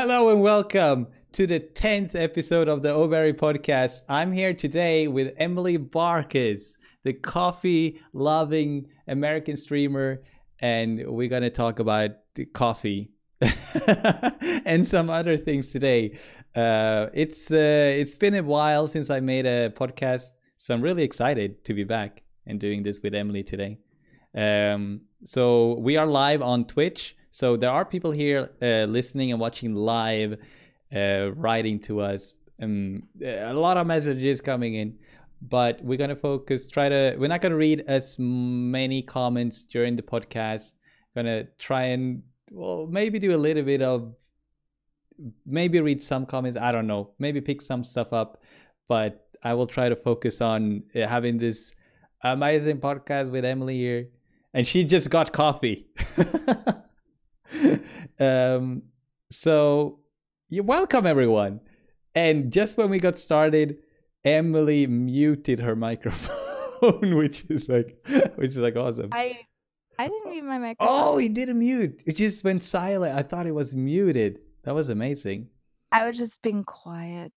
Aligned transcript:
Hello 0.00 0.28
and 0.28 0.40
welcome 0.40 1.08
to 1.32 1.44
the 1.44 1.58
10th 1.58 2.14
episode 2.14 2.68
of 2.68 2.82
the 2.82 2.90
Oberry 2.90 3.32
podcast. 3.32 4.02
I'm 4.08 4.30
here 4.30 4.54
today 4.54 5.08
with 5.08 5.34
Emily 5.36 5.76
Barkis, 5.76 6.76
the 7.02 7.12
coffee 7.12 8.00
loving 8.12 8.86
American 9.08 9.56
streamer, 9.56 10.22
and 10.60 11.04
we're 11.04 11.28
going 11.28 11.42
to 11.42 11.50
talk 11.50 11.80
about 11.80 12.12
coffee 12.52 13.10
and 14.64 14.86
some 14.86 15.10
other 15.10 15.36
things 15.36 15.66
today. 15.72 16.16
Uh, 16.54 17.08
it's 17.12 17.50
uh, 17.50 17.56
it's 17.96 18.14
been 18.14 18.36
a 18.36 18.44
while 18.44 18.86
since 18.86 19.10
I 19.10 19.18
made 19.18 19.46
a 19.46 19.70
podcast, 19.70 20.28
so 20.58 20.74
I'm 20.74 20.80
really 20.80 21.02
excited 21.02 21.64
to 21.64 21.74
be 21.74 21.82
back 21.82 22.22
and 22.46 22.60
doing 22.60 22.84
this 22.84 23.00
with 23.02 23.16
Emily 23.16 23.42
today. 23.42 23.78
Um, 24.32 25.00
so 25.24 25.74
we 25.80 25.96
are 25.96 26.06
live 26.06 26.40
on 26.40 26.66
Twitch. 26.66 27.16
So 27.30 27.56
there 27.56 27.70
are 27.70 27.84
people 27.84 28.10
here 28.10 28.50
uh, 28.62 28.86
listening 28.88 29.32
and 29.32 29.40
watching 29.40 29.74
live, 29.74 30.38
uh, 30.94 31.30
writing 31.34 31.78
to 31.80 32.00
us. 32.00 32.34
Um, 32.60 33.04
a 33.22 33.52
lot 33.52 33.76
of 33.76 33.86
messages 33.86 34.40
coming 34.40 34.74
in, 34.74 34.98
but 35.42 35.82
we're 35.82 35.98
gonna 35.98 36.16
focus. 36.16 36.68
Try 36.68 36.88
to. 36.88 37.16
We're 37.18 37.28
not 37.28 37.40
gonna 37.40 37.56
read 37.56 37.84
as 37.86 38.16
many 38.18 39.02
comments 39.02 39.64
during 39.64 39.96
the 39.96 40.02
podcast. 40.02 40.74
Gonna 41.14 41.44
try 41.58 41.84
and 41.84 42.22
well, 42.50 42.86
maybe 42.86 43.18
do 43.18 43.34
a 43.34 43.36
little 43.36 43.62
bit 43.62 43.82
of. 43.82 44.14
Maybe 45.46 45.80
read 45.80 46.02
some 46.02 46.26
comments. 46.26 46.58
I 46.58 46.72
don't 46.72 46.86
know. 46.86 47.10
Maybe 47.18 47.40
pick 47.40 47.60
some 47.60 47.84
stuff 47.84 48.12
up, 48.12 48.42
but 48.88 49.28
I 49.42 49.54
will 49.54 49.66
try 49.66 49.88
to 49.88 49.96
focus 49.96 50.40
on 50.40 50.84
uh, 50.94 51.06
having 51.06 51.38
this 51.38 51.74
amazing 52.22 52.78
podcast 52.78 53.30
with 53.30 53.44
Emily 53.44 53.76
here, 53.76 54.08
and 54.54 54.66
she 54.66 54.84
just 54.84 55.10
got 55.10 55.32
coffee. 55.32 55.86
um, 58.20 58.82
so 59.30 60.00
you're 60.48 60.64
welcome 60.64 61.06
everyone. 61.06 61.60
And 62.14 62.52
just 62.52 62.78
when 62.78 62.90
we 62.90 62.98
got 62.98 63.18
started, 63.18 63.78
Emily 64.24 64.86
muted 64.86 65.60
her 65.60 65.76
microphone, 65.88 67.16
which 67.16 67.44
is 67.48 67.68
like, 67.68 67.96
which 68.36 68.52
is 68.52 68.56
like 68.56 68.76
awesome. 68.76 69.10
I 69.12 69.40
I 69.98 70.08
didn't 70.08 70.30
mute 70.30 70.44
my 70.44 70.58
microphone. 70.58 70.88
Oh, 70.90 71.18
he 71.18 71.28
didn't 71.28 71.58
mute. 71.58 72.02
It 72.06 72.16
just 72.16 72.44
went 72.44 72.62
silent. 72.62 73.16
I 73.16 73.22
thought 73.22 73.46
it 73.46 73.54
was 73.54 73.74
muted. 73.74 74.40
That 74.62 74.74
was 74.74 74.88
amazing. 74.88 75.48
I 75.90 76.06
was 76.06 76.16
just 76.16 76.40
being 76.42 76.62
quiet, 76.64 77.32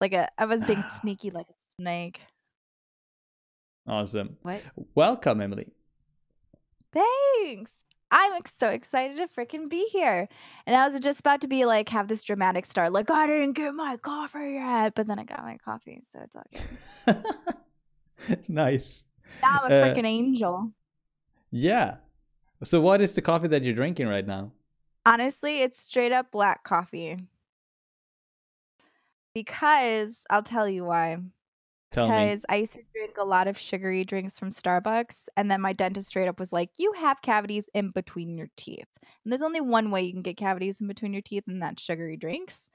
like 0.00 0.12
a 0.12 0.28
I 0.38 0.44
was 0.44 0.62
being 0.64 0.84
sneaky 1.00 1.30
like 1.30 1.46
a 1.48 1.54
snake. 1.80 2.20
Awesome. 3.86 4.36
What? 4.42 4.62
Welcome, 4.94 5.40
Emily. 5.40 5.72
Thanks. 6.92 7.70
I'm 8.12 8.34
ex- 8.34 8.52
so 8.58 8.68
excited 8.68 9.16
to 9.16 9.26
freaking 9.26 9.68
be 9.70 9.86
here. 9.90 10.28
And 10.66 10.76
I 10.76 10.86
was 10.86 11.00
just 11.00 11.20
about 11.20 11.40
to 11.40 11.48
be 11.48 11.64
like, 11.64 11.88
have 11.88 12.08
this 12.08 12.22
dramatic 12.22 12.66
start, 12.66 12.92
like, 12.92 13.10
I 13.10 13.26
didn't 13.26 13.54
get 13.54 13.74
my 13.74 13.96
coffee 13.96 14.52
yet. 14.54 14.94
But 14.94 15.06
then 15.06 15.18
I 15.18 15.24
got 15.24 15.42
my 15.42 15.56
coffee, 15.64 16.02
so 16.12 16.20
it's 16.22 16.36
all 16.36 17.16
good. 18.26 18.38
nice. 18.48 19.04
Now 19.42 19.60
I'm 19.62 19.72
a 19.72 19.74
Uh, 19.74 19.84
freaking 19.84 20.04
angel. 20.06 20.72
Yeah. 21.50 21.96
So, 22.62 22.80
what 22.80 23.00
is 23.00 23.14
the 23.14 23.22
coffee 23.22 23.48
that 23.48 23.62
you're 23.62 23.74
drinking 23.74 24.06
right 24.08 24.26
now? 24.26 24.52
Honestly, 25.04 25.62
it's 25.62 25.80
straight 25.80 26.12
up 26.12 26.30
black 26.30 26.62
coffee. 26.64 27.16
Because 29.34 30.24
I'll 30.28 30.42
tell 30.42 30.68
you 30.68 30.84
why. 30.84 31.16
Tell 31.92 32.08
me. 32.08 32.14
Because 32.14 32.46
I 32.48 32.56
used 32.56 32.72
to 32.72 32.82
drink 32.94 33.18
a 33.18 33.24
lot 33.24 33.46
of 33.48 33.58
sugary 33.58 34.02
drinks 34.02 34.38
from 34.38 34.48
Starbucks, 34.50 35.28
and 35.36 35.50
then 35.50 35.60
my 35.60 35.74
dentist 35.74 36.08
straight 36.08 36.26
up 36.26 36.40
was 36.40 36.50
like, 36.52 36.70
"You 36.78 36.92
have 36.94 37.20
cavities 37.20 37.68
in 37.74 37.90
between 37.90 38.36
your 38.38 38.48
teeth, 38.56 38.88
and 39.02 39.30
there's 39.30 39.42
only 39.42 39.60
one 39.60 39.90
way 39.90 40.02
you 40.02 40.12
can 40.12 40.22
get 40.22 40.38
cavities 40.38 40.80
in 40.80 40.88
between 40.88 41.12
your 41.12 41.20
teeth, 41.22 41.44
and 41.46 41.60
that's 41.62 41.82
sugary 41.82 42.16
drinks." 42.16 42.70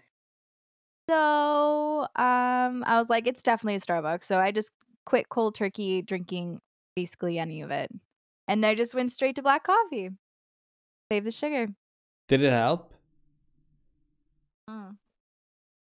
So, 1.09 2.01
um, 2.15 2.83
I 2.85 2.99
was 2.99 3.09
like, 3.09 3.27
"It's 3.27 3.41
definitely 3.41 3.75
a 3.75 3.79
Starbucks." 3.79 4.23
So 4.23 4.38
I 4.39 4.51
just 4.51 4.71
quit 5.05 5.29
cold 5.29 5.55
turkey 5.55 6.03
drinking 6.03 6.61
basically 6.95 7.39
any 7.39 7.61
of 7.61 7.72
it, 7.72 7.89
and 8.47 8.63
I 8.63 8.75
just 8.75 8.94
went 8.94 9.11
straight 9.11 9.35
to 9.38 9.41
black 9.41 9.63
coffee. 9.63 10.11
Save 11.11 11.23
the 11.23 11.31
sugar. 11.31 11.67
Did 12.27 12.44
it 12.44 12.51
help? 12.51 12.94
Mm. 14.69 14.97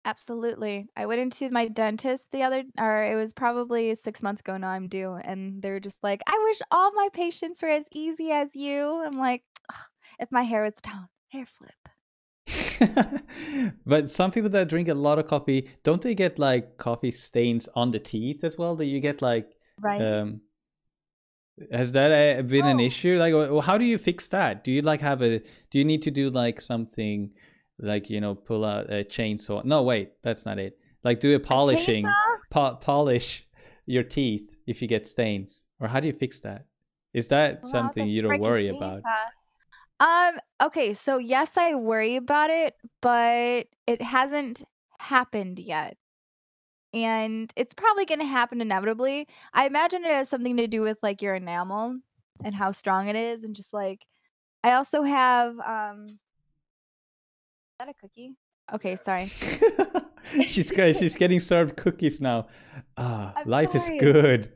Absolutely. 0.05 0.89
I 0.97 1.07
went 1.07 1.21
into 1.21 1.49
my 1.51 1.69
dentist 1.69 2.33
the 2.33 2.43
other 2.43 2.65
or 2.79 3.05
it 3.05 3.15
was 3.15 3.33
probably 3.33 3.95
6 3.95 4.23
months 4.23 4.41
ago 4.41 4.57
now 4.57 4.71
I'm 4.71 4.89
due, 4.89 5.13
and 5.15 5.63
they're 5.63 5.81
just 5.81 6.03
like, 6.03 6.23
"I 6.27 6.39
wish 6.45 6.61
all 6.73 6.93
my 6.93 7.09
patients 7.13 7.63
were 7.63 7.69
as 7.69 7.87
easy 7.93 8.31
as 8.33 8.57
you." 8.57 9.03
I'm 9.05 9.19
like, 9.19 9.45
"Ugh, 9.71 9.77
"If 10.19 10.33
my 10.33 10.43
hair 10.43 10.63
was 10.65 10.75
down, 10.75 11.09
hair 11.31 11.47
flip." 11.47 11.75
but 13.87 14.11
some 14.11 14.31
people 14.31 14.51
that 14.51 14.69
drink 14.69 14.89
a 14.89 14.95
lot 14.95 15.19
of 15.19 15.27
coffee, 15.27 15.69
don't 15.85 16.03
they 16.03 16.15
get 16.15 16.39
like 16.39 16.77
coffee 16.77 17.11
stains 17.11 17.69
on 17.75 17.91
the 17.93 17.99
teeth 18.01 18.45
as 18.45 18.59
well? 18.59 18.77
Do 18.77 18.85
you 18.85 19.01
get 19.01 19.23
like 19.23 19.57
Right? 19.81 20.01
um 20.01 20.41
has 21.71 21.93
that 21.93 22.39
uh, 22.39 22.43
been 22.43 22.67
an 22.67 22.79
Oh. 22.79 22.81
issue? 22.81 23.17
Like 23.19 23.35
wh- 23.35 23.65
how 23.65 23.79
do 23.79 23.85
you 23.85 23.99
fix 23.99 24.29
that? 24.29 24.65
Do 24.65 24.71
you 24.73 24.83
like 24.83 25.01
have 25.01 25.23
a 25.23 25.39
do 25.71 25.79
you 25.79 25.85
need 25.85 26.03
to 26.03 26.11
do 26.11 26.31
like 26.31 26.61
something 26.61 27.31
like, 27.79 28.11
you 28.11 28.21
know, 28.21 28.35
pull 28.35 28.65
out 28.65 28.93
a 28.93 29.05
chainsaw? 29.05 29.65
No, 29.65 29.83
wait, 29.83 30.13
that's 30.23 30.47
not 30.47 30.59
it. 30.59 30.79
Like 31.05 31.21
do 31.21 31.35
a 31.35 31.41
polishing 31.41 32.07
po- 32.51 32.77
polish 32.77 33.47
your 33.87 34.03
teeth 34.03 34.55
if 34.67 34.81
you 34.83 34.89
get 34.89 35.07
stains. 35.07 35.65
Or 35.81 35.89
how 35.89 36.01
do 36.01 36.07
you 36.07 36.13
fix 36.13 36.41
that? 36.41 36.67
Is 37.13 37.29
that 37.29 37.61
Well, 37.63 37.73
something 37.73 38.07
you 38.07 38.23
don't 38.23 38.41
worry 38.41 38.69
about? 38.69 39.03
Um, 40.01 40.39
okay, 40.63 40.93
so 40.93 41.19
yes, 41.19 41.57
I 41.57 41.75
worry 41.75 42.17
about 42.17 42.51
it, 42.51 42.75
but 43.01 43.67
it 43.87 44.03
hasn't 44.03 44.65
happened 44.99 45.59
yet. 45.59 45.97
And 46.95 47.53
it's 47.57 47.75
probably 47.75 48.05
going 48.05 48.19
to 48.19 48.27
happen 48.27 48.61
inevitably. 48.61 49.27
I 49.55 49.67
imagine 49.67 50.05
it 50.05 50.11
has 50.11 50.29
something 50.29 50.57
to 50.59 50.67
do 50.67 50.83
with 50.83 50.99
like 51.03 51.23
your 51.23 51.35
enamel 51.35 51.99
and 52.45 52.55
how 52.55 52.73
strong 52.73 53.09
it 53.09 53.17
is 53.17 53.45
and 53.45 53.55
just 53.55 53.73
like 53.73 54.05
I 54.65 54.73
also 54.73 55.03
have 55.03 55.59
um 55.61 56.19
that 57.85 57.91
a 57.91 57.95
cookie? 58.01 58.37
Okay, 58.73 58.97
sorry. 58.97 59.27
she's 60.47 60.73
she's 60.99 61.17
getting 61.17 61.41
served 61.41 61.77
cookies 61.77 62.21
now. 62.21 62.47
Ah, 62.97 63.33
I'm 63.37 63.49
life 63.49 63.75
is 63.75 63.91
good. 63.99 64.53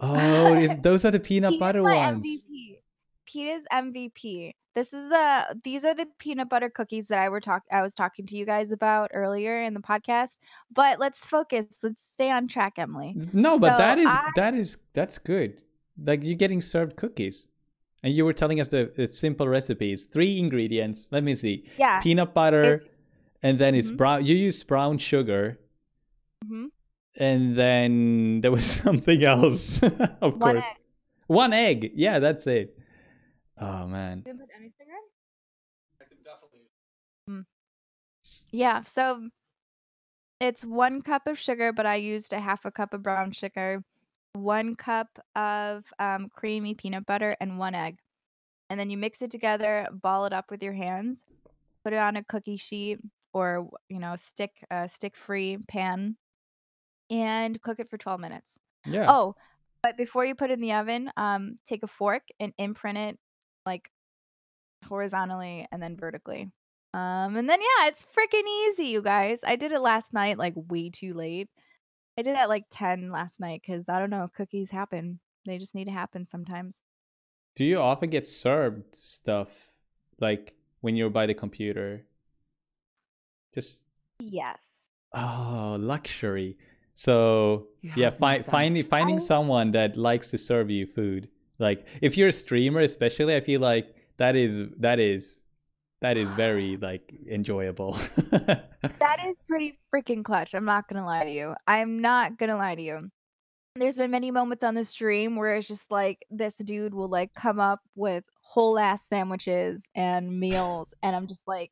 Oh, 0.00 0.54
it's, 0.64 0.76
those 0.76 1.04
are 1.04 1.10
the 1.10 1.20
peanut 1.20 1.50
Pete 1.50 1.56
is 1.56 1.60
butter 1.60 1.82
my 1.82 1.96
ones. 1.96 2.26
MVP. 2.26 2.78
Pete 3.26 3.48
is 3.48 3.64
MVP. 3.72 4.52
This 4.74 4.94
is 4.94 5.10
the 5.10 5.60
these 5.64 5.84
are 5.84 5.94
the 5.94 6.06
peanut 6.18 6.48
butter 6.48 6.70
cookies 6.70 7.08
that 7.08 7.18
I 7.18 7.28
were 7.28 7.40
talk 7.40 7.62
I 7.70 7.82
was 7.82 7.94
talking 7.94 8.24
to 8.26 8.36
you 8.36 8.46
guys 8.46 8.72
about 8.72 9.10
earlier 9.12 9.56
in 9.62 9.74
the 9.74 9.80
podcast. 9.80 10.38
But 10.72 10.98
let's 10.98 11.26
focus. 11.26 11.66
Let's 11.82 12.02
stay 12.02 12.30
on 12.30 12.48
track, 12.48 12.78
Emily. 12.78 13.14
No, 13.34 13.58
but 13.58 13.72
So 13.72 13.78
that 13.78 13.98
is 13.98 14.06
I- 14.06 14.30
that 14.36 14.54
is 14.54 14.78
that's 14.94 15.18
good. 15.18 15.60
Like 16.02 16.22
you're 16.24 16.36
getting 16.38 16.62
served 16.62 16.96
cookies, 16.96 17.48
and 18.02 18.14
you 18.14 18.24
were 18.24 18.32
telling 18.32 18.60
us 18.60 18.68
the, 18.68 18.92
the 18.96 19.06
simple 19.08 19.46
recipes. 19.48 20.04
Three 20.04 20.38
ingredients. 20.38 21.08
Let 21.10 21.22
me 21.24 21.34
see: 21.34 21.64
Yeah. 21.78 22.00
peanut 22.00 22.34
butter, 22.34 22.74
It's- 22.74 22.88
and 23.42 23.58
then 23.58 23.74
it's 23.74 23.90
Mhm. 23.90 23.96
brown. 23.96 24.26
You 24.26 24.34
use 24.36 24.62
brown 24.62 24.98
sugar, 24.98 25.58
mhm. 26.44 26.66
and 27.16 27.56
then 27.56 28.40
there 28.40 28.50
was 28.52 28.64
something 28.84 29.22
else. 29.24 29.82
of 30.20 30.38
One 30.38 30.56
course, 30.56 30.64
egg. 30.64 30.76
one 31.26 31.52
egg. 31.52 31.92
Yeah, 31.94 32.18
that's 32.18 32.46
it. 32.46 32.78
Oh 33.58 33.86
man. 33.86 34.22
Didn't 34.22 34.40
put 34.40 34.48
anything 34.56 34.86
in? 34.88 35.02
Mm. 37.30 37.44
Yeah, 38.50 38.80
so 38.82 39.28
it's 40.40 40.64
one 40.64 41.02
cup 41.02 41.26
of 41.26 41.38
sugar, 41.38 41.72
but 41.72 41.86
I 41.86 41.96
used 41.96 42.32
a 42.32 42.40
half 42.40 42.64
a 42.64 42.70
cup 42.70 42.92
of 42.94 43.02
brown 43.02 43.32
sugar, 43.32 43.84
one 44.34 44.74
cup 44.74 45.08
of 45.36 45.84
um, 45.98 46.28
creamy 46.34 46.74
peanut 46.74 47.06
butter, 47.06 47.36
and 47.40 47.58
one 47.58 47.74
egg. 47.74 47.98
And 48.70 48.80
then 48.80 48.90
you 48.90 48.96
mix 48.96 49.20
it 49.22 49.30
together, 49.30 49.86
ball 49.92 50.24
it 50.24 50.32
up 50.32 50.50
with 50.50 50.62
your 50.62 50.72
hands, 50.72 51.24
put 51.84 51.92
it 51.92 51.98
on 51.98 52.16
a 52.16 52.24
cookie 52.24 52.56
sheet 52.56 52.98
or 53.34 53.68
you 53.88 53.98
know 53.98 54.16
stick 54.16 54.52
uh, 54.70 54.86
stick 54.86 55.16
free 55.16 55.58
pan, 55.68 56.16
and 57.10 57.60
cook 57.60 57.80
it 57.80 57.90
for 57.90 57.98
12 57.98 58.20
minutes. 58.20 58.58
Yeah. 58.86 59.06
Oh, 59.08 59.34
but 59.82 59.96
before 59.96 60.24
you 60.24 60.34
put 60.34 60.50
it 60.50 60.54
in 60.54 60.60
the 60.60 60.72
oven, 60.72 61.10
um, 61.16 61.58
take 61.66 61.82
a 61.82 61.88
fork 61.88 62.22
and 62.40 62.52
imprint 62.56 62.98
it 62.98 63.18
like 63.66 63.90
horizontally 64.88 65.66
and 65.72 65.82
then 65.82 65.96
vertically. 65.96 66.50
Um, 66.94 67.36
and 67.36 67.48
then 67.48 67.60
yeah, 67.60 67.88
it's 67.88 68.06
freaking 68.16 68.46
easy, 68.66 68.86
you 68.86 69.02
guys. 69.02 69.40
I 69.44 69.56
did 69.56 69.72
it 69.72 69.80
last 69.80 70.12
night, 70.12 70.38
like 70.38 70.54
way 70.56 70.90
too 70.90 71.14
late. 71.14 71.48
I 72.18 72.22
did 72.22 72.36
at 72.36 72.48
like 72.48 72.64
10 72.70 73.10
last 73.10 73.40
night 73.40 73.62
because 73.66 73.88
I 73.88 73.98
don't 73.98 74.10
know, 74.10 74.28
cookies 74.36 74.70
happen. 74.70 75.18
They 75.46 75.58
just 75.58 75.74
need 75.74 75.86
to 75.86 75.90
happen 75.92 76.24
sometimes. 76.26 76.82
Do 77.54 77.64
you 77.64 77.78
often 77.78 78.10
get 78.10 78.26
served 78.26 78.94
stuff 78.94 79.68
like 80.20 80.54
when 80.80 80.96
you're 80.96 81.10
by 81.10 81.26
the 81.26 81.34
computer? 81.34 82.06
Just 83.54 83.86
Yes. 84.18 84.58
oh, 85.12 85.76
luxury. 85.80 86.56
So 86.94 87.68
You 87.80 87.92
yeah, 87.96 88.04
have 88.06 88.18
fi- 88.18 88.42
finding 88.42 88.82
finding 88.82 89.18
so- 89.18 89.26
someone 89.26 89.72
that 89.72 89.96
likes 89.96 90.30
to 90.30 90.38
serve 90.38 90.70
you 90.70 90.86
food. 90.86 91.28
Like 91.58 91.86
if 92.00 92.16
you're 92.16 92.28
a 92.28 92.32
streamer, 92.32 92.80
especially, 92.80 93.34
I 93.36 93.40
feel 93.40 93.60
like 93.60 93.94
that 94.18 94.36
is 94.36 94.62
that 94.78 94.98
is 95.00 95.38
that 96.02 96.16
is 96.16 96.30
very 96.32 96.76
like 96.76 97.14
enjoyable. 97.30 97.92
that 98.32 99.20
is 99.24 99.38
pretty 99.48 99.78
freaking 99.94 100.24
clutch. 100.24 100.52
I'm 100.52 100.64
not 100.64 100.88
gonna 100.88 101.06
lie 101.06 101.24
to 101.24 101.30
you. 101.30 101.54
I'm 101.66 102.00
not 102.00 102.38
gonna 102.38 102.56
lie 102.56 102.74
to 102.74 102.82
you. 102.82 103.08
There's 103.76 103.96
been 103.96 104.10
many 104.10 104.32
moments 104.32 104.64
on 104.64 104.74
the 104.74 104.84
stream 104.84 105.36
where 105.36 105.54
it's 105.54 105.68
just 105.68 105.90
like 105.90 106.18
this 106.28 106.56
dude 106.56 106.92
will 106.92 107.08
like 107.08 107.32
come 107.34 107.60
up 107.60 107.80
with 107.94 108.24
whole 108.42 108.78
ass 108.78 109.06
sandwiches 109.08 109.84
and 109.94 110.38
meals, 110.38 110.92
and 111.02 111.14
I'm 111.14 111.28
just 111.28 111.46
like 111.46 111.70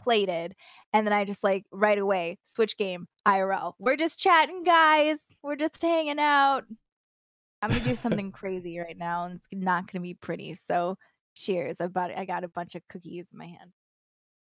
plated, 0.00 0.54
and 0.94 1.06
then 1.06 1.12
I 1.12 1.26
just 1.26 1.44
like 1.44 1.64
right 1.70 1.98
away 1.98 2.38
switch 2.44 2.78
game 2.78 3.06
IRL. 3.28 3.74
We're 3.78 3.96
just 3.96 4.18
chatting, 4.18 4.64
guys. 4.64 5.18
We're 5.42 5.56
just 5.56 5.80
hanging 5.80 6.18
out. 6.18 6.64
I'm 7.60 7.68
gonna 7.68 7.84
do 7.84 7.94
something 7.94 8.32
crazy 8.32 8.78
right 8.78 8.96
now, 8.96 9.26
and 9.26 9.34
it's 9.36 9.46
not 9.52 9.92
gonna 9.92 10.02
be 10.02 10.14
pretty. 10.14 10.54
So, 10.54 10.96
cheers! 11.34 11.80
I 11.80 11.86
bought, 11.88 12.16
I 12.16 12.24
got 12.24 12.44
a 12.44 12.48
bunch 12.48 12.74
of 12.74 12.86
cookies 12.88 13.30
in 13.32 13.38
my 13.38 13.46
hand. 13.46 13.72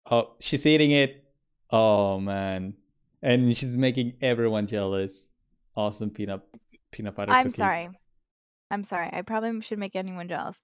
Oh, 0.09 0.35
she's 0.39 0.65
eating 0.65 0.91
it. 0.91 1.23
Oh 1.71 2.19
man, 2.19 2.73
and 3.21 3.55
she's 3.55 3.77
making 3.77 4.13
everyone 4.21 4.67
jealous. 4.67 5.27
Awesome 5.75 6.09
peanut 6.09 6.41
peanut 6.91 7.15
butter. 7.15 7.31
I'm 7.31 7.45
cookies. 7.51 7.57
sorry. 7.57 7.89
I'm 8.71 8.83
sorry. 8.83 9.09
I 9.11 9.21
probably 9.23 9.61
should 9.61 9.79
make 9.79 9.95
anyone 9.95 10.27
jealous. 10.27 10.61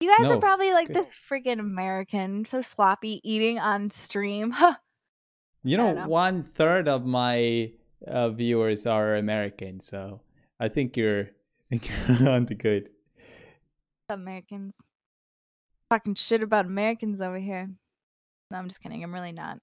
You 0.00 0.14
guys 0.16 0.28
No, 0.28 0.36
are 0.36 0.40
probably 0.40 0.72
like 0.72 0.88
good. 0.88 0.96
this 0.96 1.12
freaking 1.30 1.58
American, 1.58 2.44
so 2.44 2.62
sloppy 2.62 3.20
eating 3.24 3.58
on 3.58 3.90
stream. 3.90 4.54
You 5.64 5.76
know, 5.76 5.94
know. 5.94 6.06
one 6.06 6.44
third 6.44 6.86
of 6.86 7.04
my 7.04 7.72
uh, 8.06 8.28
viewers 8.30 8.86
are 8.86 9.16
American, 9.16 9.80
so 9.80 10.20
I 10.60 10.68
think 10.68 10.96
you're 10.96 11.22
I 11.72 11.78
think 11.78 11.90
you're 12.20 12.28
on 12.30 12.46
the 12.46 12.54
good. 12.54 12.90
Americans. 14.08 14.74
Talking 15.90 16.14
shit 16.14 16.42
about 16.42 16.66
Americans 16.66 17.20
over 17.20 17.38
here. 17.38 17.70
No, 18.50 18.58
I'm 18.58 18.68
just 18.68 18.80
kidding. 18.80 19.02
I'm 19.04 19.14
really 19.14 19.32
not. 19.32 19.58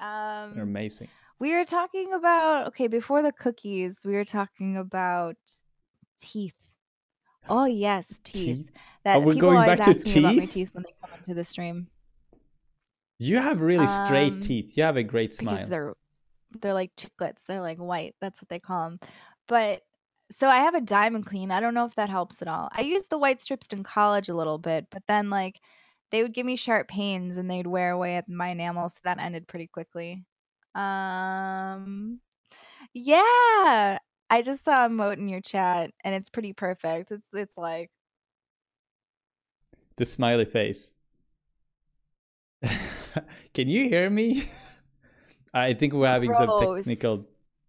Um, 0.00 0.58
amazing. 0.58 1.08
we 1.38 1.52
were 1.54 1.64
talking 1.64 2.12
about 2.14 2.66
okay 2.68 2.88
before 2.88 3.22
the 3.22 3.32
cookies. 3.32 4.00
We 4.04 4.12
were 4.14 4.24
talking 4.24 4.76
about 4.76 5.36
teeth. 6.20 6.54
Oh 7.48 7.64
yes, 7.66 8.18
teeth. 8.24 8.44
Teeth? 8.66 8.70
That 9.04 9.22
we're 9.22 9.34
people 9.34 9.50
going 9.50 9.62
always 9.62 9.78
back 9.78 9.86
to 9.86 9.90
ask 9.96 10.06
me 10.06 10.18
about 10.20 10.34
my 10.34 10.40
teeth? 10.40 10.50
teeth 10.50 10.70
when 10.72 10.82
they 10.84 10.90
come 11.00 11.10
into 11.18 11.34
the 11.34 11.44
stream 11.44 11.88
You 13.18 13.38
have 13.38 13.60
really 13.60 13.86
straight 13.86 14.32
Um, 14.34 14.40
teeth. 14.40 14.76
You 14.76 14.82
have 14.84 14.96
a 14.96 15.02
great 15.02 15.34
smile. 15.34 15.54
because 15.54 15.68
they're 15.68 15.94
they're 16.60 16.74
like 16.74 16.94
chiclets. 16.96 17.38
They're 17.46 17.60
like 17.60 17.78
white. 17.78 18.14
That's 18.20 18.42
what 18.42 18.48
they 18.48 18.58
call 18.58 18.84
them. 18.90 19.00
But 19.48 19.82
so 20.30 20.48
I 20.48 20.58
have 20.58 20.74
a 20.74 20.80
diamond 20.80 21.26
clean. 21.26 21.50
I 21.50 21.60
don't 21.60 21.74
know 21.74 21.86
if 21.86 21.94
that 21.96 22.08
helps 22.08 22.40
at 22.40 22.48
all. 22.48 22.68
I 22.72 22.82
used 22.82 23.10
the 23.10 23.18
white 23.18 23.42
strips 23.42 23.68
in 23.68 23.82
college 23.82 24.28
a 24.28 24.34
little 24.34 24.58
bit, 24.58 24.86
but 24.90 25.02
then 25.08 25.28
like 25.30 25.60
they 26.10 26.22
would 26.22 26.34
give 26.34 26.46
me 26.46 26.56
sharp 26.56 26.88
pains 26.88 27.36
and 27.36 27.50
they'd 27.50 27.66
wear 27.66 27.90
away 27.90 28.16
at 28.16 28.28
my 28.28 28.48
enamel, 28.50 28.88
so 28.88 29.00
that 29.04 29.18
ended 29.18 29.48
pretty 29.48 29.66
quickly. 29.66 30.24
Um 30.74 32.20
yeah. 32.94 33.98
I 34.32 34.42
just 34.42 34.64
saw 34.64 34.86
a 34.86 34.88
moat 34.88 35.18
in 35.18 35.28
your 35.28 35.40
chat 35.40 35.90
and 36.04 36.14
it's 36.14 36.30
pretty 36.30 36.52
perfect. 36.52 37.10
It's 37.10 37.28
it's 37.32 37.58
like 37.58 37.90
The 39.96 40.06
smiley 40.06 40.44
face. 40.44 40.92
Can 43.54 43.68
you 43.68 43.88
hear 43.88 44.08
me? 44.08 44.44
I 45.54 45.74
think 45.74 45.92
we're 45.92 46.06
having 46.06 46.32
some 46.34 46.76
technical. 46.76 47.24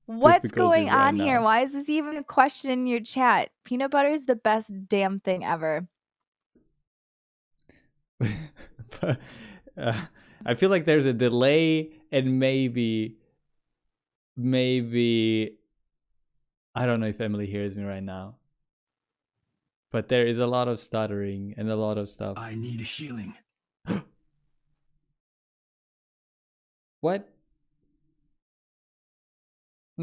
What's 0.06 0.44
difficulties 0.44 0.56
going 0.56 0.88
right 0.88 1.08
on 1.08 1.16
here? 1.16 1.36
now. 1.36 1.44
Why 1.44 1.62
is 1.62 1.74
this 1.74 1.90
even 1.90 2.18
a 2.18 2.24
question 2.24 2.72
in 2.72 2.88
your 2.88 3.00
chat? 3.00 3.50
Peanut 3.64 3.92
butter 3.92 4.10
is 4.10 4.26
the 4.26 4.36
best 4.36 4.72
damn 4.88 5.20
thing 5.20 5.46
ever. 5.46 5.88
uh, 9.02 9.16
I 10.46 10.56
feel 10.56 10.70
like 10.70 10.86
there's 10.86 11.06
a 11.06 11.14
delay 11.14 11.92
and 12.12 12.40
maybe, 12.40 13.18
maybe, 14.36 15.58
I 16.76 16.86
don't 16.86 17.00
know 17.00 17.08
if 17.08 17.22
Emily 17.22 17.46
hears 17.46 17.76
me 17.76 17.84
right 17.84 18.04
now, 18.04 18.36
but 19.92 20.08
there 20.08 20.26
is 20.26 20.40
a 20.40 20.48
lot 20.48 20.68
of 20.68 20.80
stuttering 20.80 21.54
and 21.58 21.70
a 21.70 21.76
lot 21.76 21.98
of 21.98 22.10
stuff. 22.10 22.38
I 22.38 22.56
need 22.56 22.82
healing. 22.82 23.36
What? 27.02 27.31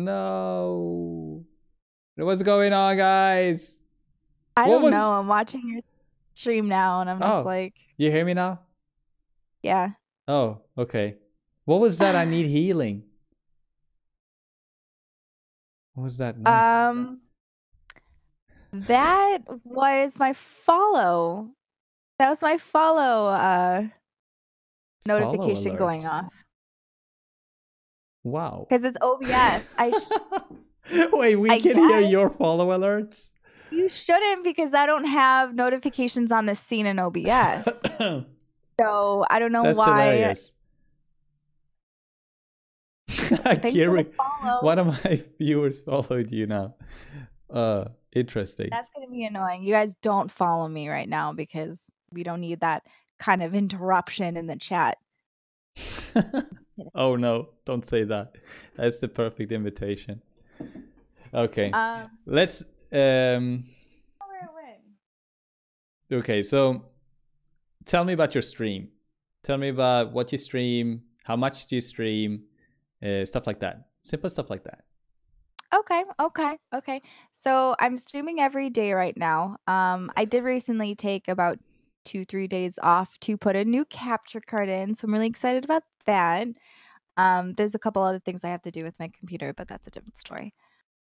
No. 0.05 1.45
What's 2.17 2.43
going 2.43 2.73
on, 2.73 2.97
guys? 2.97 3.79
I 4.57 4.63
What 4.63 4.69
don't 4.69 4.83
was- 4.85 4.93
know. 4.93 5.13
I'm 5.13 5.27
watching 5.29 5.63
your 5.69 5.83
stream 6.35 6.69
now 6.69 7.01
and 7.01 7.11
I'm 7.11 7.19
just 7.21 7.31
Oh. 7.33 7.43
like, 7.43 7.75
You 7.97 8.11
hear 8.11 8.25
me 8.25 8.35
now? 8.35 8.61
yeah. 9.63 9.91
Oh, 10.27 10.63
okay. 10.77 11.17
What 11.65 11.81
was 11.81 11.99
that? 11.99 12.15
I 12.17 12.25
need 12.25 12.47
healing. 12.59 13.05
What 15.95 16.05
was 16.05 16.19
that? 16.19 16.39
Nice. 16.39 16.65
Um 16.89 17.21
that 18.73 19.39
was 19.65 20.19
my 20.19 20.33
follow. 20.35 21.51
That 22.19 22.29
was 22.29 22.43
my 22.43 22.59
follow 22.59 23.29
uh 23.33 23.89
Follow 25.07 25.33
notification 25.33 25.77
going 25.77 26.05
off 26.07 26.33
Wow. 28.31 28.67
because 28.69 28.85
it's 28.85 28.97
OBS. 29.01 29.65
I 29.79 29.91
sh- 29.91 31.07
Wait, 31.13 31.37
we 31.37 31.51
I 31.51 31.61
can 31.61 31.77
hear 31.77 32.01
your 32.01 32.31
follow 32.31 32.69
alerts. 32.77 33.31
you 33.71 33.89
shouldn't 33.89 34.43
because 34.45 34.73
I 34.75 34.87
don't 34.87 35.05
have 35.07 35.55
notifications 35.55 36.33
on 36.33 36.47
the 36.47 36.55
scene 36.55 36.87
in 36.87 36.99
OBS. 36.99 37.69
So 38.81 39.25
I 39.29 39.41
don't 39.41 39.51
know 39.51 39.75
why. 39.75 40.05
hilarious. 40.05 40.53
Thanks 43.09 43.63
for 43.63 43.71
Kiri, 43.71 44.07
follow. 44.17 44.61
one 44.63 44.79
of 44.79 44.87
my 44.87 45.21
viewers 45.39 45.83
followed 45.83 46.31
you 46.31 46.47
now. 46.47 46.77
Uh, 47.51 47.87
interesting. 48.15 48.69
That's 48.71 48.89
gonna 48.95 49.09
be 49.11 49.25
annoying. 49.25 49.65
You 49.65 49.73
guys 49.73 49.97
don't 50.01 50.31
follow 50.31 50.69
me 50.69 50.89
right 50.89 51.09
now 51.09 51.33
because 51.33 51.83
we 52.13 52.23
don't 52.23 52.41
need 52.41 52.61
that 52.61 52.85
kind 53.19 53.43
of 53.43 53.53
interruption 53.55 54.37
in 54.37 54.47
the 54.47 54.55
chat. 54.57 54.99
Oh 56.95 57.17
no, 57.17 57.51
don't 57.65 57.85
say 57.85 58.05
that. 58.05 58.37
That's 58.77 58.99
the 58.99 59.09
perfect 59.09 59.53
invitation. 59.53 60.23
Okay, 61.33 61.71
Um, 61.71 62.07
let's. 62.27 62.65
Um. 62.93 63.65
Okay, 66.11 66.43
so 66.43 66.87
tell 67.85 68.03
me 68.03 68.15
about 68.15 68.35
your 68.35 68.41
stream. 68.41 68.89
Tell 69.43 69.59
me 69.59 69.69
about 69.69 70.13
what 70.13 70.33
you 70.33 70.39
stream, 70.39 71.03
how 71.23 71.37
much 71.37 71.67
do 71.67 71.75
you 71.75 71.83
stream, 71.83 72.45
uh, 73.03 73.27
stuff 73.27 73.47
like 73.47 73.61
that. 73.61 73.89
Simple 74.01 74.31
stuff 74.31 74.49
like 74.49 74.65
that. 74.65 74.85
Okay, 75.75 76.03
okay, 76.19 76.57
okay. 76.75 77.03
So 77.33 77.77
I'm 77.79 77.99
streaming 77.99 78.41
every 78.41 78.71
day 78.71 78.95
right 78.95 79.17
now. 79.17 79.59
Um, 79.67 80.11
I 80.17 80.25
did 80.25 80.45
recently 80.45 80.95
take 80.95 81.29
about 81.29 81.59
two, 82.07 82.25
three 82.25 82.47
days 82.47 82.79
off 82.83 83.19
to 83.21 83.37
put 83.37 83.55
a 83.55 83.65
new 83.65 83.85
capture 83.85 84.41
card 84.41 84.71
in, 84.71 84.95
so 84.95 85.05
I'm 85.05 85.13
really 85.13 85.27
excited 85.27 85.63
about 85.63 85.83
that. 86.07 86.49
Um, 87.19 87.53
there's 87.55 87.75
a 87.75 87.79
couple 87.79 88.03
other 88.03 88.21
things 88.21 88.45
I 88.45 88.49
have 88.49 88.63
to 88.63 88.71
do 88.71 88.85
with 88.85 88.99
my 88.99 89.09
computer, 89.19 89.53
but 89.53 89.69
that's 89.69 89.87
a 89.87 89.91
different 89.91 90.17
story. 90.17 90.55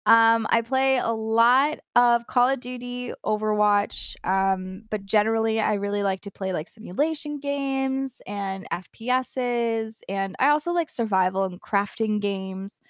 Um, 0.06 0.46
I 0.50 0.60
play 0.60 0.98
a 0.98 1.12
lot 1.12 1.78
of 1.96 2.26
Call 2.26 2.50
of 2.50 2.60
Duty, 2.60 3.14
Overwatch, 3.24 4.16
um, 4.22 4.84
but 4.90 5.06
generally 5.06 5.60
I 5.60 5.74
really 5.74 6.02
like 6.02 6.20
to 6.22 6.30
play 6.30 6.52
like 6.52 6.68
simulation 6.68 7.40
games 7.40 8.20
and 8.26 8.66
FPSs, 8.70 10.00
and 10.08 10.36
I 10.38 10.48
also 10.50 10.72
like 10.72 10.90
survival 10.90 11.44
and 11.44 11.60
crafting 11.60 12.20
games. 12.20 12.82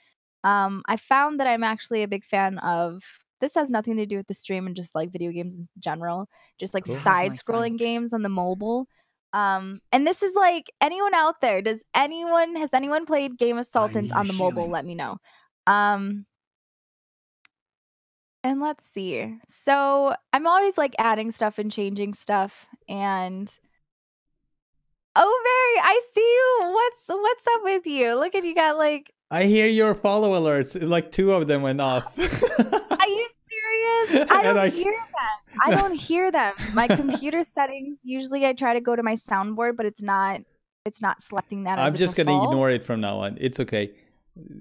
Um, 0.43 0.83
I 0.87 0.97
found 0.97 1.41
that 1.41 1.47
I'm 1.47 1.63
actually 1.65 2.03
a 2.03 2.09
big 2.09 2.25
fan 2.25 2.59
of 2.59 3.03
this 3.41 3.55
has 3.55 3.71
nothing 3.71 3.97
to 3.99 4.07
do 4.07 4.17
with 4.17 4.27
the 4.27 4.35
stream 4.35 4.67
and 4.67 4.75
just 4.75 4.95
like 4.95 5.13
video 5.13 5.31
games 5.31 5.57
in 5.57 5.65
general, 5.79 6.29
just 6.59 6.75
like 6.75 6.87
Cool. 6.87 6.97
Side 6.97 7.33
scrolling 7.33 7.79
games 7.79 8.13
on 8.13 8.23
the 8.23 8.29
mobile. 8.29 8.89
Um, 9.35 9.81
and 9.91 10.07
this 10.07 10.23
is 10.23 10.35
like 10.37 10.71
anyone 10.81 11.13
out 11.13 11.41
there, 11.41 11.61
does 11.61 11.83
anyone 11.95 12.55
has 12.55 12.73
anyone 12.73 13.05
played 13.05 13.37
Game 13.37 13.59
of 13.59 13.67
Sultans 13.67 14.13
on 14.13 14.29
the 14.29 14.33
mobile? 14.33 14.63
healing. 14.63 14.71
Let 14.71 14.87
me 14.87 14.95
know. 14.95 15.17
Um 15.67 16.25
and 18.45 18.61
let's 18.61 18.87
see. 18.87 19.37
So 19.49 20.15
I'm 20.33 20.47
always 20.47 20.79
like 20.79 20.95
adding 20.99 21.33
stuff 21.33 21.59
and 21.59 21.73
changing 21.73 22.15
stuff 22.15 22.67
and 22.89 23.53
Oh 25.17 25.43
Mary, 25.45 25.89
I 25.89 26.01
see 26.13 26.21
you. 26.21 26.73
What's 26.73 27.09
what's 27.09 27.47
up 27.55 27.61
with 27.65 27.87
you? 27.87 28.15
Look 28.15 28.37
at 28.37 28.45
you 28.45 28.55
got 28.55 28.77
like 28.77 29.13
I 29.33 29.45
hear 29.45 29.67
your 29.67 29.97
follow 29.97 30.39
alerts. 30.39 30.81
Like 30.81 31.11
two 31.11 31.33
of 31.33 31.49
them 31.49 31.63
went 31.63 31.81
off. 31.81 32.17
Serious? 34.07 34.31
I 34.31 34.43
don't 34.43 34.59
I- 34.59 34.69
hear 34.69 34.93
them. 34.93 35.61
I 35.65 35.71
don't 35.71 35.95
hear 35.95 36.31
them. 36.33 36.55
My 36.73 36.89
computer 36.89 37.45
settings. 37.57 37.99
Usually, 38.03 38.45
I 38.47 38.53
try 38.53 38.75
to 38.75 38.81
go 38.81 38.97
to 38.97 39.03
my 39.03 39.15
soundboard, 39.15 39.77
but 39.77 39.87
it's 39.87 40.03
not. 40.03 40.41
It's 40.85 41.01
not 41.01 41.23
selecting 41.23 41.65
that. 41.65 41.79
I'm 41.79 41.89
as 41.89 41.95
a 41.95 41.99
just 41.99 42.17
gonna 42.17 42.45
ignore 42.45 42.71
it 42.71 42.85
from 42.85 43.01
now 43.01 43.19
on. 43.19 43.39
It's 43.41 43.59
okay. 43.61 43.93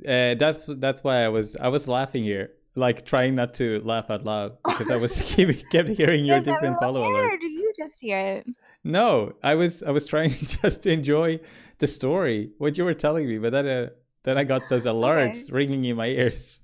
Uh, 0.07 0.35
that's 0.35 0.67
that's 0.77 1.03
why 1.03 1.23
I 1.23 1.29
was 1.29 1.55
I 1.57 1.67
was 1.67 1.87
laughing 1.87 2.23
here, 2.23 2.51
like 2.75 3.05
trying 3.05 3.35
not 3.35 3.55
to 3.55 3.81
laugh 3.83 4.09
out 4.09 4.23
loud 4.23 4.57
because 4.63 4.89
I 4.89 4.95
was 4.95 5.19
keep, 5.25 5.69
kept 5.69 5.89
hearing 5.89 6.25
your 6.25 6.39
different 6.39 6.79
follow 6.79 7.01
alerts. 7.01 7.33
Or 7.33 7.37
did 7.37 7.51
you 7.51 7.73
just 7.75 7.99
hear 7.99 8.19
it? 8.19 8.47
no, 8.83 9.33
I 9.43 9.55
was 9.55 9.83
I 9.83 9.91
was 9.91 10.07
trying 10.07 10.31
just 10.31 10.83
to 10.83 10.91
enjoy 10.91 11.39
the 11.79 11.87
story, 11.87 12.51
what 12.57 12.77
you 12.77 12.85
were 12.85 12.93
telling 12.93 13.27
me, 13.27 13.37
but 13.37 13.51
then 13.51 13.67
uh, 13.67 13.89
then 14.23 14.37
I 14.37 14.45
got 14.45 14.69
those 14.69 14.85
alerts 14.85 15.45
okay. 15.45 15.53
ringing 15.53 15.83
in 15.85 15.97
my 15.97 16.07
ears. 16.07 16.61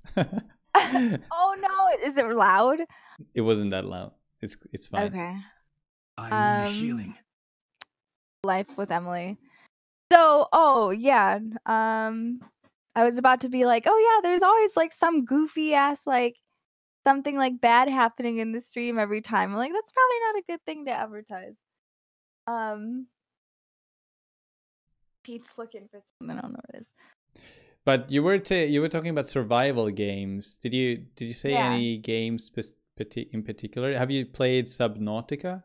oh 1.32 1.56
no, 1.58 2.06
is 2.06 2.16
it 2.16 2.26
loud? 2.30 2.80
It 3.34 3.42
wasn't 3.42 3.70
that 3.70 3.84
loud. 3.84 4.12
It's 4.40 4.56
it's 4.72 4.86
fine. 4.86 5.06
Okay. 5.06 5.36
I 6.16 6.62
need 6.62 6.68
um, 6.68 6.74
healing. 6.74 7.16
Life 8.44 8.76
with 8.76 8.90
Emily. 8.90 9.38
So, 10.12 10.48
oh 10.52 10.90
yeah, 10.90 11.38
um, 11.66 12.40
I 12.94 13.04
was 13.04 13.18
about 13.18 13.40
to 13.42 13.48
be 13.48 13.64
like, 13.64 13.84
oh 13.86 13.98
yeah, 13.98 14.28
there's 14.28 14.42
always 14.42 14.76
like 14.76 14.92
some 14.92 15.24
goofy 15.24 15.74
ass 15.74 16.06
like 16.06 16.36
something 17.06 17.36
like 17.36 17.60
bad 17.60 17.88
happening 17.88 18.38
in 18.38 18.52
the 18.52 18.60
stream 18.60 18.98
every 18.98 19.20
time. 19.20 19.52
I'm 19.52 19.56
like, 19.56 19.72
that's 19.72 19.92
probably 19.92 20.16
not 20.26 20.36
a 20.36 20.44
good 20.52 20.64
thing 20.66 20.84
to 20.86 20.92
advertise. 20.92 21.54
Um, 22.46 23.06
Pete's 25.24 25.50
looking 25.56 25.88
for 25.90 26.00
something. 26.18 26.38
I 26.38 26.40
don't 26.40 26.52
know 26.52 26.60
what 26.66 26.74
it 26.74 26.80
is. 26.80 26.86
But 27.90 28.08
you 28.08 28.22
were 28.22 28.38
t- 28.38 28.66
you 28.66 28.80
were 28.82 28.88
talking 28.88 29.10
about 29.10 29.26
survival 29.26 29.90
games. 29.90 30.54
Did 30.54 30.72
you 30.72 30.98
did 31.16 31.24
you 31.24 31.34
say 31.34 31.50
yeah. 31.50 31.72
any 31.72 31.98
games 31.98 32.48
in 33.16 33.42
particular? 33.42 33.98
Have 33.98 34.12
you 34.12 34.26
played 34.26 34.66
Subnautica? 34.66 35.64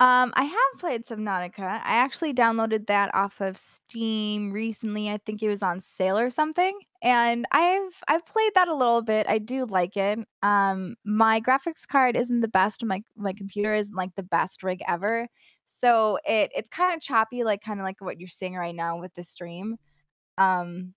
Um, 0.00 0.32
I 0.34 0.42
have 0.42 0.80
played 0.80 1.06
Subnautica. 1.06 1.60
I 1.60 1.94
actually 2.04 2.34
downloaded 2.34 2.88
that 2.88 3.14
off 3.14 3.40
of 3.40 3.58
Steam 3.58 4.50
recently. 4.50 5.08
I 5.08 5.18
think 5.24 5.40
it 5.40 5.48
was 5.48 5.62
on 5.62 5.78
sale 5.78 6.18
or 6.18 6.30
something. 6.30 6.76
And 7.00 7.46
I've 7.52 8.02
I've 8.08 8.26
played 8.26 8.50
that 8.56 8.66
a 8.66 8.74
little 8.74 9.02
bit. 9.02 9.26
I 9.28 9.38
do 9.38 9.66
like 9.66 9.96
it. 9.96 10.18
Um, 10.42 10.96
my 11.04 11.40
graphics 11.40 11.86
card 11.86 12.16
isn't 12.16 12.40
the 12.40 12.48
best. 12.48 12.84
My 12.84 13.04
my 13.14 13.34
computer 13.34 13.72
isn't 13.72 13.94
like 13.94 14.16
the 14.16 14.24
best 14.24 14.64
rig 14.64 14.80
ever. 14.88 15.28
So 15.66 16.18
it 16.24 16.50
it's 16.56 16.70
kind 16.70 16.92
of 16.92 17.00
choppy, 17.00 17.44
like 17.44 17.62
kind 17.62 17.78
of 17.78 17.84
like 17.84 18.00
what 18.00 18.18
you're 18.18 18.26
seeing 18.26 18.56
right 18.56 18.74
now 18.74 18.98
with 18.98 19.14
the 19.14 19.22
stream. 19.22 19.76
Um, 20.36 20.94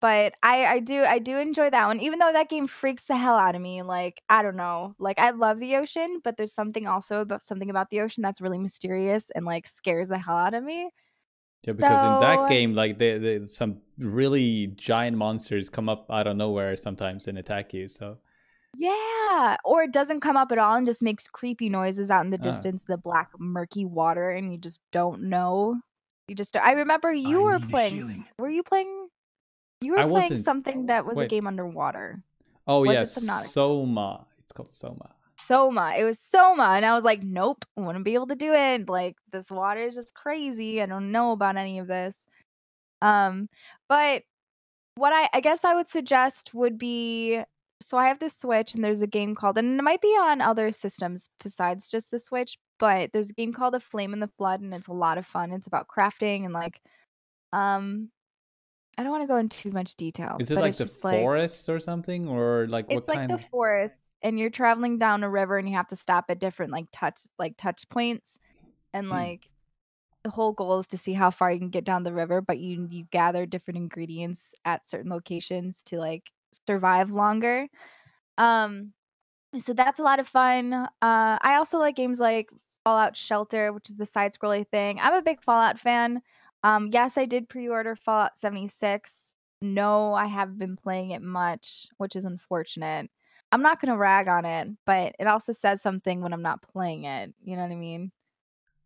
but 0.00 0.34
I 0.42 0.64
I 0.66 0.80
do 0.80 1.02
I 1.02 1.18
do 1.18 1.38
enjoy 1.38 1.70
that 1.70 1.86
one, 1.86 2.00
even 2.00 2.18
though 2.18 2.32
that 2.32 2.48
game 2.48 2.66
freaks 2.66 3.04
the 3.04 3.16
hell 3.16 3.36
out 3.36 3.54
of 3.54 3.60
me. 3.60 3.82
Like 3.82 4.22
I 4.28 4.42
don't 4.42 4.56
know, 4.56 4.94
like 4.98 5.18
I 5.18 5.30
love 5.30 5.60
the 5.60 5.76
ocean, 5.76 6.20
but 6.24 6.36
there's 6.36 6.54
something 6.54 6.86
also 6.86 7.20
about 7.20 7.42
something 7.42 7.70
about 7.70 7.90
the 7.90 8.00
ocean 8.00 8.22
that's 8.22 8.40
really 8.40 8.58
mysterious 8.58 9.30
and 9.34 9.44
like 9.44 9.66
scares 9.66 10.08
the 10.08 10.18
hell 10.18 10.36
out 10.36 10.54
of 10.54 10.64
me. 10.64 10.90
Yeah, 11.62 11.74
because 11.74 12.00
so, 12.00 12.14
in 12.14 12.20
that 12.22 12.48
game, 12.48 12.74
like 12.74 12.98
they, 12.98 13.18
they, 13.18 13.46
some 13.46 13.82
really 13.98 14.68
giant 14.68 15.18
monsters 15.18 15.68
come 15.68 15.90
up 15.90 16.10
out 16.10 16.26
of 16.26 16.36
nowhere 16.36 16.76
sometimes 16.76 17.28
and 17.28 17.36
attack 17.36 17.74
you. 17.74 17.86
So 17.86 18.16
yeah, 18.78 19.56
or 19.64 19.82
it 19.82 19.92
doesn't 19.92 20.20
come 20.20 20.38
up 20.38 20.52
at 20.52 20.58
all 20.58 20.76
and 20.76 20.86
just 20.86 21.02
makes 21.02 21.26
creepy 21.28 21.68
noises 21.68 22.10
out 22.10 22.24
in 22.24 22.30
the 22.30 22.38
ah. 22.38 22.42
distance, 22.42 22.84
the 22.84 22.96
black 22.96 23.28
murky 23.38 23.84
water, 23.84 24.30
and 24.30 24.50
you 24.50 24.58
just 24.58 24.80
don't 24.92 25.22
know. 25.22 25.78
You 26.28 26.34
just 26.34 26.54
don't, 26.54 26.64
I 26.64 26.72
remember 26.72 27.12
you 27.12 27.40
I 27.40 27.44
were 27.44 27.58
playing. 27.58 28.24
Were 28.38 28.48
you 28.48 28.62
playing 28.62 29.08
you 29.80 29.92
were 29.92 29.98
I 29.98 30.06
playing 30.06 30.36
something 30.36 30.86
that 30.86 31.04
was 31.04 31.16
wait. 31.16 31.24
a 31.24 31.28
game 31.28 31.46
underwater. 31.46 32.22
Oh 32.66 32.80
was 32.80 32.92
yes, 32.92 33.24
yeah, 33.24 33.38
Soma. 33.38 34.26
It's 34.40 34.52
called 34.52 34.70
Soma. 34.70 35.10
Soma. 35.38 35.94
It 35.98 36.04
was 36.04 36.18
Soma, 36.18 36.72
and 36.74 36.84
I 36.84 36.94
was 36.94 37.04
like, 37.04 37.22
nope, 37.22 37.64
I 37.76 37.80
wouldn't 37.80 38.04
be 38.04 38.14
able 38.14 38.26
to 38.28 38.36
do 38.36 38.52
it. 38.52 38.88
Like 38.88 39.16
this 39.32 39.50
water 39.50 39.80
is 39.80 39.94
just 39.94 40.14
crazy. 40.14 40.82
I 40.82 40.86
don't 40.86 41.10
know 41.10 41.32
about 41.32 41.56
any 41.56 41.78
of 41.78 41.86
this. 41.86 42.26
Um, 43.02 43.48
but 43.88 44.22
what 44.96 45.12
I 45.12 45.28
I 45.32 45.40
guess 45.40 45.64
I 45.64 45.74
would 45.74 45.88
suggest 45.88 46.52
would 46.54 46.78
be 46.78 47.42
so 47.82 47.96
I 47.96 48.08
have 48.08 48.18
the 48.18 48.28
Switch, 48.28 48.74
and 48.74 48.84
there's 48.84 49.02
a 49.02 49.06
game 49.06 49.34
called, 49.34 49.56
and 49.56 49.78
it 49.78 49.82
might 49.82 50.02
be 50.02 50.08
on 50.08 50.40
other 50.42 50.70
systems 50.70 51.30
besides 51.42 51.88
just 51.88 52.10
the 52.10 52.18
Switch, 52.18 52.58
but 52.78 53.10
there's 53.12 53.30
a 53.30 53.34
game 53.34 53.52
called 53.52 53.74
A 53.74 53.80
Flame 53.80 54.12
in 54.12 54.20
the 54.20 54.28
Flood, 54.28 54.60
and 54.60 54.74
it's 54.74 54.88
a 54.88 54.92
lot 54.92 55.16
of 55.18 55.26
fun. 55.26 55.52
It's 55.52 55.66
about 55.66 55.88
crafting 55.88 56.44
and 56.44 56.52
like 56.52 56.80
um 57.52 58.10
I 59.00 59.02
don't 59.02 59.12
want 59.12 59.22
to 59.22 59.28
go 59.28 59.38
into 59.38 59.56
too 59.56 59.70
much 59.70 59.94
detail. 59.96 60.36
Is 60.38 60.50
it 60.50 60.56
like 60.56 60.76
the 60.76 60.84
forest 60.84 61.66
like, 61.66 61.74
or 61.74 61.80
something, 61.80 62.28
or 62.28 62.66
like 62.68 62.84
what 62.90 63.06
kind? 63.06 63.30
it's 63.30 63.30
like 63.32 63.40
the 63.40 63.48
forest, 63.48 63.98
and 64.20 64.38
you're 64.38 64.50
traveling 64.50 64.98
down 64.98 65.24
a 65.24 65.30
river, 65.30 65.56
and 65.56 65.66
you 65.66 65.74
have 65.74 65.88
to 65.88 65.96
stop 65.96 66.26
at 66.28 66.38
different 66.38 66.70
like 66.70 66.84
touch 66.92 67.20
like 67.38 67.56
touch 67.56 67.88
points, 67.88 68.38
and 68.92 69.06
hmm. 69.06 69.12
like 69.12 69.48
the 70.22 70.28
whole 70.28 70.52
goal 70.52 70.80
is 70.80 70.86
to 70.88 70.98
see 70.98 71.14
how 71.14 71.30
far 71.30 71.50
you 71.50 71.58
can 71.58 71.70
get 71.70 71.84
down 71.84 72.02
the 72.02 72.12
river, 72.12 72.42
but 72.42 72.58
you 72.58 72.86
you 72.90 73.06
gather 73.10 73.46
different 73.46 73.78
ingredients 73.78 74.54
at 74.66 74.86
certain 74.86 75.10
locations 75.10 75.82
to 75.84 75.96
like 75.96 76.30
survive 76.66 77.10
longer. 77.10 77.68
Um, 78.36 78.92
so 79.56 79.72
that's 79.72 79.98
a 79.98 80.02
lot 80.02 80.20
of 80.20 80.28
fun. 80.28 80.74
Uh, 80.74 80.88
I 81.00 81.54
also 81.56 81.78
like 81.78 81.96
games 81.96 82.20
like 82.20 82.50
Fallout 82.84 83.16
Shelter, 83.16 83.72
which 83.72 83.88
is 83.88 83.96
the 83.96 84.04
side 84.04 84.34
scrolling 84.34 84.68
thing. 84.68 85.00
I'm 85.00 85.14
a 85.14 85.22
big 85.22 85.40
Fallout 85.40 85.78
fan. 85.78 86.20
Um, 86.62 86.90
yes, 86.92 87.16
I 87.16 87.24
did 87.24 87.48
pre-order 87.48 87.96
Fallout 87.96 88.38
76. 88.38 89.34
No, 89.62 90.14
I 90.14 90.26
haven't 90.26 90.58
been 90.58 90.76
playing 90.76 91.10
it 91.10 91.22
much, 91.22 91.86
which 91.98 92.16
is 92.16 92.24
unfortunate. 92.24 93.10
I'm 93.52 93.62
not 93.62 93.80
gonna 93.80 93.96
rag 93.96 94.28
on 94.28 94.44
it, 94.44 94.68
but 94.86 95.14
it 95.18 95.26
also 95.26 95.52
says 95.52 95.82
something 95.82 96.20
when 96.20 96.32
I'm 96.32 96.42
not 96.42 96.62
playing 96.62 97.04
it. 97.04 97.34
You 97.42 97.56
know 97.56 97.62
what 97.62 97.72
I 97.72 97.76
mean? 97.76 98.12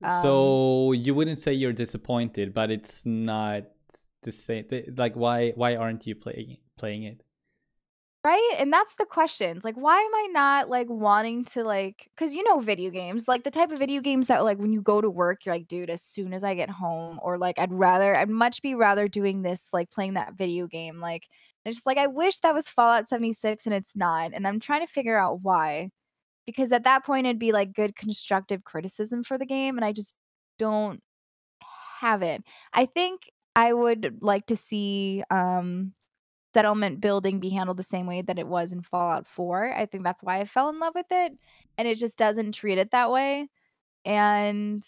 Um, 0.02 0.22
so 0.22 0.92
you 0.92 1.14
wouldn't 1.14 1.38
say 1.38 1.52
you're 1.52 1.72
disappointed, 1.72 2.54
but 2.54 2.70
it's 2.70 3.04
not 3.04 3.64
the 4.22 4.32
same. 4.32 4.66
Like, 4.96 5.16
why 5.16 5.50
why 5.50 5.76
aren't 5.76 6.06
you 6.06 6.14
playing 6.14 6.58
playing 6.78 7.04
it? 7.04 7.22
Right? 8.24 8.54
And 8.58 8.72
that's 8.72 8.94
the 8.96 9.04
questions. 9.04 9.64
Like, 9.64 9.74
why 9.76 9.98
am 9.98 10.14
I 10.14 10.28
not 10.32 10.70
like 10.70 10.88
wanting 10.88 11.44
to 11.46 11.62
like 11.62 12.08
because 12.16 12.34
you 12.34 12.42
know 12.42 12.58
video 12.58 12.90
games, 12.90 13.28
like 13.28 13.44
the 13.44 13.50
type 13.50 13.70
of 13.70 13.78
video 13.78 14.00
games 14.00 14.28
that 14.28 14.44
like 14.44 14.58
when 14.58 14.72
you 14.72 14.80
go 14.80 15.02
to 15.02 15.10
work, 15.10 15.44
you're 15.44 15.54
like, 15.54 15.68
dude, 15.68 15.90
as 15.90 16.02
soon 16.02 16.32
as 16.32 16.42
I 16.42 16.54
get 16.54 16.70
home, 16.70 17.20
or 17.22 17.36
like 17.36 17.58
I'd 17.58 17.72
rather 17.72 18.16
I'd 18.16 18.30
much 18.30 18.62
be 18.62 18.74
rather 18.74 19.08
doing 19.08 19.42
this, 19.42 19.68
like 19.74 19.90
playing 19.90 20.14
that 20.14 20.34
video 20.38 20.66
game. 20.66 21.00
Like 21.00 21.24
it's 21.66 21.76
just 21.76 21.86
like 21.86 21.98
I 21.98 22.06
wish 22.06 22.38
that 22.38 22.54
was 22.54 22.66
Fallout 22.68 23.08
76 23.08 23.66
and 23.66 23.74
it's 23.74 23.94
not. 23.94 24.32
And 24.32 24.46
I'm 24.46 24.58
trying 24.60 24.80
to 24.86 24.92
figure 24.92 25.18
out 25.18 25.40
why. 25.42 25.90
Because 26.46 26.72
at 26.72 26.84
that 26.84 27.04
point 27.04 27.26
it'd 27.26 27.38
be 27.38 27.52
like 27.52 27.74
good 27.74 27.96
constructive 27.96 28.64
criticism 28.64 29.22
for 29.24 29.38
the 29.38 29.46
game, 29.46 29.76
and 29.78 29.84
I 29.84 29.92
just 29.92 30.14
don't 30.58 31.00
have 32.00 32.22
it. 32.22 32.42
I 32.72 32.86
think 32.86 33.22
I 33.56 33.72
would 33.72 34.18
like 34.20 34.46
to 34.46 34.56
see 34.56 35.22
um 35.30 35.92
settlement 36.54 37.00
building 37.00 37.40
be 37.40 37.50
handled 37.50 37.76
the 37.76 37.82
same 37.82 38.06
way 38.06 38.23
that 38.23 38.38
it 38.38 38.46
was 38.46 38.73
in 38.73 38.80
Fallout 38.80 39.26
4. 39.26 39.75
I 39.76 39.87
think 39.87 40.04
that's 40.04 40.23
why 40.23 40.38
I 40.38 40.44
fell 40.44 40.68
in 40.68 40.78
love 40.78 40.94
with 40.94 41.06
it. 41.11 41.32
And 41.76 41.88
it 41.88 41.99
just 41.99 42.16
doesn't 42.16 42.52
treat 42.52 42.78
it 42.78 42.92
that 42.92 43.11
way. 43.11 43.49
And 44.04 44.82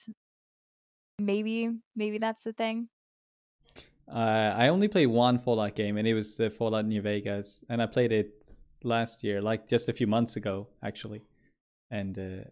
maybe, 1.19 1.71
maybe 1.97 2.19
that's 2.19 2.45
the 2.45 2.53
thing. 2.53 2.89
Uh, 4.09 4.55
I 4.57 4.69
only 4.69 4.87
played 4.87 5.07
one 5.07 5.39
Fallout 5.41 5.75
game, 5.75 5.97
and 5.97 6.07
it 6.07 6.15
was 6.15 6.39
uh, 6.39 6.49
Fallout 6.49 6.87
New 6.87 7.03
Vegas, 7.03 7.65
and 7.69 7.83
I 7.83 7.87
played 7.87 8.13
it 8.13 8.55
last 8.85 9.25
year, 9.25 9.43
like 9.43 9.69
just 9.69 9.89
a 9.89 9.93
few 9.93 10.07
months 10.07 10.37
ago, 10.37 10.69
actually. 10.81 11.23
And 11.91 12.17
uh, 12.17 12.49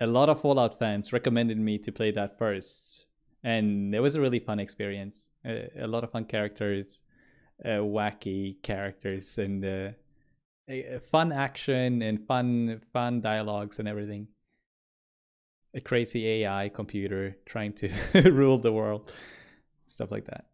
a 0.00 0.06
lot 0.06 0.30
of 0.30 0.40
Fallout 0.40 0.78
fans 0.78 1.12
recommended 1.12 1.58
me 1.58 1.76
to 1.80 1.92
play 1.92 2.10
that 2.12 2.38
first, 2.38 3.04
and 3.44 3.94
it 3.94 4.00
was 4.00 4.14
a 4.14 4.20
really 4.20 4.38
fun 4.38 4.58
experience. 4.58 5.28
a 5.44 5.86
lot 5.86 6.04
of 6.04 6.10
fun 6.10 6.24
characters, 6.24 7.02
uh, 7.64 7.80
wacky 7.80 8.60
characters 8.62 9.38
and 9.38 9.64
uh, 9.64 9.90
fun 11.10 11.32
action 11.32 12.02
and 12.02 12.26
fun 12.26 12.80
fun 12.92 13.20
dialogues 13.20 13.78
and 13.78 13.88
everything. 13.88 14.28
A 15.74 15.80
crazy 15.80 16.26
AI 16.44 16.70
computer 16.70 17.36
trying 17.44 17.72
to 17.74 17.90
rule 18.30 18.58
the 18.58 18.72
world, 18.72 19.12
stuff 19.86 20.10
like 20.10 20.24
that. 20.26 20.46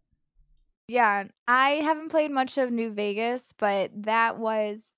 Yeah, 0.89 1.25
I 1.47 1.71
haven't 1.77 2.11
played 2.11 2.31
much 2.31 2.59
of 2.59 2.71
New 2.71 2.93
Vegas, 2.93 3.55
but 3.59 3.91
that 4.03 4.39
was 4.39 4.93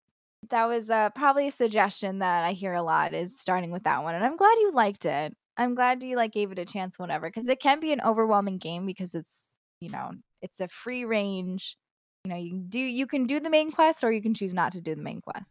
that 0.51 0.67
was 0.67 0.91
uh, 0.91 1.11
probably 1.11 1.47
a 1.47 1.53
suggestion 1.53 2.19
that 2.19 2.45
I 2.45 2.53
hear 2.53 2.75
a 2.75 2.83
lot 2.83 3.15
is 3.15 3.39
starting 3.41 3.71
with 3.71 3.85
that 3.85 4.03
one, 4.03 4.15
and 4.15 4.25
I'm 4.25 4.37
glad 4.37 4.55
you 4.59 4.73
liked 4.73 5.05
it. 5.05 5.35
I'm 5.57 5.75
glad 5.75 6.03
you 6.03 6.17
like 6.17 6.33
gave 6.33 6.51
it 6.53 6.59
a 6.59 6.65
chance 6.65 6.99
whenever 6.99 7.29
because 7.29 7.49
it 7.49 7.61
can 7.61 7.81
be 7.81 7.93
an 7.93 8.01
overwhelming 8.05 8.59
game 8.59 8.87
because 8.87 9.15
it's 9.15 9.53
you 9.81 9.91
know 9.91 10.11
it's 10.43 10.61
a 10.61 10.69
free 10.69 11.05
range 11.05 11.77
you 12.25 12.31
know 12.31 12.37
you 12.37 12.51
can 12.51 12.69
do 12.69 12.79
you 12.79 13.07
can 13.07 13.25
do 13.27 13.39
the 13.41 13.51
main 13.51 13.71
quest 13.71 14.03
or 14.03 14.11
you 14.11 14.23
can 14.23 14.35
choose 14.35 14.55
not 14.55 14.73
to 14.73 14.81
do 14.81 14.95
the 14.95 15.03
main 15.03 15.21
quest. 15.21 15.51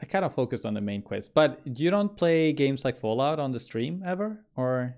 I 0.00 0.06
kind 0.06 0.24
of 0.24 0.34
focus 0.34 0.64
on 0.64 0.74
the 0.74 0.80
main 0.80 1.02
quest 1.02 1.34
but 1.34 1.60
you 1.64 1.90
don't 1.90 2.16
play 2.16 2.52
games 2.52 2.84
like 2.84 2.98
fallout 2.98 3.38
on 3.38 3.52
the 3.52 3.60
stream 3.60 4.02
ever 4.04 4.44
or? 4.56 4.96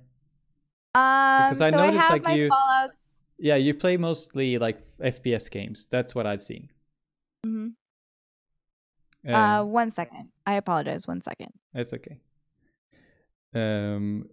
Um 0.94 1.50
because 1.50 1.60
i 1.60 1.70
so 1.70 1.76
noticed 1.76 2.10
I 2.10 2.16
like 2.16 2.36
you 2.36 2.48
fallouts. 2.48 3.16
Yeah 3.38 3.56
you 3.56 3.74
play 3.74 3.96
mostly 3.96 4.58
like 4.58 4.78
fps 5.00 5.50
games. 5.50 5.86
That's 5.90 6.14
what 6.14 6.26
i've 6.26 6.42
seen. 6.42 6.70
Mm-hmm. 7.46 7.68
Um, 9.28 9.34
uh 9.34 9.64
one 9.64 9.90
second. 9.90 10.28
I 10.46 10.54
apologize. 10.54 11.06
One 11.06 11.22
second. 11.22 11.52
That's 11.74 11.92
okay. 11.92 12.18
Um 13.54 14.28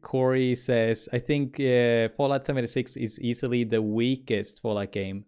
corey 0.00 0.54
says 0.54 1.08
i 1.12 1.18
think 1.18 1.58
uh, 1.58 2.08
fallout 2.16 2.46
76 2.46 2.94
is 2.94 3.18
easily 3.18 3.64
the 3.64 3.82
weakest 3.82 4.62
fallout 4.62 4.92
game 4.92 5.24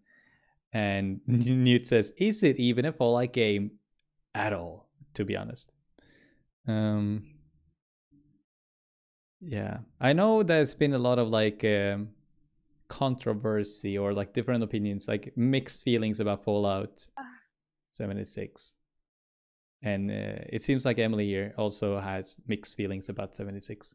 and 0.74 1.20
Newt 1.26 1.86
says, 1.86 2.12
"Is 2.18 2.42
it 2.42 2.56
even 2.56 2.84
a 2.84 2.92
Fallout 2.92 3.32
game 3.32 3.70
at 4.34 4.52
all?" 4.52 4.90
To 5.14 5.24
be 5.24 5.36
honest. 5.36 5.70
Um, 6.66 7.34
Yeah, 9.40 9.78
I 10.00 10.12
know 10.14 10.42
there's 10.42 10.74
been 10.74 10.94
a 10.94 10.98
lot 10.98 11.18
of 11.18 11.28
like 11.28 11.64
um, 11.64 12.08
controversy 12.88 13.98
or 13.98 14.12
like 14.12 14.32
different 14.32 14.62
opinions, 14.62 15.06
like 15.06 15.32
mixed 15.36 15.84
feelings 15.84 16.18
about 16.18 16.44
Fallout 16.44 17.08
76. 17.90 18.74
And 19.82 20.10
uh, 20.10 20.48
it 20.48 20.62
seems 20.62 20.86
like 20.86 20.98
Emily 20.98 21.26
here 21.26 21.54
also 21.58 22.00
has 22.00 22.40
mixed 22.46 22.74
feelings 22.74 23.10
about 23.10 23.36
76. 23.36 23.94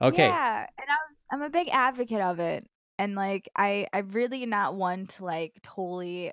Okay. 0.00 0.28
Yeah, 0.28 0.66
and 0.78 0.86
I 0.88 0.96
was 1.08 1.16
I'm 1.32 1.42
a 1.42 1.50
big 1.50 1.68
advocate 1.72 2.20
of 2.20 2.38
it. 2.38 2.64
And 2.98 3.14
like 3.14 3.48
I 3.56 3.88
i'm 3.92 4.10
really 4.10 4.46
not 4.46 4.74
one 4.74 5.06
to 5.08 5.24
like 5.24 5.54
totally 5.62 6.32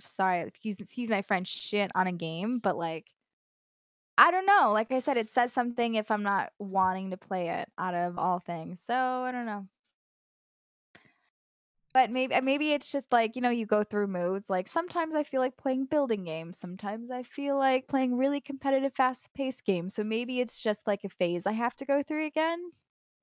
sorry, 0.00 0.40
excuse 0.48 0.80
excuse 0.80 1.08
my 1.08 1.22
French 1.22 1.48
shit 1.48 1.90
on 1.94 2.06
a 2.06 2.12
game, 2.12 2.58
but 2.58 2.76
like 2.76 3.10
I 4.16 4.30
don't 4.30 4.46
know. 4.46 4.70
Like 4.72 4.92
I 4.92 5.00
said, 5.00 5.16
it 5.16 5.28
says 5.28 5.52
something 5.52 5.96
if 5.96 6.10
I'm 6.10 6.22
not 6.22 6.52
wanting 6.58 7.10
to 7.10 7.16
play 7.16 7.48
it 7.50 7.68
out 7.78 7.94
of 7.94 8.16
all 8.18 8.38
things. 8.38 8.80
So 8.80 8.94
I 8.94 9.32
don't 9.32 9.46
know. 9.46 9.66
But 11.92 12.10
maybe 12.10 12.40
maybe 12.40 12.72
it's 12.72 12.90
just 12.90 13.12
like, 13.12 13.36
you 13.36 13.42
know, 13.42 13.50
you 13.50 13.66
go 13.66 13.84
through 13.84 14.08
moods. 14.08 14.50
Like 14.50 14.66
sometimes 14.68 15.14
I 15.14 15.22
feel 15.24 15.40
like 15.40 15.56
playing 15.56 15.86
building 15.86 16.24
games. 16.24 16.58
Sometimes 16.58 17.10
I 17.10 17.22
feel 17.22 17.56
like 17.56 17.86
playing 17.88 18.16
really 18.16 18.40
competitive, 18.40 18.94
fast-paced 18.94 19.64
games. 19.64 19.94
So 19.94 20.02
maybe 20.04 20.40
it's 20.40 20.60
just 20.62 20.86
like 20.86 21.04
a 21.04 21.08
phase 21.08 21.46
I 21.46 21.52
have 21.52 21.76
to 21.76 21.84
go 21.84 22.02
through 22.02 22.26
again. 22.26 22.72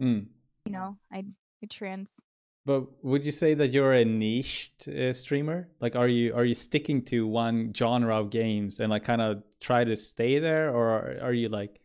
Mm. 0.01 0.27
You 0.65 0.74
know, 0.74 0.98
I, 1.12 1.25
I 1.63 1.68
trans. 1.70 2.20
But 2.65 3.03
would 3.03 3.25
you 3.25 3.32
say 3.32 3.56
that 3.56 3.70
you're 3.70 3.94
a 3.94 4.06
niche 4.06 4.72
uh, 4.88 5.13
streamer? 5.13 5.70
Like, 5.80 5.96
are 5.96 6.08
you 6.08 6.36
are 6.36 6.46
you 6.46 6.53
sticking 6.53 7.03
to 7.06 7.25
one 7.25 7.74
genre 7.74 8.20
of 8.20 8.30
games 8.30 8.80
and 8.80 8.91
like 8.91 9.03
kind 9.03 9.22
of 9.22 9.44
try 9.60 9.84
to 9.84 9.96
stay 9.96 10.38
there, 10.38 10.70
or 10.70 11.18
are 11.22 11.34
you 11.34 11.50
like 11.50 11.82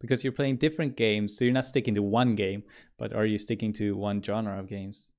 because 0.00 0.22
you're 0.22 0.32
playing 0.32 0.56
different 0.56 0.96
games, 0.96 1.36
so 1.36 1.44
you're 1.44 1.52
not 1.52 1.64
sticking 1.64 1.94
to 1.96 2.02
one 2.02 2.36
game, 2.36 2.62
but 2.96 3.12
are 3.12 3.26
you 3.26 3.38
sticking 3.38 3.72
to 3.74 3.96
one 3.96 4.22
genre 4.22 4.58
of 4.58 4.68
games? 4.68 5.10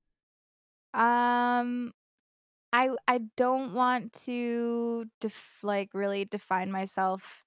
Um, 0.94 1.92
I 2.72 2.90
I 3.06 3.20
don't 3.36 3.74
want 3.74 4.14
to 4.24 5.04
def- 5.20 5.58
like 5.62 5.90
really 5.92 6.24
define 6.24 6.70
myself 6.72 7.44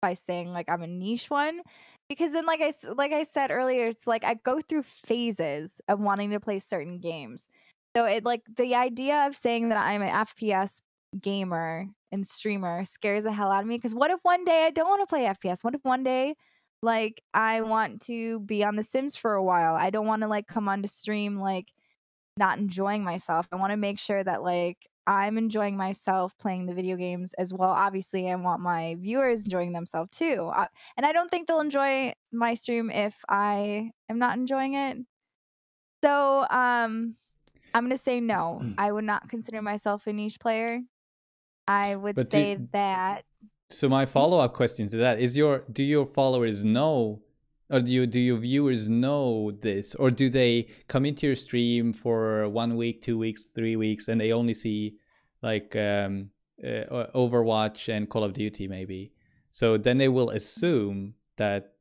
by 0.00 0.14
saying 0.14 0.48
like 0.48 0.68
I'm 0.68 0.82
a 0.82 0.86
niche 0.86 1.28
one 1.30 1.60
because 2.08 2.32
then 2.32 2.46
like 2.46 2.60
I 2.60 2.72
like 2.92 3.12
I 3.12 3.22
said 3.22 3.50
earlier 3.50 3.86
it's 3.86 4.06
like 4.06 4.24
I 4.24 4.34
go 4.34 4.60
through 4.60 4.82
phases 4.82 5.80
of 5.88 6.00
wanting 6.00 6.30
to 6.30 6.40
play 6.40 6.58
certain 6.58 6.98
games. 6.98 7.48
So 7.96 8.04
it 8.04 8.24
like 8.24 8.42
the 8.56 8.74
idea 8.74 9.26
of 9.26 9.36
saying 9.36 9.68
that 9.68 9.78
I'm 9.78 10.02
an 10.02 10.26
FPS 10.26 10.80
gamer 11.20 11.86
and 12.10 12.26
streamer 12.26 12.84
scares 12.84 13.24
the 13.24 13.32
hell 13.32 13.50
out 13.50 13.62
of 13.62 13.66
me 13.66 13.76
because 13.76 13.94
what 13.94 14.10
if 14.10 14.20
one 14.22 14.44
day 14.44 14.66
I 14.66 14.70
don't 14.70 14.88
want 14.88 15.02
to 15.02 15.06
play 15.06 15.24
FPS? 15.24 15.62
What 15.64 15.74
if 15.74 15.84
one 15.84 16.02
day 16.02 16.34
like 16.82 17.22
I 17.34 17.62
want 17.62 18.02
to 18.02 18.40
be 18.40 18.64
on 18.64 18.76
the 18.76 18.82
Sims 18.82 19.16
for 19.16 19.34
a 19.34 19.42
while? 19.42 19.74
I 19.74 19.90
don't 19.90 20.06
want 20.06 20.22
to 20.22 20.28
like 20.28 20.46
come 20.46 20.68
on 20.68 20.82
to 20.82 20.88
stream 20.88 21.38
like 21.38 21.72
not 22.36 22.58
enjoying 22.58 23.04
myself. 23.04 23.46
I 23.52 23.56
want 23.56 23.72
to 23.72 23.76
make 23.76 23.98
sure 23.98 24.22
that 24.22 24.42
like 24.42 24.78
I'm 25.06 25.36
enjoying 25.38 25.76
myself 25.76 26.36
playing 26.38 26.66
the 26.66 26.74
video 26.74 26.96
games 26.96 27.34
as 27.34 27.52
well. 27.52 27.70
Obviously, 27.70 28.30
I 28.30 28.34
want 28.36 28.60
my 28.62 28.96
viewers 29.00 29.44
enjoying 29.44 29.72
themselves 29.72 30.10
too. 30.16 30.50
Uh, 30.54 30.66
and 30.96 31.04
I 31.04 31.12
don't 31.12 31.28
think 31.30 31.46
they'll 31.48 31.60
enjoy 31.60 32.12
my 32.32 32.54
stream 32.54 32.90
if 32.90 33.14
I 33.28 33.90
am 34.08 34.18
not 34.18 34.36
enjoying 34.36 34.74
it. 34.74 34.98
So, 36.04 36.46
um 36.50 37.16
I'm 37.74 37.84
going 37.84 37.90
to 37.96 37.96
say 37.96 38.20
no. 38.20 38.60
I 38.78 38.92
would 38.92 39.04
not 39.04 39.28
consider 39.30 39.62
myself 39.62 40.06
a 40.06 40.12
niche 40.12 40.38
player. 40.38 40.80
I 41.66 41.96
would 41.96 42.16
But 42.16 42.24
do- 42.30 42.30
say 42.30 42.58
that 42.72 43.24
So 43.70 43.88
my 43.88 44.04
follow 44.04 44.38
up 44.40 44.52
question 44.52 44.88
to 44.88 44.96
that 44.98 45.18
is: 45.20 45.36
your 45.36 45.64
do 45.72 45.82
your 45.82 46.06
followers 46.06 46.62
know, 46.64 47.22
or 47.72 47.80
do 47.80 47.90
you 47.90 48.06
do 48.06 48.20
your 48.20 48.36
viewers 48.36 48.88
know 48.88 49.50
this, 49.62 49.94
or 49.94 50.10
do 50.10 50.28
they 50.28 50.68
come 50.88 51.06
into 51.06 51.26
your 51.26 51.36
stream 51.36 51.92
for 51.92 52.48
one 52.48 52.76
week, 52.76 53.00
two 53.02 53.18
weeks, 53.18 53.46
three 53.54 53.76
weeks, 53.76 54.08
and 54.08 54.20
they 54.20 54.32
only 54.32 54.54
see 54.54 54.98
like 55.42 55.74
um, 55.74 56.30
uh, 56.62 57.06
Overwatch 57.14 57.88
and 57.88 58.08
Call 58.08 58.24
of 58.24 58.34
Duty 58.34 58.68
maybe? 58.68 59.12
So 59.50 59.78
then 59.78 59.98
they 59.98 60.08
will 60.08 60.30
assume 60.30 61.14
that 61.36 61.72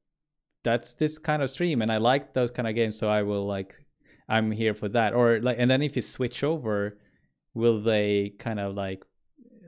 that's 0.63 0.93
this 0.93 1.17
kind 1.17 1.43
of 1.43 1.49
stream, 1.49 1.81
and 1.81 1.91
I 1.91 1.97
like 1.97 2.33
those 2.33 2.51
kind 2.51 2.67
of 2.67 2.75
games, 2.75 2.97
so 2.97 3.09
I 3.09 3.23
will 3.23 3.45
like 3.45 3.85
I'm 4.29 4.49
here 4.49 4.73
for 4.73 4.87
that, 4.89 5.13
or 5.13 5.41
like, 5.41 5.57
and 5.59 5.69
then 5.69 5.81
if 5.81 5.95
you 5.97 6.01
switch 6.01 6.43
over, 6.43 6.97
will 7.53 7.81
they 7.81 8.33
kind 8.39 8.59
of 8.59 8.75
like 8.75 9.03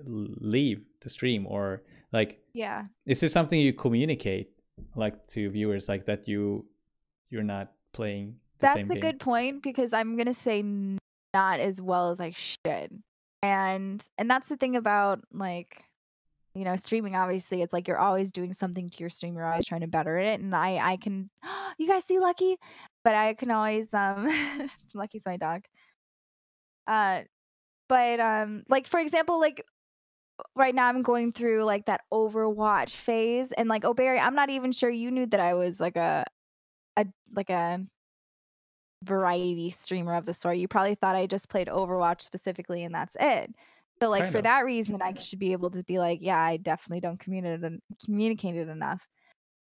leave 0.05 0.83
the 1.01 1.09
stream 1.09 1.45
or 1.47 1.83
like 2.11 2.39
yeah. 2.53 2.85
is 3.05 3.19
this 3.19 3.33
something 3.33 3.59
you 3.59 3.73
communicate 3.73 4.52
like 4.95 5.25
to 5.27 5.49
viewers 5.49 5.89
like 5.89 6.05
that 6.05 6.27
you 6.27 6.65
you're 7.29 7.43
not 7.43 7.71
playing 7.93 8.35
the 8.59 8.67
That's 8.67 8.89
a 8.89 8.93
game? 8.93 9.01
good 9.01 9.19
point 9.19 9.63
because 9.63 9.93
I'm 9.93 10.17
gonna 10.17 10.33
say 10.33 10.63
not 11.33 11.59
as 11.59 11.81
well 11.81 12.11
as 12.11 12.19
I 12.19 12.31
should, 12.31 13.01
and 13.41 14.03
and 14.17 14.29
that's 14.29 14.49
the 14.49 14.57
thing 14.57 14.75
about 14.75 15.21
like 15.33 15.83
you 16.55 16.63
know 16.63 16.75
streaming. 16.75 17.15
Obviously, 17.15 17.61
it's 17.61 17.73
like 17.73 17.87
you're 17.87 17.97
always 17.97 18.31
doing 18.31 18.53
something 18.53 18.89
to 18.89 18.97
your 18.99 19.09
stream. 19.09 19.35
You're 19.35 19.47
always 19.47 19.65
trying 19.65 19.81
to 19.81 19.87
better 19.87 20.17
it, 20.17 20.39
and 20.39 20.55
I 20.55 20.77
I 20.77 20.97
can 20.97 21.29
you 21.77 21.87
guys 21.87 22.05
see 22.05 22.19
Lucky, 22.19 22.57
but 23.03 23.15
I 23.15 23.33
can 23.33 23.51
always 23.51 23.93
um 23.93 24.29
Lucky's 24.93 25.25
my 25.25 25.37
dog. 25.37 25.63
Uh, 26.85 27.21
but 27.89 28.19
um 28.19 28.63
like 28.69 28.87
for 28.87 28.99
example 28.99 29.39
like 29.39 29.65
right 30.55 30.75
now 30.75 30.87
I'm 30.87 31.01
going 31.01 31.31
through 31.31 31.63
like 31.63 31.85
that 31.85 32.01
Overwatch 32.11 32.91
phase, 32.91 33.51
and 33.53 33.69
like 33.69 33.85
oh 33.85 33.93
Barry, 33.93 34.19
I'm 34.19 34.35
not 34.35 34.49
even 34.49 34.71
sure 34.71 34.89
you 34.89 35.11
knew 35.11 35.25
that 35.27 35.39
I 35.39 35.53
was 35.53 35.79
like 35.79 35.95
a 35.95 36.25
a 36.97 37.05
like 37.35 37.49
a 37.49 37.85
variety 39.03 39.69
streamer 39.69 40.15
of 40.15 40.25
the 40.25 40.33
sort. 40.33 40.57
You 40.57 40.67
probably 40.67 40.95
thought 40.95 41.15
I 41.15 41.27
just 41.27 41.49
played 41.49 41.67
Overwatch 41.67 42.21
specifically 42.21 42.83
and 42.83 42.93
that's 42.93 43.17
it. 43.19 43.53
So 44.01 44.09
like 44.09 44.23
Kind 44.23 44.31
for 44.31 44.37
of. 44.39 44.43
that 44.45 44.65
reason 44.65 45.01
I 45.01 45.13
should 45.17 45.39
be 45.39 45.51
able 45.51 45.69
to 45.71 45.83
be 45.83 45.99
like, 45.99 46.19
yeah, 46.21 46.39
I 46.39 46.57
definitely 46.57 47.01
don't 47.01 47.19
communicate 47.19 47.63
en- 47.63 47.81
communicated 48.03 48.69
enough. 48.69 49.05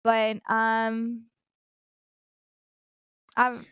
But 0.03 0.37
um 0.49 1.25
I'm 3.35 3.65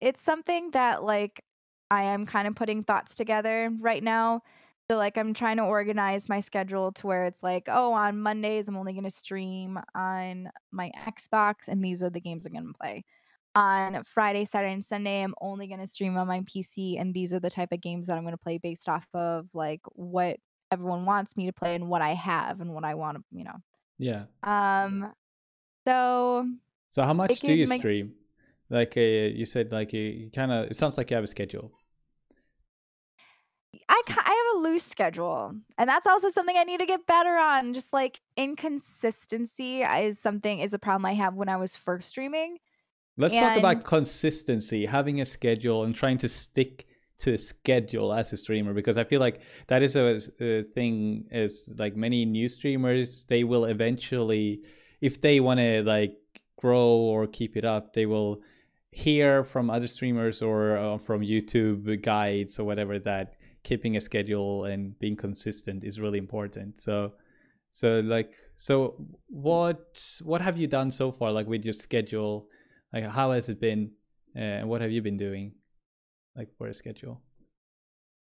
it's 0.00 0.20
something 0.20 0.70
that 0.72 1.02
like 1.02 1.42
I 1.90 2.04
am 2.04 2.26
kind 2.26 2.48
of 2.48 2.54
putting 2.54 2.82
thoughts 2.82 3.14
together 3.14 3.70
right 3.80 4.02
now. 4.02 4.42
So 4.90 4.98
like 4.98 5.16
I'm 5.16 5.32
trying 5.32 5.56
to 5.56 5.62
organize 5.62 6.28
my 6.28 6.40
schedule 6.40 6.92
to 6.92 7.06
where 7.06 7.24
it's 7.24 7.42
like, 7.42 7.64
oh, 7.68 7.92
on 7.92 8.20
Mondays 8.20 8.68
I'm 8.68 8.76
only 8.76 8.92
going 8.92 9.04
to 9.04 9.10
stream 9.10 9.78
on 9.94 10.50
my 10.72 10.90
Xbox 11.06 11.68
and 11.68 11.82
these 11.82 12.02
are 12.02 12.10
the 12.10 12.20
games 12.20 12.44
I'm 12.44 12.52
going 12.52 12.66
to 12.66 12.78
play. 12.78 13.04
On 13.56 14.02
Friday, 14.04 14.44
Saturday, 14.44 14.74
and 14.74 14.84
Sunday 14.84 15.22
I'm 15.22 15.34
only 15.40 15.68
going 15.68 15.80
to 15.80 15.86
stream 15.86 16.16
on 16.18 16.26
my 16.26 16.40
PC 16.40 17.00
and 17.00 17.14
these 17.14 17.32
are 17.32 17.40
the 17.40 17.48
type 17.50 17.72
of 17.72 17.80
games 17.80 18.08
that 18.08 18.16
I'm 18.16 18.24
going 18.24 18.34
to 18.34 18.38
play 18.38 18.58
based 18.58 18.88
off 18.88 19.06
of 19.14 19.46
like 19.54 19.80
what 19.92 20.38
everyone 20.70 21.06
wants 21.06 21.36
me 21.36 21.46
to 21.46 21.52
play 21.52 21.74
and 21.76 21.88
what 21.88 22.02
I 22.02 22.14
have 22.14 22.60
and 22.60 22.74
what 22.74 22.84
I 22.84 22.94
want 22.94 23.18
to, 23.18 23.24
you 23.30 23.44
know. 23.44 23.56
yeah 23.96 24.24
Um 24.42 25.12
so 25.86 26.46
so 26.88 27.04
how 27.04 27.14
much 27.14 27.40
do 27.40 27.52
you 27.54 27.66
make- 27.68 27.80
stream 27.80 28.14
like 28.70 28.96
uh, 28.96 29.00
you 29.00 29.44
said 29.44 29.70
like 29.72 29.92
you, 29.92 30.02
you 30.02 30.30
kind 30.30 30.50
of 30.50 30.66
it 30.66 30.76
sounds 30.76 30.98
like 30.98 31.10
you 31.10 31.14
have 31.14 31.24
a 31.24 31.28
schedule 31.28 31.72
I, 33.88 34.02
I 34.08 34.12
have 34.54 34.56
a 34.56 34.68
loose 34.68 34.84
schedule, 34.84 35.54
and 35.78 35.88
that's 35.88 36.06
also 36.06 36.28
something 36.30 36.56
I 36.56 36.64
need 36.64 36.80
to 36.80 36.86
get 36.86 37.06
better 37.06 37.36
on. 37.36 37.74
Just 37.74 37.92
like 37.92 38.20
inconsistency 38.36 39.82
is 39.82 40.18
something 40.18 40.60
is 40.60 40.74
a 40.74 40.78
problem 40.78 41.06
I 41.06 41.14
have 41.14 41.34
when 41.34 41.48
I 41.48 41.56
was 41.56 41.76
first 41.76 42.08
streaming. 42.08 42.58
let's 43.16 43.34
talk 43.34 43.56
about 43.56 43.84
consistency 43.84 44.86
having 44.86 45.20
a 45.20 45.26
schedule 45.26 45.84
and 45.84 45.94
trying 45.94 46.18
to 46.18 46.28
stick 46.28 46.86
to 47.16 47.32
a 47.34 47.38
schedule 47.38 48.12
as 48.12 48.32
a 48.32 48.36
streamer 48.36 48.74
because 48.74 48.96
i 48.96 49.04
feel 49.04 49.20
like 49.20 49.40
that 49.68 49.82
is 49.82 49.94
a, 49.94 50.18
a 50.40 50.62
thing 50.74 51.24
is 51.30 51.70
like 51.78 51.94
many 51.94 52.24
new 52.24 52.48
streamers 52.48 53.24
they 53.26 53.44
will 53.44 53.66
eventually 53.66 54.60
if 55.00 55.20
they 55.20 55.38
want 55.38 55.60
to 55.60 55.82
like 55.84 56.16
grow 56.58 56.88
or 56.88 57.26
keep 57.28 57.56
it 57.56 57.64
up 57.64 57.92
they 57.92 58.04
will 58.06 58.42
hear 58.90 59.44
from 59.44 59.70
other 59.70 59.86
streamers 59.86 60.42
or 60.42 60.76
uh, 60.76 60.98
from 60.98 61.20
youtube 61.20 62.02
guides 62.02 62.58
or 62.58 62.64
whatever 62.64 62.98
that 62.98 63.34
keeping 63.64 63.96
a 63.96 64.00
schedule 64.00 64.64
and 64.64 64.96
being 65.00 65.16
consistent 65.16 65.82
is 65.82 65.98
really 65.98 66.18
important. 66.18 66.78
So 66.78 67.14
so 67.72 68.00
like 68.00 68.34
so 68.56 68.94
what 69.26 69.98
what 70.22 70.40
have 70.40 70.56
you 70.56 70.68
done 70.68 70.92
so 70.92 71.10
far 71.10 71.32
like 71.32 71.48
with 71.48 71.64
your 71.64 71.72
schedule? 71.72 72.48
Like 72.92 73.04
how 73.06 73.32
has 73.32 73.48
it 73.48 73.60
been 73.60 73.90
uh, 74.36 74.62
and 74.62 74.68
what 74.68 74.80
have 74.80 74.92
you 74.92 75.02
been 75.02 75.16
doing 75.16 75.52
like 76.36 76.54
for 76.56 76.68
a 76.68 76.74
schedule? 76.74 77.20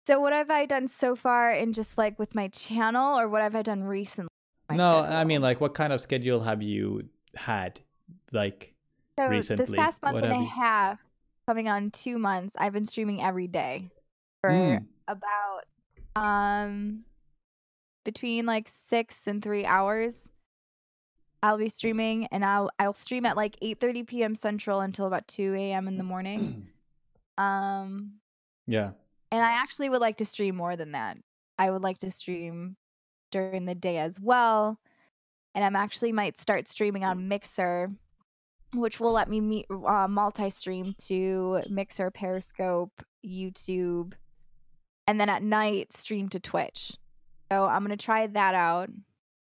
So 0.06 0.20
what 0.20 0.32
have 0.32 0.50
I 0.50 0.64
done 0.66 0.86
so 0.88 1.16
far 1.16 1.52
in 1.52 1.72
just 1.74 1.98
like 1.98 2.18
with 2.18 2.34
my 2.34 2.48
channel, 2.48 3.18
or 3.18 3.28
what 3.28 3.42
have 3.42 3.54
I 3.56 3.62
done 3.62 3.82
recently? 3.82 4.30
no 4.68 5.02
i 5.02 5.22
mean 5.22 5.40
like 5.40 5.60
what 5.60 5.74
kind 5.74 5.92
of 5.92 6.00
schedule 6.00 6.40
have 6.40 6.60
you 6.60 7.08
had 7.36 7.78
like 8.32 8.74
so 9.18 9.30
this 9.30 9.72
past 9.72 10.02
month 10.02 10.14
what 10.14 10.24
and 10.24 10.32
a 10.32 10.44
half, 10.44 10.98
coming 11.48 11.68
on 11.68 11.90
two 11.90 12.18
months, 12.18 12.54
I've 12.58 12.74
been 12.74 12.84
streaming 12.84 13.22
every 13.22 13.48
day 13.48 13.90
for 14.42 14.50
Mm, 14.50 14.84
about 15.08 15.62
um 16.14 17.04
between 18.04 18.46
like 18.46 18.68
six 18.68 19.26
and 19.26 19.42
three 19.42 19.64
hours. 19.64 20.28
I'll 21.42 21.58
be 21.58 21.68
streaming 21.68 22.26
and 22.26 22.44
I'll 22.44 22.70
I'll 22.78 22.94
stream 22.94 23.26
at 23.26 23.36
like 23.36 23.56
8:30 23.60 24.06
p.m. 24.06 24.34
Central 24.34 24.80
until 24.80 25.06
about 25.06 25.28
2 25.28 25.54
a.m. 25.54 25.86
in 25.88 25.98
the 25.98 26.04
morning. 26.04 26.68
Um 27.38 28.14
yeah. 28.66 28.92
and 29.30 29.42
I 29.42 29.50
actually 29.52 29.90
would 29.90 30.00
like 30.00 30.16
to 30.16 30.24
stream 30.24 30.56
more 30.56 30.74
than 30.74 30.92
that. 30.92 31.18
I 31.58 31.70
would 31.70 31.82
like 31.82 31.98
to 31.98 32.10
stream 32.10 32.76
during 33.30 33.66
the 33.66 33.74
day 33.74 33.98
as 33.98 34.18
well. 34.18 34.80
And 35.54 35.62
I'm 35.62 35.76
actually 35.76 36.12
might 36.12 36.38
start 36.38 36.66
streaming 36.66 37.04
on 37.04 37.28
Mixer, 37.28 37.90
which 38.72 39.00
will 39.00 39.12
let 39.12 39.28
me 39.28 39.42
meet, 39.42 39.66
uh, 39.70 40.08
multi-stream 40.08 40.94
to 41.08 41.60
Mixer, 41.68 42.10
Periscope, 42.10 43.02
YouTube, 43.22 44.14
and 45.06 45.20
then 45.20 45.28
at 45.28 45.42
night 45.42 45.92
stream 45.92 46.28
to 46.30 46.40
Twitch. 46.40 46.92
So 47.50 47.66
I'm 47.66 47.82
gonna 47.82 47.96
try 47.96 48.26
that 48.26 48.54
out. 48.54 48.90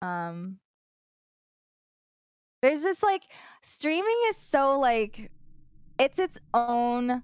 Um, 0.02 0.60
there's 2.62 2.84
just 2.84 3.04
like 3.04 3.24
streaming 3.62 4.18
is 4.30 4.38
so 4.38 4.80
like 4.80 5.32
it's 6.00 6.20
its 6.20 6.38
own 6.54 7.24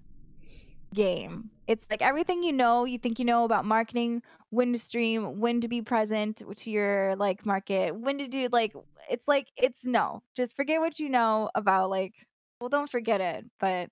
game. 0.94 1.50
It's 1.68 1.88
like 1.90 2.02
everything 2.02 2.44
you 2.44 2.54
know, 2.54 2.86
you 2.86 2.98
think 2.98 3.20
you 3.20 3.26
know 3.26 3.44
about 3.44 3.66
marketing, 3.66 4.24
when 4.50 4.74
to 4.74 4.80
stream, 4.80 5.40
when 5.40 5.62
to 5.62 5.68
be 5.68 5.82
present 5.82 6.42
to 6.56 6.72
your 6.72 7.16
like 7.18 7.46
market, 7.46 7.96
when 7.96 8.18
to 8.20 8.28
do 8.28 8.50
like 8.52 8.74
it's 9.10 9.28
like 9.28 9.48
it's 9.58 9.86
no. 9.86 10.22
Just 10.36 10.56
forget 10.56 10.80
what 10.80 11.00
you 11.00 11.10
know 11.10 11.50
about 11.56 11.90
like 11.90 12.13
well 12.60 12.70
don't 12.70 12.90
forget 12.90 13.22
it, 13.22 13.46
but 13.60 13.90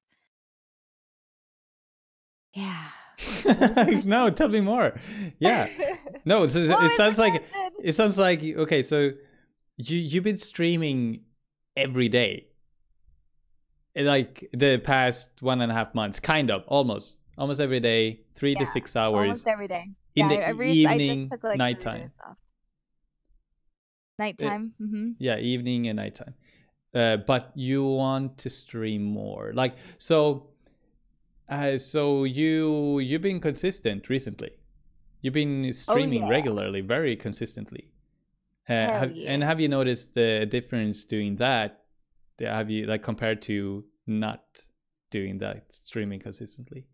yeah. 2.54 2.90
no, 4.06 4.30
tell 4.30 4.50
me 4.50 4.62
more. 4.62 4.94
Yeah. 5.40 5.70
No, 6.28 6.42
it 6.42 6.56
I 6.56 6.88
sounds 6.98 7.20
like 7.20 7.44
it 7.84 7.94
sounds 7.94 8.18
like 8.18 8.42
okay, 8.44 8.82
so 8.82 9.12
you 9.78 9.98
you've 10.00 10.24
been 10.24 10.38
streaming 10.38 11.22
every 11.78 12.10
day. 12.10 12.48
Like 13.96 14.50
the 14.52 14.80
past 14.80 15.44
one 15.44 15.62
and 15.62 15.72
a 15.72 15.76
half 15.76 15.94
months, 15.94 16.20
kind 16.20 16.50
of, 16.50 16.64
almost, 16.66 17.20
almost 17.38 17.62
every 17.62 17.80
day, 17.80 18.22
three 18.34 18.56
to 18.56 18.66
six 18.66 18.96
hours. 18.96 19.20
almost 19.20 19.48
every 19.48 19.68
day. 19.68 19.92
in 20.16 20.28
yeah, 20.32 20.36
the 20.36 20.48
every, 20.48 20.70
I 20.88 20.96
evening, 20.96 21.20
just 21.28 21.34
took 21.34 21.44
like 21.44 21.60
nighttime. 21.60 22.12
Nighttime. 24.18 24.74
mm-hmm. 24.82 25.10
yeah 25.20 25.38
evening 25.38 25.88
and 25.88 25.98
nighttime 25.98 26.34
uh, 26.94 27.18
but 27.18 27.52
you 27.56 27.84
want 27.84 28.38
to 28.38 28.50
stream 28.50 29.04
more 29.04 29.52
like 29.54 29.76
so 29.98 30.48
uh, 31.50 31.78
so 31.78 32.24
you 32.24 33.00
you've 33.00 33.22
been 33.22 33.40
consistent 33.40 34.10
recently 34.10 34.52
you've 35.22 35.34
been 35.34 35.72
streaming 35.74 36.24
Oh, 36.24 36.26
yeah. 36.28 36.32
regularly 36.32 36.82
very 36.82 37.16
consistently 37.16 37.90
uh, 38.68 38.74
have, 38.74 39.14
and 39.26 39.44
have 39.44 39.60
you 39.60 39.68
noticed 39.70 40.14
the 40.16 40.46
difference 40.46 41.06
doing 41.06 41.36
that 41.38 41.82
have 42.40 42.70
you 42.70 42.86
like 42.86 43.04
compared 43.04 43.42
to 43.44 43.84
not 44.08 44.44
doing 45.12 45.38
that 45.40 45.66
streaming 45.74 46.20
consistently 46.20 46.86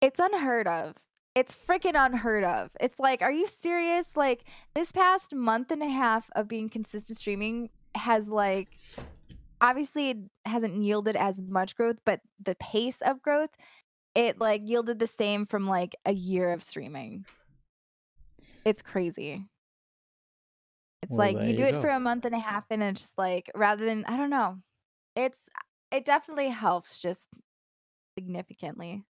It's 0.00 0.20
unheard 0.20 0.66
of. 0.68 0.94
It's 1.34 1.54
freaking 1.54 1.94
unheard 1.94 2.44
of. 2.44 2.70
It's 2.80 2.98
like, 2.98 3.22
are 3.22 3.32
you 3.32 3.46
serious? 3.46 4.06
Like 4.16 4.44
this 4.74 4.90
past 4.92 5.34
month 5.34 5.70
and 5.70 5.82
a 5.82 5.88
half 5.88 6.28
of 6.34 6.48
being 6.48 6.68
consistent 6.68 7.18
streaming 7.18 7.70
has 7.94 8.28
like 8.28 8.68
obviously 9.60 10.10
it 10.10 10.18
hasn't 10.44 10.82
yielded 10.82 11.16
as 11.16 11.42
much 11.42 11.76
growth, 11.76 11.98
but 12.04 12.20
the 12.42 12.54
pace 12.56 13.00
of 13.02 13.22
growth, 13.22 13.50
it 14.14 14.38
like 14.40 14.62
yielded 14.64 14.98
the 14.98 15.06
same 15.06 15.46
from 15.46 15.66
like 15.66 15.96
a 16.04 16.12
year 16.12 16.52
of 16.52 16.62
streaming. 16.62 17.24
It's 18.64 18.82
crazy. 18.82 19.46
It's 21.02 21.10
Well, 21.10 21.32
like 21.32 21.36
you 21.36 21.52
do 21.54 21.62
you 21.62 21.68
it 21.68 21.80
for 21.80 21.88
a 21.88 22.00
month 22.00 22.24
and 22.24 22.34
a 22.34 22.38
half 22.38 22.64
and 22.70 22.82
it's 22.82 23.00
just 23.00 23.18
like 23.18 23.50
rather 23.54 23.84
than 23.84 24.04
I 24.06 24.16
don't 24.16 24.30
know. 24.30 24.58
It's 25.16 25.48
it 25.90 26.04
definitely 26.04 26.48
helps 26.48 27.00
just 27.00 27.28
significantly. 28.18 29.04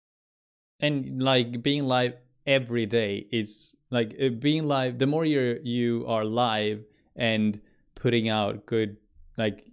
and 0.81 1.23
like 1.23 1.63
being 1.63 1.85
live 1.85 2.15
every 2.47 2.87
day 2.87 3.27
is 3.33 3.75
like 3.91 4.15
uh, 4.21 4.29
being 4.29 4.67
live 4.67 4.99
the 4.99 5.07
more 5.07 5.25
you're 5.25 5.57
you 5.61 6.05
are 6.07 6.25
live 6.25 6.85
and 7.17 7.61
putting 7.95 8.29
out 8.29 8.67
good 8.67 8.97
like 9.39 9.65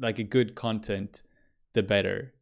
like 0.00 0.18
a 0.18 0.24
good 0.24 0.54
content 0.54 1.22
the 1.74 1.82
better 1.82 2.32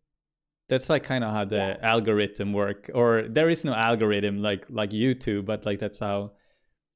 that's 0.68 0.88
like 0.88 1.02
kind 1.02 1.24
of 1.24 1.32
how 1.32 1.44
the 1.44 1.56
Yeah. 1.56 1.76
algorithm 1.82 2.52
work 2.52 2.90
or 2.94 3.22
there 3.28 3.48
is 3.50 3.64
no 3.64 3.74
algorithm 3.74 4.38
like 4.42 4.66
like 4.70 4.90
youtube 4.90 5.44
but 5.44 5.66
like 5.66 5.78
that's 5.78 5.98
how 5.98 6.32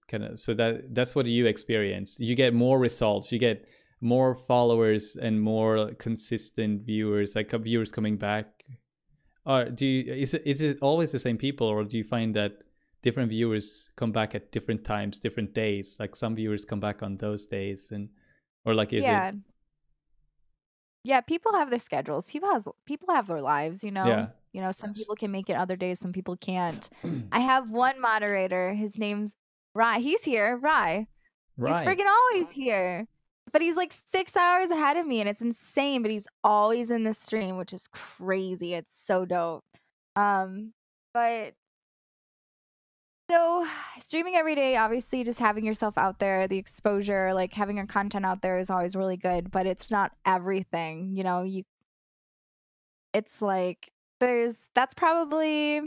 kind 0.09 0.25
of 0.25 0.39
so 0.41 0.55
that 0.55 0.95
that's 0.95 1.15
what 1.15 1.27
you 1.27 1.47
experience 1.47 2.19
you 2.21 2.35
get 2.35 2.55
more 2.55 2.79
results 2.79 3.33
you 3.33 3.39
get 3.39 3.67
more 4.01 4.35
followers 4.35 5.17
and 5.17 5.41
more 5.41 5.93
consistent 5.99 6.83
viewers 6.87 7.35
like 7.35 7.51
viewers 7.51 7.91
coming 7.91 8.17
back 8.17 8.47
or 9.45 9.65
do 9.65 9.87
you 9.87 10.13
is 10.13 10.35
it 10.35 10.43
is 10.47 10.61
it 10.61 10.79
always 10.81 11.13
the 11.13 11.19
same 11.19 11.37
people 11.39 11.67
or 11.67 11.83
do 11.85 11.97
you 11.97 12.05
find 12.05 12.35
that 12.37 12.53
different 13.03 13.31
viewers 13.31 13.91
come 13.97 14.13
back 14.13 14.35
at 14.35 14.53
different 14.53 14.85
times 14.85 15.19
different 15.19 15.55
days 15.55 15.97
like 15.99 16.15
some 16.15 16.35
viewers 16.37 16.65
come 16.65 16.81
back 16.81 17.03
on 17.03 17.17
those 17.17 17.47
days 17.47 17.91
and 17.91 18.09
or 18.65 18.75
like 18.75 18.93
is 18.93 19.05
yeah. 19.05 19.29
it 19.29 19.35
Yeah, 21.07 21.21
people 21.21 21.53
have 21.53 21.71
their 21.71 21.79
schedules. 21.79 22.27
People 22.27 22.51
has 22.51 22.67
people 22.85 23.15
have 23.15 23.29
their 23.29 23.41
lives, 23.41 23.85
you 23.85 23.93
know. 23.93 24.07
Yeah. 24.07 24.27
You 24.53 24.61
know, 24.61 24.73
some 24.73 24.93
people 24.93 25.15
can 25.15 25.31
make 25.31 25.49
it 25.49 25.53
other 25.53 25.77
days, 25.77 26.01
some 26.01 26.13
people 26.13 26.37
can't. 26.37 26.91
I 27.33 27.39
have 27.39 27.71
one 27.71 28.01
moderator, 28.01 28.75
his 28.75 28.99
name's 28.99 29.37
Rye. 29.73 30.01
He's 30.01 30.25
here, 30.25 30.57
Rye. 30.57 31.07
He's 31.57 31.65
right 31.65 31.87
freaking 31.87 32.07
always 32.09 32.51
here. 32.51 33.07
But 33.53 33.63
he's 33.63 33.77
like 33.77 33.93
six 33.93 34.35
hours 34.35 34.71
ahead 34.71 34.97
of 34.97 35.07
me 35.07 35.21
and 35.21 35.29
it's 35.29 35.43
insane. 35.43 36.03
But 36.03 36.11
he's 36.11 36.27
always 36.43 36.91
in 36.91 37.05
the 37.05 37.15
stream, 37.15 37.57
which 37.57 37.73
is 37.73 37.87
crazy. 37.93 38.75
It's 38.75 38.93
so 38.93 39.25
dope. 39.25 39.65
Um, 40.17 40.73
but 41.15 41.55
so 43.31 43.67
streaming 44.01 44.35
every 44.37 44.55
day, 44.55 44.77
obviously 44.77 45.25
just 45.25 45.39
having 45.39 45.65
yourself 45.65 45.99
out 45.99 46.19
there, 46.19 46.47
the 46.49 46.59
exposure, 46.59 47.35
like 47.35 47.53
having 47.53 47.77
your 47.77 47.87
content 47.87 48.25
out 48.25 48.43
there 48.43 48.59
is 48.59 48.71
always 48.71 48.97
really 48.97 49.17
good, 49.17 49.51
but 49.51 49.67
it's 49.67 49.91
not 49.91 50.13
everything. 50.25 51.15
You 51.17 51.25
know, 51.25 51.43
you 51.43 51.63
it's 53.13 53.41
like 53.41 53.91
there's 54.21 54.65
that's 54.75 54.95
probably 54.95 55.81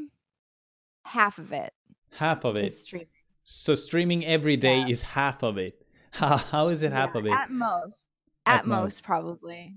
half 1.06 1.38
of 1.38 1.52
it 1.52 1.74
half 2.18 2.44
of 2.44 2.56
it. 2.56 2.74
streaming. 2.74 3.08
so 3.44 3.76
streaming 3.76 4.26
every 4.26 4.58
day 4.58 4.80
Yeah. 4.80 4.88
is 4.88 5.02
half 5.04 5.44
of 5.44 5.58
it 5.58 5.86
how, 6.12 6.38
how 6.38 6.68
is 6.70 6.82
it 6.82 6.92
half 6.92 7.12
Yeah, 7.14 7.20
of 7.20 7.26
it 7.28 7.32
At 7.32 7.52
most. 7.52 8.02
At 8.46 8.60
At, 8.60 8.66
most, 8.66 8.82
most. 8.84 9.04
probably. 9.04 9.76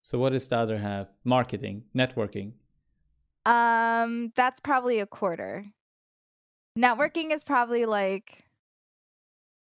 so 0.00 0.18
what 0.18 0.32
is 0.34 0.48
the 0.48 0.56
other 0.58 0.78
half 0.78 1.08
marketing 1.24 1.84
networking 1.94 2.52
Um, 3.44 4.32
that's 4.36 4.60
probably 4.60 5.00
a 5.00 5.06
quarter. 5.06 5.66
Networking 6.78 7.32
is 7.32 7.44
probably 7.44 7.86
like 7.86 8.44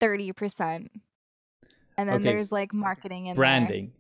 30%. 0.01 0.89
And 1.97 2.09
then 2.09 2.17
Okay, 2.17 2.25
there's 2.25 2.51
like 2.53 2.73
marketing 2.75 3.29
and 3.29 3.37
branding 3.37 3.93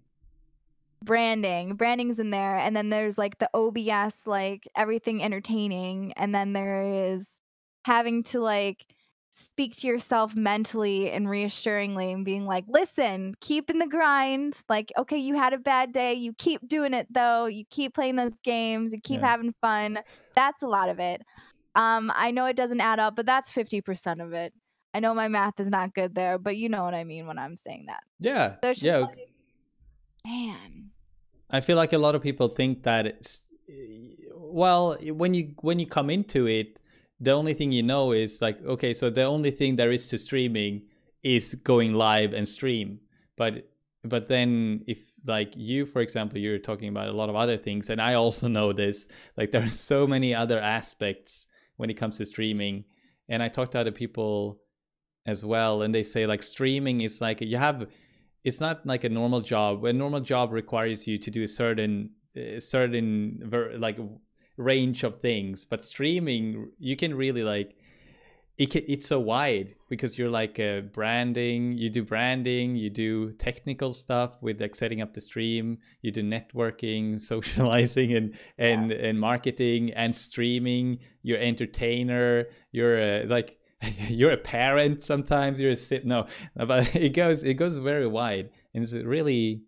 branding. 1.04 1.74
Branding's 1.76 2.18
in 2.18 2.30
there. 2.30 2.56
And 2.56 2.74
then 2.74 2.90
there's 2.90 3.18
like 3.18 3.38
the 3.38 3.50
OBS, 3.54 4.26
like 4.26 4.66
everything 4.76 5.22
entertaining. 5.22 6.12
And 6.16 6.34
then 6.34 6.52
there 6.52 6.82
is 7.12 7.38
having 7.84 8.22
to 8.24 8.40
like 8.40 8.86
speak 9.30 9.76
to 9.76 9.86
yourself 9.86 10.34
mentally 10.34 11.10
and 11.10 11.28
reassuringly 11.28 12.12
and 12.12 12.24
being 12.24 12.46
like, 12.46 12.64
listen, 12.68 13.34
keep 13.40 13.68
in 13.68 13.78
the 13.78 13.86
grind. 13.86 14.54
Like, 14.68 14.92
okay, 14.96 15.18
you 15.18 15.34
had 15.34 15.52
a 15.52 15.58
bad 15.58 15.92
day. 15.92 16.14
You 16.14 16.32
keep 16.38 16.66
doing 16.68 16.94
it 16.94 17.06
though. 17.12 17.46
You 17.46 17.64
keep 17.68 17.94
playing 17.94 18.16
those 18.16 18.38
games. 18.42 18.92
You 18.92 19.00
keep 19.02 19.20
Yeah. 19.20 19.26
having 19.28 19.54
fun. 19.60 19.98
That's 20.34 20.62
a 20.62 20.66
lot 20.68 20.88
of 20.88 20.98
it. 21.00 21.22
Um, 21.74 22.12
I 22.14 22.30
know 22.30 22.46
it 22.46 22.56
doesn't 22.56 22.80
add 22.80 23.00
up, 23.00 23.16
but 23.16 23.26
that's 23.26 23.52
50% 23.52 24.24
of 24.24 24.32
it. 24.32 24.52
I 24.94 25.00
know 25.00 25.12
my 25.12 25.26
math 25.26 25.58
is 25.58 25.70
not 25.70 25.92
good 25.92 26.14
there, 26.14 26.38
but 26.38 26.56
you 26.56 26.68
know 26.68 26.84
what 26.84 26.94
I 26.94 27.02
mean 27.02 27.26
when 27.26 27.38
I'm 27.38 27.56
saying 27.56 27.86
that. 27.86 28.02
yeah 28.20 28.56
So 28.62 28.86
yeah 28.86 28.98
like, 28.98 29.28
man. 30.24 30.90
I 31.50 31.60
feel 31.60 31.76
like 31.76 31.92
a 31.92 31.98
lot 31.98 32.14
of 32.14 32.22
people 32.22 32.48
think 32.48 32.84
that 32.84 33.06
it's 33.06 33.46
well 34.32 34.96
when 35.02 35.34
you 35.34 35.52
when 35.62 35.78
you 35.78 35.86
come 35.86 36.10
into 36.10 36.46
it 36.46 36.78
the 37.20 37.32
only 37.32 37.54
thing 37.54 37.72
you 37.72 37.82
know 37.82 38.12
is 38.12 38.40
like 38.40 38.62
okay 38.64 38.94
so 38.94 39.10
the 39.10 39.22
only 39.22 39.50
thing 39.50 39.76
there 39.76 39.90
is 39.90 40.08
to 40.08 40.18
streaming 40.18 40.82
is 41.22 41.54
going 41.54 41.94
live 41.94 42.32
and 42.32 42.46
stream 42.46 43.00
but 43.36 43.68
but 44.04 44.28
then 44.28 44.84
if 44.86 44.98
like 45.26 45.52
you 45.56 45.86
for 45.86 46.02
example 46.02 46.38
you're 46.38 46.58
talking 46.58 46.88
about 46.88 47.08
a 47.08 47.12
lot 47.12 47.30
of 47.30 47.36
other 47.36 47.56
things 47.56 47.90
and 47.90 48.00
I 48.00 48.14
also 48.14 48.46
know 48.48 48.72
this 48.72 49.08
like 49.36 49.50
there 49.50 49.64
are 49.64 49.68
so 49.68 50.06
many 50.06 50.34
other 50.34 50.60
aspects 50.60 51.46
when 51.76 51.90
it 51.90 51.94
comes 51.94 52.18
to 52.18 52.26
streaming 52.26 52.84
and 53.28 53.42
I 53.42 53.48
talk 53.48 53.70
to 53.72 53.80
other 53.80 53.92
people 53.92 54.60
as 55.26 55.44
well 55.44 55.82
and 55.82 55.94
they 55.94 56.02
say 56.02 56.26
like 56.26 56.42
streaming 56.42 57.00
is 57.00 57.20
like 57.20 57.40
you 57.40 57.56
have 57.56 57.86
it's 58.44 58.60
not 58.60 58.86
like 58.86 59.04
a 59.04 59.08
normal 59.08 59.40
job. 59.40 59.84
A 59.84 59.92
normal 59.92 60.20
job 60.20 60.52
requires 60.52 61.06
you 61.06 61.18
to 61.18 61.30
do 61.30 61.42
a 61.42 61.48
certain 61.48 62.10
a 62.36 62.60
certain 62.60 63.40
ver- 63.42 63.76
like 63.78 63.98
range 64.56 65.02
of 65.02 65.16
things, 65.16 65.64
but 65.64 65.82
streaming 65.82 66.70
you 66.78 66.94
can 66.94 67.14
really 67.14 67.42
like 67.42 67.74
it 68.56 68.74
it's 68.76 69.08
so 69.08 69.18
wide 69.18 69.74
because 69.88 70.16
you're 70.16 70.30
like 70.30 70.60
uh, 70.60 70.80
branding 70.80 71.72
you 71.72 71.90
do 71.90 72.04
branding 72.04 72.76
you 72.76 72.88
do 72.88 73.32
technical 73.32 73.92
stuff 73.92 74.40
with 74.40 74.60
like 74.60 74.76
setting 74.76 75.02
up 75.02 75.12
the 75.12 75.20
stream 75.20 75.78
you 76.02 76.12
do 76.12 76.22
networking 76.22 77.20
socializing 77.32 78.12
and 78.12 78.34
and 78.58 78.90
yeah. 78.90 78.96
and 78.96 79.20
marketing 79.20 79.92
and 79.92 80.14
streaming. 80.14 80.98
You're 81.22 81.38
entertainer. 81.38 82.46
You're 82.72 82.98
a, 82.98 83.26
like 83.26 83.58
you're 84.08 84.32
a 84.32 84.36
parent 84.36 85.02
sometimes. 85.02 85.60
You're 85.60 85.72
a 85.72 85.76
sit 85.76 86.06
no 86.06 86.26
but 86.56 86.94
it 86.94 87.10
goes 87.10 87.42
it 87.42 87.54
goes 87.54 87.78
very 87.78 88.06
wide. 88.06 88.50
And 88.74 88.82
it's 88.82 88.92
really 88.92 89.62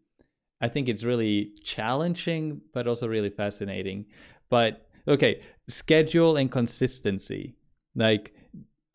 i 0.59 0.69
think 0.69 0.89
it's 0.89 1.05
really 1.05 1.53
challenging 1.63 2.63
but 2.73 2.87
also 2.87 3.09
really 3.09 3.31
fascinating. 3.31 4.07
But 4.49 4.89
okay 5.09 5.43
schedule 5.69 6.37
and 6.37 6.51
consistency. 6.51 7.57
Like 7.95 8.36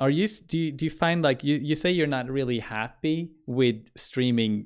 are 0.01 0.09
you 0.09 0.27
do 0.27 0.57
you, 0.57 0.71
do 0.71 0.85
you 0.85 0.91
find 0.91 1.21
like 1.21 1.43
you, 1.43 1.57
you 1.57 1.75
say 1.75 1.91
you're 1.91 2.07
not 2.07 2.27
really 2.27 2.57
happy 2.57 3.33
with 3.45 3.85
streaming 3.95 4.65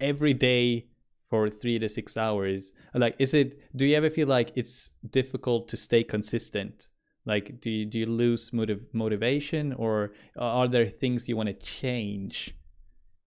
every 0.00 0.32
day 0.32 0.86
for 1.28 1.50
three 1.50 1.78
to 1.78 1.88
six 1.88 2.16
hours. 2.16 2.72
Like 2.94 3.16
is 3.18 3.34
it 3.34 3.60
do 3.76 3.84
you 3.84 3.94
ever 3.96 4.08
feel 4.08 4.28
like 4.28 4.50
it's 4.56 4.92
difficult 5.10 5.68
to 5.68 5.76
stay 5.76 6.02
consistent? 6.02 6.88
Like 7.26 7.60
do 7.60 7.68
you, 7.68 7.84
do 7.84 7.98
you 7.98 8.06
lose 8.06 8.50
motiv- 8.50 8.86
motivation 8.94 9.74
or 9.74 10.12
are 10.38 10.66
there 10.66 10.88
things 10.88 11.28
you 11.28 11.36
want 11.36 11.48
to 11.48 11.54
change 11.54 12.56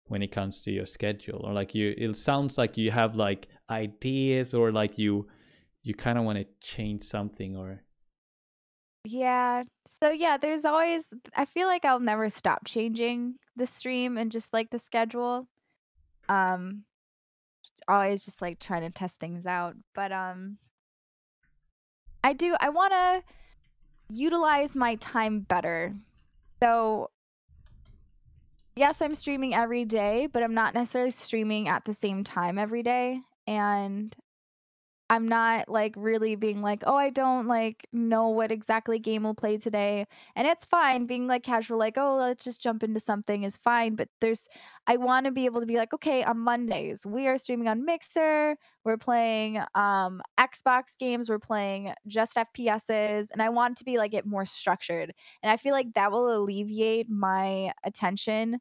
when 0.05 0.23
it 0.23 0.31
comes 0.31 0.63
to 0.63 0.71
your 0.71 0.87
schedule? 0.87 1.41
Or 1.45 1.53
like 1.53 1.75
you 1.75 1.93
it 1.95 2.17
sounds 2.17 2.57
like 2.57 2.75
you 2.75 2.89
have 2.89 3.15
like 3.15 3.47
ideas 3.69 4.55
or 4.55 4.71
like 4.71 4.97
you 4.97 5.27
you 5.83 5.93
kind 5.93 6.17
of 6.17 6.23
want 6.23 6.39
to 6.39 6.45
change 6.59 7.03
something 7.03 7.55
or 7.55 7.83
yeah. 9.05 9.63
So 9.87 10.11
yeah, 10.11 10.37
there's 10.37 10.65
always 10.65 11.13
I 11.35 11.45
feel 11.45 11.67
like 11.67 11.85
I'll 11.85 11.99
never 11.99 12.29
stop 12.29 12.65
changing 12.65 13.35
the 13.55 13.65
stream 13.65 14.17
and 14.17 14.31
just 14.31 14.53
like 14.53 14.69
the 14.69 14.79
schedule. 14.79 15.47
Um 16.29 16.83
always 17.87 18.23
just 18.23 18.41
like 18.41 18.59
trying 18.59 18.83
to 18.83 18.89
test 18.89 19.19
things 19.19 19.45
out. 19.45 19.75
But 19.93 20.11
um 20.11 20.57
I 22.23 22.33
do 22.33 22.55
I 22.59 22.69
want 22.69 22.93
to 22.93 23.23
utilize 24.09 24.75
my 24.75 24.95
time 24.95 25.41
better. 25.41 25.93
So 26.61 27.09
yes, 28.75 29.01
I'm 29.01 29.15
streaming 29.15 29.53
every 29.53 29.83
day, 29.83 30.27
but 30.31 30.43
I'm 30.43 30.53
not 30.53 30.73
necessarily 30.73 31.11
streaming 31.11 31.67
at 31.67 31.83
the 31.83 31.93
same 31.93 32.23
time 32.23 32.57
every 32.57 32.83
day. 32.83 33.19
And 33.47 34.15
I'm 35.09 35.27
not 35.27 35.69
like 35.69 35.93
really 35.97 36.35
being 36.35 36.61
like, 36.61 36.83
oh, 36.87 36.95
I 36.95 37.09
don't 37.09 37.47
like 37.47 37.85
know 37.91 38.29
what 38.29 38.51
exactly 38.51 38.99
game 38.99 39.23
we'll 39.23 39.35
play 39.35 39.57
today. 39.57 40.05
And 40.35 40.47
it's 40.47 40.65
fine 40.65 41.05
being 41.05 41.27
like 41.27 41.43
casual, 41.43 41.77
like, 41.77 41.97
oh, 41.97 42.15
let's 42.17 42.43
just 42.43 42.61
jump 42.61 42.83
into 42.83 42.99
something 42.99 43.43
is 43.43 43.57
fine. 43.57 43.95
But 43.95 44.09
there's, 44.21 44.47
I 44.87 44.97
want 44.97 45.25
to 45.25 45.31
be 45.31 45.45
able 45.45 45.59
to 45.59 45.67
be 45.67 45.75
like, 45.77 45.93
okay, 45.93 46.23
on 46.23 46.39
Mondays, 46.39 47.05
we 47.05 47.27
are 47.27 47.37
streaming 47.37 47.67
on 47.67 47.85
Mixer. 47.85 48.55
We're 48.85 48.97
playing 48.97 49.59
um, 49.75 50.21
Xbox 50.39 50.97
games. 50.97 51.29
We're 51.29 51.37
playing 51.37 51.93
just 52.07 52.35
FPSs. 52.35 53.27
And 53.31 53.41
I 53.41 53.49
want 53.49 53.77
to 53.77 53.83
be 53.83 53.97
like 53.97 54.13
it 54.13 54.25
more 54.25 54.45
structured. 54.45 55.13
And 55.43 55.51
I 55.51 55.57
feel 55.57 55.73
like 55.73 55.93
that 55.93 56.11
will 56.11 56.35
alleviate 56.35 57.09
my 57.09 57.71
attention 57.83 58.59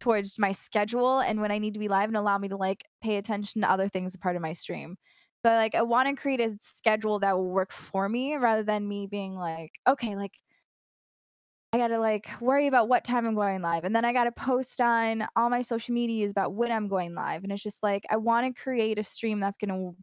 towards 0.00 0.38
my 0.38 0.52
schedule 0.52 1.20
and 1.20 1.40
when 1.40 1.50
I 1.50 1.58
need 1.58 1.74
to 1.74 1.80
be 1.80 1.88
live 1.88 2.08
and 2.08 2.16
allow 2.16 2.38
me 2.38 2.48
to 2.48 2.56
like 2.56 2.84
pay 3.02 3.16
attention 3.16 3.60
to 3.60 3.70
other 3.70 3.88
things 3.88 4.14
a 4.14 4.18
part 4.18 4.36
of 4.36 4.42
my 4.42 4.54
stream. 4.54 4.96
But 5.42 5.54
like 5.56 5.74
I 5.74 5.82
want 5.82 6.08
to 6.08 6.20
create 6.20 6.40
a 6.40 6.54
schedule 6.60 7.18
that 7.20 7.36
will 7.36 7.50
work 7.50 7.72
for 7.72 8.08
me 8.08 8.36
rather 8.36 8.62
than 8.62 8.86
me 8.86 9.06
being 9.06 9.34
like, 9.34 9.72
okay, 9.88 10.16
like 10.16 10.34
I 11.72 11.78
got 11.78 11.88
to 11.88 11.98
like 11.98 12.28
worry 12.40 12.66
about 12.66 12.88
what 12.88 13.04
time 13.04 13.26
I'm 13.26 13.34
going 13.34 13.62
live. 13.62 13.84
And 13.84 13.94
then 13.94 14.04
I 14.04 14.12
got 14.12 14.24
to 14.24 14.32
post 14.32 14.80
on 14.80 15.26
all 15.36 15.48
my 15.50 15.62
social 15.62 15.94
medias 15.94 16.32
about 16.32 16.52
when 16.52 16.72
I'm 16.72 16.88
going 16.88 17.14
live. 17.14 17.44
And 17.44 17.52
it's 17.52 17.62
just 17.62 17.82
like 17.82 18.04
I 18.10 18.16
want 18.16 18.54
to 18.54 18.60
create 18.60 18.98
a 18.98 19.04
stream 19.04 19.38
that's 19.38 19.56
going 19.56 19.70
to 19.70 19.96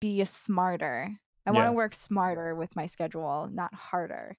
be 0.00 0.20
a 0.20 0.26
smarter. 0.26 1.10
I 1.46 1.50
yeah. 1.50 1.56
want 1.56 1.68
to 1.68 1.72
work 1.72 1.94
smarter 1.94 2.54
with 2.54 2.74
my 2.76 2.86
schedule, 2.86 3.48
not 3.52 3.74
harder. 3.74 4.36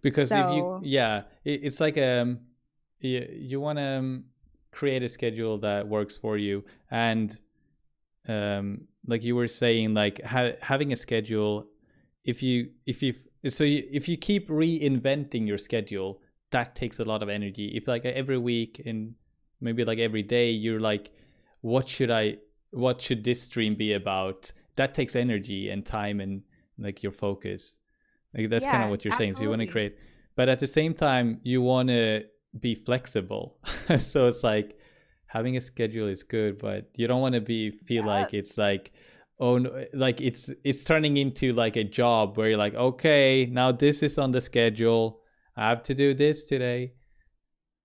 Because 0.00 0.30
so, 0.30 0.46
if 0.46 0.54
you 0.54 0.80
yeah, 0.82 1.22
it's 1.44 1.80
like 1.80 1.98
um 1.98 2.40
you, 3.00 3.26
you 3.30 3.60
want 3.60 3.78
to 3.78 3.84
um, 3.84 4.24
create 4.70 5.02
a 5.02 5.08
schedule 5.08 5.58
that 5.58 5.88
works 5.88 6.16
for 6.16 6.36
you 6.36 6.64
and 6.90 7.38
um 8.28 8.82
like 9.06 9.22
you 9.22 9.34
were 9.34 9.48
saying 9.48 9.94
like 9.94 10.22
ha- 10.22 10.52
having 10.60 10.92
a 10.92 10.96
schedule 10.96 11.66
if 12.24 12.42
you 12.42 12.70
if 12.86 13.02
you 13.02 13.14
so 13.48 13.64
you, 13.64 13.82
if 13.90 14.08
you 14.08 14.16
keep 14.16 14.48
reinventing 14.48 15.46
your 15.46 15.58
schedule 15.58 16.20
that 16.52 16.76
takes 16.76 17.00
a 17.00 17.04
lot 17.04 17.22
of 17.22 17.28
energy. 17.28 17.72
If 17.74 17.88
like 17.88 18.04
every 18.04 18.38
week 18.38 18.80
and 18.84 19.14
maybe 19.60 19.84
like 19.84 19.98
every 19.98 20.22
day 20.22 20.50
you're 20.50 20.80
like 20.80 21.10
what 21.62 21.88
should 21.88 22.10
i 22.10 22.36
what 22.70 23.00
should 23.00 23.24
this 23.24 23.42
stream 23.42 23.74
be 23.74 23.92
about? 23.92 24.52
That 24.76 24.94
takes 24.94 25.16
energy 25.16 25.68
and 25.68 25.84
time 25.84 26.20
and 26.20 26.42
like 26.78 27.02
your 27.02 27.12
focus. 27.12 27.76
Like 28.34 28.48
that's 28.48 28.64
yeah, 28.64 28.72
kind 28.72 28.84
of 28.84 28.90
what 28.90 29.04
you're 29.04 29.12
absolutely. 29.12 29.34
saying 29.34 29.36
so 29.38 29.42
you 29.42 29.50
want 29.50 29.60
to 29.60 29.66
create 29.66 29.96
but 30.34 30.48
at 30.48 30.60
the 30.60 30.66
same 30.66 30.94
time 30.94 31.40
you 31.42 31.60
want 31.60 31.88
to 31.88 32.24
be 32.58 32.74
flexible. 32.74 33.58
So 33.98 34.28
it's 34.28 34.42
like 34.42 34.78
having 35.32 35.56
a 35.56 35.60
schedule 35.62 36.08
is 36.08 36.22
good, 36.22 36.58
but 36.58 36.90
you 36.94 37.06
don't 37.06 37.22
want 37.22 37.34
to 37.34 37.40
be 37.40 37.70
feel 37.70 38.04
yeah. 38.04 38.10
like 38.10 38.34
it's 38.34 38.58
like 38.58 38.92
oh 39.40 39.56
no, 39.56 39.86
like 39.94 40.20
it's 40.20 40.50
it's 40.62 40.84
turning 40.84 41.16
into 41.16 41.54
like 41.54 41.76
a 41.76 41.84
job 41.84 42.36
where 42.36 42.50
you're 42.50 42.58
like 42.58 42.74
okay 42.74 43.48
now 43.50 43.72
this 43.72 44.02
is 44.02 44.18
on 44.18 44.30
the 44.32 44.40
schedule. 44.42 45.20
I 45.56 45.70
have 45.70 45.82
to 45.84 45.94
do 45.94 46.12
this 46.12 46.44
today. 46.44 46.92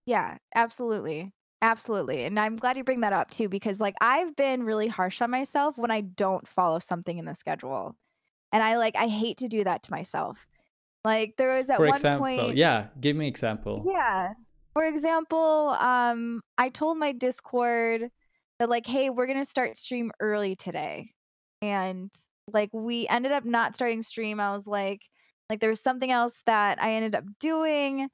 Yeah 0.05 0.37
absolutely. 0.53 1.31
Absolutely 1.59 2.23
and 2.23 2.39
i'm 2.39 2.55
glad 2.55 2.77
you 2.77 2.83
bring 2.83 2.99
that 2.99 3.13
up 3.13 3.31
too 3.31 3.49
because 3.49 3.81
like 3.81 3.95
i've 3.99 4.35
been 4.35 4.61
really 4.61 4.87
harsh 4.87 5.23
on 5.23 5.31
myself 5.31 5.75
when 5.75 5.89
i 5.89 6.01
don't 6.01 6.47
follow 6.47 6.77
something 6.77 7.17
in 7.17 7.25
the 7.25 7.33
schedule 7.33 7.95
and 8.53 8.61
i 8.61 8.77
like 8.77 8.95
i 8.95 9.07
hate 9.07 9.37
to 9.37 9.47
do 9.47 9.63
that 9.63 9.81
to 9.81 9.91
myself. 9.91 10.45
Like 11.03 11.35
there 11.37 11.55
was 11.55 11.71
at 11.71 11.77
For 11.77 11.87
one 11.87 11.95
example, 11.95 12.27
point 12.27 12.57
yeah 12.57 12.87
give 13.01 13.15
me 13.15 13.27
example. 13.27 13.83
Yeah 13.87 14.33
for 14.77 14.85
example, 14.85 15.69
um, 15.79 16.39
I 16.59 16.69
told 16.69 16.99
my 16.99 17.11
Discord 17.11 18.11
that 18.59 18.69
like, 18.69 18.85
hey, 18.85 19.09
we're 19.09 19.25
gonna 19.25 19.43
start 19.43 19.75
stream 19.75 20.11
early 20.19 20.55
today. 20.55 21.09
And 21.63 22.11
like 22.53 22.69
we 22.73 23.07
ended 23.07 23.31
up 23.31 23.43
not 23.43 23.73
starting 23.73 24.03
stream. 24.03 24.39
I 24.39 24.51
was 24.51 24.67
like, 24.67 25.01
like 25.49 25.61
there 25.61 25.71
was 25.71 25.81
something 25.81 26.11
else 26.11 26.43
that 26.45 26.79
I 26.79 26.93
ended 26.93 27.15
up 27.15 27.23
doing. 27.39 28.07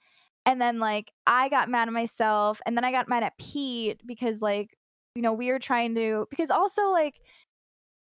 And 0.46 0.62
then 0.62 0.80
like 0.80 1.12
I 1.28 1.50
got 1.50 1.68
mad 1.68 1.90
at 1.90 1.94
myself. 1.94 2.62
And 2.66 2.78
then 2.78 2.86
I 2.86 2.94
got 2.94 3.10
mad 3.10 3.24
at 3.24 3.38
Pete 3.38 4.00
because 4.06 4.42
like, 4.42 4.70
you 5.16 5.22
know, 5.22 5.34
we 5.34 5.52
were 5.52 5.60
trying 5.60 5.96
to 5.96 6.28
because 6.30 6.50
also 6.50 6.92
like 6.92 7.20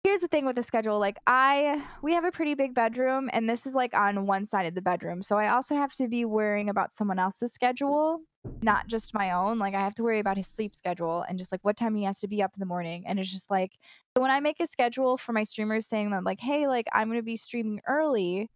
here's 0.08 0.22
the 0.22 0.28
thing 0.30 0.46
with 0.46 0.56
the 0.56 0.63
schedule 0.63 1.00
like 1.00 1.17
i 1.28 1.84
we 2.02 2.13
have 2.13 2.24
a 2.24 2.32
pretty 2.32 2.54
big 2.54 2.74
bedroom 2.74 3.30
and 3.34 3.50
this 3.50 3.65
is 3.65 3.76
like 3.76 3.93
on 3.93 4.26
one 4.26 4.46
side 4.46 4.65
of 4.65 4.74
the 4.74 4.82
bedroom 4.82 5.22
so 5.22 5.36
i 5.36 5.50
also 5.50 5.76
have 5.76 5.93
to 5.93 6.08
be 6.08 6.24
worrying 6.24 6.70
about 6.70 6.93
someone 6.93 7.20
else's 7.20 7.52
schedule 7.52 8.22
not 8.62 8.88
just 8.88 9.13
my 9.13 9.32
own 9.32 9.60
like 9.60 9.76
i 9.76 9.82
have 9.82 9.93
to 9.93 10.04
worry 10.04 10.20
about 10.20 10.38
his 10.38 10.48
sleep 10.48 10.74
schedule 10.74 11.26
and 11.28 11.38
just 11.38 11.52
like 11.52 11.60
what 11.65 11.76
time 11.76 11.93
he 11.93 12.06
has 12.06 12.20
to 12.20 12.28
be 12.28 12.41
up 12.41 12.52
in 12.56 12.60
the 12.62 12.65
morning 12.65 13.04
and 13.06 13.20
it's 13.20 13.30
just 13.30 13.52
like 13.52 13.74
when 14.13 14.32
i 14.32 14.39
make 14.39 14.62
a 14.62 14.65
schedule 14.65 15.17
for 15.17 15.34
my 15.34 15.43
streamers 15.43 15.86
saying 15.86 16.10
that 16.10 16.24
like 16.24 16.39
hey 16.39 16.70
like 16.70 16.88
i'm 16.93 17.10
going 17.10 17.20
to 17.20 17.22
be 17.24 17.36
streaming 17.36 17.82
early 17.86 18.50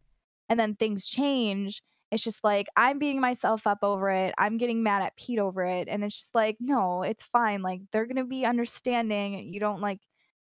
and 0.47 0.57
then 0.57 0.73
things 0.75 1.05
change 1.05 1.81
it's 2.11 2.23
just 2.23 2.45
like 2.45 2.67
i'm 2.77 2.97
beating 2.97 3.19
myself 3.19 3.67
up 3.67 3.79
over 3.81 4.09
it 4.09 4.33
i'm 4.37 4.55
getting 4.55 4.83
mad 4.83 5.01
at 5.01 5.17
pete 5.17 5.39
over 5.39 5.65
it 5.65 5.89
and 5.89 6.01
it's 6.01 6.15
just 6.15 6.33
like 6.33 6.55
no 6.61 7.01
it's 7.01 7.23
fine 7.23 7.61
like 7.61 7.81
they're 7.91 8.05
going 8.05 8.15
to 8.15 8.23
be 8.23 8.45
understanding 8.45 9.49
you 9.49 9.59
don't 9.59 9.81
like 9.81 9.99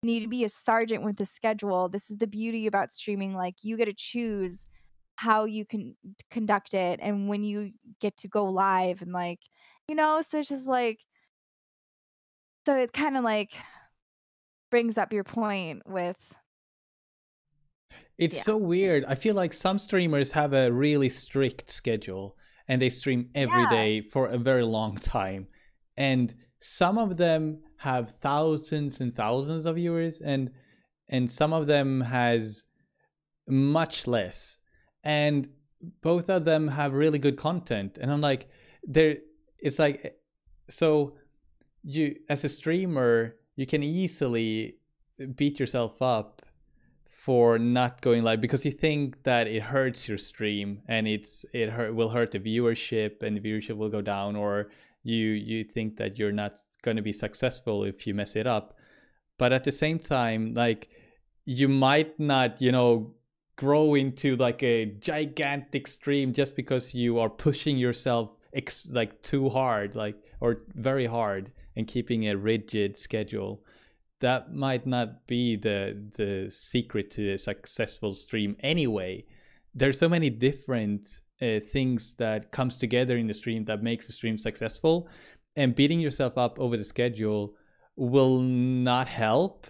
need 0.06 0.20
to 0.20 0.28
be 0.28 0.44
a 0.44 0.48
sergeant 0.48 1.04
with 1.04 1.16
the 1.16 1.24
schedule. 1.24 1.88
This 1.88 2.10
is 2.10 2.16
the 2.16 2.26
beauty 2.26 2.66
about 2.66 2.92
streaming. 2.92 3.34
Like 3.34 3.56
you 3.62 3.76
get 3.76 3.86
to 3.86 3.94
choose 3.94 4.64
how 5.16 5.44
you 5.44 5.64
can 5.64 5.96
conduct 6.30 6.74
it 6.74 7.00
and 7.02 7.28
when 7.28 7.42
you 7.42 7.72
get 8.00 8.16
to 8.18 8.28
go 8.28 8.44
live 8.46 9.02
and 9.02 9.12
like, 9.12 9.40
you 9.88 9.94
know, 9.94 10.20
so 10.20 10.38
it's 10.38 10.48
just 10.48 10.66
like 10.66 11.00
so 12.66 12.76
it 12.76 12.92
kind 12.92 13.16
of 13.16 13.24
like 13.24 13.52
brings 14.70 14.98
up 14.98 15.12
your 15.12 15.24
point 15.24 15.82
with 15.86 16.16
it's 18.18 18.36
yeah. 18.36 18.42
so 18.42 18.56
weird. 18.56 19.04
I 19.04 19.14
feel 19.14 19.34
like 19.34 19.52
some 19.52 19.78
streamers 19.78 20.32
have 20.32 20.52
a 20.52 20.72
really 20.72 21.08
strict 21.08 21.70
schedule 21.70 22.36
and 22.66 22.80
they 22.80 22.88
stream 22.88 23.28
every 23.34 23.62
yeah. 23.62 23.70
day 23.70 24.00
for 24.00 24.26
a 24.26 24.38
very 24.38 24.64
long 24.64 24.96
time. 24.96 25.46
And 25.96 26.34
some 26.58 26.98
of 26.98 27.16
them 27.16 27.60
have 27.78 28.12
thousands 28.20 29.00
and 29.00 29.14
thousands 29.14 29.66
of 29.66 29.76
viewers 29.76 30.20
and 30.20 30.50
and 31.08 31.30
some 31.30 31.52
of 31.52 31.66
them 31.66 32.00
has 32.00 32.64
much 33.46 34.08
less. 34.08 34.58
And 35.04 35.48
both 36.00 36.28
of 36.28 36.44
them 36.44 36.68
have 36.68 36.92
really 36.92 37.18
good 37.18 37.36
content 37.36 37.98
and 38.00 38.10
i'm 38.10 38.20
like 38.20 38.48
there 38.84 39.18
it's 39.58 39.78
like 39.78 40.18
so 40.68 41.14
you 41.82 42.16
as 42.28 42.44
a 42.44 42.48
streamer 42.48 43.36
you 43.56 43.66
can 43.66 43.82
easily 43.82 44.76
beat 45.34 45.58
yourself 45.60 46.00
up 46.02 46.42
for 47.08 47.58
not 47.58 48.00
going 48.00 48.22
live 48.22 48.40
because 48.40 48.64
you 48.64 48.70
think 48.70 49.22
that 49.24 49.46
it 49.46 49.62
hurts 49.62 50.08
your 50.08 50.18
stream 50.18 50.82
and 50.88 51.06
it's 51.08 51.44
it 51.52 51.70
hurt 51.70 51.94
will 51.94 52.10
hurt 52.10 52.30
the 52.30 52.40
viewership 52.40 53.22
and 53.22 53.36
the 53.36 53.40
viewership 53.40 53.76
will 53.76 53.88
go 53.88 54.00
down 54.00 54.36
or 54.36 54.68
you 55.06 55.28
you 55.28 55.64
think 55.64 55.96
that 55.96 56.18
you're 56.18 56.32
not 56.32 56.58
going 56.82 56.96
to 56.96 57.02
be 57.02 57.12
successful 57.12 57.84
if 57.84 58.06
you 58.06 58.14
mess 58.14 58.36
it 58.36 58.46
up. 58.46 58.76
But 59.38 59.52
at 59.52 59.64
the 59.64 59.72
same 59.72 59.98
time 59.98 60.54
like 60.54 60.88
you 61.44 61.68
might 61.68 62.18
not 62.18 62.60
you 62.60 62.72
know 62.72 63.14
grow 63.56 63.94
into 63.94 64.36
like 64.36 64.62
a 64.62 64.86
gigantic 64.86 65.86
stream 65.86 66.32
just 66.32 66.56
because 66.56 66.94
you 66.94 67.18
are 67.18 67.30
pushing 67.30 67.78
yourself 67.78 68.30
ex- 68.52 68.88
like 68.90 69.22
too 69.22 69.48
hard 69.48 69.94
like 69.94 70.16
or 70.40 70.62
very 70.74 71.06
hard 71.06 71.52
and 71.76 71.86
keeping 71.86 72.28
a 72.28 72.36
rigid 72.36 72.96
schedule. 72.96 73.62
That 74.20 74.54
might 74.54 74.86
not 74.86 75.26
be 75.26 75.56
the 75.56 75.96
the 76.16 76.50
secret 76.50 77.10
to 77.12 77.32
a 77.32 77.38
successful 77.38 78.12
stream 78.12 78.56
anyway. 78.60 79.24
There's 79.74 79.98
so 79.98 80.08
many 80.08 80.30
different 80.30 81.20
uh, 81.42 81.60
things 81.60 82.14
that 82.14 82.50
comes 82.50 82.76
together 82.76 83.16
in 83.16 83.26
the 83.26 83.34
stream 83.34 83.64
that 83.66 83.82
makes 83.82 84.06
the 84.06 84.12
stream 84.12 84.38
successful 84.38 85.08
and 85.56 85.74
beating 85.74 86.00
yourself 86.00 86.36
up 86.36 86.58
over 86.60 86.76
the 86.76 86.84
schedule 86.84 87.54
will 87.96 88.40
not 88.40 89.08
help. 89.08 89.66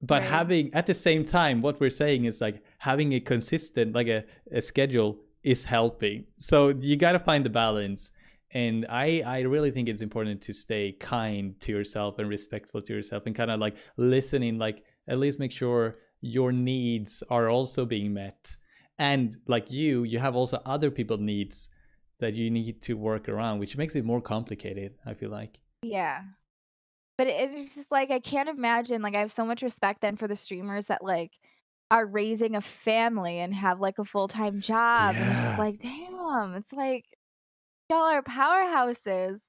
But 0.00 0.22
right. 0.22 0.30
having 0.30 0.74
at 0.74 0.86
the 0.86 0.94
same 0.94 1.24
time 1.24 1.62
what 1.62 1.80
we're 1.80 1.90
saying 1.90 2.24
is 2.24 2.40
like 2.40 2.62
having 2.78 3.12
a 3.12 3.20
consistent 3.20 3.94
like 3.94 4.08
a, 4.08 4.24
a 4.50 4.60
schedule 4.60 5.20
is 5.44 5.64
helping. 5.64 6.24
So 6.38 6.68
you 6.68 6.96
got 6.96 7.12
to 7.12 7.20
find 7.20 7.44
the 7.44 7.50
balance. 7.50 8.10
And 8.54 8.84
i 8.90 9.22
i 9.24 9.40
really 9.40 9.70
think 9.70 9.88
it's 9.88 10.02
important 10.02 10.42
to 10.42 10.52
stay 10.52 10.92
kind 10.92 11.58
to 11.60 11.72
yourself 11.72 12.18
and 12.18 12.28
respectful 12.28 12.82
to 12.82 12.92
yourself 12.92 13.22
and 13.24 13.34
kind 13.34 13.50
of 13.50 13.58
like 13.58 13.76
listening 13.96 14.58
like 14.58 14.84
at 15.08 15.18
least 15.18 15.38
make 15.38 15.52
sure 15.52 15.96
your 16.20 16.52
needs 16.52 17.22
are 17.30 17.48
also 17.48 17.86
being 17.86 18.12
met 18.12 18.56
and 19.02 19.36
like 19.46 19.70
you 19.70 20.04
you 20.04 20.18
have 20.18 20.36
also 20.36 20.62
other 20.64 20.90
people 20.90 21.18
needs 21.18 21.68
that 22.20 22.34
you 22.34 22.50
need 22.50 22.80
to 22.82 22.94
work 22.94 23.28
around 23.28 23.58
which 23.58 23.76
makes 23.76 23.96
it 23.96 24.04
more 24.04 24.20
complicated 24.20 24.94
i 25.04 25.12
feel 25.12 25.30
like 25.30 25.58
yeah 25.82 26.22
but 27.18 27.26
it's 27.26 27.74
just 27.74 27.90
like 27.90 28.10
i 28.10 28.20
can't 28.20 28.48
imagine 28.48 29.02
like 29.02 29.16
i 29.16 29.20
have 29.20 29.32
so 29.32 29.44
much 29.44 29.62
respect 29.62 30.00
then 30.00 30.16
for 30.16 30.28
the 30.28 30.36
streamers 30.36 30.86
that 30.86 31.02
like 31.02 31.32
are 31.90 32.06
raising 32.06 32.54
a 32.54 32.60
family 32.60 33.40
and 33.40 33.52
have 33.52 33.80
like 33.80 33.98
a 33.98 34.04
full-time 34.04 34.60
job 34.60 35.14
yeah. 35.14 35.22
and 35.22 35.30
it's 35.32 35.42
just 35.42 35.58
like 35.58 35.78
damn 35.78 36.54
it's 36.54 36.72
like 36.72 37.04
y'all 37.92 38.00
are 38.00 38.22
powerhouses. 38.22 39.40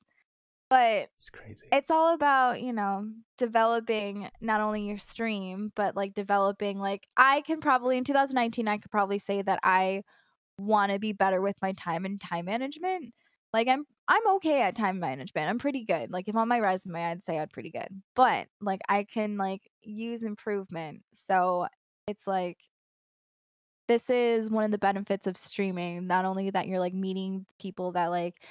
But 0.73 1.09
it's 1.17 1.29
crazy. 1.29 1.67
It's 1.71 1.91
all 1.91 2.15
about, 2.15 2.59
you 2.59 2.73
know, 2.73 3.07
developing 3.38 4.27
not 4.41 4.59
only 4.59 4.88
your 4.88 4.97
stream, 4.97 5.71
but 5.75 5.95
like 5.95 6.15
developing 6.15 6.79
like 6.79 7.03
I 7.15 7.41
can 7.41 7.59
probably 7.59 7.95
in 7.95 8.03
2019 8.03 8.67
I 8.67 8.79
could 8.79 8.89
probably 8.89 9.19
say 9.19 9.43
that 9.43 9.59
I 9.62 10.01
want 10.57 10.91
to 10.91 10.97
be 10.97 11.13
better 11.13 11.41
with 11.41 11.55
my 11.62 11.73
time 11.73 12.05
and 12.05 12.19
time 12.19 12.45
management. 12.45 13.13
Like 13.53 13.67
I'm 13.67 13.86
I'm 14.07 14.27
okay 14.38 14.63
at 14.63 14.75
time 14.75 14.99
management. 14.99 15.47
I'm 15.47 15.59
pretty 15.59 15.86
good. 15.86 16.09
Like 16.09 16.27
if 16.27 16.36
on 16.36 16.47
my 16.47 16.59
resume 16.59 17.03
I'd 17.03 17.23
say 17.23 17.38
I'm 17.38 17.49
pretty 17.49 17.69
good. 17.69 17.89
But 18.15 18.47
like 18.59 18.81
I 18.89 19.03
can 19.03 19.38
like 19.38 19.62
use 19.83 20.23
improvement. 20.23 21.03
So 21.13 21.67
it's 22.07 22.25
like 22.25 22.57
this 23.88 24.09
is 24.09 24.49
one 24.49 24.63
of 24.63 24.71
the 24.71 24.79
benefits 24.79 25.27
of 25.27 25.38
streaming. 25.38 26.07
Not 26.07 26.25
only 26.25 26.49
that 26.49 26.67
you're 26.67 26.79
like 26.79 26.95
meeting 26.95 27.45
people 27.59 27.91
that 27.91 28.07
like 28.07 28.41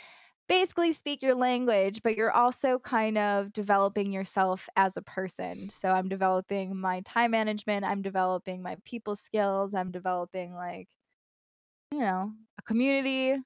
basically 0.52 0.92
speak 0.92 1.22
your 1.22 1.34
language, 1.34 2.00
but 2.02 2.16
you're 2.16 2.30
also 2.30 2.78
kind 2.78 3.16
of 3.16 3.52
developing 3.52 4.12
yourself 4.12 4.68
as 4.76 4.96
a 4.96 5.02
person. 5.02 5.70
So 5.70 5.90
I'm 5.90 6.08
developing 6.08 6.76
my 6.76 7.00
time 7.00 7.30
management, 7.30 7.84
I'm 7.84 8.02
developing 8.02 8.62
my 8.62 8.76
people 8.84 9.16
skills, 9.16 9.72
I'm 9.74 9.90
developing 9.90 10.54
like 10.54 10.88
you 11.90 12.00
know, 12.00 12.32
a 12.58 12.62
community. 12.62 13.38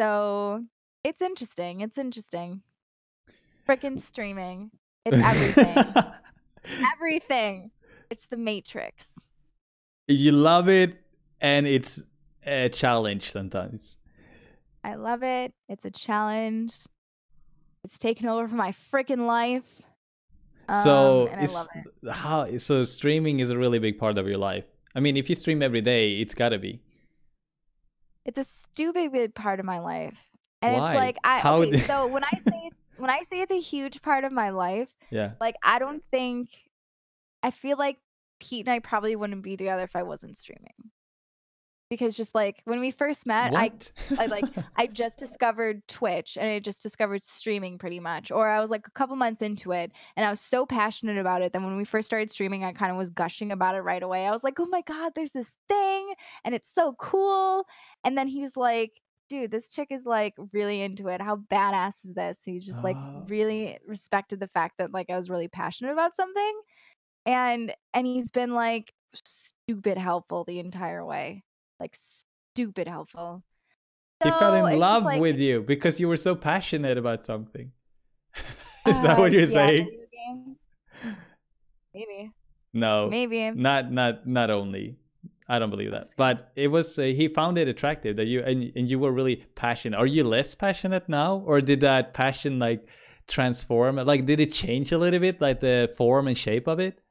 So 0.00 0.64
it's 1.04 1.22
interesting. 1.22 1.80
It's 1.80 1.96
interesting. 1.96 2.62
Freaking 3.68 4.00
streaming. 4.00 4.70
It's 5.04 5.16
everything. 5.16 6.12
everything. 6.94 7.70
It's 8.10 8.26
the 8.26 8.36
matrix 8.36 9.08
you 10.08 10.32
love 10.32 10.68
it 10.68 10.96
and 11.40 11.66
it's 11.66 12.02
a 12.44 12.68
challenge 12.68 13.30
sometimes. 13.30 13.96
I 14.84 14.94
love 14.94 15.22
it. 15.22 15.52
It's 15.68 15.84
a 15.84 15.90
challenge. 15.90 16.74
It's 17.84 17.98
taken 17.98 18.28
over 18.28 18.48
for 18.48 18.54
my 18.54 18.74
freaking 18.92 19.26
life. 19.26 19.82
So 20.82 21.28
um, 21.32 21.38
it's 21.40 21.66
it. 21.74 22.10
how 22.10 22.58
so 22.58 22.84
streaming 22.84 23.40
is 23.40 23.50
a 23.50 23.58
really 23.58 23.78
big 23.78 23.98
part 23.98 24.16
of 24.16 24.28
your 24.28 24.38
life. 24.38 24.64
I 24.94 25.00
mean, 25.00 25.16
if 25.16 25.28
you 25.28 25.34
stream 25.34 25.62
every 25.62 25.80
day, 25.80 26.20
it's 26.20 26.34
gotta 26.34 26.58
be. 26.58 26.80
It's 28.24 28.38
a 28.38 28.44
stupid 28.44 29.12
big 29.12 29.34
part 29.34 29.58
of 29.58 29.66
my 29.66 29.80
life, 29.80 30.18
and 30.62 30.76
Why? 30.76 30.92
it's 30.92 30.96
like 30.96 31.16
I 31.24 31.38
how 31.40 31.62
okay, 31.62 31.80
so 31.80 32.06
when 32.06 32.22
I 32.24 32.38
say 32.38 32.70
when 32.96 33.10
I 33.10 33.22
say 33.22 33.40
it's 33.40 33.52
a 33.52 33.60
huge 33.60 34.00
part 34.02 34.24
of 34.24 34.32
my 34.32 34.50
life, 34.50 34.88
yeah, 35.10 35.32
like 35.40 35.56
I 35.62 35.78
don't 35.78 36.02
think 36.10 36.48
I 37.42 37.50
feel 37.50 37.76
like 37.76 37.98
Pete 38.38 38.66
and 38.66 38.72
I 38.72 38.78
probably 38.78 39.16
wouldn't 39.16 39.42
be 39.42 39.56
together 39.56 39.82
if 39.82 39.96
I 39.96 40.04
wasn't 40.04 40.38
streaming. 40.38 40.91
Because 41.92 42.16
just 42.16 42.34
like 42.34 42.62
when 42.64 42.80
we 42.80 42.90
first 42.90 43.26
met, 43.26 43.54
I 43.54 43.70
I 44.18 44.24
like 44.24 44.46
I 44.78 44.86
just 44.86 45.18
discovered 45.18 45.86
Twitch 45.88 46.38
and 46.40 46.48
I 46.48 46.58
just 46.58 46.82
discovered 46.82 47.22
streaming 47.22 47.76
pretty 47.76 48.00
much. 48.00 48.30
Or 48.30 48.48
I 48.48 48.60
was 48.60 48.70
like 48.70 48.86
a 48.86 48.90
couple 48.92 49.14
months 49.14 49.42
into 49.42 49.72
it 49.72 49.92
and 50.16 50.24
I 50.24 50.30
was 50.30 50.40
so 50.40 50.64
passionate 50.64 51.18
about 51.18 51.42
it 51.42 51.52
that 51.52 51.60
when 51.60 51.76
we 51.76 51.84
first 51.84 52.06
started 52.06 52.30
streaming, 52.30 52.64
I 52.64 52.72
kind 52.72 52.90
of 52.90 52.96
was 52.96 53.10
gushing 53.10 53.52
about 53.52 53.74
it 53.74 53.80
right 53.80 54.02
away. 54.02 54.26
I 54.26 54.30
was 54.30 54.42
like, 54.42 54.58
"Oh 54.58 54.64
my 54.64 54.80
god, 54.80 55.12
there's 55.14 55.32
this 55.32 55.54
thing 55.68 56.14
and 56.46 56.54
it's 56.54 56.72
so 56.72 56.94
cool." 56.98 57.66
And 58.04 58.16
then 58.16 58.26
he 58.26 58.40
was 58.40 58.56
like, 58.56 58.92
dude, 59.28 59.50
this 59.50 59.68
chick 59.68 59.88
is 59.90 60.06
like 60.06 60.32
really 60.54 60.80
into 60.80 61.08
it. 61.08 61.20
How 61.20 61.36
badass 61.36 62.06
is 62.06 62.14
this? 62.14 62.40
He 62.42 62.58
just 62.58 62.82
like 62.82 62.96
oh. 62.96 63.26
really 63.28 63.76
respected 63.86 64.40
the 64.40 64.48
fact 64.48 64.78
that 64.78 64.94
like 64.94 65.10
I 65.10 65.16
was 65.16 65.28
really 65.28 65.48
passionate 65.48 65.92
about 65.92 66.16
something 66.16 66.54
and 67.26 67.74
and 67.94 68.06
he's 68.06 68.30
been 68.30 68.54
like 68.54 68.92
stupid 69.14 69.98
helpful 69.98 70.44
the 70.44 70.58
entire 70.58 71.04
way 71.04 71.42
like 71.82 71.96
stupid 71.96 72.86
helpful. 72.86 73.42
So 74.22 74.30
he 74.30 74.38
fell 74.38 74.66
in 74.66 74.78
love 74.78 75.02
like, 75.02 75.20
with 75.20 75.38
you 75.38 75.62
because 75.62 75.98
you 75.98 76.08
were 76.08 76.16
so 76.16 76.34
passionate 76.36 76.96
about 76.96 77.24
something. 77.24 77.72
Is 78.86 78.96
uh, 78.96 79.02
that 79.02 79.18
what 79.18 79.32
you're 79.32 79.42
yeah, 79.42 79.66
saying? 79.66 80.06
maybe. 81.92 82.30
No 82.72 83.10
maybe. 83.10 83.50
not 83.50 83.92
not 83.92 84.26
not 84.26 84.50
only. 84.50 84.96
I 85.48 85.58
don't 85.58 85.70
believe 85.70 85.90
that. 85.90 86.08
but 86.16 86.52
it 86.56 86.68
was 86.68 86.98
uh, 86.98 87.02
he 87.02 87.28
found 87.28 87.58
it 87.58 87.68
attractive 87.68 88.16
that 88.16 88.26
you 88.26 88.40
and, 88.42 88.72
and 88.76 88.88
you 88.88 88.98
were 88.98 89.12
really 89.12 89.36
passionate. 89.54 89.98
Are 89.98 90.06
you 90.06 90.24
less 90.24 90.54
passionate 90.54 91.08
now 91.08 91.42
or 91.44 91.60
did 91.60 91.80
that 91.80 92.14
passion 92.14 92.58
like 92.58 92.86
transform? 93.26 93.96
Like 93.96 94.24
did 94.24 94.38
it 94.40 94.52
change 94.52 94.92
a 94.92 94.98
little 94.98 95.20
bit 95.20 95.40
like 95.40 95.60
the 95.60 95.92
form 95.98 96.28
and 96.28 96.38
shape 96.38 96.68
of 96.68 96.78
it 96.78 97.01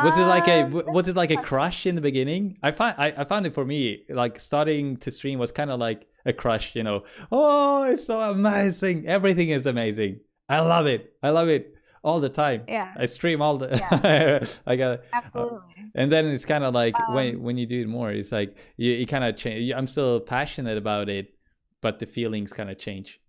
was 0.00 0.16
it 0.16 0.22
like 0.22 0.48
a 0.48 0.62
um, 0.62 0.72
was 0.86 1.08
it 1.08 1.16
like 1.16 1.30
a 1.30 1.36
crush 1.36 1.86
in 1.86 1.94
the 1.94 2.00
beginning? 2.00 2.58
I 2.62 2.70
find 2.72 2.94
I, 2.98 3.12
I 3.16 3.24
found 3.24 3.46
it 3.46 3.54
for 3.54 3.64
me 3.64 4.04
like 4.08 4.40
starting 4.40 4.96
to 4.98 5.10
stream 5.10 5.38
was 5.38 5.52
kind 5.52 5.70
of 5.70 5.78
like 5.78 6.06
a 6.24 6.32
crush, 6.32 6.74
you 6.74 6.82
know. 6.82 7.04
Oh, 7.30 7.84
it's 7.84 8.06
so 8.06 8.20
amazing! 8.20 9.06
Everything 9.06 9.50
is 9.50 9.66
amazing. 9.66 10.20
I 10.48 10.60
love 10.60 10.86
it. 10.86 11.14
I 11.22 11.30
love 11.30 11.48
it 11.48 11.74
all 12.02 12.20
the 12.20 12.28
time. 12.28 12.64
Yeah. 12.68 12.92
I 12.96 13.06
stream 13.06 13.42
all 13.42 13.58
the. 13.58 13.76
Yeah. 13.76 14.44
I 14.66 14.76
got 14.76 14.98
uh, 14.98 15.02
absolutely. 15.12 15.58
Uh, 15.78 15.82
and 15.94 16.12
then 16.12 16.26
it's 16.26 16.44
kind 16.44 16.64
of 16.64 16.74
like 16.74 16.98
um, 16.98 17.14
when 17.14 17.42
when 17.42 17.58
you 17.58 17.66
do 17.66 17.82
it 17.82 17.88
more, 17.88 18.10
it's 18.10 18.32
like 18.32 18.56
you, 18.76 18.92
you 18.92 19.06
kind 19.06 19.24
of 19.24 19.36
change. 19.36 19.72
I'm 19.72 19.86
still 19.86 20.20
passionate 20.20 20.78
about 20.78 21.08
it, 21.08 21.34
but 21.80 21.98
the 21.98 22.06
feelings 22.06 22.52
kind 22.52 22.70
of 22.70 22.78
change. 22.78 23.20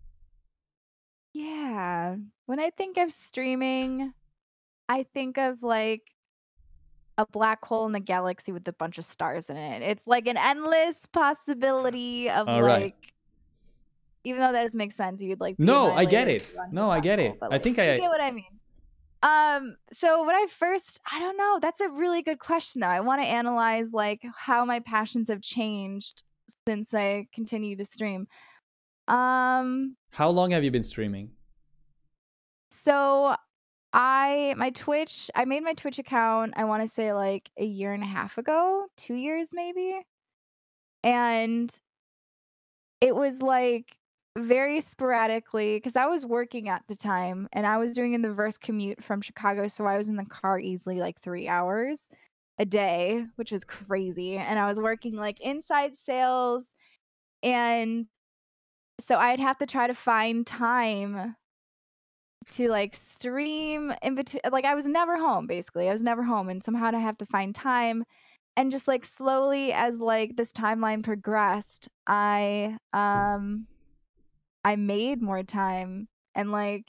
Yeah. 1.34 2.16
When 2.46 2.60
I 2.60 2.70
think 2.70 2.98
of 2.98 3.12
streaming, 3.12 4.14
I 4.88 5.04
think 5.14 5.38
of 5.38 5.62
like 5.64 6.04
a 7.18 7.26
black 7.28 7.64
hole 7.64 7.86
in 7.86 7.92
the 7.92 8.00
galaxy 8.00 8.52
with 8.52 8.68
a 8.68 8.74
bunch 8.74 8.98
of 8.98 9.06
stars 9.06 9.50
in 9.50 9.58
it. 9.58 9.82
It's 9.82 10.08
like 10.08 10.28
an 10.28 10.38
endless 10.38 11.06
possibility 11.12 12.30
of 12.30 12.48
All 12.48 12.62
like 12.62 12.66
right. 12.66 12.96
even 14.24 14.42
though 14.42 14.52
that 14.52 14.64
doesn't 14.64 14.78
make 14.78 14.92
sense, 14.92 15.22
you'd 15.22 15.40
like 15.40 15.60
No, 15.60 15.92
I 15.92 16.06
get 16.06 16.28
it. 16.28 16.50
No, 16.72 16.90
I 16.90 17.00
get 17.00 17.20
it. 17.20 17.40
Like, 17.42 17.54
I 17.54 17.58
think 17.60 17.80
I 17.80 17.98
get 17.98 18.10
what 18.10 18.22
I 18.22 18.32
mean. 18.32 18.46
Um, 19.22 19.78
so 19.94 20.26
when 20.26 20.36
I 20.36 20.48
first 20.50 21.00
I 21.10 21.20
don't 21.20 21.38
know, 21.38 21.60
that's 21.62 21.80
a 21.80 21.90
really 21.90 22.22
good 22.22 22.40
question 22.40 22.82
though. 22.82 22.88
I 22.88 23.00
want 23.02 23.22
to 23.22 23.28
analyze 23.28 23.94
like 23.94 24.22
how 24.36 24.66
my 24.66 24.80
passions 24.80 25.30
have 25.30 25.42
changed 25.42 26.24
since 26.68 26.94
I 26.94 27.28
continue 27.34 27.76
to 27.76 27.86
stream. 27.86 28.28
Um 29.08 29.96
How 30.12 30.30
long 30.30 30.52
have 30.52 30.64
you 30.64 30.72
been 30.72 30.84
streaming? 30.84 31.32
So 32.70 33.36
I 33.94 34.56
my 34.58 34.72
Twitch, 34.72 35.30
I 35.36 35.46
made 35.46 35.64
my 35.64 35.74
Twitch 35.74 36.00
account, 36.00 36.54
I 36.58 36.66
want 36.66 36.82
to 36.84 36.88
say 36.88 37.14
like 37.14 37.52
a 37.58 37.66
year 37.66 37.94
and 37.94 38.04
a 38.04 38.08
half 38.08 38.38
ago, 38.38 38.88
2 38.98 39.14
years 39.16 39.52
maybe. 39.54 40.02
And 41.04 41.74
it 43.02 43.16
was 43.16 43.42
like 43.42 43.98
very 44.38 44.82
sporadically 44.82 45.80
cuz 45.82 45.96
I 45.96 46.08
was 46.08 46.26
working 46.26 46.68
at 46.70 46.84
the 46.88 46.96
time 46.96 47.48
and 47.54 47.68
I 47.68 47.78
was 47.78 47.92
doing 47.94 48.16
an 48.16 48.26
inverse 48.26 48.58
commute 48.58 49.04
from 49.04 49.22
Chicago, 49.22 49.68
so 49.68 49.86
I 49.86 49.98
was 49.98 50.10
in 50.10 50.16
the 50.16 50.26
car 50.26 50.60
easily 50.60 51.00
like 51.00 51.20
3 51.22 51.48
hours. 51.48 52.10
a 52.60 52.66
day, 52.66 53.26
which 53.38 53.52
was 53.52 53.64
crazy. 53.66 54.38
And 54.38 54.60
I 54.60 54.68
was 54.68 54.80
working 54.80 55.16
like 55.16 55.42
inside 55.42 55.96
sales. 55.98 56.76
And 57.44 58.08
so 59.00 59.18
I'd 59.20 59.40
have 59.40 59.58
to 59.60 59.66
try 59.68 59.88
to 59.88 59.94
find 59.96 60.48
time 60.48 61.36
to 62.52 62.70
like 62.70 62.94
stream 62.96 63.94
in 64.02 64.16
between. 64.16 64.42
Like 64.52 64.66
I 64.66 64.76
was 64.76 64.88
never 64.88 65.18
home, 65.18 65.48
basically. 65.48 65.90
I 65.90 65.94
was 65.94 66.04
never 66.04 66.24
home. 66.24 66.50
And 66.50 66.64
somehow 66.64 66.92
I 66.94 67.00
have 67.00 67.18
to 67.20 67.26
find 67.26 67.54
time. 67.54 68.04
And 68.56 68.72
just 68.72 68.88
like 68.88 69.04
slowly 69.06 69.74
as 69.74 70.00
like 70.00 70.36
this 70.36 70.52
timeline 70.52 71.04
progressed, 71.04 71.90
I 72.08 72.78
um 72.94 73.68
I 74.64 74.76
made 74.76 75.22
more 75.22 75.44
time 75.44 76.08
and 76.36 76.52
like 76.52 76.86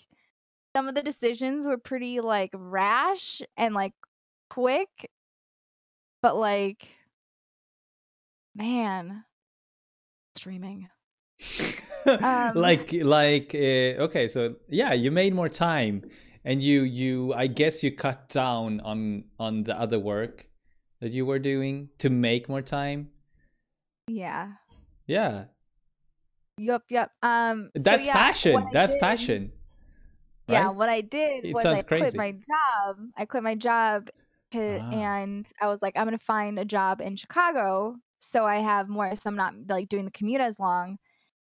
some 0.77 0.89
of 0.89 0.95
the 0.95 1.03
decisions 1.03 1.67
were 1.67 1.79
pretty 1.79 2.21
like 2.21 2.51
rash 2.55 3.43
and 3.57 3.75
like 3.75 3.93
quick 4.51 4.89
but 6.23 6.37
like 6.37 6.89
man 8.55 9.25
streaming 10.37 10.89
um, 12.07 12.53
like 12.55 12.93
like 12.93 13.55
uh, 13.55 14.05
okay 14.05 14.29
so 14.29 14.57
yeah 14.69 14.93
you 14.93 15.11
made 15.11 15.35
more 15.35 15.49
time 15.49 16.03
and 16.45 16.63
you 16.63 16.83
you 16.83 17.33
i 17.35 17.47
guess 17.47 17.83
you 17.83 17.91
cut 17.91 18.29
down 18.29 18.81
on 18.81 19.25
on 19.39 19.65
the 19.65 19.79
other 19.79 19.99
work 19.99 20.49
that 21.01 21.13
you 21.13 21.27
were 21.27 21.39
doing 21.39 21.89
to 21.99 22.11
make 22.11 22.49
more 22.49 22.63
time 22.63 23.09
yeah 24.07 24.53
yeah 25.07 25.45
yep 26.59 26.83
yep 26.89 27.11
um 27.23 27.71
that's 27.75 28.03
so, 28.03 28.07
yeah, 28.07 28.13
passion 28.13 28.67
that's 28.73 28.93
did, 28.93 29.01
passion 29.01 29.53
right? 30.49 30.55
yeah 30.55 30.71
what 30.71 30.89
i 30.89 31.01
did 31.01 31.45
it 31.45 31.55
was 31.55 31.65
i 31.65 31.83
crazy. 31.83 32.03
quit 32.03 32.17
my 32.17 32.33
job 32.33 32.97
i 33.17 33.25
quit 33.25 33.43
my 33.43 33.55
job 33.55 34.09
ah. 34.55 34.59
and 34.59 35.51
i 35.61 35.67
was 35.67 35.83
like 35.83 35.95
i'm 35.97 36.07
gonna 36.07 36.19
find 36.19 36.59
a 36.59 36.65
job 36.65 37.01
in 37.01 37.17
chicago 37.17 37.97
so 38.19 38.47
i 38.47 38.57
have 38.57 38.89
more 38.89 39.15
so 39.17 39.29
i'm 39.29 39.37
not 39.37 39.55
like 39.69 39.89
doing 39.89 40.05
the 40.05 40.11
commute 40.11 40.41
as 40.41 40.61
long 40.61 40.99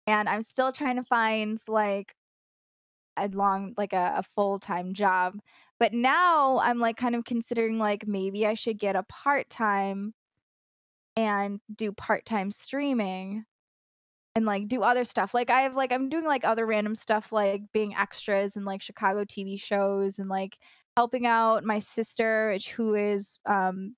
and 0.09 0.27
I'm 0.27 0.43
still 0.43 0.73
trying 0.73 0.97
to 0.97 1.05
find 1.05 1.61
like 1.69 2.15
a 3.19 3.29
long 3.29 3.75
like 3.77 3.93
a, 3.93 4.15
a 4.17 4.23
full-time 4.35 4.95
job. 4.95 5.35
But 5.79 5.93
now 5.93 6.61
I'm 6.61 6.79
like 6.79 6.97
kind 6.97 7.15
of 7.15 7.25
considering 7.25 7.79
like 7.79 8.09
maybe 8.09 8.47
I 8.47 8.55
should 8.55 8.79
get 8.79 8.97
a 8.97 9.03
part-time 9.03 10.15
and 11.15 11.61
do 11.77 11.93
part-time 11.93 12.51
streaming 12.51 13.45
and 14.35 14.47
like 14.47 14.67
do 14.67 14.83
other 14.83 15.05
stuff. 15.05 15.35
Like 15.35 15.51
I 15.51 15.61
have 15.63 15.77
like 15.77 15.93
I'm 15.93 16.09
doing 16.09 16.25
like 16.25 16.45
other 16.45 16.65
random 16.65 16.95
stuff 16.95 17.31
like 17.31 17.65
being 17.75 17.95
extras 17.95 18.57
in 18.57 18.65
like 18.65 18.81
Chicago 18.81 19.25
TV 19.25 19.61
shows 19.61 20.19
and 20.19 20.31
like 20.31 20.57
helping 20.97 21.27
out 21.27 21.65
my 21.65 21.79
sister 21.79 22.57
who 22.75 22.95
is 22.95 23.39
um 23.45 23.95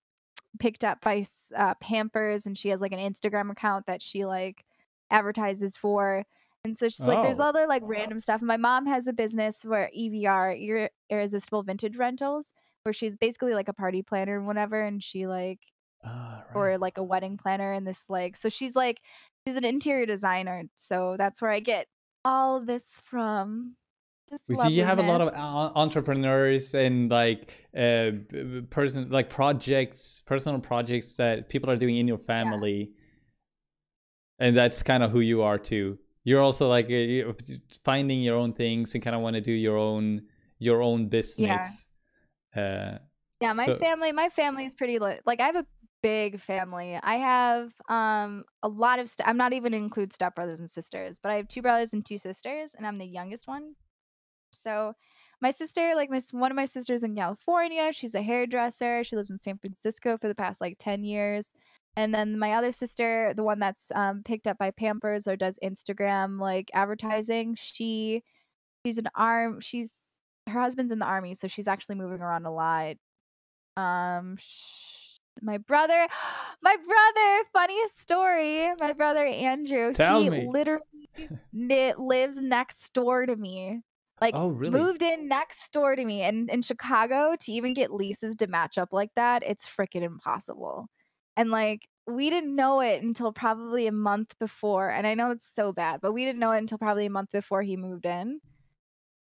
picked 0.58 0.82
up 0.82 1.00
by 1.02 1.24
uh, 1.56 1.74
Pampers 1.80 2.46
and 2.46 2.58
she 2.58 2.70
has 2.70 2.80
like 2.80 2.92
an 2.92 2.98
Instagram 2.98 3.52
account 3.52 3.86
that 3.86 4.02
she 4.02 4.24
like 4.24 4.64
advertises 5.10 5.76
for. 5.76 6.24
And 6.64 6.76
so 6.76 6.88
she's 6.88 7.00
like, 7.00 7.22
there's 7.22 7.40
all 7.40 7.52
the 7.54 7.66
like 7.66 7.82
random 7.86 8.20
stuff. 8.20 8.42
My 8.42 8.58
mom 8.58 8.86
has 8.86 9.06
a 9.06 9.12
business 9.14 9.64
where 9.64 9.90
EVR, 9.98 10.60
Ir- 10.60 10.90
irresistible 11.08 11.62
vintage 11.62 11.96
rentals, 11.96 12.52
where 12.82 12.92
she's 12.92 13.16
basically 13.16 13.54
like 13.54 13.68
a 13.68 13.72
party 13.72 14.02
planner 14.02 14.36
and 14.36 14.46
whatever. 14.46 14.82
And 14.82 15.02
she 15.02 15.26
like, 15.26 15.60
Ah, 16.04 16.44
right. 16.48 16.56
or 16.56 16.78
like 16.78 16.98
a 16.98 17.02
wedding 17.02 17.38
planner 17.38 17.72
and 17.72 17.86
this 17.86 18.04
like, 18.10 18.36
so 18.36 18.48
she's 18.48 18.76
like, 18.76 19.00
she's 19.46 19.56
an 19.56 19.64
interior 19.64 20.06
designer. 20.06 20.64
So 20.76 21.16
that's 21.18 21.40
where 21.40 21.50
I 21.50 21.60
get 21.60 21.86
all 22.24 22.60
this 22.60 22.82
from. 23.04 23.76
This 24.30 24.42
We 24.46 24.54
see 24.54 24.72
you 24.74 24.84
have 24.84 24.98
a 24.98 25.02
lot 25.02 25.20
of 25.22 25.32
entrepreneurs 25.34 26.74
and 26.74 27.10
like 27.10 27.66
uh 27.76 28.12
person 28.70 29.10
like 29.10 29.28
projects 29.28 30.22
personal 30.24 30.60
projects 30.60 31.16
that 31.16 31.48
people 31.48 31.68
are 31.68 31.76
doing 31.76 31.96
in 31.96 32.06
your 32.06 32.18
family 32.18 32.92
and 34.40 34.56
that's 34.56 34.82
kind 34.82 35.02
of 35.02 35.10
who 35.12 35.20
you 35.20 35.42
are 35.42 35.58
too 35.58 35.98
you're 36.24 36.40
also 36.42 36.68
like 36.68 36.88
finding 37.84 38.20
your 38.22 38.36
own 38.36 38.52
things 38.52 38.94
and 38.94 39.02
kind 39.02 39.14
of 39.16 39.22
want 39.22 39.34
to 39.34 39.40
do 39.40 39.52
your 39.52 39.76
own 39.76 40.22
your 40.58 40.82
own 40.82 41.08
business 41.08 41.86
uh 42.56 42.98
Yeah, 43.40 43.54
my 43.54 43.64
So- 43.66 43.78
family, 43.78 44.12
my 44.12 44.28
family 44.28 44.64
is 44.66 44.74
pretty 44.74 44.98
li- 44.98 45.20
like 45.24 45.40
I 45.40 45.46
have 45.46 45.56
a 45.56 45.66
big 46.02 46.40
family. 46.40 46.98
I 47.02 47.16
have 47.16 47.72
um 47.88 48.44
a 48.62 48.68
lot 48.68 48.98
of 48.98 49.08
st- 49.08 49.26
I'm 49.28 49.36
not 49.38 49.52
even 49.52 49.72
include 49.72 50.10
stepbrothers 50.12 50.58
and 50.58 50.68
sisters, 50.70 51.18
but 51.22 51.30
I 51.32 51.36
have 51.36 51.48
two 51.48 51.62
brothers 51.62 51.92
and 51.94 52.04
two 52.04 52.18
sisters, 52.18 52.74
and 52.76 52.86
I'm 52.86 52.98
the 52.98 53.06
youngest 53.06 53.46
one. 53.48 53.76
So 54.50 54.94
my 55.40 55.50
sister, 55.50 55.94
like 55.94 56.10
my 56.10 56.20
one 56.32 56.50
of 56.50 56.56
my 56.56 56.66
sisters 56.66 57.02
in 57.02 57.14
California, 57.16 57.92
she's 57.92 58.14
a 58.14 58.22
hairdresser. 58.22 59.04
She 59.04 59.16
lives 59.16 59.30
in 59.30 59.40
San 59.40 59.56
Francisco 59.58 60.18
for 60.18 60.28
the 60.28 60.34
past 60.34 60.60
like 60.60 60.76
10 60.78 61.04
years. 61.04 61.52
And 61.96 62.14
then 62.14 62.38
my 62.38 62.52
other 62.52 62.72
sister, 62.72 63.34
the 63.34 63.42
one 63.42 63.58
that's 63.58 63.90
um, 63.94 64.22
picked 64.24 64.46
up 64.46 64.58
by 64.58 64.70
Pampers 64.70 65.26
or 65.26 65.36
does 65.36 65.58
Instagram 65.62 66.40
like 66.40 66.70
advertising, 66.72 67.56
she 67.56 68.22
she's 68.84 68.98
an 68.98 69.08
arm. 69.14 69.60
She's 69.60 69.96
her 70.48 70.60
husband's 70.60 70.92
in 70.92 70.98
the 70.98 71.06
army, 71.06 71.34
so 71.34 71.48
she's 71.48 71.68
actually 71.68 71.96
moving 71.96 72.20
around 72.20 72.46
a 72.46 72.52
lot. 72.52 72.96
Um, 73.76 74.36
sh- 74.38 75.18
my 75.42 75.58
brother, 75.58 76.06
my 76.62 76.76
brother, 76.76 77.44
funniest 77.52 78.00
story. 78.00 78.68
My 78.78 78.92
brother 78.92 79.26
Andrew, 79.26 79.92
Tell 79.92 80.22
he 80.22 80.30
me. 80.30 80.48
literally 80.50 80.82
ni- 81.52 81.94
lives 81.98 82.40
next 82.40 82.92
door 82.92 83.26
to 83.26 83.34
me. 83.36 83.80
Like 84.20 84.34
oh 84.36 84.48
really 84.48 84.78
moved 84.78 85.02
in 85.02 85.28
next 85.28 85.72
door 85.72 85.96
to 85.96 86.04
me 86.04 86.20
and 86.22 86.50
in 86.50 86.60
Chicago 86.60 87.36
to 87.40 87.52
even 87.52 87.72
get 87.72 87.90
leases 87.90 88.36
to 88.36 88.46
match 88.46 88.76
up 88.76 88.92
like 88.92 89.10
that, 89.16 89.42
it's 89.46 89.66
freaking 89.66 90.02
impossible. 90.02 90.88
And 91.40 91.50
like 91.50 91.86
we 92.06 92.28
didn't 92.28 92.54
know 92.56 92.80
it 92.80 93.02
until 93.02 93.32
probably 93.32 93.86
a 93.86 93.92
month 93.92 94.38
before. 94.38 94.90
And 94.90 95.06
I 95.06 95.14
know 95.14 95.30
it's 95.30 95.48
so 95.50 95.72
bad, 95.72 96.00
but 96.00 96.12
we 96.12 96.24
didn't 96.24 96.40
know 96.40 96.52
it 96.52 96.58
until 96.58 96.78
probably 96.78 97.06
a 97.06 97.10
month 97.10 97.30
before 97.30 97.62
he 97.62 97.76
moved 97.76 98.04
in. 98.04 98.40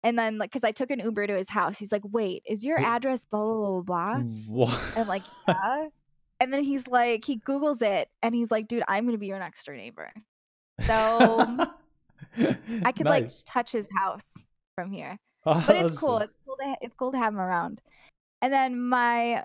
And 0.03 0.19
then 0.19 0.37
like 0.37 0.51
cuz 0.51 0.63
I 0.63 0.71
took 0.71 0.91
an 0.91 0.99
Uber 0.99 1.27
to 1.27 1.37
his 1.37 1.49
house. 1.49 1.77
He's 1.77 1.91
like, 1.91 2.03
"Wait, 2.03 2.43
is 2.45 2.65
your 2.65 2.79
address 2.79 3.25
blah 3.25 3.43
blah 3.43 3.81
blah 3.81 3.81
blah?" 3.81 4.19
what? 4.47 4.91
And 4.91 5.01
I'm 5.01 5.07
like, 5.07 5.23
"Yeah." 5.47 5.87
and 6.39 6.53
then 6.53 6.63
he's 6.63 6.87
like, 6.87 7.23
he 7.23 7.39
googles 7.39 7.81
it 7.81 8.09
and 8.21 8.35
he's 8.35 8.51
like, 8.51 8.67
"Dude, 8.67 8.83
I'm 8.87 9.05
going 9.05 9.15
to 9.15 9.19
be 9.19 9.27
your 9.27 9.39
next 9.39 9.65
door 9.65 9.75
neighbor." 9.75 10.11
So 10.81 10.95
I 12.83 12.91
could 12.91 13.05
like 13.05 13.31
touch 13.45 13.71
his 13.71 13.87
house 13.95 14.33
from 14.75 14.91
here 14.91 15.19
but 15.43 15.75
it's 15.75 15.97
cool. 15.97 16.19
It's 16.19 16.33
cool 16.45 16.57
to 16.57 16.75
it's 16.81 16.95
cool 16.95 17.11
to 17.11 17.17
have 17.17 17.33
him 17.33 17.39
around. 17.39 17.81
And 18.41 18.51
then 18.51 18.79
my 18.81 19.43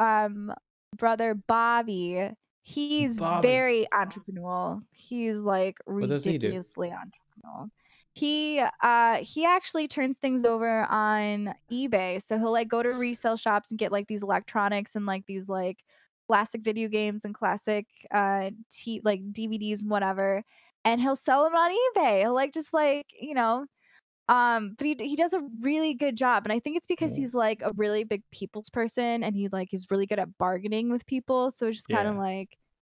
um 0.00 0.52
brother 0.96 1.34
Bobby, 1.34 2.30
he's 2.62 3.18
Bobby. 3.18 3.48
very 3.48 3.88
entrepreneurial. 3.92 4.82
He's 4.92 5.38
like 5.38 5.78
does 6.00 6.24
he 6.24 6.30
ridiculously 6.32 6.88
entrepreneurial. 6.90 7.70
He 8.14 8.62
uh 8.82 9.16
he 9.16 9.44
actually 9.44 9.88
turns 9.88 10.16
things 10.18 10.44
over 10.44 10.84
on 10.84 11.54
eBay. 11.70 12.20
So 12.22 12.38
he'll 12.38 12.52
like 12.52 12.68
go 12.68 12.82
to 12.82 12.90
resale 12.90 13.36
shops 13.36 13.70
and 13.70 13.78
get 13.78 13.92
like 13.92 14.06
these 14.06 14.22
electronics 14.22 14.96
and 14.96 15.04
like 15.06 15.26
these 15.26 15.48
like 15.48 15.78
classic 16.26 16.62
video 16.62 16.88
games 16.88 17.24
and 17.24 17.34
classic 17.34 17.86
uh 18.12 18.50
t- 18.72 19.02
like 19.04 19.20
DVDs 19.32 19.82
and 19.82 19.90
whatever 19.90 20.42
and 20.84 21.00
he'll 21.00 21.16
sell 21.16 21.44
them 21.44 21.54
on 21.54 21.70
eBay. 21.72 22.20
He'll 22.20 22.34
like 22.34 22.52
just 22.54 22.72
like, 22.72 23.06
you 23.20 23.34
know, 23.34 23.66
um 24.28 24.74
but 24.76 24.86
he 24.86 24.96
he 25.00 25.14
does 25.16 25.32
a 25.32 25.40
really 25.62 25.94
good 25.94 26.16
job 26.16 26.44
and 26.44 26.52
i 26.52 26.58
think 26.58 26.76
it's 26.76 26.86
because 26.86 27.16
he's 27.16 27.32
like 27.34 27.62
a 27.62 27.72
really 27.76 28.02
big 28.04 28.22
people's 28.32 28.68
person 28.70 29.22
and 29.22 29.36
he 29.36 29.48
like 29.48 29.72
is 29.72 29.86
really 29.90 30.06
good 30.06 30.18
at 30.18 30.36
bargaining 30.38 30.90
with 30.90 31.06
people 31.06 31.50
so 31.50 31.66
it's 31.66 31.76
just 31.76 31.88
kind 31.88 32.08
of 32.08 32.14
Yeah. 32.16 32.20
like 32.20 32.58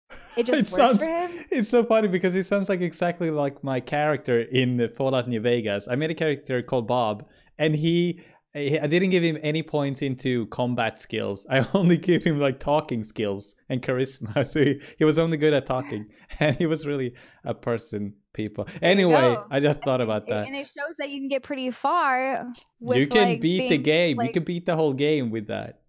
it 0.37 0.45
just 0.45 0.61
It 0.61 0.71
works 0.71 0.71
sounds- 0.71 0.99
for 0.99 1.05
him 1.05 1.45
It's 1.51 1.69
so 1.69 1.83
funny 1.83 2.07
because 2.07 2.33
it 2.33 2.45
sounds 2.45 2.69
like 2.69 2.79
exactly 2.81 3.29
like 3.29 3.61
my 3.63 3.79
character 3.81 4.39
in 4.41 4.77
the 4.77 4.87
Fallout 4.87 5.27
New 5.27 5.41
Vegas. 5.41 5.87
I 5.89 5.95
made 5.95 6.11
a 6.11 6.15
character 6.15 6.61
called 6.61 6.87
Bob, 6.87 7.27
and 7.57 7.75
he, 7.75 8.21
I 8.57 8.87
didn't 8.87 9.09
give 9.09 9.23
him 9.23 9.37
any 9.41 9.63
points 9.63 10.01
into 10.01 10.47
combat 10.47 10.99
skills. 10.99 11.45
I 11.49 11.65
only 11.73 11.97
gave 11.97 12.23
him 12.23 12.39
like 12.39 12.59
talking 12.59 13.03
skills 13.03 13.55
and 13.69 13.81
charisma. 13.81 14.47
So 14.47 14.63
he, 14.63 14.81
he 14.97 15.03
was 15.03 15.17
only 15.17 15.37
good 15.37 15.53
at 15.53 15.65
talking, 15.65 16.07
and 16.39 16.55
he 16.55 16.65
was 16.65 16.85
really 16.85 17.13
a 17.43 17.53
person. 17.53 18.15
People. 18.33 18.67
Anyway. 18.83 19.35
I 19.49 19.59
just 19.59 19.81
thought 19.81 19.99
about 19.99 20.27
that. 20.27 20.45
and 20.45 20.55
it 20.55 20.67
shows 20.67 20.95
that 20.99 21.09
you 21.09 21.19
can 21.19 21.27
get 21.27 21.41
pretty 21.41 21.71
far 21.71 22.45
with 22.79 22.99
you 22.99 23.07
can 23.07 23.29
like, 23.29 23.41
beat 23.41 23.61
the 23.61 23.67
being, 23.69 23.81
game. 23.81 24.21
you 24.21 24.31
can 24.31 24.43
beat 24.43 24.67
the 24.67 24.75
whole 24.75 24.93
game 24.93 25.31
with 25.31 25.47
that. 25.47 25.79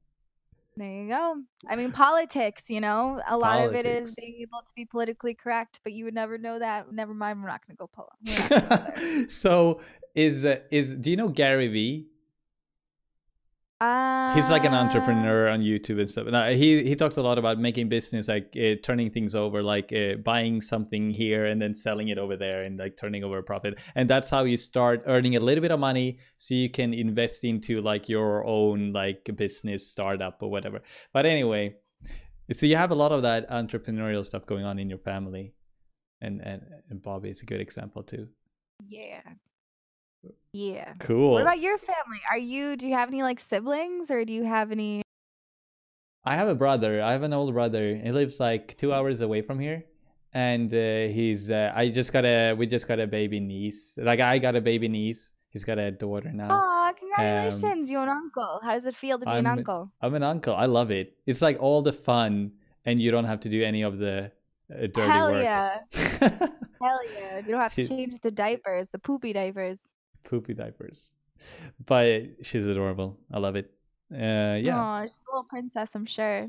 there 0.75 0.91
you 0.91 1.09
go 1.11 1.35
i 1.69 1.77
mean 1.77 1.93
politics 1.93 2.71
you 2.71 2.81
know 2.81 3.21
a 3.29 3.37
lot 3.37 3.66
of 3.66 3.75
it 3.75 3.85
is 3.85 4.14
being 4.14 4.37
able 4.41 4.62
to 4.66 4.73
be 4.75 4.87
politically 4.87 5.35
correct 5.35 5.81
but 5.85 5.93
you 5.93 6.07
would 6.07 6.14
never 6.14 6.39
know 6.39 6.59
that 6.59 6.91
never 6.91 7.12
mind 7.12 7.43
we're 7.43 7.49
not 7.49 7.61
going 7.66 7.77
to 7.77 7.81
go 7.83 7.87
polo 7.87 8.09
gonna 8.25 8.93
go 8.97 9.27
so 9.29 9.83
is 10.19 10.45
uh, 10.45 10.61
is 10.71 10.95
do 10.97 11.11
you 11.11 11.16
know 11.16 11.29
Gary 11.29 11.69
Vee? 11.69 12.09
He's 14.35 14.51
like 14.51 14.64
an 14.64 14.74
Uh, 14.74 14.83
entrepreneur 14.83 15.49
on 15.49 15.61
YouTube 15.61 16.01
and 16.01 16.11
stuff. 16.11 16.26
Now, 16.26 16.49
he 16.51 16.83
he 16.83 16.97
talks 16.97 17.16
a 17.16 17.22
lot 17.22 17.39
about 17.39 17.59
making 17.59 17.89
business, 17.89 18.26
like 18.26 18.57
uh, 18.57 18.74
turning 18.83 19.11
things 19.11 19.35
over, 19.35 19.62
like 19.62 19.93
uh, 19.93 20.16
buying 20.16 20.61
something 20.61 21.11
here 21.11 21.47
and 21.47 21.62
then 21.62 21.74
selling 21.74 22.09
it 22.09 22.18
over 22.18 22.37
there, 22.37 22.64
and 22.64 22.76
like 22.79 22.97
turning 22.97 23.22
over 23.22 23.39
a 23.39 23.43
profit. 23.43 23.79
And 23.95 24.11
that's 24.11 24.31
how 24.31 24.43
you 24.43 24.57
start 24.57 25.03
earning 25.07 25.37
a 25.37 25.41
little 25.41 25.62
bit 25.62 25.70
of 25.70 25.79
money, 25.79 26.18
so 26.39 26.55
you 26.55 26.68
can 26.70 26.93
invest 26.93 27.45
into 27.45 27.81
like 27.81 28.09
your 28.09 28.45
own 28.45 28.93
like 28.93 29.31
business 29.37 29.87
startup 29.87 30.43
or 30.43 30.51
whatever. 30.51 30.81
But 31.12 31.24
anyway, 31.24 31.76
So 32.53 32.64
you 32.66 32.76
have 32.76 32.91
a 32.91 32.95
lot 32.95 33.12
of 33.12 33.22
that 33.22 33.49
entrepreneurial 33.51 34.24
stuff 34.24 34.47
going 34.47 34.64
on 34.64 34.79
in 34.79 34.89
your 34.89 34.99
family, 34.99 35.55
and 36.20 36.41
and, 36.41 36.62
and 36.89 37.03
Bobby 37.03 37.29
is 37.31 37.43
a 37.43 37.47
good 37.47 37.61
example 37.61 38.03
too. 38.03 38.29
Yeah. 38.89 39.20
Yeah. 40.53 40.95
Cool. 40.99 41.33
What 41.33 41.43
about 41.43 41.61
your 41.61 41.79
family? 41.79 42.21
Are 42.31 42.39
you 42.39 42.77
do 42.77 42.89
you 42.89 42.95
have 42.95 43.09
any 43.09 43.23
like 43.23 43.39
siblings 43.41 44.11
or 44.11 44.25
do 44.25 44.33
you 44.33 44.45
have 44.45 44.73
any 44.73 45.03
I 46.25 46.35
have 46.37 46.49
a 46.49 46.55
brother. 46.55 47.01
I 47.03 47.12
have 47.12 47.23
an 47.23 47.33
older 47.33 47.53
brother. 47.53 47.97
He 47.97 48.11
lives 48.12 48.39
like 48.41 48.77
two 48.77 48.93
hours 48.93 49.21
away 49.23 49.41
from 49.41 49.59
here, 49.59 49.85
and 50.35 50.69
uh, 50.75 51.09
he's. 51.09 51.49
Uh, 51.51 51.73
I 51.75 51.89
just 51.89 52.12
got 52.12 52.27
a. 52.27 52.53
We 52.53 52.66
just 52.66 52.87
got 52.87 53.01
a 53.01 53.07
baby 53.07 53.41
niece. 53.41 53.97
Like 53.97 54.21
I 54.21 54.39
got 54.39 54.55
a 54.55 54.61
baby 54.61 54.89
niece. 54.89 55.31
He's 55.49 55.64
got 55.64 55.79
a 55.79 55.91
daughter 55.91 56.31
now. 56.31 56.49
Aw, 56.51 56.93
congratulations, 56.93 57.91
You're 57.91 58.03
an 58.03 58.11
uncle. 58.11 58.61
How 58.62 58.75
does 58.75 58.85
it 58.85 58.95
feel 58.95 59.19
to 59.19 59.25
be 59.25 59.31
an 59.31 59.47
I'm- 59.47 59.59
uncle? 59.59 59.91
I'm 60.03 60.14
an 60.14 60.23
uncle. 60.23 60.55
I 60.55 60.66
love 60.66 60.91
it. 60.91 61.16
It's 61.25 61.41
like 61.41 61.57
all 61.61 61.81
the 61.81 61.95
fun, 61.95 62.53
and 62.85 63.01
you 63.01 63.11
don't 63.11 63.25
have 63.25 63.41
to 63.41 63.49
do 63.49 63.62
any 63.62 63.81
of 63.83 63.97
the 63.97 64.31
uh, 64.71 64.81
dirty 64.81 65.01
Hell 65.01 65.31
work. 65.31 65.43
yeah. 65.45 65.79
Hell 66.83 67.01
yeah. 67.14 67.39
You 67.39 67.53
don't 67.53 67.61
have 67.61 67.75
to 67.75 67.83
She- 67.83 67.89
change 67.89 68.21
the 68.21 68.31
diapers, 68.31 68.91
the 68.91 68.99
poopy 68.99 69.33
diapers. 69.33 69.81
Poopy 70.25 70.55
diapers, 70.55 71.12
but 71.85 72.23
she's 72.43 72.66
adorable. 72.66 73.19
I 73.33 73.39
love 73.39 73.57
it. 73.57 73.71
Uh, 74.12 74.57
yeah, 74.61 75.01
Oh, 75.03 75.07
she's 75.07 75.21
a 75.29 75.31
little 75.31 75.45
princess, 75.45 75.95
I'm 75.95 76.07
sure. 76.07 76.49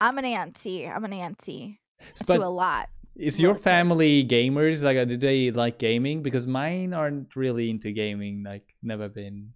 I'm 0.00 0.16
an 0.18 0.24
auntie. 0.24 0.86
I'm 0.88 1.04
an 1.04 1.12
auntie 1.12 1.80
to 2.16 2.24
but 2.26 2.40
a 2.40 2.48
lot. 2.48 2.88
is 3.14 3.38
your 3.40 3.54
family 3.54 4.24
gamers? 4.24 4.80
Like, 4.82 4.96
uh, 4.96 5.04
do 5.04 5.16
they 5.18 5.50
like 5.50 5.78
gaming? 5.78 6.22
Because 6.22 6.46
mine 6.46 6.94
aren't 6.94 7.36
really 7.36 7.68
into 7.68 7.92
gaming. 7.92 8.42
Like, 8.42 8.74
never 8.82 9.08
been 9.10 9.52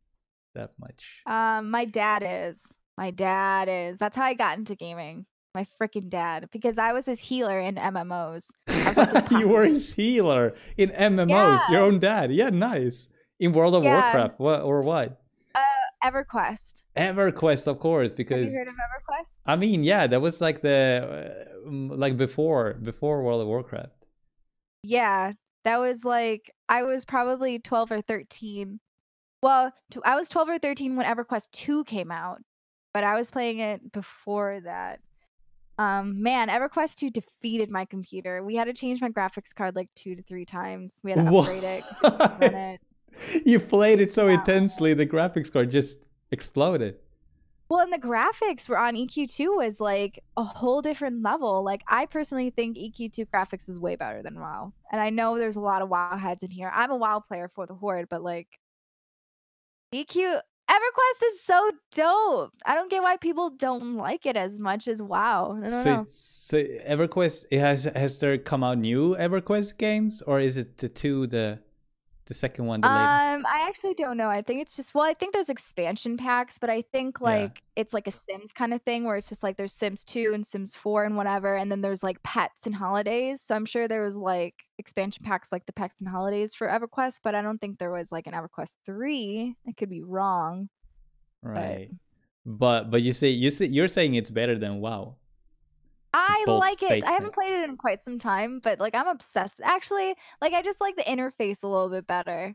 that 0.54 0.72
much. 0.78 1.22
Um, 1.26 1.70
my 1.70 1.86
dad 1.86 2.22
is. 2.26 2.62
My 2.98 3.10
dad 3.10 3.68
is. 3.70 3.98
That's 3.98 4.16
how 4.16 4.24
I 4.24 4.34
got 4.34 4.58
into 4.58 4.74
gaming. 4.76 5.24
My 5.54 5.66
freaking 5.80 6.10
dad, 6.10 6.48
because 6.52 6.78
I 6.78 6.92
was 6.92 7.06
his 7.06 7.20
healer 7.20 7.58
in 7.60 7.76
MMOs. 7.76 8.46
Like 8.96 9.30
you 9.30 9.46
were 9.48 9.64
his 9.64 9.94
healer 9.94 10.54
in 10.76 10.90
MMOs. 10.90 11.60
Your 11.70 11.80
own 11.80 12.00
dad. 12.00 12.32
Yeah, 12.32 12.50
nice. 12.50 13.06
In 13.40 13.52
World 13.52 13.74
of 13.74 13.82
Yeah. 13.84 14.00
Warcraft, 14.02 14.38
what 14.40 14.62
or 14.62 14.82
what? 14.82 15.20
EverQuest. 16.04 16.82
EverQuest, 16.96 17.66
of 17.66 17.80
course, 17.80 18.12
because 18.12 18.44
Have 18.44 18.52
you 18.52 18.58
heard 18.58 18.68
of 18.68 18.74
EverQuest? 18.74 19.38
I 19.46 19.56
mean, 19.56 19.82
yeah, 19.84 20.06
that 20.06 20.20
was 20.20 20.40
like 20.40 20.60
the 20.60 21.46
uh, 21.66 21.70
like 21.70 22.16
before 22.18 22.74
before 22.74 23.22
World 23.22 23.40
of 23.40 23.46
Warcraft. 23.48 23.88
Yeah, 24.82 25.32
that 25.64 25.78
was 25.80 26.04
like 26.04 26.50
I 26.68 26.82
was 26.82 27.06
probably 27.06 27.58
12 27.58 27.90
or 27.92 28.00
13. 28.02 28.80
Well, 29.42 29.72
t- 29.90 30.00
I 30.04 30.14
was 30.14 30.28
12 30.28 30.48
or 30.50 30.58
13 30.58 30.94
when 30.96 31.06
EverQuest 31.06 31.50
2 31.52 31.84
came 31.84 32.10
out, 32.10 32.42
but 32.92 33.02
I 33.02 33.14
was 33.14 33.30
playing 33.30 33.60
it 33.60 33.90
before 33.92 34.60
that. 34.64 35.00
Um, 35.78 36.22
man, 36.22 36.48
EverQuest 36.48 36.96
2 36.96 37.10
defeated 37.10 37.70
my 37.70 37.86
computer. 37.86 38.42
We 38.44 38.56
had 38.56 38.66
to 38.66 38.74
change 38.74 39.00
my 39.00 39.08
graphics 39.08 39.54
card 39.54 39.74
like 39.74 39.88
two 39.96 40.14
to 40.16 40.22
three 40.22 40.44
times. 40.44 41.00
We 41.02 41.12
had 41.12 41.24
to 41.26 41.34
upgrade 41.34 41.64
it. 41.64 41.82
'cause 42.00 42.12
it 42.20 42.30
run 42.40 42.54
it. 42.54 42.80
you 43.44 43.60
played 43.60 44.00
it 44.00 44.12
so 44.12 44.26
Yeah. 44.26 44.34
intensely, 44.34 44.94
the 44.94 45.06
graphics 45.06 45.52
card 45.52 45.70
just 45.70 45.98
exploded. 46.30 46.96
Well, 47.68 47.80
and 47.80 47.92
the 47.92 47.98
graphics 47.98 48.68
were 48.68 48.78
on 48.78 48.94
EQ2 48.94 49.56
was 49.56 49.80
like 49.80 50.22
a 50.36 50.44
whole 50.44 50.82
different 50.82 51.22
level. 51.22 51.64
Like 51.64 51.82
I 51.88 52.06
personally 52.06 52.50
think 52.50 52.76
EQ2 52.76 53.26
graphics 53.34 53.68
is 53.68 53.78
way 53.78 53.96
better 53.96 54.22
than 54.22 54.38
WoW. 54.38 54.72
And 54.92 55.00
I 55.00 55.10
know 55.10 55.38
there's 55.38 55.56
a 55.56 55.60
lot 55.60 55.80
of 55.82 55.88
WoW 55.88 56.16
heads 56.16 56.42
in 56.42 56.50
here. 56.50 56.70
I'm 56.74 56.90
a 56.90 56.96
WoW 56.96 57.20
player 57.26 57.50
for 57.54 57.66
the 57.66 57.74
Horde, 57.74 58.08
but 58.10 58.22
like 58.22 58.48
EQ 59.94 60.40
EverQuest 60.70 61.26
is 61.26 61.42
so 61.42 61.70
dope. 61.92 62.52
I 62.66 62.74
don't 62.74 62.90
get 62.90 63.02
why 63.02 63.16
people 63.16 63.50
don't 63.50 63.96
like 63.96 64.26
it 64.26 64.36
as 64.36 64.58
much 64.58 64.88
as 64.88 65.02
WoW. 65.02 65.58
I 65.64 65.68
don't 65.68 65.82
So, 65.82 65.94
know. 65.96 66.04
so 66.06 66.62
EverQuest 66.62 67.46
it 67.50 67.60
has 67.60 67.84
has 67.84 68.18
there 68.18 68.36
come 68.38 68.64
out 68.64 68.78
new 68.78 69.14
EverQuest 69.16 69.78
games 69.78 70.22
or 70.22 70.40
is 70.40 70.56
it 70.56 70.78
the 70.78 70.88
two 70.88 71.26
the 71.26 71.60
the 72.26 72.34
second 72.34 72.66
one 72.66 72.80
the 72.80 72.88
latest? 72.88 73.34
Um, 73.34 73.46
I 73.46 73.66
actually 73.68 73.94
don't 73.94 74.16
know. 74.16 74.28
I 74.28 74.42
think 74.42 74.60
it's 74.62 74.76
just 74.76 74.94
well, 74.94 75.04
I 75.04 75.14
think 75.14 75.32
there's 75.32 75.48
expansion 75.50 76.16
packs, 76.16 76.58
but 76.58 76.70
I 76.70 76.82
think 76.92 77.18
Yeah. 77.20 77.24
like 77.26 77.62
it's 77.76 77.92
like 77.92 78.06
a 78.06 78.10
Sims 78.10 78.52
kind 78.52 78.72
of 78.74 78.82
thing 78.82 79.04
where 79.04 79.16
it's 79.16 79.28
just 79.28 79.42
like 79.42 79.56
there's 79.56 79.72
Sims 79.72 80.04
2 80.04 80.32
and 80.34 80.46
Sims 80.46 80.74
4 80.74 81.04
and 81.04 81.16
whatever, 81.16 81.56
and 81.56 81.70
then 81.70 81.80
there's 81.80 82.02
like 82.02 82.22
pets 82.22 82.66
and 82.66 82.74
holidays. 82.74 83.42
So 83.42 83.54
I'm 83.54 83.66
sure 83.66 83.86
there 83.88 84.02
was 84.02 84.16
like 84.16 84.54
expansion 84.78 85.24
packs 85.24 85.52
like 85.52 85.66
the 85.66 85.72
pets 85.72 86.00
and 86.00 86.08
holidays 86.08 86.54
for 86.54 86.66
EverQuest, 86.68 87.20
but 87.22 87.34
I 87.34 87.42
don't 87.42 87.58
think 87.60 87.78
there 87.78 87.90
was 87.90 88.10
like 88.12 88.26
an 88.26 88.32
EverQuest 88.34 88.76
3. 88.86 89.54
I 89.68 89.72
could 89.72 89.90
be 89.90 90.02
wrong. 90.02 90.68
Right. 91.42 91.90
But 92.46 92.90
but 92.90 93.02
you 93.02 93.12
say 93.12 93.28
you 93.28 93.50
say 93.50 93.66
you're 93.66 93.88
saying 93.88 94.14
it's 94.14 94.30
better 94.30 94.58
than 94.58 94.80
WoW. 94.80 95.16
I 96.14 96.44
like 96.46 96.82
it. 96.82 97.04
I 97.04 97.12
haven't 97.12 97.34
played 97.34 97.52
it 97.52 97.68
in 97.68 97.76
quite 97.76 98.02
some 98.02 98.18
time, 98.18 98.60
but 98.62 98.78
like 98.78 98.94
I'm 98.94 99.08
obsessed. 99.08 99.60
Actually, 99.62 100.14
like 100.40 100.52
I 100.52 100.62
just 100.62 100.80
like 100.80 100.96
the 100.96 101.02
interface 101.02 101.62
a 101.62 101.66
little 101.66 101.88
bit 101.88 102.06
better. 102.06 102.54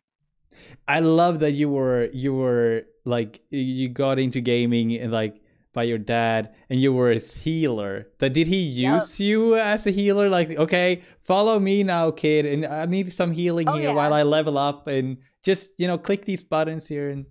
I 0.87 0.99
love 1.01 1.41
that 1.41 1.51
you 1.51 1.69
were 1.69 2.09
you 2.11 2.33
were 2.33 2.83
like 3.05 3.41
you 3.49 3.89
got 3.89 4.17
into 4.17 4.41
gaming 4.41 4.95
and 4.95 5.11
like 5.11 5.41
by 5.73 5.83
your 5.83 5.99
dad 5.99 6.55
and 6.69 6.81
you 6.81 6.91
were 6.91 7.11
his 7.11 7.35
healer. 7.35 8.07
That 8.17 8.33
did 8.33 8.47
he 8.47 8.57
use 8.57 9.19
you 9.19 9.55
as 9.55 9.85
a 9.85 9.91
healer? 9.91 10.27
Like, 10.27 10.49
okay, 10.49 11.03
follow 11.21 11.59
me 11.59 11.83
now, 11.83 12.09
kid, 12.11 12.45
and 12.47 12.65
I 12.65 12.85
need 12.85 13.13
some 13.13 13.31
healing 13.31 13.67
Oh, 13.69 13.73
here 13.73 13.89
yeah. 13.89 13.93
while 13.93 14.13
I 14.13 14.23
level 14.23 14.57
up 14.57 14.87
and 14.87 15.17
just 15.43 15.71
you 15.77 15.85
know 15.87 15.97
click 15.97 16.25
these 16.25 16.43
buttons 16.43 16.87
here 16.87 17.09
and 17.09 17.25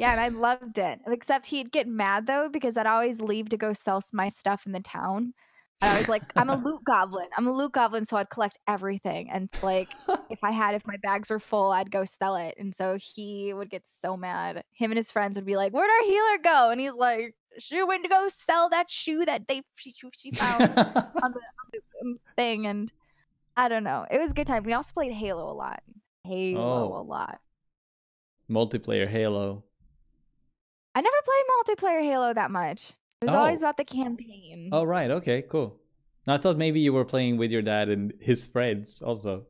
Yeah, 0.00 0.12
and 0.12 0.20
I 0.20 0.28
loved 0.28 0.78
it. 0.78 0.98
Except 1.06 1.46
he'd 1.46 1.70
get 1.70 1.86
mad 1.86 2.26
though 2.26 2.48
because 2.48 2.76
I'd 2.76 2.86
always 2.86 3.20
leave 3.20 3.48
to 3.50 3.56
go 3.56 3.72
sell 3.72 4.02
my 4.12 4.28
stuff 4.28 4.64
in 4.66 4.72
the 4.72 4.80
town. 4.80 5.34
And 5.82 5.90
I 5.90 5.98
was 5.98 6.08
like, 6.10 6.22
I'm 6.36 6.50
a 6.50 6.56
loot 6.56 6.84
goblin. 6.84 7.28
I'm 7.38 7.46
a 7.46 7.52
loot 7.52 7.72
goblin, 7.72 8.04
so 8.04 8.18
I'd 8.18 8.28
collect 8.28 8.58
everything. 8.68 9.30
And 9.30 9.48
like, 9.62 9.88
if 10.28 10.44
I 10.44 10.50
had, 10.50 10.74
if 10.74 10.86
my 10.86 10.96
bags 11.02 11.30
were 11.30 11.40
full, 11.40 11.70
I'd 11.70 11.90
go 11.90 12.04
sell 12.04 12.36
it. 12.36 12.54
And 12.58 12.74
so 12.74 12.98
he 13.00 13.54
would 13.54 13.70
get 13.70 13.86
so 13.86 14.14
mad. 14.14 14.62
Him 14.72 14.90
and 14.90 14.98
his 14.98 15.10
friends 15.10 15.36
would 15.38 15.46
be 15.46 15.56
like, 15.56 15.72
"Where'd 15.72 15.88
our 15.88 16.04
healer 16.06 16.38
go?" 16.44 16.70
And 16.70 16.78
he's 16.80 16.92
like, 16.92 17.34
"She 17.58 17.82
went 17.82 18.02
to 18.02 18.10
go 18.10 18.28
sell 18.28 18.68
that 18.68 18.90
shoe 18.90 19.24
that 19.24 19.48
they 19.48 19.62
she, 19.76 19.94
she 20.14 20.32
found 20.32 20.62
on 20.64 20.68
the, 20.76 21.04
on 21.22 21.32
the 21.72 21.80
um, 22.02 22.18
thing." 22.36 22.66
And 22.66 22.92
I 23.56 23.68
don't 23.68 23.84
know. 23.84 24.04
It 24.10 24.18
was 24.20 24.32
a 24.32 24.34
good 24.34 24.46
time. 24.46 24.64
We 24.64 24.74
also 24.74 24.92
played 24.92 25.12
Halo 25.12 25.50
a 25.50 25.54
lot. 25.54 25.82
Halo 26.24 26.60
Oh. 26.94 27.00
a 27.00 27.02
lot. 27.02 27.40
multiplayer 28.50 29.08
Halo. 29.08 29.64
I 30.94 31.00
never 31.00 31.16
played 31.24 31.76
multiplayer 31.78 32.02
Halo 32.02 32.34
that 32.34 32.50
much. 32.50 32.92
It 33.22 33.26
was 33.26 33.34
always 33.34 33.62
Oh. 33.62 33.66
about 33.66 33.76
the 33.76 33.84
campaign. 33.84 34.70
Oh 34.72 34.84
right, 34.84 35.10
okay, 35.10 35.42
cool. 35.42 35.78
I 36.26 36.36
thought 36.38 36.56
maybe 36.56 36.80
you 36.80 36.92
were 36.92 37.04
playing 37.04 37.36
with 37.38 37.50
your 37.50 37.62
dad 37.62 37.88
and 37.88 38.12
his 38.20 38.46
friends 38.48 39.02
also. 39.02 39.46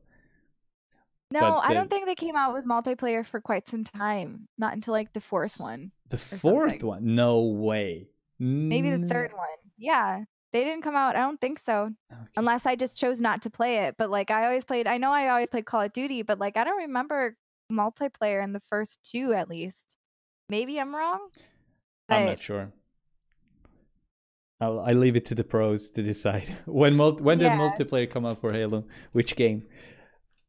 no, 1.31 1.39
but 1.39 1.57
I 1.59 1.73
don't 1.73 1.89
think 1.89 2.05
they 2.05 2.15
came 2.15 2.35
out 2.35 2.53
with 2.53 2.65
multiplayer 2.65 3.25
for 3.25 3.39
quite 3.39 3.67
some 3.67 3.83
time. 3.83 4.47
Not 4.57 4.73
until 4.73 4.93
like 4.93 5.13
the 5.13 5.21
fourth 5.21 5.59
one. 5.59 5.91
The 6.09 6.17
fourth 6.17 6.71
something. 6.71 6.87
one? 6.87 7.15
No 7.15 7.43
way. 7.43 8.09
Maybe 8.39 8.89
the 8.89 9.07
third 9.07 9.31
one. 9.33 9.47
Yeah. 9.77 10.23
They 10.53 10.65
didn't 10.65 10.81
come 10.81 10.95
out. 10.97 11.15
I 11.15 11.19
don't 11.21 11.39
think 11.39 11.59
so. 11.59 11.91
okay. 12.11 12.21
Unless 12.35 12.65
I 12.65 12.75
just 12.75 12.97
chose 12.97 13.21
not 13.21 13.43
to 13.43 13.49
play 13.49 13.85
it. 13.85 13.95
But 13.97 14.09
like 14.09 14.29
I 14.31 14.45
always 14.45 14.65
played 14.65 14.87
I 14.87 14.97
know 14.97 15.11
I 15.11 15.29
always 15.29 15.49
played 15.49 15.65
Call 15.65 15.81
of 15.81 15.93
Duty, 15.93 16.23
but 16.23 16.39
like 16.39 16.57
I 16.57 16.63
don't 16.65 16.77
remember 16.77 17.37
multiplayer 17.71 18.43
in 18.43 18.51
the 18.51 18.61
first 18.69 18.99
two 19.03 19.33
at 19.33 19.47
least. 19.47 19.95
Maybe 20.51 20.77
I'm 20.81 20.93
wrong. 20.93 21.29
I'm 22.09 22.25
not 22.25 22.43
sure. 22.43 22.73
I'll 24.59 24.79
I 24.81 24.91
leave 24.93 25.15
it 25.15 25.25
to 25.27 25.35
the 25.35 25.45
pros 25.45 25.89
to 25.91 26.03
decide 26.03 26.43
when 26.65 26.95
mul- 26.95 27.17
when 27.19 27.39
did 27.39 27.53
multiplayer 27.53 28.09
come 28.09 28.25
out 28.25 28.39
for 28.41 28.51
Halo? 28.51 28.85
Which 29.13 29.35
game? 29.37 29.63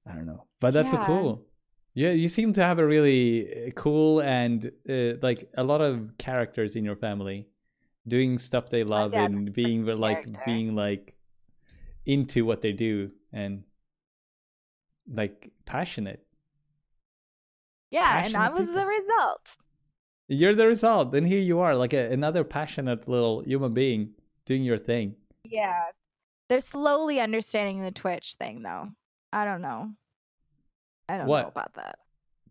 I 0.06 0.14
don't 0.14 0.26
know, 0.26 0.46
but 0.60 0.74
that's 0.74 0.90
so 0.90 0.98
Yeah. 0.98 1.06
cool. 1.06 1.46
Yeah, 1.94 2.10
you 2.12 2.28
seem 2.28 2.52
to 2.54 2.62
have 2.64 2.78
a 2.80 2.86
really 2.86 3.68
uh, 3.68 3.70
cool 3.72 4.20
and 4.20 4.72
uh, 4.88 5.14
like 5.22 5.48
a 5.56 5.62
lot 5.62 5.80
of 5.80 6.16
characters 6.18 6.74
in 6.74 6.84
your 6.84 6.96
family 6.96 7.48
doing 8.08 8.38
stuff 8.38 8.70
they 8.70 8.82
love 8.82 9.14
and 9.14 9.52
being 9.52 9.86
like 9.86 10.22
character. 10.24 10.42
being 10.44 10.74
like 10.74 11.14
into 12.06 12.44
what 12.44 12.60
they 12.62 12.72
do 12.72 13.12
and 13.32 13.62
like 15.06 15.52
passionate. 15.64 16.26
yeah, 17.90 18.24
and 18.24 18.36
I 18.36 18.48
passionate 18.48 18.54
was 18.54 18.66
the 18.68 18.86
result. 18.86 19.56
You're 20.32 20.54
the 20.54 20.66
result, 20.66 21.14
and 21.14 21.26
here 21.28 21.38
you 21.38 21.60
are, 21.60 21.76
like 21.76 21.92
a, 21.92 22.10
another 22.10 22.42
passionate 22.42 23.06
little 23.06 23.42
human 23.42 23.74
being 23.74 24.14
doing 24.46 24.64
your 24.64 24.78
thing. 24.78 25.14
Yeah. 25.44 25.88
They're 26.48 26.62
slowly 26.62 27.20
understanding 27.20 27.82
the 27.82 27.90
Twitch 27.90 28.34
thing 28.34 28.62
though. 28.62 28.88
I 29.30 29.44
don't 29.44 29.60
know. 29.60 29.90
I 31.08 31.18
don't 31.18 31.26
know 31.26 31.34
about 31.34 31.74
that. 31.74 31.98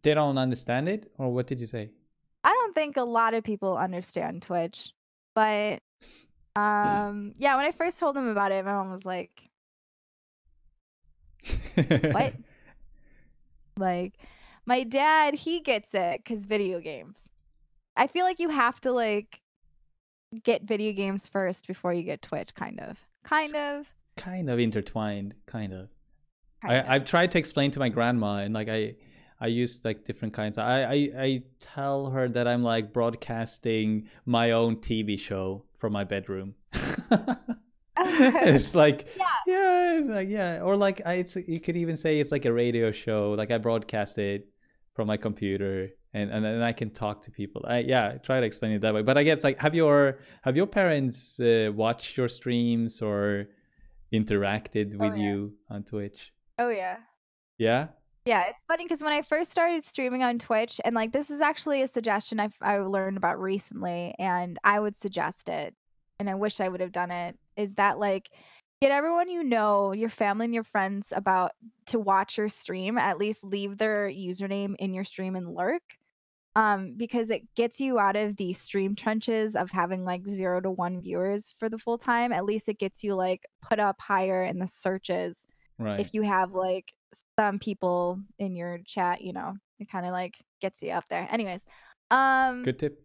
They 0.03 0.13
don't 0.13 0.37
understand 0.37 0.89
it, 0.89 1.11
or 1.17 1.33
what 1.33 1.47
did 1.47 1.59
you 1.59 1.65
say? 1.65 1.89
I 2.43 2.49
don't 2.49 2.75
think 2.75 2.97
a 2.97 3.03
lot 3.03 3.33
of 3.33 3.43
people 3.43 3.75
understand 3.75 4.43
Twitch. 4.43 4.91
But 5.33 5.81
um 6.55 7.33
yeah, 7.39 7.55
when 7.55 7.65
I 7.65 7.71
first 7.71 7.97
told 7.97 8.15
them 8.15 8.27
about 8.27 8.51
it, 8.51 8.63
my 8.63 8.73
mom 8.73 8.91
was 8.91 9.05
like, 9.05 9.49
"What?" 12.11 12.35
like 13.77 14.13
my 14.67 14.83
dad, 14.83 15.33
he 15.33 15.61
gets 15.61 15.95
it 15.95 16.23
cuz 16.25 16.45
video 16.45 16.79
games. 16.79 17.30
I 17.95 18.07
feel 18.07 18.25
like 18.25 18.39
you 18.39 18.49
have 18.49 18.79
to 18.81 18.91
like 18.91 19.41
get 20.43 20.63
video 20.63 20.93
games 20.93 21.27
first 21.27 21.67
before 21.67 21.93
you 21.93 22.03
get 22.03 22.21
Twitch, 22.21 22.53
kind 22.55 22.79
of. 22.79 22.97
Kind 23.23 23.55
of. 23.55 23.91
Kind 24.17 24.49
of 24.49 24.59
intertwined, 24.59 25.35
kind 25.45 25.73
of. 25.73 25.91
Kind 26.61 26.77
of. 26.77 26.89
I, 26.89 26.95
I've 26.95 27.05
tried 27.05 27.31
to 27.31 27.39
explain 27.39 27.71
to 27.71 27.79
my 27.79 27.89
grandma, 27.89 28.37
and 28.37 28.53
like 28.53 28.69
I, 28.69 28.95
I 29.39 29.47
use 29.47 29.81
like 29.83 30.05
different 30.05 30.33
kinds. 30.33 30.57
I, 30.57 30.83
I, 30.83 31.09
I 31.17 31.43
tell 31.59 32.11
her 32.11 32.29
that 32.29 32.47
I'm 32.47 32.63
like 32.63 32.93
broadcasting 32.93 34.09
my 34.25 34.51
own 34.51 34.77
TV 34.77 35.19
show 35.19 35.65
from 35.79 35.93
my 35.93 36.03
bedroom. 36.03 36.55
it's 37.97 38.75
like 38.75 39.07
Yeah. 39.17 39.25
yeah, 39.47 39.99
it's 39.99 40.09
like 40.09 40.29
yeah, 40.29 40.61
or 40.61 40.75
like 40.77 41.01
I, 41.05 41.15
it's 41.15 41.35
you 41.35 41.59
could 41.59 41.75
even 41.75 41.97
say 41.97 42.19
it's 42.19 42.31
like 42.31 42.45
a 42.45 42.53
radio 42.53 42.91
show. 42.91 43.31
Like 43.31 43.51
I 43.51 43.57
broadcast 43.57 44.17
it 44.17 44.47
from 44.93 45.07
my 45.07 45.17
computer, 45.17 45.89
and 46.13 46.29
and 46.31 46.43
then 46.43 46.61
I 46.61 46.73
can 46.73 46.89
talk 46.91 47.21
to 47.23 47.31
people. 47.31 47.65
I 47.67 47.79
yeah, 47.79 48.13
I 48.15 48.17
try 48.17 48.39
to 48.39 48.45
explain 48.45 48.73
it 48.73 48.81
that 48.81 48.93
way. 48.93 49.01
But 49.01 49.17
I 49.17 49.23
guess 49.23 49.43
like 49.43 49.59
have 49.59 49.75
your 49.75 50.19
have 50.43 50.55
your 50.55 50.67
parents 50.67 51.39
uh, 51.39 51.71
watched 51.73 52.17
your 52.17 52.27
streams 52.27 53.01
or 53.01 53.47
interacted 54.13 54.95
with 54.95 55.15
yeah. 55.15 55.23
you 55.23 55.53
on 55.69 55.83
Twitch? 55.83 56.31
oh 56.59 56.69
yeah. 56.69 56.97
Yeah. 57.57 57.87
Yeah, 58.25 58.43
it's 58.49 58.61
funny 58.67 58.85
because 58.85 59.01
when 59.01 59.13
I 59.13 59.23
first 59.23 59.51
started 59.51 59.83
streaming 59.83 60.21
on 60.21 60.37
Twitch, 60.37 60.79
and 60.85 60.93
like 60.93 61.11
this 61.11 61.31
is 61.31 61.41
actually 61.41 61.81
a 61.81 61.87
suggestion 61.87 62.39
I've 62.39 62.55
I 62.61 62.77
learned 62.77 63.17
about 63.17 63.39
recently, 63.39 64.13
and 64.19 64.59
I 64.63 64.79
would 64.79 64.95
suggest 64.95 65.49
it, 65.49 65.73
and 66.19 66.29
I 66.29 66.35
wish 66.35 66.59
I 66.59 66.69
would 66.69 66.81
have 66.81 66.91
done 66.91 67.09
it. 67.09 67.37
Is 67.57 67.73
that 67.75 67.97
like 67.97 68.29
get 68.79 68.91
everyone 68.91 69.29
you 69.29 69.43
know, 69.43 69.91
your 69.91 70.09
family 70.09 70.45
and 70.45 70.53
your 70.53 70.63
friends 70.63 71.13
about 71.15 71.51
to 71.87 71.99
watch 71.99 72.37
your 72.37 72.49
stream. 72.49 72.97
At 72.97 73.17
least 73.17 73.43
leave 73.43 73.77
their 73.77 74.07
username 74.07 74.75
in 74.77 74.93
your 74.93 75.03
stream 75.03 75.35
and 75.35 75.55
lurk, 75.55 75.83
um, 76.55 76.93
because 76.97 77.29
it 77.29 77.43
gets 77.55 77.79
you 77.79 77.97
out 77.99 78.15
of 78.15 78.35
the 78.37 78.51
stream 78.53 78.95
trenches 78.95 79.55
of 79.55 79.71
having 79.71 80.03
like 80.03 80.27
zero 80.27 80.59
to 80.61 80.69
one 80.71 81.01
viewers 81.01 81.53
for 81.59 81.69
the 81.69 81.77
full 81.77 81.97
time. 81.97 82.33
At 82.33 82.45
least 82.45 82.67
it 82.69 82.77
gets 82.79 83.03
you 83.03 83.15
like 83.15 83.45
put 83.61 83.79
up 83.79 84.01
higher 84.01 84.43
in 84.43 84.59
the 84.59 84.67
searches 84.67 85.45
Right. 85.79 85.99
if 85.99 86.13
you 86.13 86.21
have 86.21 86.53
like 86.53 86.91
some 87.39 87.57
people 87.57 88.19
in 88.37 88.55
your 88.55 88.79
chat, 88.85 89.21
you 89.21 89.33
know, 89.33 89.55
it 89.79 89.89
kind 89.89 90.05
of 90.05 90.11
like 90.11 90.35
gets 90.61 90.81
you 90.83 90.91
up 90.91 91.05
there. 91.09 91.27
Anyways, 91.31 91.65
um, 92.11 92.61
Good 92.63 92.77
tip. 92.77 92.99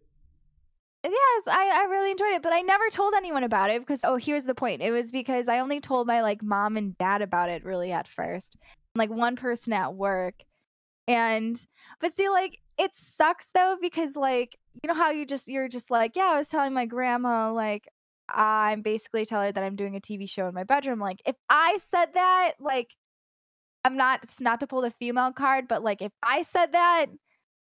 yes, 1.03 1.43
I 1.47 1.71
I 1.73 1.87
really 1.89 2.11
enjoyed 2.11 2.33
it, 2.33 2.43
but 2.43 2.53
I 2.53 2.61
never 2.61 2.89
told 2.91 3.13
anyone 3.15 3.43
about 3.43 3.71
it 3.71 3.81
because 3.81 4.01
oh, 4.03 4.17
here's 4.17 4.45
the 4.45 4.53
point. 4.55 4.81
It 4.81 4.91
was 4.91 5.09
because 5.11 5.47
I 5.47 5.59
only 5.59 5.79
told 5.79 6.05
my 6.05 6.21
like 6.21 6.43
mom 6.43 6.77
and 6.77 6.97
dad 6.97 7.21
about 7.21 7.49
it 7.49 7.63
really 7.63 7.91
at 7.91 8.07
first, 8.07 8.57
like 8.95 9.09
one 9.09 9.35
person 9.35 9.73
at 9.73 9.93
work, 9.95 10.35
and 11.07 11.59
but 11.99 12.15
see 12.15 12.29
like 12.29 12.59
it 12.77 12.93
sucks 12.93 13.47
though 13.53 13.77
because 13.81 14.15
like 14.15 14.57
you 14.83 14.87
know 14.87 14.93
how 14.93 15.11
you 15.11 15.25
just 15.25 15.47
you're 15.47 15.67
just 15.67 15.89
like 15.89 16.15
yeah 16.15 16.31
I 16.33 16.37
was 16.37 16.49
telling 16.49 16.73
my 16.73 16.85
grandma 16.85 17.51
like 17.51 17.87
I'm 18.29 18.81
basically 18.81 19.25
telling 19.25 19.47
her 19.47 19.51
that 19.53 19.63
I'm 19.63 19.75
doing 19.75 19.95
a 19.95 20.01
TV 20.01 20.29
show 20.29 20.47
in 20.47 20.53
my 20.53 20.65
bedroom. 20.65 20.99
Like 20.99 21.21
if 21.25 21.35
I 21.49 21.77
said 21.77 22.07
that, 22.13 22.53
like 22.59 22.93
I'm 23.85 23.95
not 23.95 24.21
it's 24.23 24.41
not 24.41 24.59
to 24.59 24.67
pull 24.67 24.81
the 24.81 24.91
female 24.91 25.31
card, 25.31 25.67
but 25.67 25.83
like 25.83 26.01
if 26.01 26.11
I 26.21 26.41
said 26.41 26.73
that, 26.73 27.05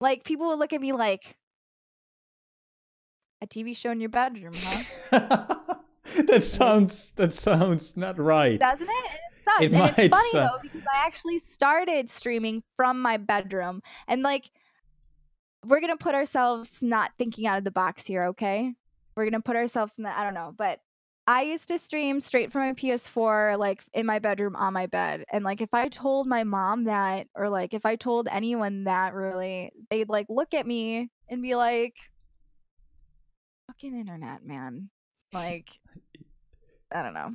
like 0.01 0.25
people 0.25 0.49
would 0.49 0.59
look 0.59 0.73
at 0.73 0.81
me 0.81 0.93
like 0.93 1.37
a 3.43 3.47
TV 3.47 3.77
show 3.77 3.91
in 3.91 4.01
your 4.01 4.09
bedroom, 4.09 4.55
huh? 4.57 5.75
that 6.27 6.43
sounds 6.43 7.13
that 7.17 7.35
sounds 7.35 7.97
not 7.97 8.19
right. 8.19 8.59
Doesn't 8.59 8.89
it? 8.89 8.91
It. 8.91 9.21
It 9.61 9.73
and 9.73 9.81
might 9.81 9.99
it's 9.99 10.09
funny 10.17 10.31
sound- 10.33 10.51
though 10.55 10.59
because 10.63 10.83
I 10.93 11.07
actually 11.07 11.39
started 11.39 12.11
streaming 12.11 12.63
from 12.77 13.01
my 13.01 13.17
bedroom, 13.17 13.83
and 14.09 14.23
like 14.23 14.51
we're 15.69 15.81
gonna 15.81 15.97
put 15.97 16.15
ourselves 16.15 16.83
not 16.83 17.13
thinking 17.19 17.47
out 17.47 17.59
of 17.59 17.65
the 17.65 17.71
box 17.71 18.07
here, 18.07 18.25
okay? 18.27 18.73
We're 19.17 19.25
gonna 19.25 19.41
put 19.41 19.57
ourselves 19.57 19.95
in 19.99 20.05
the 20.05 20.19
I 20.19 20.25
don't 20.25 20.35
know, 20.35 20.53
but 20.57 20.81
I 21.29 21.43
used 21.43 21.69
to 21.69 21.79
stream 21.79 22.21
straight 22.21 22.53
from 22.53 22.63
my 22.63 22.73
PS4, 22.73 23.59
like 23.59 23.83
in 23.95 24.07
my 24.07 24.21
bedroom 24.21 24.55
on 24.55 24.73
my 24.73 24.87
bed. 24.87 25.25
And 25.33 25.45
like 25.45 25.61
if 25.61 25.75
I 25.75 25.89
told 25.89 26.29
my 26.29 26.45
mom 26.45 26.85
that, 26.85 27.27
or 27.35 27.49
like 27.49 27.75
if 27.75 27.85
I 27.85 27.97
told 27.97 28.29
anyone 28.31 28.85
that 28.85 29.13
really, 29.13 29.73
they'd 29.91 30.09
like 30.09 30.27
look 30.29 30.55
at 30.55 30.67
me 30.67 31.11
and 31.29 31.43
be 31.43 31.57
like, 31.57 31.97
fucking 33.67 33.99
internet, 33.99 34.45
man. 34.45 34.89
Like, 35.33 35.69
I 36.95 37.03
don't 37.03 37.15
know. 37.15 37.35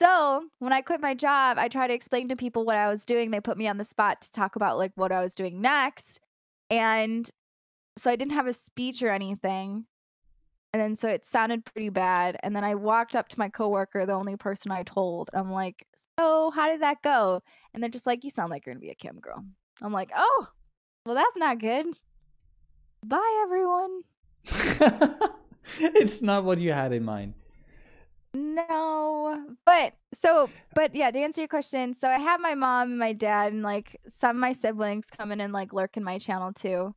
So 0.00 0.44
when 0.58 0.72
I 0.72 0.80
quit 0.80 1.00
my 1.00 1.14
job, 1.14 1.58
I 1.58 1.68
tried 1.68 1.88
to 1.88 1.94
explain 1.94 2.28
to 2.28 2.36
people 2.36 2.64
what 2.64 2.76
I 2.76 2.88
was 2.88 3.04
doing. 3.04 3.30
They 3.30 3.40
put 3.40 3.58
me 3.58 3.68
on 3.68 3.78
the 3.78 3.84
spot 3.84 4.20
to 4.22 4.32
talk 4.32 4.56
about 4.56 4.78
like 4.78 4.92
what 4.96 5.12
I 5.12 5.20
was 5.20 5.34
doing 5.34 5.60
next. 5.60 6.20
And 6.70 7.28
so 7.96 8.10
I 8.10 8.16
didn't 8.16 8.32
have 8.32 8.46
a 8.46 8.52
speech 8.52 9.02
or 9.02 9.10
anything. 9.10 9.86
And 10.72 10.82
then 10.82 10.96
so 10.96 11.08
it 11.08 11.24
sounded 11.24 11.64
pretty 11.64 11.88
bad. 11.88 12.36
And 12.42 12.54
then 12.54 12.62
I 12.62 12.74
walked 12.74 13.16
up 13.16 13.28
to 13.30 13.38
my 13.38 13.48
coworker, 13.48 14.04
the 14.04 14.12
only 14.12 14.36
person 14.36 14.70
I 14.70 14.82
told. 14.82 15.30
I'm 15.32 15.50
like, 15.50 15.86
so 16.18 16.50
how 16.50 16.68
did 16.68 16.82
that 16.82 17.02
go? 17.02 17.42
And 17.72 17.82
they're 17.82 17.90
just 17.90 18.06
like, 18.06 18.22
you 18.22 18.30
sound 18.30 18.50
like 18.50 18.66
you're 18.66 18.74
gonna 18.74 18.80
be 18.80 18.90
a 18.90 18.94
cam 18.94 19.18
girl. 19.18 19.44
I'm 19.80 19.92
like, 19.92 20.10
oh, 20.14 20.48
well, 21.06 21.14
that's 21.14 21.36
not 21.36 21.58
good. 21.58 21.86
Bye, 23.04 23.40
everyone. 23.44 24.02
it's 25.78 26.20
not 26.20 26.44
what 26.44 26.58
you 26.58 26.72
had 26.72 26.92
in 26.92 27.04
mind. 27.04 27.34
No, 28.38 29.44
but 29.66 29.94
so, 30.14 30.48
but 30.74 30.94
yeah, 30.94 31.10
to 31.10 31.18
answer 31.18 31.40
your 31.40 31.48
question, 31.48 31.94
so 31.94 32.08
I 32.08 32.18
have 32.18 32.40
my 32.40 32.54
mom 32.54 32.90
and 32.90 32.98
my 32.98 33.12
dad 33.12 33.52
and 33.52 33.62
like 33.62 34.00
some 34.08 34.36
of 34.36 34.40
my 34.40 34.52
siblings 34.52 35.10
coming 35.10 35.40
and 35.40 35.52
like 35.52 35.72
lurk 35.72 35.96
in 35.96 36.04
my 36.04 36.18
channel 36.18 36.52
too. 36.52 36.94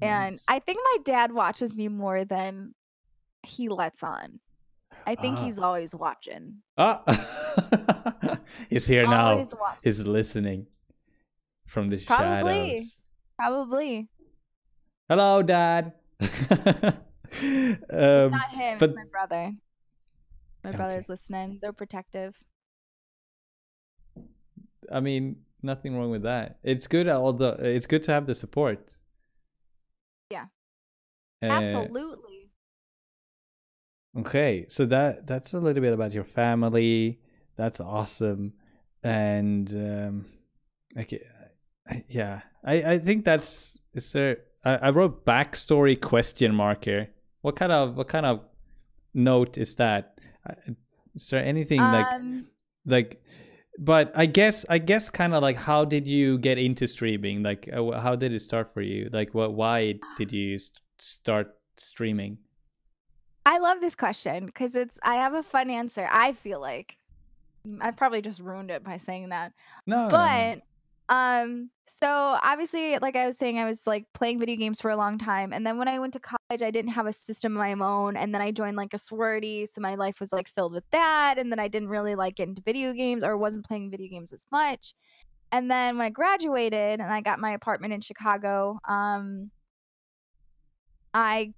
And 0.00 0.34
Nice. 0.34 0.44
I 0.48 0.60
think 0.60 0.78
my 0.84 0.98
dad 1.04 1.32
watches 1.32 1.74
me 1.74 1.88
more 1.88 2.24
than 2.24 2.74
he 3.42 3.68
lets 3.68 4.02
on. 4.02 4.40
I 5.06 5.14
think 5.14 5.38
Ah. 5.38 5.44
he's 5.44 5.58
always 5.58 5.94
watching. 5.94 6.58
Ah, 6.78 7.02
he's 8.70 8.86
here 8.86 9.06
now. 9.06 9.36
Watching. 9.36 9.80
He's 9.82 10.00
listening 10.06 10.66
from 11.66 11.88
the 11.90 11.98
show. 11.98 12.06
Probably. 12.14 12.68
shadows. 12.78 12.98
Probably. 13.38 14.08
Hello, 15.08 15.42
Dad. 15.42 15.92
um, 16.20 16.30
Not 18.30 18.54
him, 18.54 18.78
but 18.78 18.94
my 18.94 19.04
brother. 19.10 19.52
My 20.64 20.70
Okay. 20.70 20.76
brother's 20.76 21.08
listening. 21.08 21.58
They're 21.60 21.72
protective. 21.72 22.34
I 24.90 25.00
mean, 25.00 25.36
nothing 25.62 25.96
wrong 25.96 26.10
with 26.10 26.22
that. 26.22 26.58
It's 26.62 26.86
good. 26.86 27.08
Although 27.08 27.56
it's 27.58 27.86
good 27.86 28.02
to 28.04 28.12
have 28.12 28.26
the 28.26 28.34
support. 28.34 28.98
Yeah. 30.30 30.46
Uh, 31.42 31.46
Absolutely. 31.46 32.50
Okay, 34.18 34.66
so 34.68 34.84
that 34.86 35.26
that's 35.26 35.54
a 35.54 35.58
little 35.58 35.80
bit 35.80 35.94
about 35.94 36.12
your 36.12 36.24
family. 36.24 37.18
That's 37.56 37.80
awesome, 37.80 38.52
and 39.02 39.70
um, 39.72 40.26
okay, 40.98 41.24
yeah, 42.08 42.42
I 42.62 42.74
I 42.94 42.98
think 42.98 43.24
that's 43.24 43.78
is 43.94 44.12
there. 44.12 44.38
I, 44.64 44.76
I 44.76 44.90
wrote 44.90 45.24
backstory 45.24 45.98
question 45.98 46.54
mark 46.54 46.84
here. 46.84 47.08
What 47.40 47.56
kind 47.56 47.72
of 47.72 47.96
what 47.96 48.08
kind 48.08 48.26
of 48.26 48.40
note 49.14 49.56
is 49.56 49.76
that? 49.76 50.18
Is 51.14 51.28
there 51.28 51.44
anything 51.44 51.80
like 51.80 52.06
um, 52.06 52.46
like? 52.86 53.22
But 53.78 54.12
I 54.14 54.26
guess 54.26 54.66
I 54.68 54.78
guess 54.78 55.10
kind 55.10 55.34
of 55.34 55.42
like 55.42 55.56
how 55.56 55.84
did 55.84 56.06
you 56.06 56.38
get 56.38 56.58
into 56.58 56.86
streaming? 56.88 57.42
Like 57.42 57.68
uh, 57.72 57.98
how 58.00 58.16
did 58.16 58.32
it 58.32 58.40
start 58.40 58.72
for 58.74 58.82
you? 58.82 59.08
Like 59.12 59.34
what? 59.34 59.54
Why 59.54 59.98
did 60.16 60.32
you 60.32 60.58
st- 60.58 60.80
start 60.98 61.54
streaming? 61.78 62.38
I 63.44 63.58
love 63.58 63.80
this 63.80 63.96
question 63.96 64.46
because 64.46 64.76
it's 64.76 64.98
I 65.02 65.16
have 65.16 65.34
a 65.34 65.42
fun 65.42 65.70
answer. 65.70 66.08
I 66.10 66.32
feel 66.32 66.60
like 66.60 66.96
Mm, 67.66 67.78
I 67.80 67.90
probably 67.92 68.22
just 68.22 68.40
ruined 68.40 68.70
it 68.70 68.82
by 68.84 68.96
saying 68.96 69.28
that. 69.28 69.52
No. 69.86 70.08
but 70.10 70.62
um 71.08 71.70
so 71.86 72.06
obviously 72.08 72.98
like 72.98 73.16
I 73.16 73.26
was 73.26 73.36
saying 73.36 73.58
I 73.58 73.64
was 73.64 73.86
like 73.86 74.06
playing 74.14 74.38
video 74.38 74.56
games 74.56 74.80
for 74.80 74.90
a 74.90 74.96
long 74.96 75.18
time 75.18 75.52
and 75.52 75.66
then 75.66 75.76
when 75.78 75.88
I 75.88 75.98
went 75.98 76.12
to 76.14 76.20
college 76.20 76.62
I 76.62 76.70
didn't 76.70 76.92
have 76.92 77.06
a 77.06 77.12
system 77.12 77.56
of 77.56 77.58
my 77.58 77.72
own 77.72 78.16
and 78.16 78.32
then 78.34 78.40
I 78.40 78.50
joined 78.50 78.76
like 78.76 78.94
a 78.94 78.98
sorority 78.98 79.66
so 79.66 79.80
my 79.80 79.94
life 79.96 80.20
was 80.20 80.32
like 80.32 80.48
filled 80.48 80.72
with 80.72 80.84
that 80.92 81.38
and 81.38 81.50
then 81.50 81.58
I 81.58 81.68
didn't 81.68 81.88
really 81.88 82.14
like 82.14 82.36
get 82.36 82.48
into 82.48 82.62
video 82.62 82.92
games 82.92 83.24
or 83.24 83.36
wasn't 83.36 83.66
playing 83.66 83.90
video 83.90 84.08
games 84.08 84.32
as 84.32 84.46
much. 84.50 84.94
And 85.50 85.70
then 85.70 85.98
when 85.98 86.06
I 86.06 86.10
graduated 86.10 87.00
and 87.00 87.12
I 87.12 87.20
got 87.20 87.38
my 87.38 87.52
apartment 87.52 87.92
in 87.92 88.00
Chicago, 88.00 88.78
um 88.88 89.50
I 91.12 91.52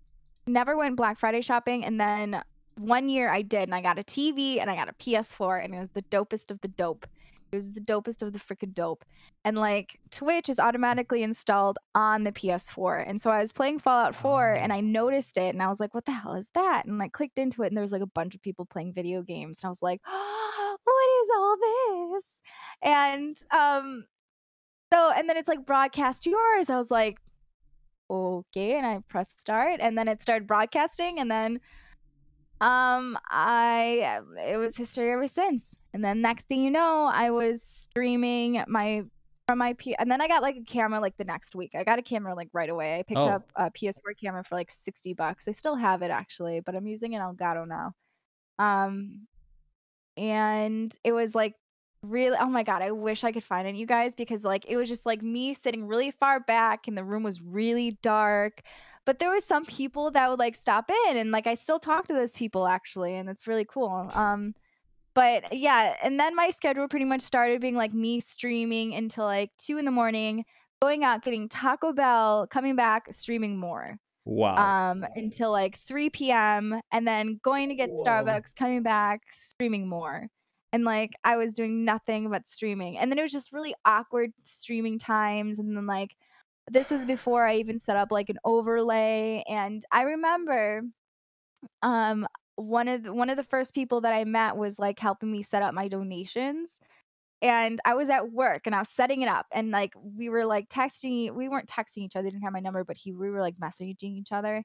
never 0.47 0.77
went 0.77 0.97
Black 0.97 1.19
Friday 1.19 1.43
shopping 1.43 1.85
and 1.85 2.01
then 2.01 2.43
one 2.79 3.09
year 3.09 3.31
I 3.31 3.43
did 3.43 3.63
and 3.63 3.75
I 3.75 3.83
got 3.83 3.99
a 3.99 4.03
TV 4.03 4.61
and 4.61 4.69
I 4.69 4.75
got 4.75 4.89
a 4.89 4.95
PS4 4.95 5.65
and 5.65 5.75
it 5.75 5.79
was 5.79 5.91
the 5.91 6.03
dopest 6.03 6.51
of 6.51 6.61
the 6.61 6.69
dope. 6.69 7.07
It 7.55 7.57
was 7.57 7.73
the 7.73 7.81
dopest 7.81 8.23
of 8.23 8.33
the 8.33 8.39
freaking 8.39 8.75
dope. 8.75 9.05
And 9.45 9.57
like 9.57 9.99
Twitch 10.11 10.49
is 10.49 10.59
automatically 10.59 11.23
installed 11.23 11.79
on 11.95 12.25
the 12.25 12.33
PS4. 12.33 13.09
And 13.09 13.21
so 13.21 13.31
I 13.31 13.41
was 13.41 13.53
playing 13.53 13.79
Fallout 13.79 14.15
4 14.15 14.55
and 14.55 14.73
I 14.73 14.81
noticed 14.81 15.37
it 15.37 15.55
and 15.55 15.63
I 15.63 15.69
was 15.69 15.81
like, 15.81 15.95
what 15.95 16.05
the 16.05 16.13
hell 16.13 16.35
is 16.35 16.51
that? 16.55 16.85
And 16.85 17.03
I 17.03 17.09
clicked 17.09 17.39
into 17.39 17.63
it 17.63 17.69
and 17.69 17.77
there 17.77 17.83
was 17.83 17.93
like 17.93 18.03
a 18.03 18.07
bunch 18.07 18.35
of 18.35 18.43
people 18.43 18.67
playing 18.67 18.93
video 18.93 19.23
games. 19.23 19.61
And 19.63 19.69
I 19.69 19.71
was 19.71 19.83
like, 19.83 20.01
what 20.07 21.23
is 21.23 21.29
all 21.37 21.57
this? 21.57 22.25
And 22.83 23.37
um 23.53 24.05
so 24.93 25.11
and 25.11 25.29
then 25.29 25.37
it's 25.37 25.49
like 25.49 25.65
broadcast 25.65 26.27
yours. 26.27 26.71
I 26.71 26.77
was 26.77 26.91
like, 26.91 27.19
okay, 28.11 28.77
and 28.77 28.87
I 28.87 29.01
pressed 29.09 29.41
start, 29.41 29.81
and 29.81 29.97
then 29.97 30.09
it 30.09 30.23
started 30.23 30.47
broadcasting, 30.47 31.19
and 31.19 31.31
then 31.31 31.61
um 32.65 33.19
I 33.29 34.21
it 34.49 34.57
was 34.57 34.75
history 34.77 35.11
ever 35.13 35.29
since. 35.29 35.75
And 35.93 36.03
then 36.03 36.23
next 36.23 36.49
thing 36.49 36.63
you 36.63 36.71
know, 36.71 37.11
I 37.13 37.31
was 37.31 37.63
streaming 37.63 38.65
my 38.69 39.03
from 39.47 39.59
my 39.59 39.75
P 39.75 39.95
and 39.97 40.11
then 40.11 40.23
I 40.23 40.29
got 40.29 40.41
like 40.41 40.57
a 40.57 40.63
camera 40.65 40.99
like 41.01 41.17
the 41.19 41.25
next 41.25 41.55
week. 41.55 41.73
I 41.75 41.85
got 41.85 41.99
a 41.99 42.03
camera 42.03 42.35
like 42.35 42.49
right 42.55 42.71
away. 42.71 42.99
I 42.99 43.03
picked 43.03 43.19
Oh. 43.19 43.29
up 43.29 43.51
a 43.57 43.71
PS4 43.71 44.17
camera 44.19 44.43
for 44.43 44.55
like 44.55 44.71
60 44.71 45.13
bucks. 45.13 45.47
I 45.47 45.51
still 45.53 45.77
have 45.77 46.01
it 46.01 46.11
actually, 46.11 46.61
but 46.61 46.75
I'm 46.75 46.87
using 46.87 47.15
an 47.15 47.21
Elgato 47.21 47.69
now. 47.69 47.93
Um 48.59 49.27
and 50.17 50.97
it 51.05 51.13
was 51.13 51.35
like 51.35 51.55
really 52.03 52.37
oh 52.41 52.47
my 52.49 52.63
god, 52.63 52.81
I 52.83 52.93
wish 52.93 53.25
I 53.25 53.33
could 53.33 53.45
find 53.45 53.69
it 53.69 53.75
you 53.75 53.87
guys 53.87 54.15
because 54.15 54.45
like 54.45 54.65
it 54.69 54.77
was 54.79 54.89
just 54.89 55.05
like 55.05 55.23
me 55.23 55.53
sitting 55.55 55.87
really 55.87 56.13
far 56.13 56.41
back 56.41 56.89
and 56.89 56.97
the 56.97 57.05
room 57.05 57.23
was 57.23 57.43
really 57.43 57.99
dark. 58.03 58.63
But 59.07 59.19
there 59.19 59.31
was 59.31 59.45
some 59.45 59.65
people 59.67 60.11
that 60.13 60.31
would 60.31 60.39
like 60.39 60.55
stop 60.55 60.91
in 61.09 61.17
and 61.17 61.31
like 61.31 61.47
I 61.47 61.55
still 61.55 61.79
talk 61.79 62.07
to 62.07 62.15
those 62.15 62.37
people 62.37 62.67
actually 62.67 63.15
and 63.17 63.29
it's 63.29 63.47
really 63.47 63.65
cool. 63.67 64.11
Um 64.15 64.55
but 65.15 65.53
yeah, 65.53 65.95
and 66.03 66.19
then 66.19 66.35
my 66.35 66.51
schedule 66.51 66.89
pretty 66.89 67.05
much 67.05 67.21
started 67.21 67.61
being 67.61 67.77
like 67.77 67.95
me 67.95 68.19
streaming 68.19 68.95
until 68.95 69.25
like 69.25 69.51
two 69.59 69.79
in 69.79 69.85
the 69.85 69.93
morning, 69.93 70.45
going 70.83 71.05
out, 71.05 71.23
getting 71.23 71.49
Taco 71.49 71.93
Bell, 71.93 72.49
coming 72.51 72.75
back, 72.77 73.13
streaming 73.13 73.57
more 73.59 73.99
Wow. 74.27 74.57
um 74.91 75.07
until 75.17 75.53
like 75.53 75.79
3 75.81 76.09
p.m. 76.11 76.81
and 76.91 77.07
then 77.07 77.39
going 77.43 77.69
to 77.69 77.75
get 77.75 77.91
Whoa. 77.91 78.05
Starbucks, 78.05 78.55
coming 78.57 78.83
back, 78.83 79.21
streaming 79.31 79.87
more. 79.87 80.29
And 80.73 80.83
like 80.85 81.13
I 81.23 81.37
was 81.37 81.53
doing 81.53 81.85
nothing 81.85 82.31
but 82.31 82.47
streaming. 82.49 82.99
And 82.99 83.11
then 83.13 83.19
it 83.19 83.23
was 83.23 83.31
just 83.33 83.53
really 83.53 83.75
awkward 83.85 84.33
streaming 84.43 84.99
times. 84.99 85.59
And 85.59 85.77
then 85.77 85.87
like 85.87 86.17
this 86.71 86.91
was 86.91 87.05
before 87.05 87.47
I 87.47 87.57
even 87.57 87.79
set 87.79 87.97
up 87.97 88.11
like 88.11 88.29
an 88.31 88.39
overlay. 88.45 89.43
And 89.49 89.85
I 89.93 90.03
remember 90.03 90.83
um 91.83 92.27
one 92.57 92.89
of 92.89 93.05
the, 93.05 93.13
one 93.13 93.31
of 93.31 93.37
the 93.37 93.43
first 93.45 93.75
people 93.75 94.03
that 94.03 94.13
I 94.13 94.25
met 94.25 94.57
was 94.57 94.79
like 94.79 94.99
helping 94.99 95.33
me 95.33 95.43
set 95.43 95.63
up 95.63 95.75
my 95.75 95.89
donations. 95.89 96.71
And 97.43 97.81
I 97.85 97.95
was 97.95 98.11
at 98.11 98.33
work 98.33 98.63
and 98.67 98.75
I 98.75 98.79
was 98.81 98.89
setting 98.89 99.23
it 99.23 99.29
up 99.29 99.47
and 99.53 99.71
like 99.71 99.93
we 100.03 100.29
were 100.31 100.45
like 100.47 100.69
texting 100.69 101.35
we 101.35 101.49
weren't 101.49 101.69
texting 101.69 101.99
each 101.99 102.17
other, 102.17 102.31
didn't 102.31 102.43
have 102.45 102.53
my 102.53 102.61
number, 102.61 102.85
but 102.85 102.97
he 102.97 103.13
we 103.13 103.31
were 103.31 103.41
like 103.41 103.57
messaging 103.57 104.19
each 104.19 104.33
other. 104.33 104.63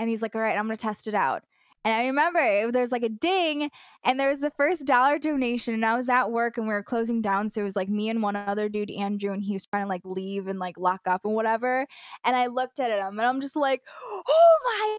And 0.00 0.08
he's 0.10 0.22
like, 0.22 0.34
"All 0.34 0.42
right, 0.42 0.58
I'm 0.58 0.66
going 0.66 0.76
to 0.76 0.82
test 0.82 1.08
it 1.08 1.14
out." 1.14 1.44
And 1.84 1.94
I 1.94 2.06
remember 2.06 2.38
it, 2.38 2.72
there's 2.72 2.92
like 2.92 3.02
a 3.02 3.08
ding 3.08 3.70
and 4.04 4.18
there 4.18 4.28
was 4.28 4.40
the 4.40 4.52
first 4.56 4.84
dollar 4.86 5.18
donation 5.18 5.74
and 5.74 5.84
I 5.84 5.96
was 5.96 6.08
at 6.08 6.30
work 6.30 6.56
and 6.56 6.66
we 6.66 6.72
were 6.72 6.82
closing 6.82 7.20
down 7.20 7.48
so 7.48 7.60
it 7.60 7.64
was 7.64 7.76
like 7.76 7.88
me 7.88 8.08
and 8.08 8.22
one 8.22 8.36
other 8.36 8.68
dude 8.68 8.90
Andrew 8.90 9.32
and 9.32 9.42
he 9.42 9.54
was 9.54 9.66
trying 9.66 9.84
to 9.84 9.88
like 9.88 10.02
leave 10.04 10.46
and 10.46 10.58
like 10.58 10.78
lock 10.78 11.00
up 11.06 11.24
and 11.24 11.34
whatever 11.34 11.86
and 12.24 12.36
I 12.36 12.46
looked 12.46 12.78
at 12.78 12.90
him 12.90 13.18
and 13.18 13.26
I'm 13.26 13.40
just 13.40 13.56
like 13.56 13.82
oh 14.28 14.58
my 14.64 14.98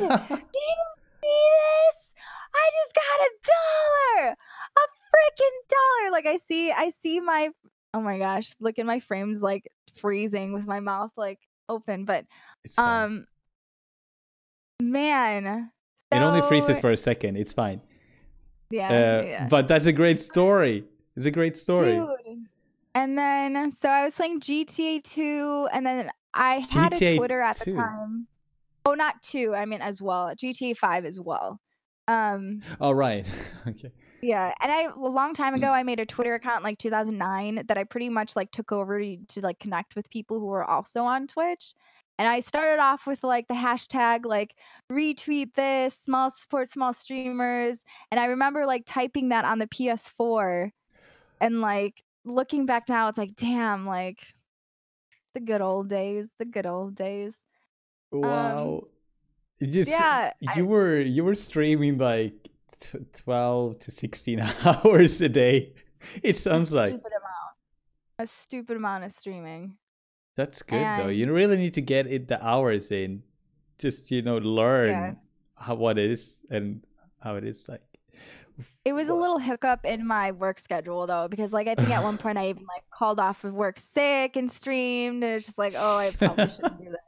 god 0.00 0.18
do 0.28 0.58
you 0.58 0.76
see 1.22 1.22
this? 1.22 2.14
I 2.54 2.70
just 2.72 2.94
got 2.94 3.26
a 3.26 3.30
dollar 4.24 4.36
a 4.76 4.80
freaking 4.80 5.58
dollar. 5.68 6.12
Like 6.12 6.26
I 6.26 6.36
see 6.36 6.72
I 6.72 6.88
see 6.88 7.20
my 7.20 7.50
oh 7.92 8.00
my 8.00 8.18
gosh 8.18 8.54
look 8.60 8.78
at 8.78 8.86
my 8.86 9.00
frames 9.00 9.42
like 9.42 9.68
freezing 9.96 10.52
with 10.52 10.66
my 10.66 10.80
mouth 10.80 11.12
like 11.16 11.38
open 11.68 12.04
but 12.04 12.24
um 12.76 13.26
man 14.82 15.70
it 16.16 16.22
only 16.22 16.42
freezes 16.42 16.80
for 16.80 16.90
a 16.90 16.96
second. 16.96 17.36
It's 17.36 17.52
fine. 17.52 17.80
yeah, 18.70 18.88
Uh, 18.88 19.22
yeah. 19.24 19.48
But 19.48 19.68
that's 19.68 19.86
a 19.86 19.92
great 19.92 20.20
story. 20.20 20.84
It's 21.16 21.26
a 21.26 21.30
great 21.30 21.56
story. 21.56 21.94
Dude. 21.94 22.46
And 22.94 23.18
then 23.18 23.72
so 23.72 23.88
I 23.88 24.04
was 24.04 24.14
playing 24.16 24.40
GTA 24.40 25.02
2 25.02 25.68
and 25.72 25.84
then 25.84 26.10
I 26.32 26.66
had 26.70 26.92
GTA 26.92 27.14
a 27.14 27.16
Twitter 27.18 27.40
at 27.40 27.56
2? 27.58 27.70
the 27.70 27.76
time. 27.76 28.26
Oh, 28.86 28.94
not 28.94 29.22
2, 29.22 29.54
I 29.54 29.64
mean 29.64 29.80
as 29.80 30.00
well. 30.02 30.32
GTA 30.34 30.76
5 30.76 31.04
as 31.04 31.18
well. 31.18 31.60
Um 32.06 32.62
All 32.80 32.94
right. 32.94 33.26
okay. 33.68 33.90
yeah, 34.22 34.52
and 34.60 34.70
I 34.70 34.82
a 34.82 34.94
long 34.98 35.34
time 35.34 35.54
ago 35.54 35.68
I 35.68 35.82
made 35.82 36.00
a 36.00 36.06
Twitter 36.06 36.34
account 36.34 36.62
like 36.62 36.78
2009 36.78 37.64
that 37.66 37.78
I 37.78 37.84
pretty 37.84 38.08
much 38.10 38.36
like 38.36 38.50
took 38.50 38.72
over 38.72 39.00
to, 39.00 39.16
to 39.16 39.40
like 39.40 39.58
connect 39.58 39.96
with 39.96 40.10
people 40.10 40.38
who 40.38 40.46
were 40.46 40.64
also 40.64 41.02
on 41.04 41.26
Twitch. 41.26 41.74
And 42.18 42.28
I 42.28 42.40
started 42.40 42.80
off 42.80 43.06
with 43.06 43.24
like 43.24 43.48
the 43.48 43.54
hashtag 43.54 44.24
like 44.24 44.54
retweet 44.90 45.54
this, 45.54 45.96
small 45.98 46.30
support 46.30 46.68
small 46.68 46.92
streamers. 46.92 47.84
And 48.10 48.20
I 48.20 48.26
remember 48.26 48.66
like 48.66 48.84
typing 48.86 49.30
that 49.30 49.44
on 49.44 49.58
the 49.58 49.66
PS4 49.66 50.70
and 51.40 51.60
like 51.60 52.02
looking 52.24 52.66
back 52.66 52.88
now, 52.88 53.08
it's 53.08 53.18
like, 53.18 53.34
damn, 53.34 53.84
like 53.86 54.20
the 55.34 55.40
good 55.40 55.60
old 55.60 55.88
days, 55.88 56.30
the 56.38 56.44
good 56.44 56.66
old 56.66 56.94
days. 56.94 57.44
Wow. 58.12 58.84
It 59.60 59.66
just 59.68 59.90
Um, 59.90 59.98
yeah, 60.00 60.32
I- 60.48 60.58
you 60.58 60.66
were 60.66 61.00
you 61.00 61.24
were 61.24 61.34
streaming 61.34 61.98
like 61.98 62.48
t- 62.78 62.98
12 63.12 63.78
to 63.80 63.90
16 63.90 64.40
hours 64.64 65.20
a 65.20 65.28
day. 65.28 65.74
It 66.22 66.36
sounds 66.36 66.70
a 66.70 66.76
like 66.76 66.92
stupid 66.92 67.12
amount. 67.12 67.54
A 68.20 68.26
stupid 68.28 68.76
amount 68.76 69.04
of 69.04 69.10
streaming. 69.12 69.76
That's 70.36 70.62
good 70.62 70.84
though. 70.98 71.08
You 71.08 71.32
really 71.32 71.56
need 71.56 71.74
to 71.74 71.80
get 71.80 72.06
it 72.06 72.28
the 72.28 72.44
hours 72.44 72.90
in. 72.90 73.22
Just 73.78 74.10
you 74.10 74.22
know 74.22 74.38
learn 74.38 75.18
how 75.56 75.74
what 75.74 75.98
it 75.98 76.10
is 76.10 76.40
and 76.50 76.84
how 77.20 77.36
it 77.36 77.44
is 77.44 77.68
like. 77.68 77.82
It 78.84 78.92
was 78.92 79.08
a 79.08 79.14
little 79.14 79.38
hiccup 79.38 79.84
in 79.84 80.06
my 80.06 80.30
work 80.30 80.60
schedule 80.60 81.06
though, 81.06 81.26
because 81.28 81.52
like 81.52 81.66
I 81.66 81.74
think 81.74 81.90
at 81.90 82.02
one 82.02 82.18
point 82.18 82.38
I 82.38 82.48
even 82.48 82.64
like 82.66 82.84
called 82.90 83.18
off 83.18 83.42
of 83.42 83.52
work 83.52 83.78
sick 83.78 84.36
and 84.36 84.50
streamed, 84.50 85.24
and 85.24 85.34
it's 85.34 85.46
just 85.46 85.58
like, 85.58 85.74
oh, 85.76 85.96
I 85.96 86.10
probably 86.12 86.48
shouldn't 86.48 86.78
do 86.78 86.90
that. 86.90 87.00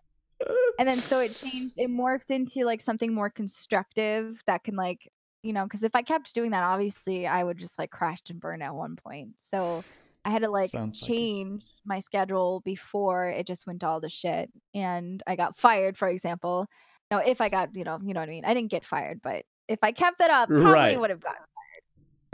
And 0.78 0.88
then 0.88 0.96
so 0.96 1.20
it 1.20 1.32
changed, 1.32 1.74
it 1.78 1.88
morphed 1.88 2.30
into 2.30 2.64
like 2.64 2.80
something 2.80 3.14
more 3.14 3.30
constructive 3.30 4.42
that 4.46 4.64
can 4.64 4.76
like, 4.76 5.10
you 5.42 5.52
know, 5.52 5.64
because 5.64 5.82
if 5.82 5.94
I 5.94 6.02
kept 6.02 6.34
doing 6.34 6.50
that, 6.50 6.62
obviously 6.62 7.26
I 7.26 7.42
would 7.44 7.58
just 7.58 7.78
like 7.78 7.90
crash 7.90 8.20
and 8.28 8.40
burn 8.40 8.60
at 8.60 8.74
one 8.74 8.96
point. 8.96 9.30
So 9.38 9.84
I 10.26 10.30
had 10.30 10.42
to 10.42 10.50
like 10.50 10.70
Sounds 10.70 11.00
like 11.02 11.08
change 11.08 11.62
my 11.84 12.00
schedule 12.00 12.60
before 12.64 13.30
it 13.30 13.46
just 13.46 13.66
went 13.66 13.84
all 13.84 14.00
to 14.00 14.08
shit, 14.08 14.50
and 14.74 15.22
I 15.26 15.36
got 15.36 15.56
fired, 15.56 15.96
for 15.96 16.08
example. 16.08 16.66
Now, 17.12 17.18
if 17.18 17.40
I 17.40 17.48
got, 17.48 17.74
you 17.76 17.84
know, 17.84 18.00
you 18.04 18.12
know 18.12 18.20
what 18.20 18.28
I 18.28 18.32
mean. 18.32 18.44
I 18.44 18.52
didn't 18.52 18.72
get 18.72 18.84
fired, 18.84 19.20
but 19.22 19.44
if 19.68 19.78
I 19.82 19.92
kept 19.92 20.18
that 20.18 20.30
up, 20.30 20.48
probably 20.48 20.72
Right. 20.72 21.00
would 21.00 21.10
have 21.10 21.20
gotten 21.20 21.44
fired. 21.54 21.82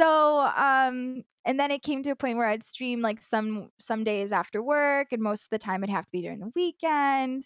So, 0.00 0.38
um, 0.56 1.22
and 1.44 1.60
then 1.60 1.70
it 1.70 1.82
came 1.82 2.02
to 2.04 2.10
a 2.10 2.16
point 2.16 2.38
where 2.38 2.48
I'd 2.48 2.62
stream 2.62 3.02
like 3.02 3.20
some 3.20 3.68
some 3.78 4.04
days 4.04 4.32
after 4.32 4.62
work, 4.62 5.08
and 5.12 5.22
most 5.22 5.44
of 5.44 5.50
the 5.50 5.58
time 5.58 5.84
it'd 5.84 5.94
have 5.94 6.06
to 6.06 6.10
be 6.12 6.22
during 6.22 6.40
the 6.40 6.50
weekend. 6.56 7.44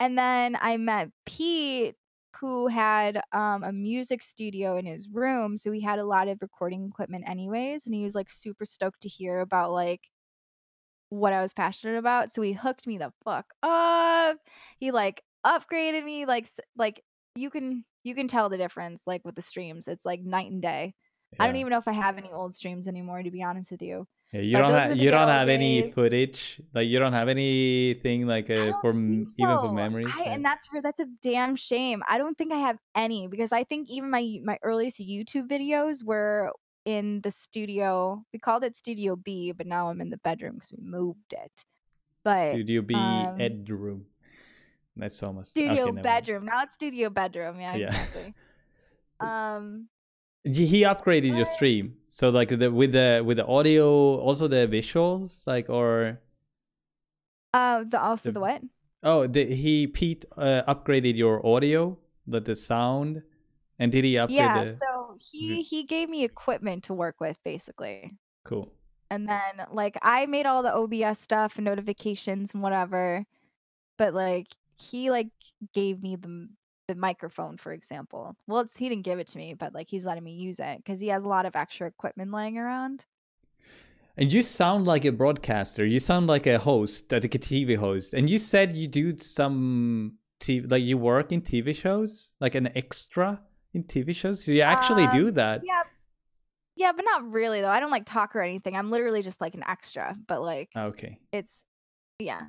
And 0.00 0.16
then 0.16 0.56
I 0.60 0.78
met 0.78 1.10
Pete, 1.26 1.94
who 2.40 2.68
had 2.68 3.20
um, 3.32 3.62
a 3.62 3.72
music 3.72 4.22
studio 4.22 4.76
in 4.76 4.86
his 4.86 5.08
room, 5.08 5.56
so 5.56 5.70
he 5.72 5.80
had 5.80 5.98
a 5.98 6.06
lot 6.06 6.28
of 6.28 6.38
recording 6.42 6.86
equipment, 6.86 7.24
anyways. 7.28 7.86
And 7.86 7.94
he 7.94 8.04
was 8.04 8.14
like 8.14 8.30
super 8.30 8.64
stoked 8.64 9.02
to 9.02 9.08
hear 9.08 9.40
about 9.40 9.72
like 9.72 10.02
what 11.08 11.32
I 11.32 11.40
was 11.40 11.54
passionate 11.54 11.98
about. 11.98 12.30
So 12.30 12.42
he 12.42 12.52
hooked 12.52 12.86
me 12.86 12.98
the 12.98 13.12
fuck 13.24 13.46
up. 13.62 14.38
He 14.78 14.90
like 14.90 15.22
upgraded 15.46 16.04
me 16.04 16.26
like 16.26 16.48
like 16.76 17.02
you 17.34 17.50
can 17.50 17.84
you 18.02 18.14
can 18.14 18.28
tell 18.28 18.48
the 18.48 18.56
difference 18.56 19.02
like 19.06 19.24
with 19.24 19.34
the 19.34 19.42
streams. 19.42 19.88
It's 19.88 20.04
like 20.04 20.20
night 20.22 20.50
and 20.50 20.62
day. 20.62 20.94
I 21.38 21.46
don't 21.46 21.56
even 21.56 21.70
know 21.70 21.78
if 21.78 21.88
I 21.88 21.92
have 21.92 22.18
any 22.18 22.32
old 22.32 22.54
streams 22.54 22.88
anymore 22.88 23.22
to 23.22 23.30
be 23.30 23.42
honest 23.42 23.70
with 23.70 23.82
you. 23.82 24.06
Yeah, 24.34 24.40
you 24.40 24.52
but 24.54 24.62
don't 24.62 24.72
have 24.72 24.96
you 24.96 25.10
don't 25.12 25.28
have 25.28 25.48
any 25.48 25.92
footage. 25.92 26.60
Like 26.74 26.88
you 26.88 26.98
don't 26.98 27.12
have 27.12 27.28
anything 27.28 28.26
like 28.26 28.50
I 28.50 28.70
uh, 28.70 28.72
for 28.80 28.92
think 28.92 29.28
even 29.38 29.58
for 29.58 29.68
so. 29.68 29.72
memories. 29.72 30.08
I, 30.12 30.24
and 30.24 30.44
that's 30.44 30.66
for 30.66 30.82
that's 30.82 30.98
a 30.98 31.06
damn 31.22 31.54
shame. 31.54 32.02
I 32.08 32.18
don't 32.18 32.36
think 32.36 32.52
I 32.52 32.56
have 32.56 32.78
any 32.96 33.28
because 33.28 33.52
I 33.52 33.62
think 33.62 33.88
even 33.88 34.10
my 34.10 34.40
my 34.42 34.58
earliest 34.64 34.98
YouTube 34.98 35.46
videos 35.46 36.04
were 36.04 36.50
in 36.84 37.20
the 37.20 37.30
studio. 37.30 38.24
We 38.32 38.40
called 38.40 38.64
it 38.64 38.74
Studio 38.74 39.14
B, 39.14 39.52
but 39.52 39.68
now 39.68 39.88
I'm 39.88 40.00
in 40.00 40.10
the 40.10 40.18
bedroom 40.18 40.54
because 40.54 40.72
we 40.72 40.82
moved 40.82 41.32
it. 41.32 41.52
But 42.24 42.48
Studio 42.50 42.82
B 42.82 42.96
um, 42.96 43.40
Ed 43.40 43.70
room. 43.70 44.06
That's 44.96 45.22
almost 45.22 45.52
studio 45.52 45.90
okay, 45.90 46.02
bedroom. 46.02 46.46
Now 46.46 46.64
it's 46.64 46.74
studio 46.74 47.08
bedroom. 47.08 47.60
Yeah, 47.60 47.76
Yeah. 47.76 47.86
exactly. 47.86 48.34
um, 49.20 49.88
He 50.44 50.82
upgraded 50.82 51.34
your 51.34 51.46
stream, 51.46 51.96
so 52.10 52.28
like 52.28 52.50
the 52.50 52.70
with 52.70 52.92
the 52.92 53.22
with 53.24 53.38
the 53.38 53.46
audio, 53.46 54.16
also 54.20 54.46
the 54.46 54.68
visuals, 54.68 55.46
like 55.46 55.70
or 55.70 56.20
uh, 57.54 57.84
the 57.88 58.00
also 58.00 58.28
The- 58.28 58.32
the 58.32 58.40
what? 58.40 58.62
oh, 59.02 59.26
the, 59.26 59.44
he 59.46 59.86
Pete 59.86 60.24
uh, 60.36 60.62
upgraded 60.68 61.16
your 61.16 61.44
audio, 61.46 61.96
the, 62.26 62.40
the 62.40 62.54
sound, 62.56 63.22
and 63.78 63.90
did 63.92 64.04
he 64.04 64.18
upgrade 64.18 64.36
Yeah. 64.38 64.64
the 64.64 64.72
So 64.76 65.16
he 65.18 65.62
he 65.62 65.84
gave 65.84 66.08
me 66.10 66.24
equipment 66.24 66.84
to 66.84 66.94
work 66.94 67.20
with 67.20 67.38
basically. 67.44 68.12
cool? 68.44 68.68
and 69.10 69.28
then 69.28 69.66
like 69.70 69.96
I 70.02 70.26
made 70.26 70.44
all 70.44 70.62
the 70.62 70.74
OBS 70.74 71.18
stuff 71.20 71.56
and 71.56 71.64
notifications 71.64 72.52
and 72.52 72.62
whatever, 72.62 73.24
but 73.96 74.12
like 74.12 74.48
he 74.76 75.10
like 75.10 75.28
gave 75.72 76.02
me 76.02 76.16
the 76.16 76.48
the 76.88 76.94
microphone 76.94 77.56
for 77.56 77.72
example. 77.72 78.36
Well, 78.46 78.60
it's 78.60 78.76
he 78.76 78.88
didn't 78.88 79.04
give 79.04 79.18
it 79.18 79.26
to 79.28 79.38
me, 79.38 79.54
but 79.54 79.74
like 79.74 79.88
he's 79.88 80.04
letting 80.04 80.24
me 80.24 80.32
use 80.32 80.58
it 80.58 80.78
because 80.78 81.00
he 81.00 81.08
has 81.08 81.24
a 81.24 81.28
lot 81.28 81.46
of 81.46 81.56
extra 81.56 81.86
equipment 81.86 82.32
laying 82.32 82.58
around. 82.58 83.06
And 84.16 84.32
you 84.32 84.42
sound 84.42 84.86
like 84.86 85.04
a 85.04 85.10
broadcaster. 85.10 85.84
You 85.84 85.98
sound 85.98 86.28
like 86.28 86.46
a 86.46 86.58
host, 86.58 87.10
like 87.10 87.34
a 87.34 87.38
TV 87.38 87.76
host. 87.76 88.14
And 88.14 88.30
you 88.30 88.38
said 88.38 88.76
you 88.76 88.86
do 88.86 89.18
some 89.18 90.18
TV, 90.40 90.70
like 90.70 90.84
you 90.84 90.96
work 90.98 91.32
in 91.32 91.40
TV 91.42 91.74
shows, 91.74 92.32
like 92.40 92.54
an 92.54 92.68
extra 92.76 93.42
in 93.72 93.82
TV 93.84 94.14
shows. 94.14 94.44
So 94.44 94.52
you 94.52 94.60
actually 94.60 95.08
do 95.08 95.28
Um, 95.28 95.34
that. 95.34 95.62
Yeah. 95.64 95.82
Yeah, 96.76 96.92
but 96.92 97.04
not 97.04 97.30
really 97.30 97.60
though. 97.60 97.68
I 97.68 97.80
don't 97.80 97.90
like 97.90 98.04
talk 98.04 98.34
or 98.36 98.42
anything. 98.42 98.76
I'm 98.76 98.90
literally 98.90 99.22
just 99.22 99.40
like 99.40 99.54
an 99.54 99.64
extra, 99.66 100.16
but 100.28 100.42
like 100.42 100.70
Okay. 100.76 101.18
it's 101.32 101.64
yeah. 102.18 102.42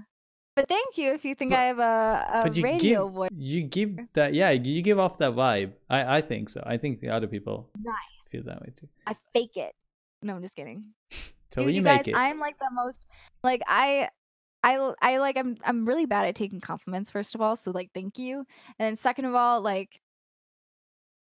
But 0.56 0.70
thank 0.70 0.98
you 0.98 1.12
if 1.12 1.26
you 1.26 1.36
think 1.36 1.52
But- 1.52 1.60
I 1.60 1.64
have 1.64 1.80
a, 1.80 2.28
a 2.40 2.42
but 2.44 2.56
you 2.56 2.64
radio 2.64 3.06
give 3.08 3.14
voice. 3.14 3.30
you 3.36 3.62
give 3.64 3.98
that 4.14 4.34
yeah 4.34 4.52
you 4.52 4.82
give 4.82 5.00
off 5.00 5.18
that 5.18 5.34
vibe. 5.34 5.74
I 5.90 6.18
I 6.18 6.22
think 6.22 6.50
so. 6.50 6.64
I 6.66 6.78
think 6.78 7.02
the 7.02 7.10
other 7.10 7.28
people 7.28 7.70
Nice. 7.78 7.96
feel 8.30 8.44
that 8.44 8.62
way 8.62 8.72
too. 8.76 8.88
I 9.06 9.16
fake 9.34 9.58
it. 9.58 9.74
No, 10.22 10.36
I'm 10.36 10.42
just 10.42 10.56
kidding. 10.56 10.86
Dude, 11.52 11.74
you, 11.76 11.84
guys, 11.84 12.08
it. 12.08 12.16
I'm 12.16 12.40
like 12.40 12.58
the 12.60 12.70
most 12.72 13.06
like 13.44 13.62
I, 13.68 14.10
I, 14.64 14.94
I 15.02 15.18
like 15.20 15.38
I'm 15.38 15.56
I'm 15.64 15.86
really 15.86 16.06
bad 16.06 16.26
at 16.26 16.36
taking 16.36 16.60
compliments 16.60 17.12
first 17.12 17.36
of 17.36 17.42
all, 17.42 17.56
so 17.56 17.72
like 17.72 17.92
thank 17.94 18.18
you. 18.18 18.40
And 18.40 18.46
then 18.88 18.96
second 18.98 19.26
of 19.26 19.36
all, 19.36 19.62
like 19.62 20.00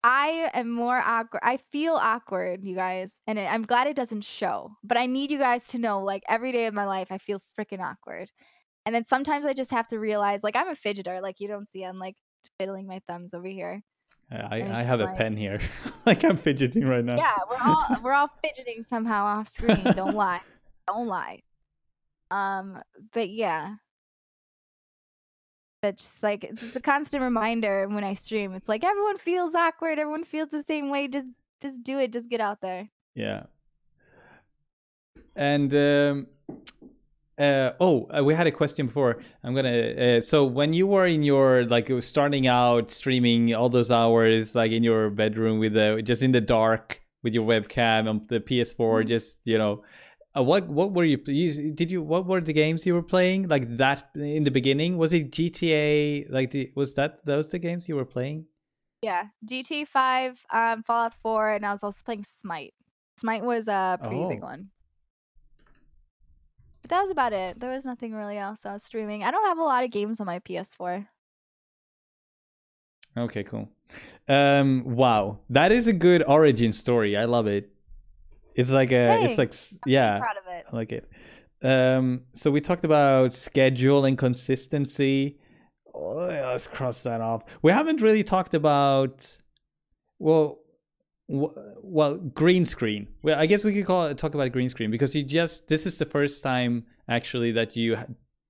I 0.02 0.50
am 0.54 0.70
more 0.70 0.96
awkward. 0.98 1.40
I 1.44 1.58
feel 1.72 1.94
awkward, 1.94 2.64
you 2.64 2.74
guys, 2.74 3.20
and 3.26 3.38
it, 3.38 3.50
I'm 3.52 3.62
glad 3.64 3.86
it 3.88 3.96
doesn't 3.96 4.22
show. 4.22 4.72
But 4.84 4.96
I 4.96 5.06
need 5.06 5.30
you 5.30 5.38
guys 5.38 5.66
to 5.68 5.78
know, 5.78 6.02
like 6.02 6.22
every 6.28 6.52
day 6.52 6.66
of 6.66 6.74
my 6.74 6.86
life, 6.86 7.08
I 7.10 7.18
feel 7.18 7.40
freaking 7.58 7.80
awkward. 7.80 8.30
And 8.86 8.94
then 8.94 9.04
sometimes 9.04 9.44
I 9.44 9.52
just 9.52 9.72
have 9.72 9.88
to 9.88 9.98
realize, 9.98 10.42
like 10.44 10.56
I'm 10.56 10.68
a 10.68 10.76
fidgeter. 10.76 11.20
Like 11.20 11.40
you 11.40 11.48
don't 11.48 11.68
see, 11.68 11.84
I'm 11.84 11.98
like 11.98 12.16
fiddling 12.58 12.86
my 12.86 13.00
thumbs 13.08 13.34
over 13.34 13.48
here. 13.48 13.82
I, 14.30 14.62
I 14.62 14.82
have 14.82 15.00
a 15.00 15.08
pen 15.08 15.36
here. 15.36 15.60
like 16.06 16.24
I'm 16.24 16.36
fidgeting 16.36 16.86
right 16.86 17.04
now. 17.04 17.16
Yeah, 17.16 17.34
we're 17.50 17.62
all 17.64 17.86
we're 18.02 18.12
all 18.12 18.30
fidgeting 18.44 18.84
somehow 18.88 19.24
off 19.24 19.48
screen. 19.48 19.82
Don't 19.94 20.14
lie. 20.16 20.40
Don't 20.86 21.06
lie. 21.06 21.42
Um, 22.30 22.80
but 23.12 23.28
yeah. 23.28 23.76
But 25.82 25.98
just 25.98 26.22
like 26.22 26.44
it's 26.44 26.74
a 26.74 26.80
constant 26.80 27.22
reminder 27.22 27.86
when 27.88 28.02
I 28.02 28.14
stream. 28.14 28.52
It's 28.54 28.68
like 28.68 28.82
everyone 28.82 29.18
feels 29.18 29.54
awkward, 29.54 29.98
everyone 29.98 30.24
feels 30.24 30.48
the 30.48 30.64
same 30.64 30.90
way. 30.90 31.06
Just 31.06 31.28
just 31.62 31.82
do 31.84 31.98
it, 31.98 32.12
just 32.12 32.28
get 32.28 32.40
out 32.40 32.60
there. 32.60 32.88
Yeah. 33.14 33.44
And 35.36 35.72
um, 35.74 36.26
uh, 37.38 37.72
oh, 37.80 38.06
uh, 38.16 38.22
we 38.24 38.34
had 38.34 38.46
a 38.46 38.50
question 38.52 38.86
before. 38.86 39.22
I'm 39.44 39.54
gonna. 39.54 40.16
Uh, 40.16 40.20
so 40.20 40.44
when 40.44 40.72
you 40.72 40.86
were 40.86 41.06
in 41.06 41.22
your 41.22 41.64
like 41.64 41.90
starting 42.02 42.46
out 42.46 42.90
streaming 42.90 43.54
all 43.54 43.68
those 43.68 43.90
hours, 43.90 44.54
like 44.54 44.72
in 44.72 44.82
your 44.82 45.10
bedroom 45.10 45.58
with 45.58 45.74
the 45.74 46.00
just 46.02 46.22
in 46.22 46.32
the 46.32 46.40
dark 46.40 47.02
with 47.22 47.34
your 47.34 47.46
webcam 47.46 48.08
on 48.08 48.26
the 48.28 48.40
PS4, 48.40 49.02
Mhm. 49.04 49.08
just 49.08 49.40
you 49.44 49.58
know. 49.58 49.82
Uh, 50.36 50.42
what 50.42 50.68
what 50.68 50.92
were 50.92 51.04
you, 51.04 51.18
you 51.26 51.72
did 51.72 51.90
you 51.90 52.02
what 52.02 52.26
were 52.26 52.42
the 52.42 52.52
games 52.52 52.84
you 52.84 52.92
were 52.92 53.02
playing 53.02 53.48
like 53.48 53.78
that 53.78 54.10
in 54.16 54.44
the 54.44 54.50
beginning 54.50 54.98
was 54.98 55.10
it 55.14 55.30
GTA 55.30 56.26
like 56.30 56.50
the, 56.50 56.70
was 56.76 56.92
that 56.94 57.24
those 57.24 57.48
the 57.50 57.58
games 57.58 57.88
you 57.88 57.96
were 57.96 58.04
playing 58.04 58.44
Yeah. 59.02 59.28
GT 59.48 59.86
five, 59.88 60.38
um, 60.52 60.82
Fallout 60.82 61.14
four, 61.22 61.52
and 61.52 61.64
I 61.64 61.72
was 61.72 61.82
also 61.82 62.02
playing 62.04 62.24
Smite. 62.24 62.74
Smite 63.18 63.44
was 63.44 63.66
a 63.68 63.98
pretty 64.00 64.26
big 64.28 64.40
Oh. 64.42 64.46
one. 64.52 64.70
But 66.86 66.98
that 66.98 67.02
was 67.02 67.10
about 67.10 67.32
it. 67.32 67.58
There 67.58 67.70
was 67.70 67.84
nothing 67.84 68.14
really 68.14 68.38
else 68.38 68.64
I 68.64 68.72
was 68.72 68.84
streaming. 68.84 69.24
I 69.24 69.32
don't 69.32 69.44
have 69.44 69.58
a 69.58 69.64
lot 69.64 69.82
of 69.82 69.90
games 69.90 70.20
on 70.20 70.26
my 70.26 70.38
PS4. 70.38 71.08
Okay, 73.16 73.42
cool. 73.42 73.68
Um, 74.28 74.84
wow, 74.84 75.40
that 75.50 75.72
is 75.72 75.88
a 75.88 75.92
good 75.92 76.22
origin 76.28 76.70
story. 76.70 77.16
I 77.16 77.24
love 77.24 77.48
it. 77.48 77.72
It's 78.54 78.70
like 78.70 78.92
a, 78.92 79.18
Thanks. 79.18 79.32
it's 79.32 79.38
like, 79.38 79.80
really 79.84 79.94
yeah, 79.94 80.20
proud 80.20 80.36
of 80.36 80.44
it. 80.46 80.66
I 80.72 80.76
like 80.76 80.92
it. 80.92 81.10
Um, 81.60 82.22
so 82.34 82.52
we 82.52 82.60
talked 82.60 82.84
about 82.84 83.34
schedule 83.34 84.04
and 84.04 84.16
consistency. 84.16 85.40
Oh, 85.92 86.14
let's 86.14 86.68
cross 86.68 87.02
that 87.02 87.20
off. 87.20 87.42
We 87.62 87.72
haven't 87.72 88.00
really 88.00 88.22
talked 88.22 88.54
about, 88.54 89.36
well, 90.20 90.60
well, 91.28 92.16
green 92.18 92.64
screen. 92.64 93.08
Well, 93.22 93.38
I 93.38 93.46
guess 93.46 93.64
we 93.64 93.72
could 93.74 93.86
call 93.86 94.06
it, 94.06 94.18
talk 94.18 94.34
about 94.34 94.52
green 94.52 94.68
screen 94.68 94.90
because 94.90 95.14
you 95.14 95.22
just 95.24 95.68
this 95.68 95.86
is 95.86 95.98
the 95.98 96.04
first 96.06 96.42
time 96.42 96.84
actually 97.08 97.52
that 97.52 97.76
you 97.76 97.96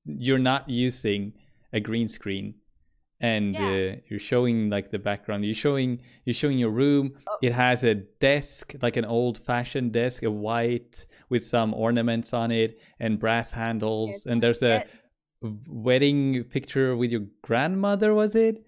you're 0.04 0.38
not 0.38 0.68
using 0.68 1.32
a 1.72 1.80
green 1.80 2.08
screen 2.08 2.54
and 3.20 3.54
Yeah. 3.54 3.92
uh, 3.94 3.96
you're 4.08 4.20
showing 4.20 4.68
like 4.70 4.90
the 4.90 4.98
background. 4.98 5.44
You're 5.44 5.54
showing 5.54 6.00
you're 6.24 6.34
showing 6.34 6.58
your 6.58 6.70
room. 6.70 7.14
Oh. 7.26 7.38
it 7.42 7.52
has 7.52 7.82
a 7.82 7.94
desk 7.94 8.74
like 8.82 8.96
an 8.96 9.04
old 9.06 9.38
fashioned 9.38 9.92
desk 9.92 10.22
a 10.22 10.30
white 10.30 11.06
with 11.30 11.44
some 11.44 11.72
ornaments 11.74 12.34
on 12.34 12.50
it 12.50 12.78
and 13.00 13.18
brass 13.18 13.50
handles. 13.52 14.10
Here's 14.10 14.26
and 14.26 14.42
there's 14.42 14.62
a 14.62 14.84
wedding 15.66 16.44
picture 16.44 16.96
with 16.96 17.10
your 17.10 17.22
grandmother 17.42 18.14
was 18.14 18.34
it? 18.34 18.64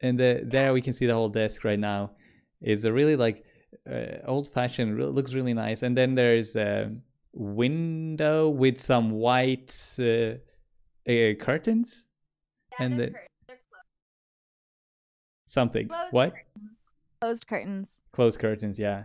And 0.00 0.18
the, 0.18 0.40
there 0.44 0.72
we 0.72 0.80
can 0.80 0.92
see 0.92 1.06
the 1.06 1.14
whole 1.14 1.28
desk 1.28 1.62
right 1.64 1.78
now. 1.78 2.10
It's 2.60 2.84
a 2.84 2.92
really 2.92 3.16
like 3.16 3.44
uh, 3.90 4.18
old 4.26 4.52
fashioned 4.52 4.98
looks 5.14 5.34
really 5.34 5.54
nice. 5.54 5.82
And 5.82 5.96
then 5.96 6.14
there's 6.14 6.56
a 6.56 6.92
window 7.32 8.48
with 8.48 8.80
some 8.80 9.10
white 9.10 9.74
uh, 9.98 10.34
uh, 11.10 11.34
curtains. 11.38 12.06
Yeah, 12.72 12.86
and 12.86 13.00
the- 13.00 13.14
something. 15.46 15.88
Closed 15.88 16.12
what? 16.12 16.34
curtains. 16.34 16.78
Closed 17.20 17.46
curtains. 17.46 17.98
closed 18.12 18.38
curtains 18.38 18.78
yeah. 18.78 19.04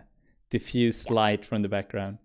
Diffused 0.50 1.10
light 1.10 1.44
from 1.44 1.62
the 1.62 1.68
background. 1.68 2.18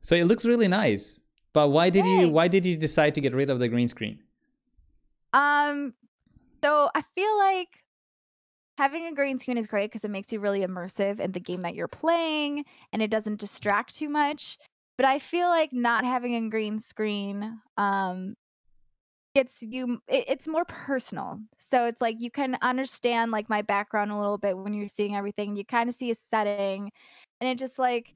So 0.00 0.14
it 0.14 0.24
looks 0.24 0.44
really 0.44 0.68
nice. 0.68 1.20
But 1.52 1.68
why 1.68 1.90
did 1.90 2.04
you 2.04 2.28
why 2.28 2.48
did 2.48 2.64
you 2.66 2.76
decide 2.76 3.14
to 3.14 3.20
get 3.20 3.34
rid 3.34 3.50
of 3.50 3.58
the 3.58 3.68
green 3.68 3.88
screen? 3.88 4.20
Um, 5.32 5.94
so 6.62 6.90
I 6.94 7.02
feel 7.14 7.36
like 7.38 7.82
having 8.78 9.06
a 9.06 9.12
green 9.12 9.38
screen 9.38 9.58
is 9.58 9.66
great 9.66 9.90
because 9.90 10.04
it 10.04 10.10
makes 10.10 10.32
you 10.32 10.40
really 10.40 10.60
immersive 10.60 11.20
in 11.20 11.32
the 11.32 11.40
game 11.40 11.62
that 11.62 11.74
you're 11.74 11.88
playing 11.88 12.64
and 12.92 13.02
it 13.02 13.10
doesn't 13.10 13.40
distract 13.40 13.96
too 13.96 14.08
much. 14.08 14.58
But 14.98 15.06
I 15.06 15.18
feel 15.18 15.48
like 15.48 15.72
not 15.72 16.04
having 16.04 16.34
a 16.34 16.48
green 16.48 16.78
screen 16.78 17.60
um 17.76 18.34
gets 19.34 19.62
you 19.62 19.98
it, 20.08 20.24
it's 20.28 20.48
more 20.48 20.64
personal. 20.64 21.38
So 21.58 21.86
it's 21.86 22.00
like 22.00 22.16
you 22.20 22.30
can 22.30 22.56
understand 22.62 23.30
like 23.30 23.50
my 23.50 23.62
background 23.62 24.10
a 24.10 24.18
little 24.18 24.38
bit 24.38 24.56
when 24.56 24.74
you're 24.74 24.88
seeing 24.88 25.14
everything. 25.14 25.56
You 25.56 25.64
kind 25.64 25.88
of 25.88 25.94
see 25.94 26.10
a 26.10 26.14
setting 26.14 26.90
and 27.40 27.50
it 27.50 27.58
just 27.58 27.78
like 27.78 28.14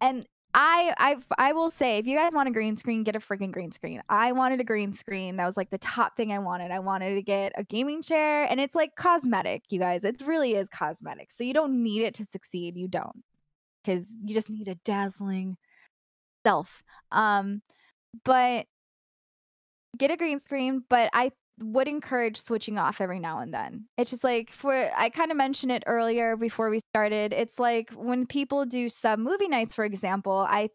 and 0.00 0.26
I 0.54 0.94
I 0.98 1.16
I 1.36 1.52
will 1.52 1.70
say 1.70 1.98
if 1.98 2.06
you 2.06 2.16
guys 2.16 2.32
want 2.32 2.48
a 2.48 2.52
green 2.52 2.76
screen, 2.76 3.02
get 3.02 3.16
a 3.16 3.20
freaking 3.20 3.50
green 3.50 3.72
screen. 3.72 4.00
I 4.08 4.32
wanted 4.32 4.60
a 4.60 4.64
green 4.64 4.92
screen. 4.92 5.36
That 5.36 5.46
was 5.46 5.56
like 5.56 5.70
the 5.70 5.78
top 5.78 6.16
thing 6.16 6.32
I 6.32 6.38
wanted. 6.38 6.70
I 6.70 6.78
wanted 6.78 7.16
to 7.16 7.22
get 7.22 7.52
a 7.56 7.64
gaming 7.64 8.02
chair 8.02 8.44
and 8.44 8.60
it's 8.60 8.76
like 8.76 8.94
cosmetic, 8.94 9.64
you 9.70 9.80
guys. 9.80 10.04
It 10.04 10.22
really 10.24 10.54
is 10.54 10.68
cosmetic. 10.68 11.32
So 11.32 11.42
you 11.42 11.54
don't 11.54 11.82
need 11.82 12.02
it 12.02 12.14
to 12.14 12.24
succeed. 12.24 12.76
You 12.76 12.86
don't. 12.88 13.24
Cuz 13.84 14.06
you 14.24 14.34
just 14.34 14.48
need 14.48 14.68
a 14.68 14.76
dazzling 14.76 15.56
self. 16.46 16.84
Um 17.10 17.62
but 18.24 18.66
get 19.98 20.10
a 20.12 20.16
green 20.16 20.38
screen, 20.40 20.84
but 20.88 21.10
I 21.12 21.32
would 21.58 21.88
encourage 21.88 22.40
switching 22.40 22.78
off 22.78 23.00
every 23.00 23.20
now 23.20 23.40
and 23.40 23.54
then. 23.54 23.86
It's 23.96 24.10
just 24.10 24.24
like 24.24 24.50
for 24.50 24.90
I 24.96 25.10
kind 25.10 25.30
of 25.30 25.36
mentioned 25.36 25.72
it 25.72 25.84
earlier 25.86 26.36
before 26.36 26.70
we 26.70 26.80
started. 26.92 27.32
It's 27.32 27.58
like 27.58 27.90
when 27.90 28.26
people 28.26 28.64
do 28.66 28.88
sub 28.88 29.18
movie 29.18 29.48
nights, 29.48 29.74
for 29.74 29.84
example, 29.84 30.46
I 30.48 30.70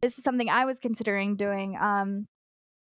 this 0.00 0.18
is 0.18 0.24
something 0.24 0.48
I 0.48 0.64
was 0.64 0.78
considering 0.78 1.36
doing. 1.36 1.76
Um 1.80 2.26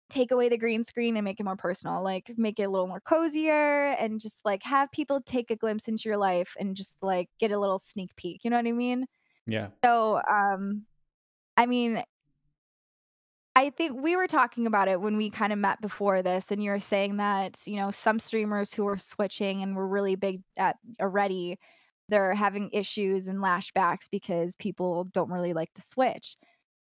take 0.09 0.31
away 0.31 0.49
the 0.49 0.57
green 0.57 0.83
screen 0.83 1.17
and 1.17 1.23
make 1.23 1.39
it 1.39 1.43
more 1.43 1.55
personal, 1.55 2.03
like 2.03 2.31
make 2.35 2.59
it 2.59 2.63
a 2.63 2.69
little 2.69 2.87
more 2.87 2.99
cozier 2.99 3.89
and 3.99 4.19
just 4.19 4.41
like 4.43 4.63
have 4.63 4.91
people 4.91 5.21
take 5.21 5.51
a 5.51 5.55
glimpse 5.55 5.87
into 5.87 6.09
your 6.09 6.17
life 6.17 6.55
and 6.59 6.75
just 6.75 6.97
like 7.01 7.29
get 7.39 7.51
a 7.51 7.59
little 7.59 7.79
sneak 7.79 8.15
peek. 8.15 8.41
You 8.43 8.49
know 8.49 8.57
what 8.57 8.65
I 8.65 8.71
mean? 8.71 9.05
yeah 9.45 9.67
So, 9.83 10.19
um, 10.29 10.85
I 11.57 11.65
mean, 11.65 12.03
I 13.55 13.71
think 13.71 14.01
we 14.01 14.15
were 14.15 14.27
talking 14.27 14.67
about 14.67 14.87
it 14.87 15.01
when 15.01 15.17
we 15.17 15.29
kind 15.29 15.51
of 15.51 15.59
met 15.59 15.81
before 15.81 16.21
this, 16.21 16.51
and 16.51 16.63
you 16.63 16.71
were 16.71 16.79
saying 16.79 17.17
that, 17.17 17.59
you 17.65 17.75
know, 17.75 17.91
some 17.91 18.19
streamers 18.19 18.73
who 18.73 18.87
are 18.87 18.97
switching 18.97 19.63
and 19.63 19.75
were 19.75 19.87
really 19.87 20.15
big 20.15 20.41
at 20.55 20.77
already, 21.01 21.59
they're 22.07 22.33
having 22.33 22.69
issues 22.71 23.27
and 23.27 23.39
lashbacks 23.39 24.05
because 24.09 24.55
people 24.55 25.05
don't 25.05 25.31
really 25.31 25.53
like 25.53 25.69
the 25.75 25.81
switch. 25.81 26.37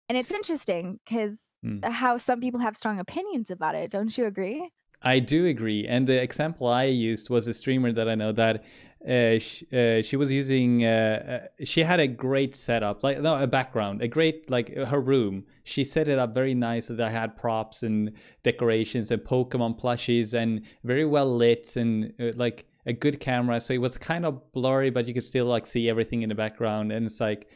And 0.08 0.16
it's 0.16 0.30
interesting 0.32 0.98
because 1.04 1.40
Mm. 1.64 1.84
how 1.84 2.16
some 2.16 2.40
people 2.40 2.60
have 2.60 2.76
strong 2.76 2.98
opinions 2.98 3.50
about 3.50 3.74
it. 3.74 3.90
Don't 3.90 4.16
you 4.16 4.24
agree? 4.24 4.70
I 5.02 5.18
do 5.18 5.46
agree. 5.46 5.86
And 5.86 6.06
the 6.06 6.22
example 6.22 6.66
I 6.66 6.84
used 6.84 7.28
was 7.30 7.46
a 7.46 7.54
streamer 7.54 7.92
that 7.92 8.08
I 8.08 8.14
know 8.14 8.32
that 8.32 8.64
uh, 9.08 9.38
sh- 9.38 9.62
uh, 9.72 10.02
she 10.02 10.16
was 10.16 10.30
using. 10.30 10.84
Uh, 10.84 11.40
uh, 11.60 11.64
she 11.64 11.82
had 11.82 12.00
a 12.00 12.06
great 12.06 12.54
setup, 12.54 13.02
like 13.02 13.20
no, 13.20 13.36
a 13.36 13.46
background, 13.46 14.02
a 14.02 14.08
great 14.08 14.50
like 14.50 14.74
her 14.76 15.00
room. 15.00 15.44
She 15.64 15.84
set 15.84 16.06
it 16.08 16.18
up 16.18 16.34
very 16.34 16.54
nice. 16.54 16.88
So 16.88 16.94
that 16.94 17.06
I 17.06 17.10
had 17.10 17.36
props 17.36 17.82
and 17.82 18.12
decorations 18.42 19.10
and 19.10 19.22
Pokemon 19.22 19.80
plushies 19.80 20.34
and 20.34 20.62
very 20.84 21.06
well 21.06 21.34
lit 21.34 21.76
and 21.76 22.12
uh, 22.20 22.32
like 22.36 22.66
a 22.84 22.92
good 22.92 23.20
camera. 23.20 23.60
So 23.60 23.72
it 23.72 23.80
was 23.80 23.96
kind 23.96 24.26
of 24.26 24.52
blurry, 24.52 24.90
but 24.90 25.08
you 25.08 25.14
could 25.14 25.24
still 25.24 25.46
like 25.46 25.66
see 25.66 25.88
everything 25.88 26.22
in 26.22 26.28
the 26.28 26.34
background. 26.34 26.92
And 26.92 27.06
it's 27.06 27.20
like, 27.20 27.48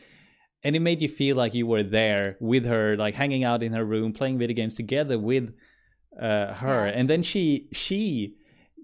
and 0.62 0.74
it 0.74 0.80
made 0.80 1.03
you 1.03 1.09
feel 1.09 1.36
like 1.36 1.53
you 1.53 1.66
were 1.66 1.82
there 1.82 2.38
with 2.40 2.64
her, 2.64 2.97
like 2.97 3.14
hanging 3.14 3.45
out 3.45 3.62
in 3.62 3.74
her 3.74 3.84
room, 3.84 4.14
playing 4.14 4.38
video 4.38 4.57
games 4.57 4.74
together 4.74 5.18
with 5.18 5.55
uh, 6.18 6.55
her. 6.55 6.86
Yeah. 6.86 6.92
And 6.95 7.11
then 7.11 7.22
she 7.22 7.68
she 7.72 8.36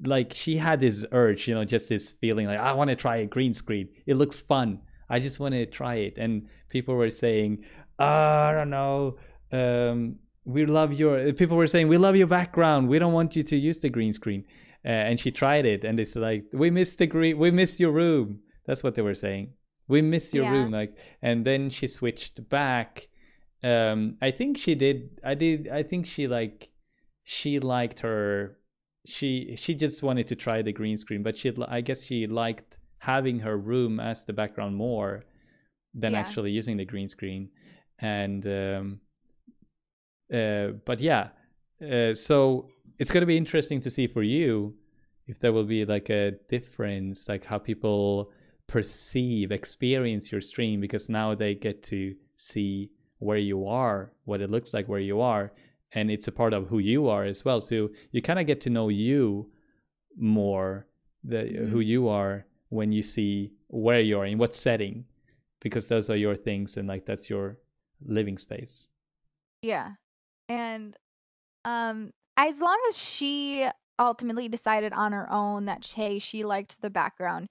like 0.05 0.33
she 0.35 0.57
had 0.57 0.81
this 0.81 1.05
urge, 1.13 1.47
you 1.49 1.55
know, 1.55 1.65
just 1.65 1.89
this 1.89 2.13
feeling 2.13 2.47
like 2.47 2.59
I 2.59 2.73
want 2.73 2.91
to 2.91 2.97
try 2.97 3.17
a 3.19 3.27
green 3.27 3.55
screen. 3.55 3.89
It 4.07 4.15
looks 4.15 4.41
fun. 4.41 4.81
I 5.09 5.19
just 5.19 5.41
want 5.41 5.55
to 5.55 5.67
try 5.67 5.97
it. 5.97 6.15
And 6.17 6.49
people 6.69 6.95
were 6.95 7.11
saying, 7.11 7.65
oh, 7.99 8.05
I 8.05 8.53
don't 8.53 8.71
know. 8.71 9.19
Um, 9.53 10.17
we 10.45 10.65
love 10.67 10.93
your. 10.93 11.33
People 11.33 11.57
were 11.57 11.67
saying 11.67 11.89
we 11.89 11.99
love 11.99 12.17
your 12.17 12.27
background. 12.27 12.89
We 12.89 12.99
don't 12.99 13.13
want 13.13 13.37
you 13.37 13.43
to 13.43 13.57
use 13.57 13.81
the 13.81 13.91
green 13.91 14.13
screen. 14.13 14.45
Uh, 14.85 14.89
and 14.89 15.21
she 15.21 15.31
tried 15.31 15.67
it, 15.67 15.85
and 15.85 16.01
it's 16.01 16.17
like 16.17 16.45
we 16.53 16.71
miss 16.71 16.97
the 16.97 17.07
green. 17.07 17.37
We 17.39 17.51
miss 17.51 17.79
your 17.79 17.93
room. 17.93 18.41
That's 18.67 18.83
what 18.83 18.95
they 18.95 19.03
were 19.03 19.15
saying. 19.15 19.53
We 19.89 20.01
miss 20.01 20.33
your 20.33 20.45
Yeah. 20.45 20.53
room. 20.53 20.71
Like, 20.73 20.97
and 21.21 21.45
then 21.45 21.69
she 21.69 21.87
switched 21.87 22.49
back. 22.49 23.09
Um, 23.63 24.17
I 24.23 24.31
think 24.31 24.57
she 24.57 24.75
did. 24.75 25.21
I 25.23 25.35
did. 25.35 25.69
I 25.69 25.83
think 25.83 26.07
she 26.07 26.27
like 26.27 26.71
she 27.25 27.59
liked 27.59 28.01
her 28.01 28.57
she 29.07 29.55
she 29.57 29.75
just 29.75 30.03
wanted 30.03 30.27
to 30.27 30.37
try 30.37 30.61
the 30.63 30.73
green 30.73 30.99
screen 30.99 31.23
but 31.23 31.37
she 31.37 31.53
i 31.69 31.81
guess 31.81 32.05
she 32.05 32.27
liked 32.27 32.79
having 32.99 33.39
her 33.41 33.57
room 33.57 33.99
as 33.99 34.25
the 34.25 34.33
background 34.33 34.77
more 34.77 35.25
than 35.95 36.13
Yeah. 36.13 36.21
actually 36.21 36.51
using 36.51 36.77
the 36.77 36.85
green 36.85 37.09
screen 37.09 37.49
and 37.99 38.47
um 38.47 39.01
uh 40.33 40.69
but 40.85 41.01
yeah 41.01 41.29
uh, 41.83 42.15
so 42.15 42.69
it's 42.99 43.11
going 43.11 43.23
to 43.23 43.27
be 43.27 43.37
interesting 43.39 43.81
to 43.81 43.91
see 43.91 44.07
for 44.07 44.23
you 44.23 44.75
if 45.27 45.39
there 45.41 45.53
will 45.53 45.65
be 45.65 45.85
like 45.85 46.11
a 46.11 46.33
difference 46.49 47.29
like 47.29 47.45
how 47.45 47.59
people 47.59 48.31
perceive 48.69 49.51
experience 49.51 50.31
your 50.31 50.41
stream 50.41 50.81
because 50.81 51.09
now 51.09 51.35
they 51.35 51.55
get 51.55 51.83
to 51.83 52.15
see 52.37 52.91
where 53.19 53.39
you 53.39 53.67
are 53.67 54.13
what 54.25 54.41
it 54.41 54.51
looks 54.51 54.73
like 54.75 54.87
where 54.89 55.01
you 55.01 55.21
are 55.21 55.53
and 55.93 56.11
it's 56.11 56.29
a 56.29 56.33
part 56.33 56.53
of 56.53 56.69
who 56.69 56.79
you 56.79 57.09
are 57.09 57.25
as 57.25 57.45
well 57.45 57.61
so 57.61 57.91
you 58.13 58.23
kind 58.23 58.39
of 58.39 58.47
get 58.47 58.61
to 58.61 58.71
know 58.71 58.89
you 58.89 59.51
more 60.17 60.87
the 61.25 61.47
who 61.71 61.79
Mhm. 61.79 61.87
you 61.87 62.09
are 62.09 62.47
when 62.69 62.93
you 62.93 63.03
see 63.03 63.53
where 63.69 64.01
you 64.01 64.19
are 64.19 64.27
in 64.27 64.39
what 64.39 64.55
setting 64.55 65.05
because 65.61 65.89
those 65.89 66.09
are 66.11 66.17
your 66.17 66.37
things 66.37 66.77
and 66.77 66.89
like 66.89 67.05
that's 67.07 67.29
your 67.29 67.59
living 68.05 68.39
space 68.39 68.89
Yeah. 69.63 69.93
And 70.49 70.97
um 71.65 72.13
as 72.37 72.61
long 72.61 72.79
as 72.89 72.97
she 72.97 73.69
ultimately 73.99 74.49
decided 74.49 74.93
on 74.95 75.13
her 75.13 75.31
own 75.31 75.67
that 75.67 75.85
hey, 75.87 76.19
she 76.19 76.45
liked 76.45 76.81
the 76.81 76.89
background. 76.91 77.49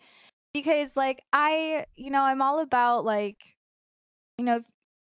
Because 0.54 0.98
like 0.98 1.22
I, 1.32 1.86
you 1.96 2.10
know, 2.10 2.24
I'm 2.24 2.42
all 2.42 2.60
about 2.60 3.06
like 3.06 3.38
you 4.38 4.46
know, 4.46 4.58
if 4.58 4.64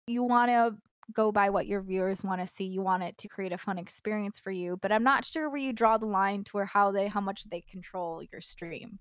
you 0.08 0.24
want 0.24 0.50
to 0.52 0.78
go 1.14 1.32
by 1.32 1.50
what 1.50 1.68
your 1.68 1.82
viewers 1.82 2.24
want 2.24 2.42
to 2.42 2.48
see, 2.48 2.66
you 2.66 2.82
want 2.82 3.04
it 3.04 3.18
to 3.20 3.28
create 3.28 3.52
a 3.52 3.58
fun 3.58 3.78
experience 3.78 4.40
for 4.40 4.52
you, 4.52 4.78
but 4.82 4.92
I'm 4.92 5.04
not 5.04 5.26
sure 5.26 5.50
where 5.50 5.60
you 5.60 5.74
draw 5.74 5.98
the 5.98 6.06
line 6.06 6.44
to 6.46 6.52
where 6.52 6.66
how 6.66 6.92
they 6.92 7.08
how 7.08 7.22
much 7.22 7.44
they 7.46 7.62
control 7.62 8.24
your 8.32 8.42
stream. 8.42 9.00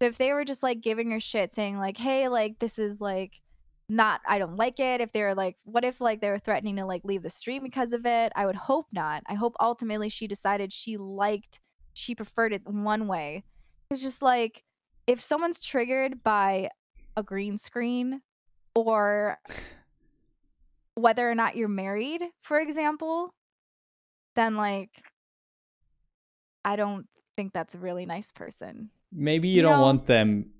So 0.00 0.06
if 0.06 0.18
they 0.18 0.32
were 0.32 0.44
just 0.44 0.62
like 0.62 0.80
giving 0.80 1.10
her 1.10 1.20
shit 1.20 1.52
saying 1.52 1.76
like, 1.78 1.96
"Hey, 1.96 2.28
like 2.28 2.58
this 2.58 2.78
is 2.78 3.00
like 3.00 3.40
not 3.88 4.20
I 4.26 4.38
don't 4.38 4.56
like 4.56 4.80
it. 4.80 5.00
If 5.00 5.12
they're 5.12 5.34
like 5.34 5.56
what 5.64 5.84
if 5.84 6.00
like 6.00 6.20
they 6.20 6.30
were 6.30 6.38
threatening 6.38 6.76
to 6.76 6.86
like 6.86 7.04
leave 7.04 7.22
the 7.22 7.30
stream 7.30 7.62
because 7.62 7.92
of 7.92 8.06
it? 8.06 8.32
I 8.36 8.46
would 8.46 8.56
hope 8.56 8.86
not. 8.92 9.22
I 9.26 9.34
hope 9.34 9.54
ultimately 9.60 10.08
she 10.08 10.26
decided 10.26 10.72
she 10.72 10.96
liked 10.96 11.60
she 11.94 12.14
preferred 12.14 12.52
it 12.52 12.62
one 12.66 13.06
way. 13.06 13.44
It's 13.90 14.02
just 14.02 14.22
like 14.22 14.62
if 15.06 15.20
someone's 15.20 15.60
triggered 15.60 16.22
by 16.22 16.70
a 17.16 17.22
green 17.22 17.58
screen 17.58 18.22
or 18.74 19.38
whether 21.00 21.28
or 21.30 21.34
not 21.34 21.56
you're 21.56 21.68
married, 21.68 22.22
for 22.42 22.58
example, 22.60 23.34
then 24.36 24.56
like 24.56 24.90
I 26.64 26.76
don't 26.76 27.06
think 27.36 27.52
that's 27.52 27.74
a 27.74 27.78
really 27.78 28.06
nice 28.06 28.32
person. 28.32 28.90
maybe 29.12 29.48
you 29.48 29.62
don't 29.62 29.78
No. 29.78 29.82
want 29.82 30.06
them 30.06 30.50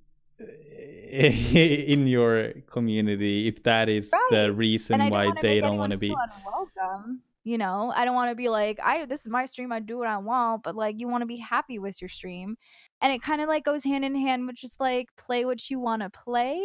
uh, 0.41 0.45
in 1.93 2.07
your 2.07 2.53
community 2.67 3.47
if 3.49 3.63
that 3.65 3.89
is 3.89 4.11
the 4.31 4.53
reason 4.53 5.01
I 5.01 5.05
don't 5.05 5.11
why 5.13 5.41
they 5.43 5.61
don't 5.61 5.77
want 5.79 5.93
to 5.93 5.99
be 5.99 6.15
welcome. 6.45 7.23
You 7.45 7.57
know, 7.59 7.91
I 7.97 8.05
don't 8.05 8.15
want 8.15 8.31
to 8.31 8.37
be 8.37 8.49
like, 8.49 8.79
I 8.83 9.05
this 9.07 9.23
is 9.23 9.29
my 9.29 9.47
stream, 9.47 9.73
I 9.73 9.81
do 9.81 9.99
what 9.99 10.09
I 10.09 10.19
want, 10.19 10.63
but 10.63 10.75
like 10.77 11.01
you 11.01 11.09
want 11.09 11.23
to 11.23 11.27
be 11.27 11.37
happy 11.37 11.79
with 11.79 12.01
your 12.03 12.09
stream, 12.09 12.57
and 13.01 13.13
it 13.13 13.23
kind 13.23 13.41
of 13.41 13.49
like 13.49 13.65
goes 13.65 13.83
hand 13.85 14.05
in 14.05 14.15
hand 14.15 14.47
with 14.47 14.57
just 14.57 14.79
like 14.81 15.09
play 15.17 15.45
what 15.45 15.71
you 15.71 15.81
want 15.81 16.03
to 16.03 16.11
play. 16.11 16.61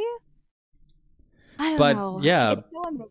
I 1.57 1.69
don't 1.69 1.77
But, 1.77 1.93
know. 1.95 2.19
yeah. 2.21 2.55
so 2.55 3.09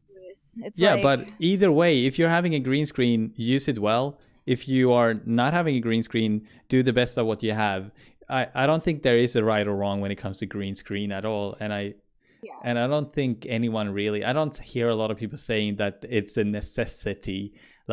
It's 0.67 0.79
yeah 0.79 0.95
like, 0.95 1.03
but 1.03 1.19
either 1.39 1.71
way 1.73 2.07
if 2.07 2.19
you're 2.19 2.29
having 2.39 2.55
a 2.55 2.61
green 2.69 2.87
screen 2.87 3.33
use 3.37 3.67
it 3.69 3.79
well 3.79 4.19
if 4.47 4.69
you 4.69 4.93
are 4.93 5.15
not 5.41 5.53
having 5.55 5.75
a 5.77 5.81
green 5.81 6.03
screen 6.03 6.47
do 6.69 6.83
the 6.83 6.93
best 6.93 7.17
of 7.19 7.27
what 7.27 7.43
you 7.43 7.53
have 7.53 7.83
i 8.29 8.47
i 8.55 8.67
don't 8.69 8.83
think 8.87 9.03
there 9.03 9.19
is 9.27 9.37
a 9.37 9.43
right 9.53 9.67
or 9.67 9.75
wrong 9.75 10.01
when 10.03 10.11
it 10.11 10.17
comes 10.25 10.39
to 10.41 10.47
green 10.47 10.75
screen 10.75 11.11
at 11.19 11.25
all 11.25 11.57
and 11.61 11.71
i 11.81 11.95
Yeah. 12.43 12.61
and 12.69 12.79
i 12.79 12.87
don't 12.95 13.11
think 13.21 13.47
anyone 13.59 13.89
really 14.01 14.21
i 14.31 14.33
don't 14.39 14.57
hear 14.73 14.89
a 14.91 14.95
lot 15.03 15.11
of 15.13 15.17
people 15.23 15.39
saying 15.39 15.77
that 15.83 15.95
it's 16.19 16.37
a 16.37 16.45
necessity 16.45 17.43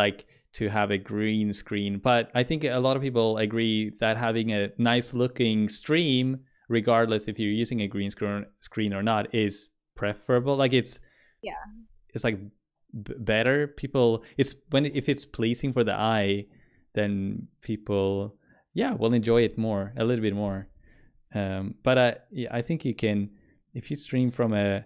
like 0.01 0.19
to 0.59 0.67
have 0.77 0.89
a 0.91 0.97
green 0.97 1.53
screen 1.53 1.93
but 2.09 2.29
i 2.39 2.43
think 2.43 2.63
a 2.63 2.79
lot 2.87 2.95
of 2.97 3.01
people 3.01 3.37
agree 3.47 3.91
that 4.01 4.17
having 4.17 4.51
a 4.51 4.61
nice 4.77 5.13
looking 5.13 5.69
stream 5.69 6.27
regardless 6.67 7.27
if 7.27 7.39
you're 7.39 7.59
using 7.63 7.79
a 7.81 7.87
green 7.87 8.09
screen 8.15 8.45
screen 8.59 8.93
or 8.93 9.03
not 9.11 9.23
is 9.33 9.69
preferable 9.95 10.55
like 10.63 10.73
it's 10.73 10.99
Yeah. 11.41 11.53
It's 12.13 12.23
like 12.23 12.39
b- 12.39 13.13
better. 13.17 13.67
People 13.67 14.23
it's 14.37 14.55
when 14.69 14.85
if 14.85 15.09
it's 15.09 15.25
pleasing 15.25 15.73
for 15.73 15.83
the 15.83 15.95
eye 15.95 16.45
then 16.93 17.47
people 17.61 18.35
yeah 18.73 18.93
will 18.93 19.13
enjoy 19.13 19.41
it 19.41 19.57
more 19.57 19.93
a 19.97 20.03
little 20.03 20.21
bit 20.21 20.35
more. 20.35 20.67
Um 21.33 21.75
but 21.83 21.97
i 21.97 22.15
yeah, 22.31 22.49
i 22.51 22.61
think 22.61 22.83
you 22.85 22.93
can 22.93 23.29
if 23.73 23.89
you 23.89 23.95
stream 23.95 24.31
from 24.31 24.53
a 24.53 24.85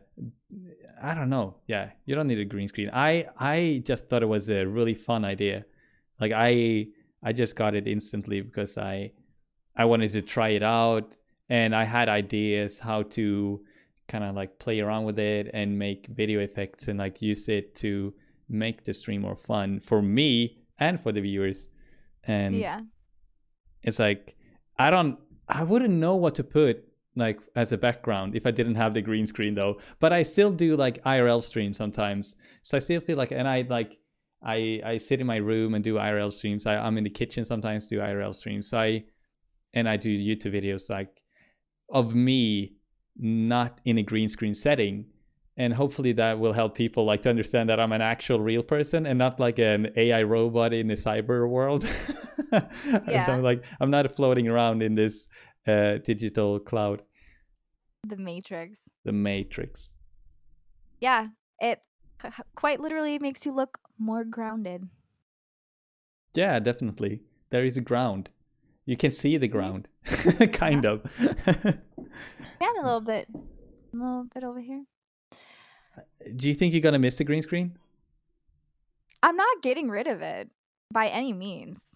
i 1.02 1.14
don't 1.16 1.30
know. 1.30 1.56
Yeah 1.68 1.92
you 2.06 2.16
don't 2.16 2.28
need 2.28 2.40
a 2.40 2.46
green 2.46 2.68
screen. 2.68 2.90
I 2.94 3.28
i 3.40 3.82
just 3.86 4.08
thought 4.08 4.24
it 4.24 4.28
was 4.28 4.50
a 4.50 4.66
really 4.66 4.94
fun 4.94 5.26
idea. 5.26 5.66
Like 6.20 6.32
i 6.36 6.88
i 7.24 7.34
just 7.34 7.56
got 7.56 7.76
it 7.76 7.88
instantly 7.88 8.42
because 8.42 8.78
i 8.78 9.12
i 9.76 9.84
wanted 9.86 10.12
to 10.14 10.22
try 10.22 10.50
it 10.50 10.64
out 10.64 11.16
and 11.50 11.76
i 11.76 11.84
had 11.84 12.08
ideas 12.08 12.80
how 12.80 13.04
to 13.04 13.62
kind 14.08 14.24
of 14.24 14.36
like 14.36 14.60
play 14.60 14.80
around 14.80 15.06
with 15.06 15.20
it 15.20 15.50
and 15.54 15.78
make 15.78 16.08
video 16.08 16.40
effects 16.40 16.88
and 16.88 17.00
like 17.00 17.22
use 17.22 17.48
it 17.50 17.76
to 17.76 18.14
make 18.48 18.84
the 18.84 18.94
stream 18.94 19.22
more 19.22 19.36
fun 19.36 19.80
for 19.80 20.02
me 20.02 20.60
and 20.78 21.00
for 21.00 21.12
the 21.12 21.22
viewers. 21.22 21.68
And 22.24 22.56
yeah, 22.56 22.82
it's 23.86 24.00
like 24.00 24.36
i 24.78 24.90
don't 24.90 25.18
i 25.48 25.64
wouldn't 25.64 25.94
know 25.94 26.16
what 26.16 26.36
to 26.36 26.44
put 26.44 26.84
like 27.16 27.40
as 27.56 27.72
a 27.72 27.78
background 27.78 28.36
if 28.36 28.46
i 28.46 28.52
didn't 28.52 28.76
have 28.76 28.94
the 28.94 29.02
green 29.02 29.26
screen 29.28 29.56
though. 29.56 29.80
But 30.00 30.12
i 30.12 30.24
still 30.24 30.52
do 30.52 30.76
like 30.76 31.02
irl 31.04 31.42
streams 31.42 31.78
sometimes. 31.78 32.36
So 32.62 32.78
i 32.78 32.80
still 32.80 33.00
feel 33.02 33.18
like 33.18 33.32
and 33.32 33.48
i 33.48 33.66
like 33.70 33.98
i 34.44 34.82
i 34.86 34.98
sit 34.98 35.22
in 35.22 35.28
my 35.28 35.38
room 35.38 35.76
and 35.76 35.84
do 35.84 35.96
irl 35.96 36.34
streams. 36.34 36.66
I, 36.66 36.78
i'm 36.78 36.98
in 36.98 37.04
the 37.04 37.10
kitchen 37.10 37.46
sometimes 37.46 37.88
do 37.88 38.00
irl 38.00 38.36
streams. 38.36 38.70
So 38.70 38.80
i 38.80 39.04
and 39.74 39.88
i 39.88 39.98
do 39.98 40.10
youtube 40.10 40.54
videos 40.54 40.90
like 40.90 41.22
of 41.90 42.16
me 42.16 42.74
not 43.18 43.80
in 43.86 43.98
a 43.98 44.04
green 44.04 44.30
screen 44.30 44.54
setting 44.54 45.06
and 45.58 45.74
hopefully 45.74 46.12
that 46.12 46.38
will 46.38 46.52
help 46.52 46.76
people 46.76 47.06
like 47.06 47.22
to 47.22 47.30
understand 47.30 47.70
that 47.70 47.80
i'm 47.80 47.92
an 47.94 48.02
actual 48.02 48.40
real 48.40 48.62
person 48.64 49.06
and 49.06 49.18
not 49.18 49.40
like 49.40 49.58
an 49.58 49.90
ai 49.96 50.22
robot 50.24 50.74
in 50.74 50.92
a 50.92 50.96
cyber 50.96 51.48
world 51.50 51.86
Yeah. 53.08 53.26
I'm 53.30 53.42
like 53.42 53.64
i'm 53.80 53.90
not 53.90 54.12
floating 54.16 54.48
around 54.48 54.82
in 54.84 54.96
this 54.96 55.28
uh, 55.68 55.98
digital 56.04 56.60
cloud 56.60 57.02
the 58.08 58.18
Matrix. 58.18 58.80
the 59.04 59.12
matrix 59.14 59.94
Yeah, 61.00 61.28
it 61.60 61.80
quite 62.56 62.80
literally 62.80 63.18
makes 63.20 63.46
you 63.46 63.54
look 63.54 63.80
more 63.98 64.24
grounded. 64.24 64.84
yeah 66.34 66.60
definitely 66.60 67.22
there 67.50 67.64
is 67.66 67.78
a 67.78 67.82
ground 67.82 68.30
you 68.86 68.98
can 68.98 69.12
see 69.12 69.38
the 69.38 69.48
mm-hmm. 69.48 69.58
ground 69.58 69.88
kind 70.54 70.86
of 70.86 71.02
And 72.62 72.78
a 72.80 72.84
little 72.84 73.02
bit, 73.02 73.28
a 73.34 73.98
little 73.98 74.28
bit 74.34 74.44
over 74.44 74.62
here. 74.62 74.86
do 76.36 76.48
you 76.48 76.54
think 76.54 76.74
you're 76.74 76.82
gonna 76.82 77.00
miss 77.00 77.18
the 77.18 77.24
green 77.24 77.42
screen 77.42 77.78
I'm 79.26 79.36
not 79.36 79.64
getting 79.64 79.90
rid 79.90 80.06
of 80.06 80.22
it 80.22 80.52
by 80.94 81.08
any 81.08 81.34
means. 81.34 81.96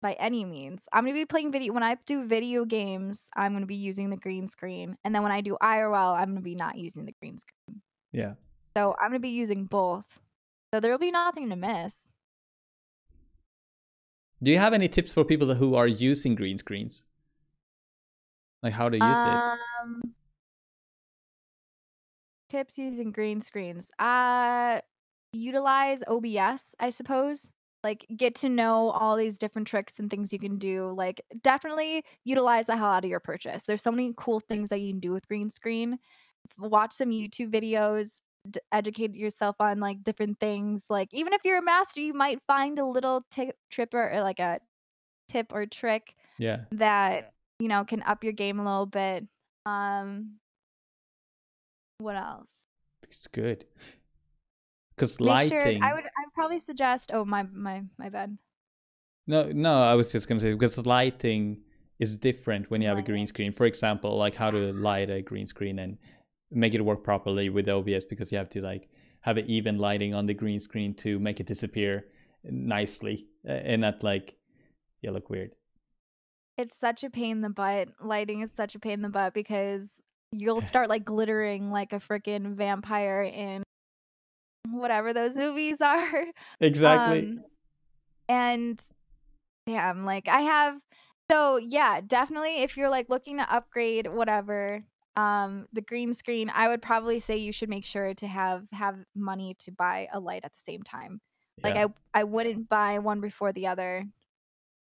By 0.00 0.12
any 0.12 0.44
means. 0.44 0.88
I'm 0.92 1.02
going 1.02 1.14
to 1.14 1.20
be 1.20 1.26
playing 1.26 1.50
video. 1.50 1.72
When 1.72 1.82
I 1.82 1.96
do 2.06 2.24
video 2.24 2.64
games, 2.64 3.28
I'm 3.36 3.50
going 3.50 3.62
to 3.62 3.66
be 3.66 3.74
using 3.74 4.10
the 4.10 4.16
green 4.16 4.46
screen. 4.46 4.96
And 5.04 5.12
then 5.12 5.24
when 5.24 5.32
I 5.32 5.40
do 5.40 5.56
IRL, 5.60 6.16
I'm 6.16 6.26
going 6.26 6.36
to 6.36 6.40
be 6.40 6.54
not 6.54 6.78
using 6.78 7.04
the 7.04 7.14
green 7.20 7.36
screen. 7.36 7.82
yeah 8.12 8.34
So 8.76 8.94
I'm 9.00 9.10
going 9.10 9.20
to 9.20 9.26
be 9.26 9.30
using 9.30 9.64
both. 9.64 10.20
So 10.72 10.78
there 10.78 10.92
will 10.92 10.98
be 10.98 11.10
nothing 11.10 11.50
to 11.50 11.56
miss. 11.56 12.07
Do 14.42 14.50
you 14.50 14.58
have 14.58 14.72
any 14.72 14.88
tips 14.88 15.12
for 15.12 15.24
people 15.24 15.54
who 15.54 15.74
are 15.74 15.86
using 15.86 16.34
green 16.34 16.58
screens 16.58 17.04
like 18.62 18.72
how 18.72 18.88
to 18.88 18.96
use 18.96 19.02
it 19.02 19.58
Um, 19.82 20.14
tips 22.48 22.78
using 22.78 23.12
green 23.12 23.40
screens. 23.40 23.90
Uh 23.98 24.80
utilize 25.32 26.02
OBS, 26.08 26.74
I 26.80 26.90
suppose. 26.90 27.50
Like 27.84 28.04
get 28.16 28.34
to 28.36 28.48
know 28.48 28.90
all 28.90 29.16
these 29.16 29.38
different 29.38 29.68
tricks 29.68 29.98
and 29.98 30.10
things 30.10 30.32
you 30.32 30.38
can 30.38 30.58
do. 30.58 30.92
Like 30.96 31.20
definitely 31.42 32.04
utilize 32.24 32.66
the 32.66 32.76
hell 32.76 32.88
out 32.88 33.04
of 33.04 33.10
your 33.10 33.20
purchase. 33.20 33.64
There's 33.64 33.82
so 33.82 33.92
many 33.92 34.14
cool 34.16 34.40
things 34.40 34.70
that 34.70 34.80
you 34.80 34.92
can 34.92 35.00
do 35.00 35.12
with 35.12 35.28
green 35.28 35.50
screen. 35.50 35.98
Watch 36.58 36.92
some 36.94 37.10
YouTube 37.10 37.52
videos, 37.52 38.20
d- 38.50 38.60
educate 38.72 39.14
yourself 39.14 39.56
on 39.60 39.80
like 39.80 40.02
different 40.04 40.38
things. 40.40 40.84
Like 40.88 41.08
even 41.12 41.32
if 41.32 41.40
you're 41.44 41.58
a 41.58 41.62
master, 41.62 42.00
you 42.00 42.14
might 42.14 42.40
find 42.46 42.78
a 42.78 42.84
little 42.86 43.24
tip 43.30 43.56
tripper 43.70 44.10
or 44.12 44.22
like 44.22 44.38
a 44.40 44.60
tip 45.28 45.52
or 45.52 45.66
trick 45.66 46.14
Yeah. 46.38 46.60
that 46.72 47.32
you 47.58 47.68
know 47.68 47.84
can 47.84 48.02
up 48.02 48.24
your 48.24 48.32
game 48.32 48.58
a 48.60 48.64
little 48.64 48.86
bit. 48.86 49.26
Um, 49.66 50.36
what 51.98 52.16
else? 52.16 52.52
It's 53.02 53.26
good. 53.26 53.64
Because 54.94 55.20
lighting. 55.20 55.50
sure 55.80 55.84
I 55.84 55.92
would 55.94 56.04
I'd 56.04 56.32
probably 56.34 56.58
suggest. 56.58 57.10
Oh 57.12 57.24
my 57.24 57.44
my 57.52 57.82
my 57.98 58.08
bad. 58.08 58.36
No, 59.26 59.50
no, 59.52 59.82
I 59.82 59.94
was 59.94 60.10
just 60.10 60.28
gonna 60.28 60.40
say 60.40 60.52
because 60.52 60.84
lighting 60.86 61.62
is 61.98 62.16
different 62.16 62.70
when 62.70 62.80
you 62.80 62.88
have 62.88 62.98
a 62.98 63.02
green 63.02 63.26
screen. 63.26 63.52
For 63.52 63.66
example, 63.66 64.16
like 64.16 64.34
how 64.34 64.50
to 64.50 64.72
light 64.72 65.10
a 65.10 65.20
green 65.22 65.46
screen 65.46 65.78
and 65.78 65.98
make 66.50 66.74
it 66.74 66.80
work 66.80 67.02
properly 67.04 67.48
with 67.48 67.68
OBS 67.68 68.04
because 68.04 68.32
you 68.32 68.38
have 68.38 68.48
to 68.50 68.60
like 68.60 68.88
have 69.20 69.36
an 69.36 69.46
even 69.46 69.78
lighting 69.78 70.14
on 70.14 70.26
the 70.26 70.34
green 70.34 70.60
screen 70.60 70.94
to 70.94 71.18
make 71.18 71.40
it 71.40 71.46
disappear 71.46 72.06
nicely 72.44 73.26
and 73.44 73.82
not 73.82 74.02
like 74.02 74.36
you 75.02 75.10
look 75.10 75.28
weird. 75.30 75.52
It's 76.56 76.76
such 76.76 77.04
a 77.04 77.10
pain 77.10 77.32
in 77.32 77.40
the 77.42 77.50
butt. 77.50 77.88
Lighting 78.00 78.40
is 78.40 78.52
such 78.52 78.74
a 78.74 78.78
pain 78.78 78.94
in 78.94 79.02
the 79.02 79.08
butt 79.08 79.34
because 79.34 80.00
you'll 80.32 80.60
start 80.72 80.88
like 80.88 81.04
glittering 81.04 81.70
like 81.70 81.92
a 81.92 82.00
freaking 82.00 82.54
vampire 82.54 83.22
in 83.22 83.62
whatever 84.70 85.12
those 85.12 85.36
movies 85.36 85.80
are. 85.82 86.24
Exactly. 86.60 87.20
Um, 87.20 87.44
and 88.28 88.80
damn, 89.66 90.04
like 90.04 90.28
I 90.28 90.40
have 90.42 90.78
so 91.30 91.58
yeah, 91.58 92.00
definitely 92.00 92.62
if 92.62 92.76
you're 92.76 92.88
like 92.88 93.08
looking 93.08 93.38
to 93.38 93.54
upgrade 93.54 94.06
whatever, 94.06 94.82
um, 95.18 95.66
the 95.72 95.80
green 95.80 96.14
screen, 96.14 96.48
I 96.54 96.68
would 96.68 96.80
probably 96.80 97.18
say 97.18 97.38
you 97.38 97.50
should 97.50 97.68
make 97.68 97.84
sure 97.84 98.14
to 98.14 98.26
have 98.28 98.62
have 98.72 98.96
money 99.16 99.56
to 99.60 99.72
buy 99.72 100.06
a 100.12 100.20
light 100.20 100.44
at 100.44 100.52
the 100.52 100.60
same 100.60 100.82
time. 100.82 101.20
Like. 101.60 101.74
I 101.74 101.86
I 102.14 102.22
wouldn't 102.22 102.68
buy 102.68 103.00
one 103.00 103.20
before 103.20 103.52
the 103.52 103.66
other. 103.66 104.04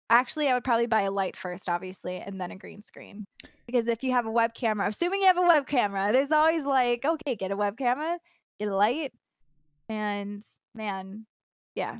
Actually, 0.09 0.49
I 0.49 0.53
would 0.53 0.65
probably 0.65 0.87
buy 0.87 1.03
a 1.03 1.11
light 1.11 1.37
first, 1.37 1.69
obviously, 1.69 2.17
and 2.17 2.39
then 2.41 2.51
a 2.51 2.57
green 2.57 2.81
screen. 2.81 3.25
Because 3.65 3.87
if 3.87 4.03
you 4.03 4.11
have 4.11 4.25
a 4.25 4.31
web 4.31 4.53
camera, 4.53 4.87
assuming 4.87 5.21
you 5.21 5.27
have 5.27 5.37
a 5.37 5.41
web 5.41 5.65
camera, 5.65 6.11
there's 6.11 6.33
always 6.33 6.65
like, 6.65 7.05
okay, 7.05 7.35
get 7.37 7.51
a 7.51 7.57
web 7.57 7.77
camera, 7.77 8.17
get 8.59 8.67
a 8.67 8.75
light, 8.75 9.13
and 9.87 10.43
man, 10.75 11.25
yeah. 11.73 11.99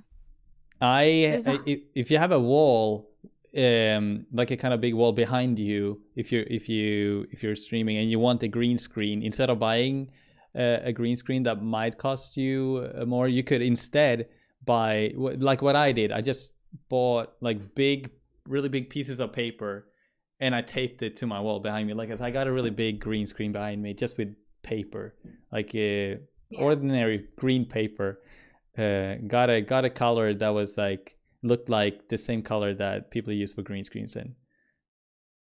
I 0.81 1.03
a- 1.47 1.81
if 1.95 2.11
you 2.11 2.17
have 2.17 2.33
a 2.33 2.39
wall, 2.39 3.09
um, 3.57 4.25
like 4.31 4.51
a 4.51 4.57
kind 4.57 4.73
of 4.73 4.81
big 4.81 4.93
wall 4.93 5.11
behind 5.11 5.57
you, 5.59 6.01
if 6.15 6.31
you're 6.31 6.43
if 6.43 6.69
you 6.69 7.25
if 7.31 7.41
you're 7.43 7.55
streaming 7.55 7.97
and 7.97 8.11
you 8.11 8.19
want 8.19 8.43
a 8.43 8.47
green 8.47 8.77
screen, 8.77 9.23
instead 9.23 9.49
of 9.49 9.59
buying 9.59 10.11
uh, 10.55 10.77
a 10.83 10.93
green 10.93 11.15
screen 11.15 11.43
that 11.43 11.61
might 11.61 11.97
cost 11.97 12.37
you 12.37 12.89
uh, 12.95 13.05
more, 13.05 13.27
you 13.27 13.43
could 13.43 13.61
instead 13.61 14.27
buy 14.65 15.11
like 15.15 15.61
what 15.61 15.75
I 15.75 15.91
did. 15.91 16.11
I 16.11 16.21
just 16.21 16.51
bought 16.89 17.33
like 17.41 17.73
big, 17.75 18.11
really 18.47 18.69
big 18.69 18.89
pieces 18.89 19.19
of 19.19 19.33
paper, 19.33 19.87
and 20.39 20.53
I 20.53 20.61
taped 20.61 21.01
it 21.01 21.15
to 21.17 21.27
my 21.27 21.39
wall 21.41 21.59
behind 21.59 21.87
me. 21.87 21.93
Like 21.93 22.21
I 22.21 22.29
got 22.31 22.47
a 22.47 22.51
really 22.51 22.69
big 22.71 22.99
green 22.99 23.25
screen 23.25 23.51
behind 23.51 23.81
me 23.81 23.93
just 23.93 24.17
with 24.17 24.35
paper, 24.63 25.15
like 25.51 25.71
uh, 25.73 26.21
Yeah. 26.49 26.61
ordinary 26.61 27.27
green 27.35 27.65
paper 27.65 28.21
uh, 28.77 29.15
got 29.27 29.49
a 29.49 29.61
got 29.61 29.83
a 29.83 29.89
color 29.89 30.33
that 30.33 30.49
was 30.49 30.77
like 30.77 31.16
looked 31.47 31.69
like 31.69 32.09
the 32.09 32.17
same 32.17 32.41
color 32.41 32.73
that 32.73 33.11
people 33.11 33.33
use 33.33 33.51
for 33.53 33.61
green 33.63 33.83
screens 33.83 34.15
and 34.15 34.35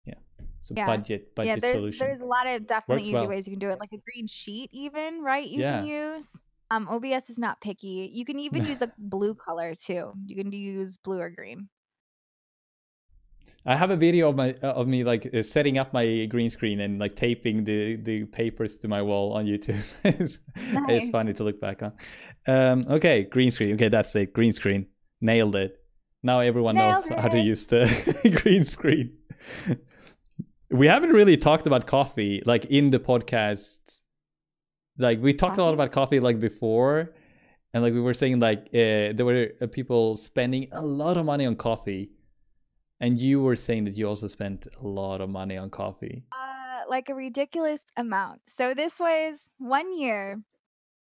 yeah 0.05 0.14
it's 0.57 0.70
a 0.70 0.74
Yeah. 0.74 0.86
budget 0.86 1.34
budget 1.34 1.57
yeah, 1.57 1.61
there's 1.61 1.80
solution 1.80 2.07
there's 2.07 2.20
a 2.20 2.26
lot 2.26 2.46
of 2.46 2.66
definitely 2.66 3.02
Works 3.02 3.09
easy 3.09 3.14
well. 3.14 3.28
ways 3.28 3.46
you 3.48 3.52
can 3.52 3.59
do 3.59 3.70
it, 3.70 3.78
like 3.80 3.92
a 3.92 3.98
green 3.98 4.26
sheet, 4.26 4.70
even 4.72 5.22
right? 5.22 5.46
You 5.48 5.62
can 5.62 5.86
use. 5.86 6.30
Um, 6.70 6.88
OBS 6.88 7.30
is 7.30 7.38
not 7.38 7.61
picky. 7.61 8.11
You 8.12 8.24
can 8.24 8.38
even 8.38 8.64
use 8.72 8.82
a 8.82 8.90
blue 8.98 9.34
color 9.34 9.74
too. 9.74 10.12
You 10.26 10.36
can 10.36 10.50
use 10.52 10.96
blue 10.96 11.20
or 11.20 11.30
green. 11.30 11.68
i 13.66 13.76
have 13.76 13.90
a 13.90 13.96
video 13.96 14.28
of 14.28 14.36
my 14.36 14.55
uh, 14.62 14.72
of 14.72 14.86
me 14.88 15.05
like 15.05 15.32
uh, 15.34 15.42
setting 15.42 15.78
up 15.78 15.92
my 15.92 16.26
green 16.26 16.50
screen 16.50 16.80
and 16.80 16.98
like 16.98 17.16
taping 17.16 17.64
the 17.64 17.96
the 17.96 18.24
papers 18.26 18.76
to 18.76 18.88
my 18.88 19.00
wall 19.02 19.32
on 19.32 19.46
youtube 19.46 19.82
it's, 20.05 20.38
it's 20.88 21.09
funny 21.09 21.32
to 21.32 21.44
look 21.44 21.61
back 21.61 21.82
on 21.82 21.92
um 22.46 22.84
okay 22.88 23.24
green 23.24 23.50
screen 23.50 23.74
okay 23.74 23.88
that's 23.88 24.14
it 24.16 24.32
green 24.32 24.52
screen 24.52 24.86
nailed 25.20 25.57
it 25.57 25.80
now 26.25 26.41
everyone 26.41 26.75
knows 26.75 27.09
Nailed 27.09 27.20
how 27.22 27.29
to 27.29 27.39
use 27.39 27.66
the 27.66 27.85
green 28.43 28.64
screen 28.64 29.12
we 30.70 30.87
haven't 30.87 31.11
really 31.11 31.37
talked 31.37 31.66
about 31.66 31.87
coffee 31.87 32.43
like 32.47 32.64
in 32.66 32.91
the 32.91 32.99
podcast 32.99 34.01
like 34.99 35.20
we 35.20 35.33
talked 35.33 35.59
a 35.59 35.62
lot 35.62 35.75
about 35.75 35.93
coffee 35.93 36.18
like 36.20 36.41
before 36.41 37.14
and 37.72 37.83
like 37.83 37.93
we 37.93 38.01
were 38.01 38.14
saying 38.14 38.41
like 38.41 38.61
uh, 38.72 39.12
there 39.16 39.25
were 39.25 39.49
uh, 39.61 39.66
people 39.66 40.16
spending 40.16 40.68
a 40.72 40.83
lot 40.83 41.16
of 41.16 41.25
money 41.25 41.47
on 41.47 41.55
coffee 41.57 42.11
and 43.01 43.20
you 43.20 43.41
were 43.43 43.57
saying 43.57 43.85
that 43.85 43.95
you 43.95 44.09
also 44.09 44.27
spent 44.27 44.66
a 44.83 44.87
lot 44.87 45.20
of 45.20 45.29
money 45.29 45.57
on 45.57 45.68
coffee 45.70 46.25
Uh, 46.33 46.89
like 46.89 47.09
a 47.09 47.14
ridiculous 47.14 47.85
amount. 47.97 48.41
So 48.47 48.75
this 48.75 49.01
was 49.01 49.49
one 49.59 49.99
year. 49.99 50.43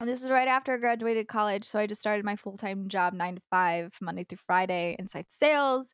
And 0.01 0.09
This 0.09 0.23
was 0.23 0.31
right 0.31 0.49
after 0.49 0.73
I 0.73 0.77
graduated 0.77 1.27
college. 1.27 1.65
So 1.65 1.79
I 1.79 1.87
just 1.87 2.01
started 2.01 2.25
my 2.25 2.37
full 2.37 2.57
time 2.57 2.89
job, 2.89 3.15
nine 3.15 3.37
to 3.37 3.43
five, 3.51 3.93
Monday 4.01 4.25
through 4.25 4.39
Friday, 4.47 4.95
inside 4.99 5.27
sales. 5.29 5.93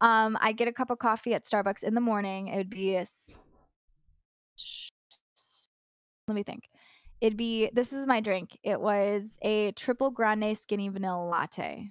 Um, 0.00 0.36
I 0.40 0.52
get 0.52 0.68
a 0.68 0.72
cup 0.72 0.90
of 0.90 0.98
coffee 0.98 1.32
at 1.32 1.44
Starbucks 1.44 1.84
in 1.84 1.94
the 1.94 2.00
morning. 2.00 2.48
It 2.48 2.56
would 2.56 2.70
be 2.70 2.96
a. 2.96 3.04
Let 6.26 6.34
me 6.34 6.42
think. 6.42 6.68
It'd 7.20 7.36
be 7.36 7.70
this 7.72 7.92
is 7.92 8.06
my 8.06 8.20
drink. 8.20 8.58
It 8.62 8.80
was 8.80 9.38
a 9.42 9.72
triple 9.72 10.10
grande 10.10 10.56
skinny 10.56 10.88
vanilla 10.88 11.24
latte. 11.24 11.90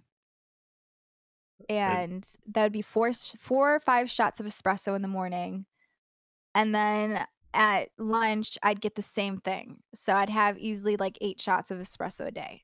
And 1.70 2.28
that 2.52 2.64
would 2.64 2.74
be 2.74 2.82
four 2.82 3.14
four 3.14 3.76
or 3.76 3.80
five 3.80 4.10
shots 4.10 4.42
of 4.42 4.46
espresso 4.46 4.94
in 4.96 5.02
the 5.02 5.08
morning. 5.08 5.66
And 6.54 6.76
then 6.76 7.26
at 7.56 7.90
lunch 7.98 8.58
I'd 8.62 8.82
get 8.82 8.96
the 8.96 9.02
same 9.02 9.40
thing. 9.40 9.78
So 9.94 10.14
I'd 10.14 10.30
have 10.30 10.58
easily 10.58 10.98
like 10.98 11.18
8 11.22 11.42
shots 11.42 11.72
of 11.72 11.80
espresso 11.80 12.28
a 12.28 12.32
day. 12.32 12.64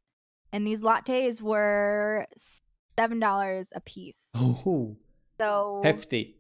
And 0.53 0.67
these 0.67 0.83
lattes 0.83 1.41
were 1.41 2.27
$7 2.97 3.67
a 3.73 3.81
piece. 3.81 4.29
oh 4.35 4.97
So 5.39 5.81
hefty 5.83 6.37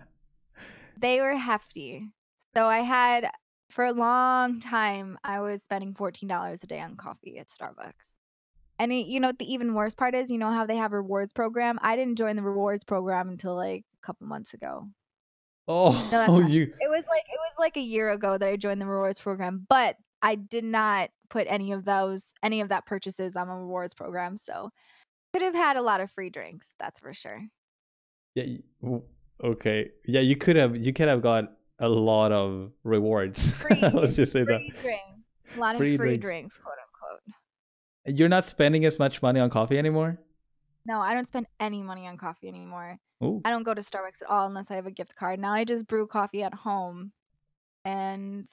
they 0.98 1.20
were 1.20 1.36
hefty. 1.36 2.08
So 2.56 2.66
I 2.66 2.80
had 2.80 3.30
for 3.70 3.84
a 3.84 3.92
long 3.92 4.60
time 4.60 5.18
I 5.22 5.40
was 5.40 5.62
spending 5.62 5.94
$14 5.94 6.62
a 6.62 6.66
day 6.66 6.80
on 6.80 6.96
coffee 6.96 7.38
at 7.38 7.48
Starbucks. 7.48 8.16
And 8.80 8.92
it, 8.92 9.06
you 9.06 9.20
know 9.20 9.28
what 9.28 9.38
the 9.38 9.52
even 9.52 9.74
worse 9.74 9.94
part 9.94 10.14
is, 10.14 10.30
you 10.30 10.38
know 10.38 10.52
how 10.52 10.64
they 10.64 10.76
have 10.76 10.92
rewards 10.92 11.32
program? 11.32 11.78
I 11.82 11.96
didn't 11.96 12.16
join 12.16 12.36
the 12.36 12.42
rewards 12.42 12.84
program 12.84 13.28
until 13.28 13.56
like 13.56 13.84
a 14.02 14.06
couple 14.06 14.26
months 14.26 14.54
ago. 14.54 14.88
Oh 15.68 15.92
No, 16.10 16.18
that's 16.18 16.32
oh, 16.32 16.40
you 16.46 16.62
It 16.62 16.88
was 16.90 17.04
like 17.08 17.24
it 17.28 17.38
was 17.38 17.52
like 17.58 17.76
a 17.76 17.80
year 17.82 18.10
ago 18.10 18.36
that 18.38 18.48
I 18.48 18.56
joined 18.56 18.80
the 18.80 18.86
rewards 18.86 19.20
program, 19.20 19.66
but 19.68 19.96
I 20.22 20.34
did 20.34 20.64
not 20.64 21.10
put 21.30 21.46
any 21.48 21.72
of 21.72 21.84
those 21.84 22.32
any 22.42 22.60
of 22.60 22.70
that 22.70 22.86
purchases 22.86 23.36
on 23.36 23.48
a 23.48 23.56
rewards 23.56 23.94
program, 23.94 24.36
so 24.36 24.70
could 25.32 25.42
have 25.42 25.54
had 25.54 25.76
a 25.76 25.82
lot 25.82 26.00
of 26.00 26.10
free 26.10 26.30
drinks, 26.30 26.74
that's 26.78 26.98
for 27.00 27.12
sure. 27.12 27.40
Yeah. 28.34 28.44
Okay. 29.42 29.90
Yeah, 30.06 30.20
you 30.20 30.36
could 30.36 30.56
have 30.56 30.76
you 30.76 30.92
could 30.92 31.08
have 31.08 31.22
got 31.22 31.52
a 31.78 31.88
lot 31.88 32.32
of 32.32 32.72
rewards. 32.82 33.52
Free, 33.62 33.78
Let's 33.80 34.16
just 34.16 34.32
say 34.32 34.42
that. 34.44 34.58
free 34.58 34.72
drinks. 34.82 35.02
A 35.56 35.60
lot 35.60 35.74
of 35.74 35.78
Free 35.78 35.96
free, 35.96 36.16
drinks. 36.16 36.24
drinks, 36.24 36.58
quote 36.58 36.74
unquote. 36.82 38.18
You're 38.18 38.28
not 38.28 38.44
spending 38.46 38.84
as 38.84 38.98
much 38.98 39.22
money 39.22 39.38
on 39.38 39.48
coffee 39.50 39.78
anymore. 39.78 40.18
No, 40.88 41.02
I 41.02 41.12
don't 41.12 41.26
spend 41.26 41.46
any 41.60 41.82
money 41.82 42.06
on 42.06 42.16
coffee 42.16 42.48
anymore. 42.48 42.98
Oh, 43.20 43.42
I 43.44 43.50
don't 43.50 43.62
go 43.62 43.74
to 43.74 43.82
Starbucks 43.82 44.22
at 44.22 44.30
all 44.30 44.46
unless 44.46 44.70
I 44.70 44.76
have 44.76 44.86
a 44.86 44.90
gift 44.90 45.14
card. 45.14 45.38
Now 45.38 45.52
I 45.52 45.64
just 45.64 45.86
brew 45.86 46.06
coffee 46.06 46.42
at 46.42 46.54
home 46.54 47.12
and 47.84 48.48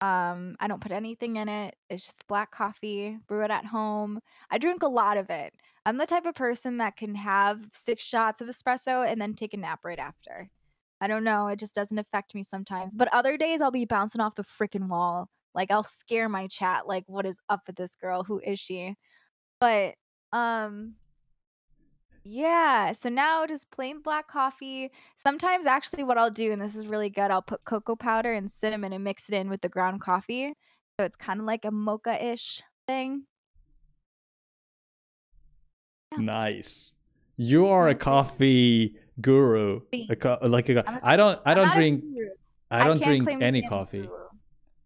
um 0.00 0.56
I 0.58 0.66
don't 0.66 0.82
put 0.82 0.90
anything 0.90 1.36
in 1.36 1.48
it. 1.48 1.76
It's 1.88 2.04
just 2.04 2.26
black 2.26 2.50
coffee, 2.50 3.16
brew 3.28 3.44
it 3.44 3.52
at 3.52 3.64
home. 3.64 4.18
I 4.50 4.58
drink 4.58 4.82
a 4.82 4.88
lot 4.88 5.16
of 5.16 5.30
it. 5.30 5.54
I'm 5.86 5.98
the 5.98 6.06
type 6.06 6.26
of 6.26 6.34
person 6.34 6.78
that 6.78 6.96
can 6.96 7.14
have 7.14 7.60
6 7.72 8.02
shots 8.02 8.40
of 8.40 8.48
espresso 8.48 9.06
and 9.06 9.20
then 9.20 9.34
take 9.34 9.54
a 9.54 9.56
nap 9.56 9.84
right 9.84 10.00
after. 10.00 10.50
I 11.00 11.06
don't 11.06 11.24
know, 11.24 11.46
it 11.46 11.60
just 11.60 11.76
doesn't 11.76 11.98
affect 11.98 12.34
me 12.34 12.42
sometimes. 12.42 12.96
But 12.96 13.12
other 13.14 13.36
days 13.36 13.62
I'll 13.62 13.70
be 13.70 13.84
bouncing 13.84 14.20
off 14.20 14.34
the 14.34 14.42
freaking 14.42 14.88
wall. 14.88 15.28
Like 15.54 15.70
I'll 15.70 15.84
scare 15.84 16.28
my 16.28 16.48
chat 16.48 16.88
like 16.88 17.04
what 17.06 17.24
is 17.24 17.38
up 17.48 17.60
with 17.68 17.76
this 17.76 17.94
girl? 18.00 18.24
Who 18.24 18.40
is 18.40 18.58
she? 18.58 18.96
But 19.60 19.94
um 20.32 20.96
yeah, 22.24 22.92
so 22.92 23.08
now 23.08 23.46
just 23.46 23.70
plain 23.70 24.00
black 24.00 24.28
coffee. 24.28 24.90
Sometimes, 25.16 25.66
actually, 25.66 26.04
what 26.04 26.18
I'll 26.18 26.30
do, 26.30 26.52
and 26.52 26.60
this 26.60 26.76
is 26.76 26.86
really 26.86 27.10
good, 27.10 27.30
I'll 27.30 27.42
put 27.42 27.64
cocoa 27.64 27.96
powder 27.96 28.32
and 28.32 28.50
cinnamon 28.50 28.92
and 28.92 29.02
mix 29.04 29.28
it 29.28 29.34
in 29.34 29.50
with 29.50 29.60
the 29.60 29.68
ground 29.68 30.00
coffee. 30.00 30.54
So 30.98 31.06
it's 31.06 31.16
kind 31.16 31.40
of 31.40 31.46
like 31.46 31.64
a 31.64 31.70
mocha-ish 31.70 32.62
thing. 32.86 33.24
Yeah. 36.12 36.18
Nice. 36.18 36.94
You 37.36 37.66
are 37.66 37.88
a 37.88 37.94
coffee 37.94 38.96
guru. 39.20 39.80
A 40.10 40.16
co- 40.16 40.38
like 40.42 40.68
a, 40.68 40.88
I'm 40.88 40.96
a- 40.96 41.00
I 41.02 41.16
don't 41.16 41.40
I 41.44 41.54
don't 41.54 41.72
drink. 41.72 42.04
I 42.70 42.84
don't 42.84 43.00
can't 43.00 43.24
drink 43.24 43.42
any 43.42 43.62
coffee. 43.62 44.02
guru. 44.02 44.10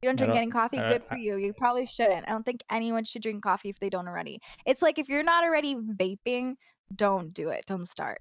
You 0.02 0.08
don't 0.10 0.16
drink 0.16 0.32
don't- 0.32 0.42
any 0.42 0.50
coffee? 0.50 0.76
Good 0.76 1.02
for 1.08 1.16
you. 1.16 1.36
You 1.36 1.52
probably 1.52 1.86
shouldn't. 1.86 2.28
I 2.28 2.32
don't 2.32 2.44
think 2.44 2.62
anyone 2.70 3.04
should 3.04 3.22
drink 3.22 3.42
coffee 3.42 3.68
if 3.68 3.78
they 3.80 3.90
don't 3.90 4.06
already. 4.06 4.40
It's 4.64 4.82
like 4.82 4.98
if 4.98 5.08
you're 5.08 5.24
not 5.24 5.42
already 5.42 5.74
vaping, 5.74 6.54
don't 6.94 7.34
do 7.34 7.48
it. 7.48 7.66
Don't 7.66 7.86
start. 7.86 8.20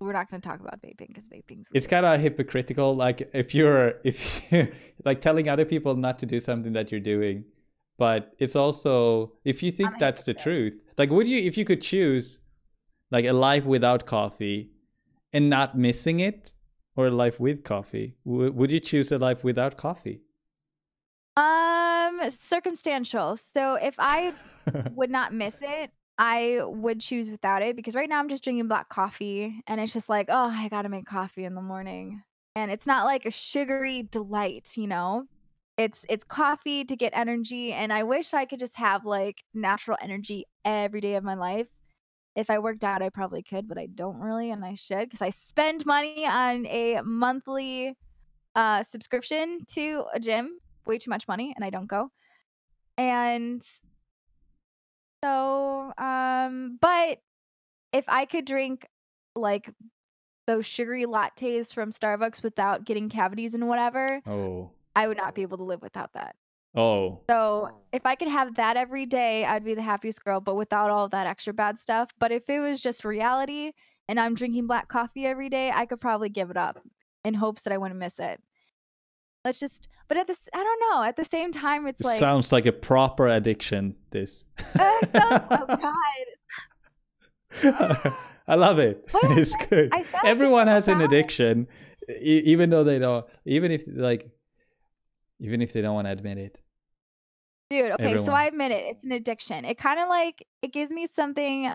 We're 0.00 0.12
not 0.12 0.30
going 0.30 0.40
to 0.40 0.48
talk 0.48 0.60
about 0.60 0.80
vaping 0.80 1.08
because 1.08 1.28
vaping's 1.28 1.68
It's 1.74 1.88
kind 1.88 2.06
of 2.06 2.20
hypocritical 2.20 2.94
like 2.94 3.28
if 3.34 3.54
you're 3.54 3.94
if 4.04 4.50
you 4.52 4.72
like 5.04 5.20
telling 5.20 5.48
other 5.48 5.64
people 5.64 5.96
not 5.96 6.18
to 6.20 6.26
do 6.26 6.40
something 6.40 6.72
that 6.74 6.90
you're 6.90 7.00
doing. 7.00 7.44
But 7.98 8.32
it's 8.38 8.54
also 8.54 9.32
if 9.44 9.62
you 9.62 9.72
think 9.72 9.90
I'm 9.90 9.98
that's 9.98 10.24
the 10.24 10.34
truth. 10.34 10.74
Like 10.96 11.10
would 11.10 11.26
you 11.26 11.38
if 11.40 11.58
you 11.58 11.64
could 11.64 11.82
choose 11.82 12.38
like 13.10 13.24
a 13.24 13.32
life 13.32 13.64
without 13.64 14.06
coffee 14.06 14.70
and 15.32 15.50
not 15.50 15.76
missing 15.76 16.20
it 16.20 16.52
or 16.94 17.08
a 17.08 17.10
life 17.10 17.40
with 17.40 17.64
coffee, 17.64 18.14
w- 18.24 18.52
would 18.52 18.70
you 18.70 18.80
choose 18.80 19.10
a 19.10 19.18
life 19.18 19.42
without 19.42 19.76
coffee? 19.76 20.20
Um, 21.36 22.20
circumstantial. 22.30 23.36
So 23.36 23.74
if 23.74 23.94
I 23.98 24.32
would 24.94 25.10
not 25.10 25.32
miss 25.32 25.60
it, 25.62 25.90
I 26.18 26.60
would 26.64 27.00
choose 27.00 27.30
without 27.30 27.62
it 27.62 27.76
because 27.76 27.94
right 27.94 28.08
now 28.08 28.18
I'm 28.18 28.28
just 28.28 28.42
drinking 28.42 28.66
black 28.66 28.88
coffee 28.88 29.62
and 29.68 29.80
it's 29.80 29.92
just 29.92 30.08
like, 30.08 30.26
oh, 30.28 30.50
I 30.50 30.68
gotta 30.68 30.88
make 30.88 31.06
coffee 31.06 31.44
in 31.44 31.54
the 31.54 31.62
morning. 31.62 32.22
And 32.56 32.72
it's 32.72 32.88
not 32.88 33.04
like 33.04 33.24
a 33.24 33.30
sugary 33.30 34.08
delight, 34.10 34.72
you 34.76 34.88
know? 34.88 35.26
It's 35.76 36.04
it's 36.08 36.24
coffee 36.24 36.84
to 36.84 36.96
get 36.96 37.12
energy 37.14 37.72
and 37.72 37.92
I 37.92 38.02
wish 38.02 38.34
I 38.34 38.46
could 38.46 38.58
just 38.58 38.76
have 38.78 39.04
like 39.04 39.44
natural 39.54 39.96
energy 40.02 40.44
every 40.64 41.00
day 41.00 41.14
of 41.14 41.22
my 41.22 41.34
life. 41.34 41.68
If 42.34 42.50
I 42.50 42.58
worked 42.58 42.82
out, 42.82 43.00
I 43.00 43.10
probably 43.10 43.44
could, 43.44 43.68
but 43.68 43.78
I 43.78 43.86
don't 43.86 44.18
really 44.18 44.50
and 44.50 44.64
I 44.64 44.74
should 44.74 45.08
because 45.08 45.22
I 45.22 45.28
spend 45.28 45.86
money 45.86 46.26
on 46.26 46.66
a 46.66 47.00
monthly 47.04 47.96
uh 48.56 48.82
subscription 48.82 49.60
to 49.74 50.04
a 50.12 50.18
gym, 50.18 50.58
way 50.84 50.98
too 50.98 51.10
much 51.10 51.28
money 51.28 51.52
and 51.54 51.64
I 51.64 51.70
don't 51.70 51.86
go. 51.86 52.10
And 52.96 53.62
so, 55.24 55.92
um, 55.98 56.78
but 56.80 57.18
if 57.92 58.04
I 58.08 58.24
could 58.24 58.44
drink 58.44 58.86
like 59.34 59.70
those 60.46 60.66
sugary 60.66 61.04
lattes 61.04 61.72
from 61.72 61.90
Starbucks 61.90 62.42
without 62.42 62.84
getting 62.84 63.08
cavities 63.08 63.54
and 63.54 63.68
whatever, 63.68 64.20
oh. 64.26 64.70
I 64.96 65.08
would 65.08 65.16
not 65.16 65.34
be 65.34 65.42
able 65.42 65.58
to 65.58 65.64
live 65.64 65.82
without 65.82 66.12
that. 66.14 66.36
Oh. 66.74 67.20
So 67.28 67.70
if 67.92 68.04
I 68.04 68.14
could 68.14 68.28
have 68.28 68.54
that 68.56 68.76
every 68.76 69.06
day, 69.06 69.44
I'd 69.44 69.64
be 69.64 69.74
the 69.74 69.82
happiest 69.82 70.24
girl, 70.24 70.40
but 70.40 70.56
without 70.56 70.90
all 70.90 71.08
that 71.08 71.26
extra 71.26 71.52
bad 71.52 71.78
stuff. 71.78 72.10
But 72.18 72.32
if 72.32 72.48
it 72.48 72.60
was 72.60 72.82
just 72.82 73.04
reality 73.04 73.72
and 74.08 74.20
I'm 74.20 74.34
drinking 74.34 74.66
black 74.66 74.88
coffee 74.88 75.26
every 75.26 75.48
day, 75.48 75.70
I 75.74 75.86
could 75.86 76.00
probably 76.00 76.28
give 76.28 76.50
it 76.50 76.56
up 76.56 76.80
in 77.24 77.34
hopes 77.34 77.62
that 77.62 77.72
I 77.72 77.78
wouldn't 77.78 77.98
miss 77.98 78.18
it. 78.18 78.40
Let's 79.48 79.58
just, 79.60 79.88
but 80.08 80.18
at 80.18 80.26
this, 80.26 80.46
I 80.52 80.58
don't 80.62 80.80
know. 80.90 81.02
At 81.04 81.16
the 81.16 81.24
same 81.24 81.52
time, 81.52 81.86
it's 81.86 82.02
It 82.02 82.04
like, 82.06 82.18
sounds 82.18 82.52
like 82.52 82.66
a 82.66 82.72
proper 82.72 83.26
addiction 83.28 83.96
this. 84.10 84.44
uh, 84.78 85.00
so- 85.06 85.08
oh 85.14 85.76
God. 87.62 88.14
I 88.46 88.54
love 88.56 88.78
it. 88.78 89.08
Well, 89.10 89.22
it's 89.38 89.56
good. 89.70 89.90
Everyone 90.22 90.66
has 90.66 90.86
an 90.86 91.00
addiction, 91.00 91.66
e- 92.10 92.42
even 92.44 92.68
though 92.68 92.84
they 92.84 92.98
don't. 92.98 93.24
Even 93.46 93.72
if 93.72 93.84
like, 93.86 94.30
even 95.40 95.62
if 95.62 95.72
they 95.72 95.80
don't 95.80 95.94
want 95.94 96.08
to 96.08 96.12
admit 96.12 96.36
it. 96.36 96.60
Dude, 97.70 97.92
okay, 97.92 98.18
so 98.18 98.32
I 98.32 98.44
admit 98.44 98.70
it. 98.70 98.84
It's 98.86 99.04
an 99.04 99.12
addiction. 99.12 99.64
It 99.64 99.78
kind 99.78 99.98
of 99.98 100.08
like 100.10 100.46
it 100.60 100.74
gives 100.74 100.90
me 100.90 101.06
something. 101.06 101.72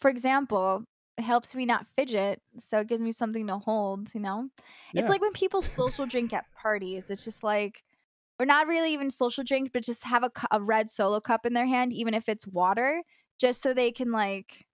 For 0.00 0.10
example, 0.10 0.82
it 1.18 1.22
helps 1.22 1.54
me 1.54 1.66
not 1.66 1.84
fidget, 1.96 2.40
so 2.58 2.80
it 2.80 2.86
gives 2.86 3.02
me 3.02 3.12
something 3.12 3.46
to 3.48 3.58
hold. 3.58 4.14
You 4.14 4.20
know, 4.20 4.48
Yeah. 4.92 5.00
it's 5.02 5.10
like 5.10 5.20
when 5.20 5.32
people 5.32 5.60
social 5.60 6.06
drink 6.06 6.32
at 6.32 6.46
parties. 6.62 7.10
It's 7.10 7.24
just 7.24 7.42
like, 7.42 7.82
or 8.40 8.46
not 8.46 8.68
really 8.68 8.92
even 8.94 9.10
social 9.10 9.42
drink, 9.44 9.70
but 9.72 9.82
just 9.82 10.04
have 10.04 10.22
a, 10.22 10.30
a 10.52 10.62
red 10.62 10.90
solo 10.90 11.18
cup 11.20 11.44
in 11.44 11.54
their 11.54 11.66
hand, 11.66 11.92
even 11.92 12.14
if 12.14 12.28
it's 12.28 12.46
water, 12.46 13.02
just 13.38 13.60
so 13.60 13.74
they 13.74 13.90
can 13.90 14.12
like 14.12 14.64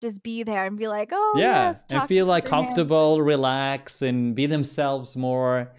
just 0.00 0.22
be 0.22 0.42
there 0.42 0.64
and 0.64 0.78
be 0.78 0.88
like, 0.88 1.10
oh 1.12 1.34
yeah, 1.36 1.68
yes, 1.68 1.84
and 1.90 2.06
feel 2.08 2.24
like 2.24 2.44
their 2.44 2.54
hand. 2.54 2.66
comfortable, 2.68 3.20
relax, 3.20 4.00
and 4.00 4.34
be 4.34 4.46
themselves 4.46 5.16
more. 5.16 5.72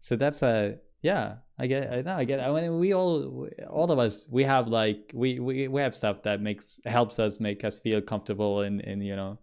So 0.00 0.16
that's 0.16 0.42
a 0.42 0.78
yeah. 1.02 1.36
I 1.58 1.66
get. 1.66 1.92
I 1.92 2.02
know. 2.02 2.16
I 2.16 2.24
get. 2.24 2.40
I 2.40 2.52
mean, 2.52 2.78
we 2.78 2.94
all, 2.94 3.48
all 3.68 3.90
of 3.90 3.98
us, 3.98 4.28
we 4.30 4.44
have 4.44 4.68
like 4.68 5.10
we 5.12 5.40
we 5.40 5.66
we 5.66 5.80
have 5.80 5.94
stuff 5.94 6.22
that 6.22 6.40
makes 6.40 6.80
helps 6.84 7.18
us 7.18 7.40
make 7.40 7.64
us 7.64 7.80
feel 7.80 8.00
comfortable 8.00 8.60
and 8.60 8.80
and 8.80 9.04
you 9.04 9.16
know, 9.16 9.38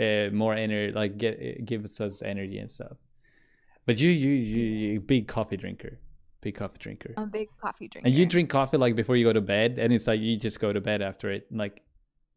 uh, 0.00 0.30
more 0.32 0.54
energy, 0.54 0.92
like 0.92 1.18
get 1.18 1.64
gives 1.66 2.00
us 2.00 2.22
energy 2.22 2.58
and 2.58 2.70
stuff. 2.70 2.96
But 3.84 3.98
you 3.98 4.08
you 4.08 4.30
you 4.30 4.64
you 4.64 5.00
big 5.00 5.28
coffee 5.28 5.58
drinker, 5.58 5.98
big 6.40 6.54
coffee 6.54 6.78
drinker, 6.78 7.12
I'm 7.18 7.24
a 7.24 7.26
big 7.26 7.48
coffee 7.60 7.88
drinker. 7.88 8.08
and 8.08 8.16
you 8.16 8.24
drink 8.24 8.48
coffee 8.48 8.78
like 8.78 8.94
before 8.94 9.16
you 9.16 9.24
go 9.24 9.34
to 9.34 9.42
bed, 9.42 9.78
and 9.78 9.92
it's 9.92 10.06
like 10.06 10.20
you 10.20 10.36
just 10.38 10.60
go 10.60 10.72
to 10.72 10.80
bed 10.80 11.02
after 11.02 11.30
it, 11.30 11.46
like 11.50 11.82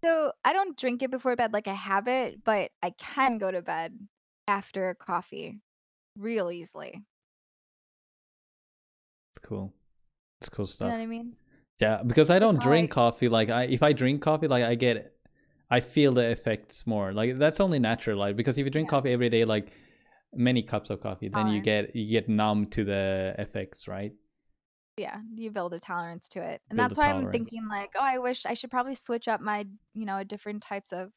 So 0.04 0.34
I 0.44 0.52
don't 0.52 0.78
drink 0.78 1.04
it 1.04 1.12
before 1.12 1.38
bed 1.38 1.54
like 1.54 1.68
a 1.68 1.76
habit, 1.76 2.44
but 2.44 2.72
I 2.84 2.92
can 2.98 3.38
go 3.38 3.50
to 3.50 3.62
bed 3.62 3.98
after 4.48 4.94
coffee 4.96 5.60
real 6.18 6.52
easily. 6.52 7.04
It's 9.32 9.40
cool. 9.46 9.74
It's 10.40 10.50
cool 10.50 10.64
You 10.64 10.68
stuff. 10.68 10.88
know 10.90 10.96
what 10.96 11.02
I 11.04 11.06
mean? 11.08 11.34
Yeah, 11.80 12.04
because 12.04 12.30
I 12.30 12.40
don't 12.40 12.62
drink 12.62 12.92
I- 12.92 12.94
coffee. 12.96 13.30
Like 13.30 13.50
I, 13.50 13.64
if 13.64 13.82
I 13.84 13.94
drink 13.94 14.22
coffee, 14.22 14.48
like 14.48 14.64
I 14.64 14.76
get, 14.76 15.14
I 15.70 15.80
feel 15.80 16.12
the 16.14 16.30
effects 16.30 16.86
more. 16.86 17.12
Like 17.14 17.38
that's 17.38 17.60
only 17.60 17.80
natural. 17.80 18.18
Like 18.18 18.36
because 18.36 18.58
if 18.58 18.66
you 18.66 18.70
drink 18.72 18.88
Yeah. 18.88 18.98
coffee 18.98 19.12
every 19.14 19.30
day, 19.30 19.46
like 19.46 19.72
many 20.34 20.62
cups 20.64 20.90
of 20.90 21.02
coffee, 21.02 21.30
then 21.30 21.48
you 21.48 21.62
get 21.62 21.96
you 21.96 22.10
get 22.12 22.30
numb 22.30 22.68
to 22.68 22.84
the 22.84 23.36
effects, 23.38 23.88
right? 23.88 24.14
Yeah, 24.98 25.18
you 25.36 25.50
build 25.52 25.74
a 25.74 25.80
tolerance 25.80 26.28
to 26.30 26.40
it. 26.42 26.62
And 26.70 26.78
Build 26.78 26.90
that's 26.92 26.98
why 26.98 27.10
I'm 27.12 27.32
thinking 27.32 27.68
like, 27.68 27.92
oh, 27.96 28.04
I 28.04 28.18
wish 28.20 28.46
I 28.46 28.54
should 28.54 28.70
probably 28.70 28.94
switch 28.94 29.28
up 29.28 29.42
my, 29.42 29.66
you 29.96 30.06
know, 30.06 30.24
different 30.24 30.62
types 30.62 30.92
of 30.92 31.12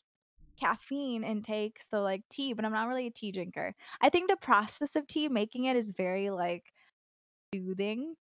caffeine 0.59 1.25
intake. 1.25 1.81
So 1.83 2.01
like 2.03 2.23
tea, 2.31 2.53
but 2.55 2.65
I'm 2.65 2.73
not 2.73 2.89
really 2.89 3.09
a 3.09 3.11
tea 3.11 3.33
drinker. 3.33 3.75
I 4.01 4.09
think 4.09 4.31
the 4.31 4.37
process 4.37 4.97
of 4.97 5.07
tea 5.07 5.29
making 5.29 5.65
it 5.65 5.77
is 5.77 5.93
very 5.93 6.31
like 6.31 6.73
soothing. 7.55 8.15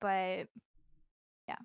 But 0.00 0.46
yeah. 1.48 1.56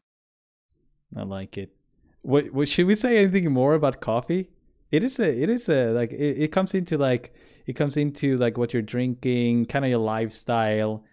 I 1.15 1.23
like 1.23 1.57
it. 1.57 1.75
What, 2.21 2.51
what 2.51 2.67
should 2.67 2.87
we 2.87 2.95
say 2.95 3.17
anything 3.17 3.51
more 3.51 3.75
about 3.75 4.01
coffee? 4.01 4.49
It 4.91 5.03
is 5.03 5.19
a, 5.19 5.29
it 5.29 5.49
is 5.49 5.69
a 5.69 5.91
like 5.91 6.11
it, 6.11 6.43
it 6.43 6.51
comes 6.51 6.73
into 6.73 6.97
like 6.97 7.33
it 7.65 7.73
comes 7.73 7.97
into 7.97 8.37
like 8.37 8.57
what 8.57 8.73
you're 8.73 8.81
drinking, 8.81 9.65
kind 9.65 9.83
of 9.83 9.89
your 9.89 9.99
lifestyle, 9.99 11.03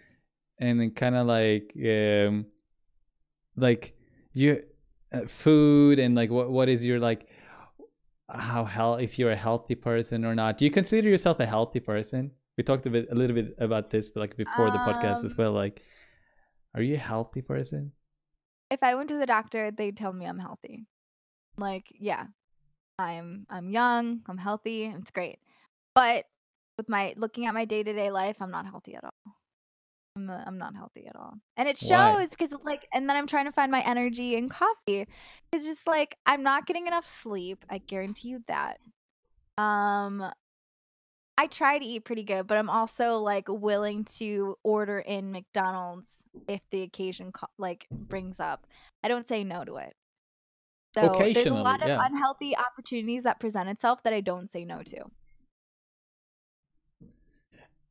and 0.58 0.94
kind 0.94 1.16
of 1.16 1.26
like 1.26 1.74
um 1.84 2.46
like 3.56 3.94
you 4.32 4.62
uh, 5.12 5.26
food 5.26 5.98
and 5.98 6.14
like 6.14 6.30
what 6.30 6.50
what 6.50 6.68
is 6.68 6.84
your 6.86 7.00
like 7.00 7.28
how 8.30 8.64
hell 8.64 8.94
if 8.96 9.18
you're 9.18 9.32
a 9.32 9.36
healthy 9.36 9.74
person 9.74 10.24
or 10.24 10.34
not. 10.34 10.58
Do 10.58 10.64
you 10.64 10.70
consider 10.70 11.08
yourself 11.08 11.40
a 11.40 11.46
healthy 11.46 11.80
person? 11.80 12.32
We 12.62 12.64
talked 12.64 12.86
a 12.86 12.90
bit 12.90 13.08
a 13.10 13.16
little 13.16 13.34
bit 13.34 13.56
about 13.58 13.90
this 13.90 14.14
like 14.14 14.36
before 14.36 14.70
the 14.70 14.78
podcast 14.78 15.24
as 15.24 15.32
Um, 15.32 15.36
well. 15.36 15.50
Like, 15.50 15.82
are 16.76 16.82
you 16.82 16.94
a 16.94 16.98
healthy 17.10 17.42
person? 17.42 17.90
if 18.70 18.80
I 18.84 18.94
went 18.94 19.08
to 19.08 19.18
the 19.18 19.26
doctor, 19.26 19.72
they'd 19.72 19.96
tell 19.96 20.12
me 20.12 20.26
I'm 20.26 20.38
healthy. 20.38 20.86
Like, 21.58 21.86
yeah, 21.98 22.26
I'm 23.00 23.46
I'm 23.50 23.68
young, 23.68 24.22
I'm 24.28 24.38
healthy, 24.38 24.84
it's 24.84 25.10
great. 25.10 25.40
But 25.96 26.26
with 26.78 26.88
my 26.88 27.14
looking 27.16 27.46
at 27.46 27.52
my 27.54 27.64
day 27.64 27.82
to 27.82 27.92
day 27.92 28.12
life, 28.12 28.36
I'm 28.40 28.52
not 28.52 28.64
healthy 28.66 28.94
at 28.94 29.02
all. 29.02 29.34
I'm, 30.14 30.30
uh, 30.30 30.44
I'm 30.46 30.56
not 30.56 30.76
healthy 30.76 31.08
at 31.08 31.16
all, 31.16 31.34
and 31.56 31.68
it 31.68 31.80
Why? 31.82 32.14
shows 32.14 32.30
because 32.30 32.54
like, 32.62 32.86
and 32.94 33.08
then 33.08 33.16
I'm 33.16 33.26
trying 33.26 33.46
to 33.46 33.52
find 33.52 33.72
my 33.72 33.82
energy 33.82 34.36
in 34.36 34.48
coffee. 34.48 35.08
It's 35.52 35.64
just 35.66 35.88
like 35.88 36.16
I'm 36.26 36.44
not 36.44 36.66
getting 36.66 36.86
enough 36.86 37.06
sleep. 37.06 37.64
I 37.68 37.78
guarantee 37.78 38.28
you 38.28 38.44
that. 38.46 38.78
Um, 39.58 40.30
I 41.42 41.48
try 41.48 41.76
to 41.76 41.84
eat 41.84 42.04
pretty 42.04 42.22
good, 42.22 42.46
but 42.46 42.56
I'm 42.56 42.70
also 42.70 43.16
like 43.16 43.48
willing 43.48 44.04
to 44.18 44.56
order 44.62 45.00
in 45.00 45.32
McDonald's 45.32 46.08
if 46.46 46.60
the 46.70 46.82
occasion 46.82 47.32
co- 47.32 47.48
like 47.58 47.88
brings 47.90 48.38
up. 48.38 48.64
I 49.02 49.08
don't 49.08 49.26
say 49.26 49.42
no 49.42 49.64
to 49.64 49.78
it. 49.78 49.96
So 50.94 51.12
there's 51.18 51.46
a 51.46 51.54
lot 51.54 51.82
of 51.82 51.88
yeah. 51.88 51.98
unhealthy 52.00 52.56
opportunities 52.56 53.24
that 53.24 53.40
present 53.40 53.68
itself 53.68 54.04
that 54.04 54.12
I 54.12 54.20
don't 54.20 54.48
say 54.48 54.64
no 54.64 54.84
to. 54.84 55.04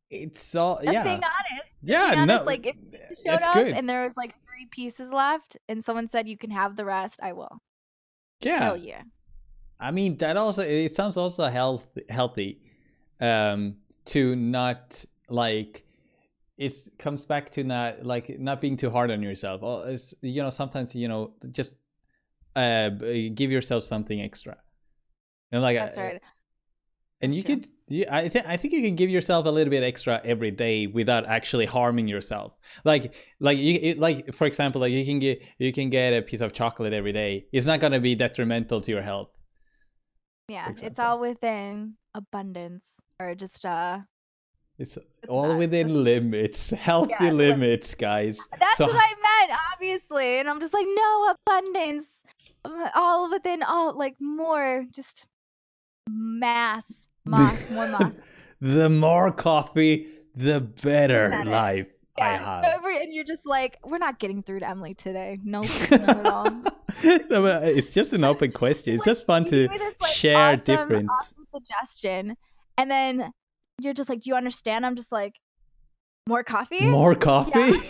It's 0.09 0.55
all 0.55 0.79
Just 0.81 0.93
yeah. 0.93 1.03
being 1.03 1.15
honest. 1.15 1.69
Yeah, 1.81 2.09
being 2.11 2.19
honest, 2.19 2.39
no, 2.39 2.45
like, 2.45 2.65
if 2.65 2.75
you 2.75 2.97
eh, 2.97 3.07
Showed 3.07 3.15
that's 3.25 3.47
up 3.47 3.53
good. 3.55 3.73
and 3.73 3.89
there 3.89 4.05
was 4.05 4.15
like 4.15 4.33
three 4.45 4.67
pieces 4.71 5.11
left, 5.11 5.57
and 5.67 5.83
someone 5.83 6.07
said 6.07 6.25
you 6.25 6.37
can 6.37 6.51
have 6.51 6.77
the 6.77 6.85
rest. 6.85 7.19
I 7.21 7.33
will. 7.33 7.59
yeah, 8.39 8.59
Hell 8.59 8.77
yeah. 8.77 9.01
I 9.77 9.91
mean 9.91 10.15
that 10.17 10.37
also 10.37 10.61
it 10.61 10.93
sounds 10.93 11.17
also 11.17 11.43
health 11.49 11.85
healthy, 12.07 12.61
um, 13.21 13.77
to 14.05 14.35
not 14.35 15.05
like 15.29 15.85
it 16.57 16.73
comes 16.99 17.25
back 17.25 17.51
to 17.51 17.63
not 17.63 18.05
like 18.05 18.39
not 18.39 18.61
being 18.61 18.77
too 18.77 18.89
hard 18.89 19.11
on 19.11 19.23
yourself. 19.23 19.61
It's, 19.87 20.13
you 20.21 20.41
know, 20.43 20.49
sometimes 20.49 20.93
you 20.95 21.07
know 21.07 21.33
just 21.51 21.75
uh 22.55 22.89
give 22.89 23.51
yourself 23.51 23.83
something 23.83 24.21
extra. 24.21 24.57
And 25.51 25.61
like 25.61 25.77
That's 25.77 25.97
uh, 25.97 26.01
right. 26.01 26.21
and 27.21 27.31
That's 27.31 27.37
you 27.37 27.43
true. 27.43 27.55
could 27.55 27.69
you, 27.87 28.05
I 28.09 28.29
think 28.29 28.47
I 28.47 28.57
think 28.57 28.73
you 28.73 28.81
can 28.81 28.95
give 28.95 29.09
yourself 29.09 29.45
a 29.45 29.49
little 29.49 29.71
bit 29.71 29.83
extra 29.83 30.21
every 30.23 30.51
day 30.51 30.87
without 30.87 31.25
actually 31.25 31.65
harming 31.65 32.07
yourself. 32.07 32.57
Like 32.85 33.13
like 33.39 33.57
you 33.57 33.79
it, 33.81 33.99
like 33.99 34.33
for 34.33 34.47
example, 34.47 34.81
like 34.81 34.93
you 34.93 35.05
can 35.05 35.19
get 35.19 35.43
you 35.57 35.73
can 35.73 35.89
get 35.89 36.13
a 36.13 36.21
piece 36.21 36.41
of 36.41 36.53
chocolate 36.53 36.93
every 36.93 37.11
day. 37.11 37.47
It's 37.51 37.65
not 37.65 37.79
gonna 37.79 37.99
be 37.99 38.15
detrimental 38.15 38.81
to 38.81 38.91
your 38.91 39.01
health. 39.01 39.29
Yeah, 40.47 40.71
it's 40.81 40.99
all 40.99 41.19
within 41.19 41.95
abundance 42.13 42.95
or 43.21 43.35
just 43.35 43.65
uh 43.65 43.99
It's 44.79 44.97
It's 44.97 45.05
all 45.29 45.49
not. 45.49 45.57
within 45.57 46.03
limits, 46.11 46.69
healthy 46.87 47.13
Yeah, 47.19 47.31
limits, 47.31 47.93
guys. 47.95 48.37
That's 48.59 48.77
So- 48.77 48.87
what 48.87 48.95
I 48.95 49.13
meant, 49.47 49.59
obviously. 49.73 50.39
And 50.39 50.49
I'm 50.49 50.59
just 50.59 50.73
like, 50.73 50.87
no 50.87 51.35
abundance. 51.35 52.23
uh, 52.65 52.89
All 52.95 53.29
within 53.29 53.63
all 53.63 53.97
like 53.97 54.15
more 54.19 54.85
just 54.91 55.25
mass. 56.09 57.07
Moss, 57.25 57.71
more 57.75 57.87
moss. 57.89 58.15
the 58.59 58.89
more 58.89 59.31
coffee, 59.31 60.07
the 60.35 60.59
better 60.59 61.43
life 61.45 61.87
I 62.19 62.29
have. 62.37 62.63
And 62.83 63.13
you're 63.13 63.23
just 63.23 63.45
like, 63.45 63.77
we're 63.83 63.97
not 63.99 64.19
getting 64.19 64.41
through 64.43 64.59
to 64.59 64.69
Emily 64.69 64.93
today. 64.95 65.39
Nope, 65.43 65.65
not 65.91 66.09
at 66.09 66.25
all. 66.25 66.49
No, 67.29 67.45
it's 67.63 67.93
just 67.93 68.11
an 68.13 68.23
open 68.23 68.51
question. 68.51 68.93
It's 68.93 69.01
Like, 69.01 69.05
just 69.15 69.25
fun 69.25 69.45
to 69.45 69.67
this, 69.67 69.95
like, 70.01 70.11
share 70.11 70.53
awesome, 70.53 70.65
different. 70.65 71.09
awesome 71.09 71.45
suggestion, 71.53 72.37
and 72.81 72.89
then 72.89 73.31
you're 73.79 73.93
just 73.93 74.09
like, 74.09 74.21
"Do 74.21 74.29
you 74.29 74.35
understand?" 74.35 74.85
I'm 74.85 74.95
just 74.95 75.11
like, 75.11 75.33
"More 76.27 76.43
coffee." 76.43 76.87
More 76.87 77.15
coffee? 77.15 77.73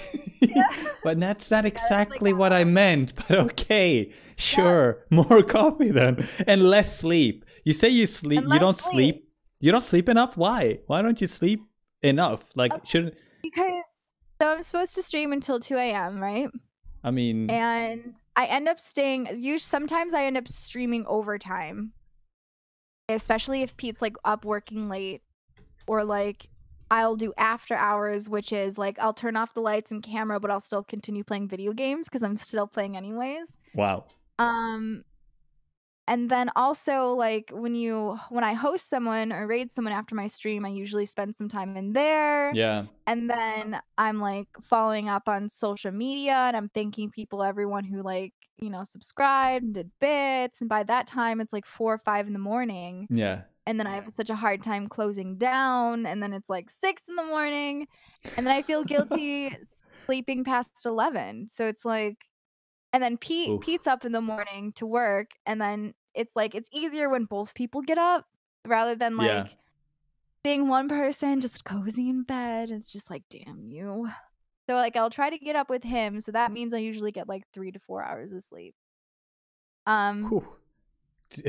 Yeah. 0.42 0.64
but 1.04 1.20
that's 1.20 1.52
not 1.52 1.64
like 1.64 1.74
exactly 1.74 2.32
that. 2.32 2.38
what 2.38 2.52
I 2.52 2.64
meant. 2.64 3.14
But 3.28 3.32
okay, 3.48 4.12
sure. 4.36 5.06
More 5.10 5.44
coffee 5.44 5.92
then. 5.92 6.28
And 6.48 6.64
less 6.64 6.98
sleep. 6.98 7.46
You 7.64 7.74
say 7.74 7.90
you 7.90 8.08
sleep. 8.08 8.44
You 8.48 8.60
don't 8.60 8.76
sleep. 8.76 9.16
sleep. 9.16 9.30
You 9.60 9.72
don't 9.72 9.84
sleep 9.84 10.10
enough? 10.10 10.36
Why? 10.36 10.80
Why 10.88 11.04
don't 11.04 11.22
you 11.22 11.28
sleep 11.28 11.62
enough? 12.02 12.52
Like, 12.56 12.74
Okay. 12.74 12.82
should 12.86 13.16
because 13.44 13.84
so 14.42 14.52
I'm 14.52 14.62
supposed 14.64 14.96
to 14.96 15.04
stream 15.04 15.32
until 15.32 15.60
2 15.60 15.76
a.m. 15.76 16.20
Right, 16.20 16.50
I 17.04 17.12
mean, 17.12 17.50
and 17.52 18.16
I 18.36 18.46
end 18.46 18.68
up 18.68 18.80
staying. 18.80 19.28
Usually, 19.38 19.60
sometimes 19.60 20.16
I 20.16 20.26
end 20.26 20.38
up 20.38 20.48
streaming 20.48 21.06
overtime, 21.08 21.94
especially 23.14 23.62
if 23.62 23.76
Pete's 23.78 24.02
like 24.02 24.16
up 24.26 24.46
working 24.46 24.90
late, 24.90 25.22
or 25.88 26.04
like 26.04 26.48
I'll 26.90 27.16
do 27.16 27.34
after 27.38 27.76
hours, 27.76 28.28
which 28.30 28.52
is 28.52 28.78
like 28.78 29.00
I'll 29.00 29.14
turn 29.14 29.38
off 29.38 29.54
the 29.54 29.62
lights 29.62 29.92
and 29.92 30.04
camera, 30.04 30.40
but 30.40 30.52
I'll 30.52 30.60
still 30.60 30.84
continue 30.84 31.24
playing 31.24 31.48
video 31.48 31.74
games 31.74 32.10
because 32.10 32.24
I'm 32.24 32.38
still 32.38 32.68
playing 32.68 32.98
anyways. 32.98 33.58
wow. 33.74 34.06
Um 34.40 35.04
and 36.08 36.30
then 36.30 36.50
also 36.56 37.14
like 37.14 37.52
when 37.54 37.76
you 37.76 38.18
when 38.30 38.44
I 38.44 38.54
host 38.54 38.90
someone 38.90 39.32
or 39.32 39.46
raid 39.48 39.72
someone 39.72 39.94
after 39.94 40.16
my 40.16 40.28
stream, 40.28 40.66
I 40.66 40.70
usually 40.70 41.06
spend 41.06 41.36
some 41.36 41.48
time 41.48 41.78
in 41.78 41.94
there. 41.94 42.52
Yeah. 42.54 42.86
And 43.06 43.30
then 43.30 43.80
I'm 43.98 44.20
like 44.20 44.48
following 44.62 45.10
up 45.10 45.24
on 45.28 45.48
social 45.48 45.92
media 45.92 46.34
and 46.34 46.58
I'm 46.58 46.70
thanking 46.70 47.12
people, 47.12 47.44
everyone 47.44 47.84
who 47.84 48.02
like, 48.02 48.34
you 48.58 48.70
know, 48.70 48.84
subscribed 48.84 49.64
and 49.64 49.74
did 49.76 49.92
bits. 50.00 50.60
And 50.60 50.70
by 50.70 50.84
that 50.84 51.06
time 51.06 51.40
it's 51.40 51.54
like 51.54 51.66
four 51.66 51.94
or 51.94 52.00
five 52.00 52.28
in 52.28 52.34
the 52.34 52.40
morning. 52.40 53.08
Yeah. 53.10 53.44
And 53.68 53.80
then 53.80 53.86
I 53.86 53.94
have 53.94 54.12
such 54.12 54.32
a 54.32 54.36
hard 54.36 54.64
time 54.64 54.88
closing 54.88 55.38
down. 55.38 56.08
And 56.08 56.22
then 56.22 56.34
it's 56.34 56.50
like 56.50 56.72
six 56.72 57.04
in 57.08 57.16
the 57.16 57.24
morning. 57.24 57.88
And 58.38 58.48
then 58.48 58.56
I 58.56 58.64
feel 58.64 58.84
guilty 58.84 59.56
sleeping 60.08 60.44
past 60.44 60.72
eleven. 60.86 61.48
So 61.48 61.68
it's 61.68 61.86
like 61.86 62.18
and 62.94 63.02
then 63.02 63.18
Pete 63.18 63.50
Oof. 63.50 63.62
Pete's 63.62 63.88
up 63.88 64.06
in 64.06 64.12
the 64.12 64.22
morning 64.22 64.74
to 64.74 64.86
work. 64.86 65.32
And 65.46 65.60
then 65.62 65.94
it's 66.14 66.36
like 66.36 66.56
it's 66.56 66.70
easier 66.74 67.10
when 67.10 67.26
both 67.26 67.54
people 67.54 67.82
get 67.82 67.98
up 67.98 68.26
rather 68.68 68.96
than 68.96 69.16
like 69.18 69.28
Yeah. 69.28 69.46
seeing 70.46 70.68
one 70.68 70.90
person 70.90 71.40
just 71.42 71.64
cozy 71.64 72.10
in 72.10 72.24
bed. 72.24 72.70
It's 72.70 72.92
just 72.92 73.10
like, 73.10 73.24
damn 73.30 73.64
you. 73.66 74.10
So 74.70 74.76
like 74.76 74.96
I'll 74.96 75.10
try 75.10 75.30
to 75.30 75.38
get 75.38 75.56
up 75.56 75.70
with 75.70 75.84
him. 75.84 76.22
So 76.22 76.32
that 76.34 76.52
means 76.52 76.74
I 76.74 76.78
usually 76.80 77.12
get 77.12 77.28
like 77.30 77.44
three 77.54 77.72
to 77.72 77.80
four 77.80 78.04
hours 78.04 78.34
of 78.34 78.44
sleep. 78.44 78.76
Um 79.88 80.46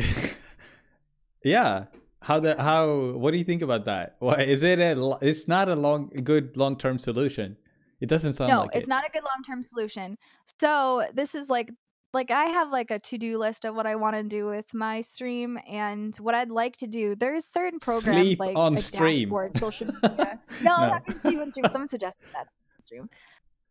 yeah. 1.45 1.85
How 2.21 2.39
the 2.39 2.61
how? 2.61 3.13
What 3.17 3.33
do 3.33 3.37
you 3.37 3.45
think 3.45 3.63
about 3.63 3.85
that? 3.87 4.15
Why 4.21 4.43
is 4.43 4.63
it 4.63 4.79
a? 4.79 5.19
It's 5.21 5.49
not 5.49 5.69
a 5.69 5.75
long, 5.75 6.09
good 6.23 6.57
long 6.57 6.77
term 6.77 6.99
solution. 7.01 7.57
It 8.03 8.09
doesn't 8.09 8.33
sound 8.35 8.51
no, 8.51 8.61
like 8.63 8.71
it's 8.75 8.89
it. 8.89 8.91
not 8.91 9.07
a 9.07 9.11
good 9.11 9.23
long 9.23 9.43
term 9.47 9.63
solution. 9.63 10.19
So 10.61 11.07
this 11.15 11.35
is 11.35 11.49
like 11.49 11.71
like 12.13 12.31
I 12.31 12.45
have 12.47 12.71
like 12.71 12.91
a 12.91 12.99
to 12.99 13.17
do 13.17 13.39
list 13.39 13.65
of 13.65 13.75
what 13.75 13.87
I 13.87 13.95
want 13.95 14.17
to 14.17 14.23
do 14.23 14.47
with 14.47 14.75
my 14.75 15.01
stream 15.01 15.59
and 15.67 16.15
what 16.17 16.35
I'd 16.35 16.51
like 16.51 16.77
to 16.79 16.87
do. 16.87 17.15
There's 17.17 17.47
certain 17.47 17.79
programs 17.79 18.21
Sleep 18.21 18.39
like 18.41 18.57
on 18.57 18.77
stream. 18.77 19.29
dashboard, 19.29 19.57
social 19.59 19.87
media. 20.03 20.41
no, 20.63 20.77
No. 20.77 20.87
not 20.89 21.07
gonna 21.07 21.21
sleep 21.21 21.39
on 21.39 21.51
stream. 21.53 21.67
Someone 21.71 21.89
suggested 21.89 22.27
that 22.35 22.41
on 22.49 22.85
stream. 22.85 23.09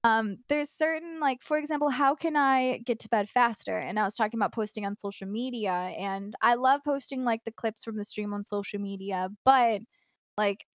Um, 0.04 0.38
there's 0.50 0.72
certain 0.72 1.20
like, 1.20 1.44
for 1.44 1.60
example, 1.60 1.90
how 1.90 2.16
can 2.16 2.36
I 2.36 2.80
get 2.86 2.98
to 3.02 3.10
bed 3.10 3.30
faster? 3.30 3.78
And 3.78 4.00
I 4.00 4.04
was 4.06 4.16
talking 4.16 4.40
about 4.40 4.52
posting 4.54 4.84
on 4.86 4.96
social 4.96 5.28
media, 5.28 5.72
and 5.74 6.34
I 6.42 6.56
love 6.56 6.82
posting 6.84 7.24
like 7.24 7.44
the 7.44 7.52
clips 7.52 7.84
from 7.84 7.98
the 7.98 8.04
stream 8.04 8.34
on 8.34 8.44
social 8.44 8.80
media, 8.80 9.30
but 9.46 9.82
like 10.38 10.66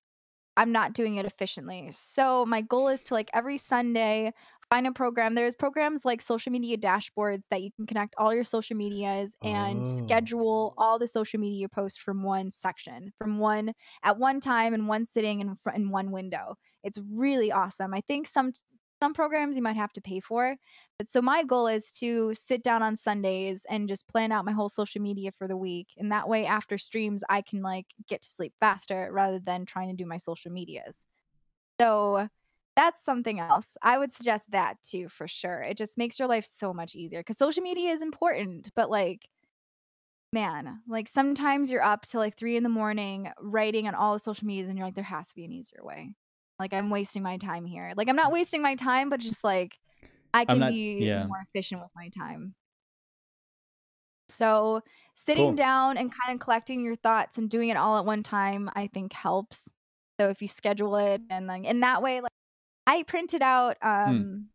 I'm 0.56 0.72
not 0.72 0.92
doing 0.94 1.16
it 1.16 1.26
efficiently. 1.26 1.90
So 1.92 2.46
my 2.46 2.62
goal 2.62 2.88
is 2.88 3.04
to 3.04 3.14
like 3.14 3.30
every 3.34 3.58
Sunday 3.58 4.32
find 4.70 4.86
a 4.86 4.92
program. 4.92 5.34
There's 5.34 5.54
programs 5.54 6.04
like 6.04 6.20
social 6.20 6.50
media 6.50 6.76
dashboards 6.78 7.44
that 7.50 7.62
you 7.62 7.70
can 7.76 7.86
connect 7.86 8.14
all 8.18 8.34
your 8.34 8.42
social 8.44 8.76
medias 8.76 9.36
and 9.44 9.86
Oh. 9.86 9.86
schedule 9.86 10.74
all 10.78 10.98
the 10.98 11.06
social 11.06 11.38
media 11.38 11.68
posts 11.68 11.98
from 11.98 12.22
one 12.22 12.50
section, 12.50 13.12
from 13.18 13.38
one 13.38 13.72
at 14.02 14.18
one 14.18 14.40
time 14.40 14.74
in 14.74 14.86
one 14.86 15.04
sitting 15.04 15.40
in 15.40 15.54
in 15.74 15.90
one 15.90 16.10
window. 16.10 16.56
It's 16.82 16.98
really 17.12 17.52
awesome. 17.52 17.92
I 17.94 18.00
think 18.08 18.26
some 18.26 18.52
some 19.02 19.12
programs 19.14 19.56
you 19.56 19.62
might 19.62 19.76
have 19.76 19.92
to 19.94 20.00
pay 20.00 20.20
for. 20.20 20.56
But 20.98 21.06
so 21.06 21.20
my 21.20 21.42
goal 21.42 21.66
is 21.66 21.90
to 21.92 22.32
sit 22.34 22.62
down 22.62 22.82
on 22.82 22.96
Sundays 22.96 23.66
and 23.68 23.88
just 23.88 24.08
plan 24.08 24.32
out 24.32 24.44
my 24.44 24.52
whole 24.52 24.68
social 24.68 25.02
media 25.02 25.30
for 25.32 25.46
the 25.46 25.56
week. 25.56 25.88
And 25.98 26.10
that 26.12 26.28
way 26.28 26.46
after 26.46 26.78
streams 26.78 27.22
I 27.28 27.42
can 27.42 27.62
like 27.62 27.86
get 28.08 28.22
to 28.22 28.28
sleep 28.28 28.54
faster 28.60 29.10
rather 29.12 29.38
than 29.38 29.66
trying 29.66 29.88
to 29.88 29.96
do 30.02 30.06
my 30.06 30.16
social 30.16 30.50
medias. 30.50 31.04
So 31.80 32.28
that's 32.74 33.04
something 33.04 33.40
else. 33.40 33.76
I 33.82 33.98
would 33.98 34.12
suggest 34.12 34.44
that 34.50 34.76
too 34.82 35.08
for 35.08 35.28
sure. 35.28 35.62
It 35.62 35.76
just 35.76 35.98
makes 35.98 36.18
your 36.18 36.28
life 36.28 36.44
so 36.44 36.72
much 36.72 36.94
easier 36.94 37.22
cuz 37.22 37.38
social 37.38 37.62
media 37.62 37.92
is 37.92 38.02
important, 38.02 38.70
but 38.74 38.90
like 38.90 39.28
man, 40.32 40.80
like 40.88 41.08
sometimes 41.08 41.70
you're 41.70 41.82
up 41.82 42.06
till 42.06 42.20
like 42.20 42.36
3 42.36 42.56
in 42.56 42.62
the 42.62 42.68
morning 42.68 43.30
writing 43.40 43.88
on 43.88 43.94
all 43.94 44.12
the 44.12 44.18
social 44.18 44.46
medias 44.46 44.68
and 44.68 44.76
you're 44.78 44.86
like 44.86 44.94
there 44.94 45.04
has 45.04 45.28
to 45.28 45.34
be 45.34 45.44
an 45.44 45.52
easier 45.52 45.82
way. 45.82 46.14
Like 46.58 46.72
I'm 46.72 46.90
wasting 46.90 47.22
my 47.22 47.36
time 47.36 47.66
here. 47.66 47.92
Like 47.96 48.08
I'm 48.08 48.16
not 48.16 48.32
wasting 48.32 48.62
my 48.62 48.74
time, 48.74 49.10
but 49.10 49.20
just 49.20 49.44
like 49.44 49.78
I 50.32 50.44
can 50.44 50.58
not- 50.58 50.70
be 50.70 50.98
yeah. 51.00 51.26
more 51.26 51.44
efficient 51.48 51.80
with 51.80 51.90
my 51.94 52.08
time. 52.08 52.54
So 54.28 54.82
sitting 55.14 55.48
Cool. 55.48 55.54
down 55.54 55.98
and 55.98 56.12
kind 56.12 56.34
of 56.34 56.44
collecting 56.44 56.82
your 56.82 56.96
thoughts 56.96 57.38
and 57.38 57.48
doing 57.48 57.68
it 57.68 57.76
all 57.76 57.96
at 57.96 58.04
one 58.04 58.22
time, 58.22 58.68
I 58.74 58.88
think 58.88 59.12
helps. 59.12 59.70
So 60.18 60.28
if 60.30 60.42
you 60.42 60.48
schedule 60.48 60.96
it 60.96 61.20
and 61.30 61.48
then 61.48 61.64
in 61.64 61.80
that 61.80 62.02
way, 62.02 62.20
like 62.20 62.32
I 62.86 63.02
printed 63.02 63.42
out 63.42 63.76
um 63.82 64.46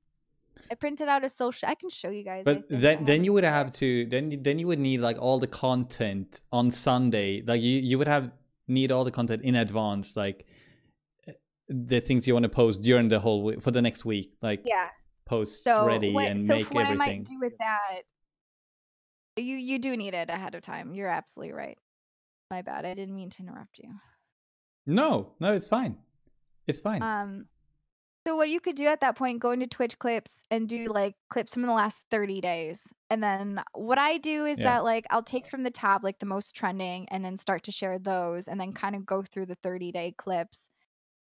I 0.69 0.75
printed 0.75 1.07
out 1.07 1.23
a 1.23 1.29
social 1.29 1.69
I 1.69 1.75
can 1.75 1.89
show 1.89 2.09
you 2.09 2.23
guys. 2.23 2.43
Hmm. 2.45 2.53
But 2.53 2.63
then, 2.69 3.05
then 3.05 3.23
you 3.23 3.33
would 3.33 3.43
have 3.43 3.71
to 3.75 4.05
then 4.07 4.39
then 4.41 4.59
you 4.59 4.67
would 4.67 4.79
need 4.79 4.99
like 4.99 5.17
all 5.19 5.39
the 5.39 5.47
content 5.47 6.41
on 6.51 6.71
Sunday. 6.71 7.41
Like 7.45 7.61
you 7.61 7.79
you 7.79 7.97
would 7.97 8.07
have 8.07 8.31
need 8.67 8.91
all 8.91 9.03
the 9.03 9.11
content 9.11 9.43
in 9.43 9.55
advance, 9.55 10.15
like 10.15 10.45
the 11.71 12.01
things 12.01 12.27
you 12.27 12.33
want 12.33 12.43
to 12.43 12.49
post 12.49 12.81
during 12.81 13.07
the 13.07 13.19
whole 13.19 13.43
week 13.43 13.61
for 13.61 13.71
the 13.71 13.81
next 13.81 14.03
week, 14.05 14.33
like 14.41 14.61
Yeah. 14.65 14.89
posts 15.25 15.63
So 15.63 15.85
ready 15.85 16.13
what, 16.13 16.27
and 16.29 16.39
so 16.45 16.55
make 16.55 16.65
for 16.67 16.73
what 16.75 16.85
I 16.85 16.93
everything. 16.93 17.19
might 17.19 17.25
do 17.25 17.39
with 17.39 17.57
that 17.59 18.01
you 19.37 19.55
you 19.55 19.79
do 19.79 19.95
need 19.95 20.13
it 20.13 20.29
ahead 20.29 20.55
of 20.55 20.61
time. 20.61 20.93
You're 20.93 21.09
absolutely 21.09 21.53
right. 21.53 21.77
My 22.49 22.61
bad. 22.61 22.85
I 22.85 22.93
didn't 22.93 23.15
mean 23.15 23.29
to 23.29 23.43
interrupt 23.43 23.79
you. 23.79 23.89
No, 24.85 25.33
no, 25.39 25.53
it's 25.53 25.69
fine. 25.69 25.97
It's 26.67 26.81
fine. 26.81 27.01
Um, 27.01 27.45
so 28.27 28.35
what 28.35 28.49
you 28.49 28.59
could 28.59 28.75
do 28.75 28.85
at 28.85 28.99
that 29.01 29.15
point, 29.15 29.39
go 29.39 29.51
into 29.51 29.67
Twitch 29.67 29.97
clips 29.97 30.43
and 30.51 30.67
do 30.67 30.87
like 30.87 31.15
clips 31.29 31.53
from 31.53 31.63
the 31.63 31.71
last 31.71 32.03
30 32.11 32.41
days. 32.41 32.91
And 33.09 33.23
then 33.23 33.63
what 33.73 33.97
I 33.97 34.17
do 34.17 34.45
is 34.45 34.59
Yeah. 34.59 34.65
that 34.65 34.83
like 34.83 35.05
I'll 35.09 35.23
take 35.23 35.47
from 35.47 35.63
the 35.63 35.71
tab 35.71 36.03
like 36.03 36.19
the 36.19 36.25
most 36.25 36.53
trending 36.55 37.07
and 37.09 37.23
then 37.23 37.37
start 37.37 37.63
to 37.63 37.71
share 37.71 37.97
those 37.97 38.47
and 38.49 38.59
then 38.59 38.73
kind 38.73 38.95
of 38.95 39.05
go 39.05 39.23
through 39.23 39.45
the 39.45 39.55
30 39.63 39.91
day 39.93 40.13
clips. 40.17 40.69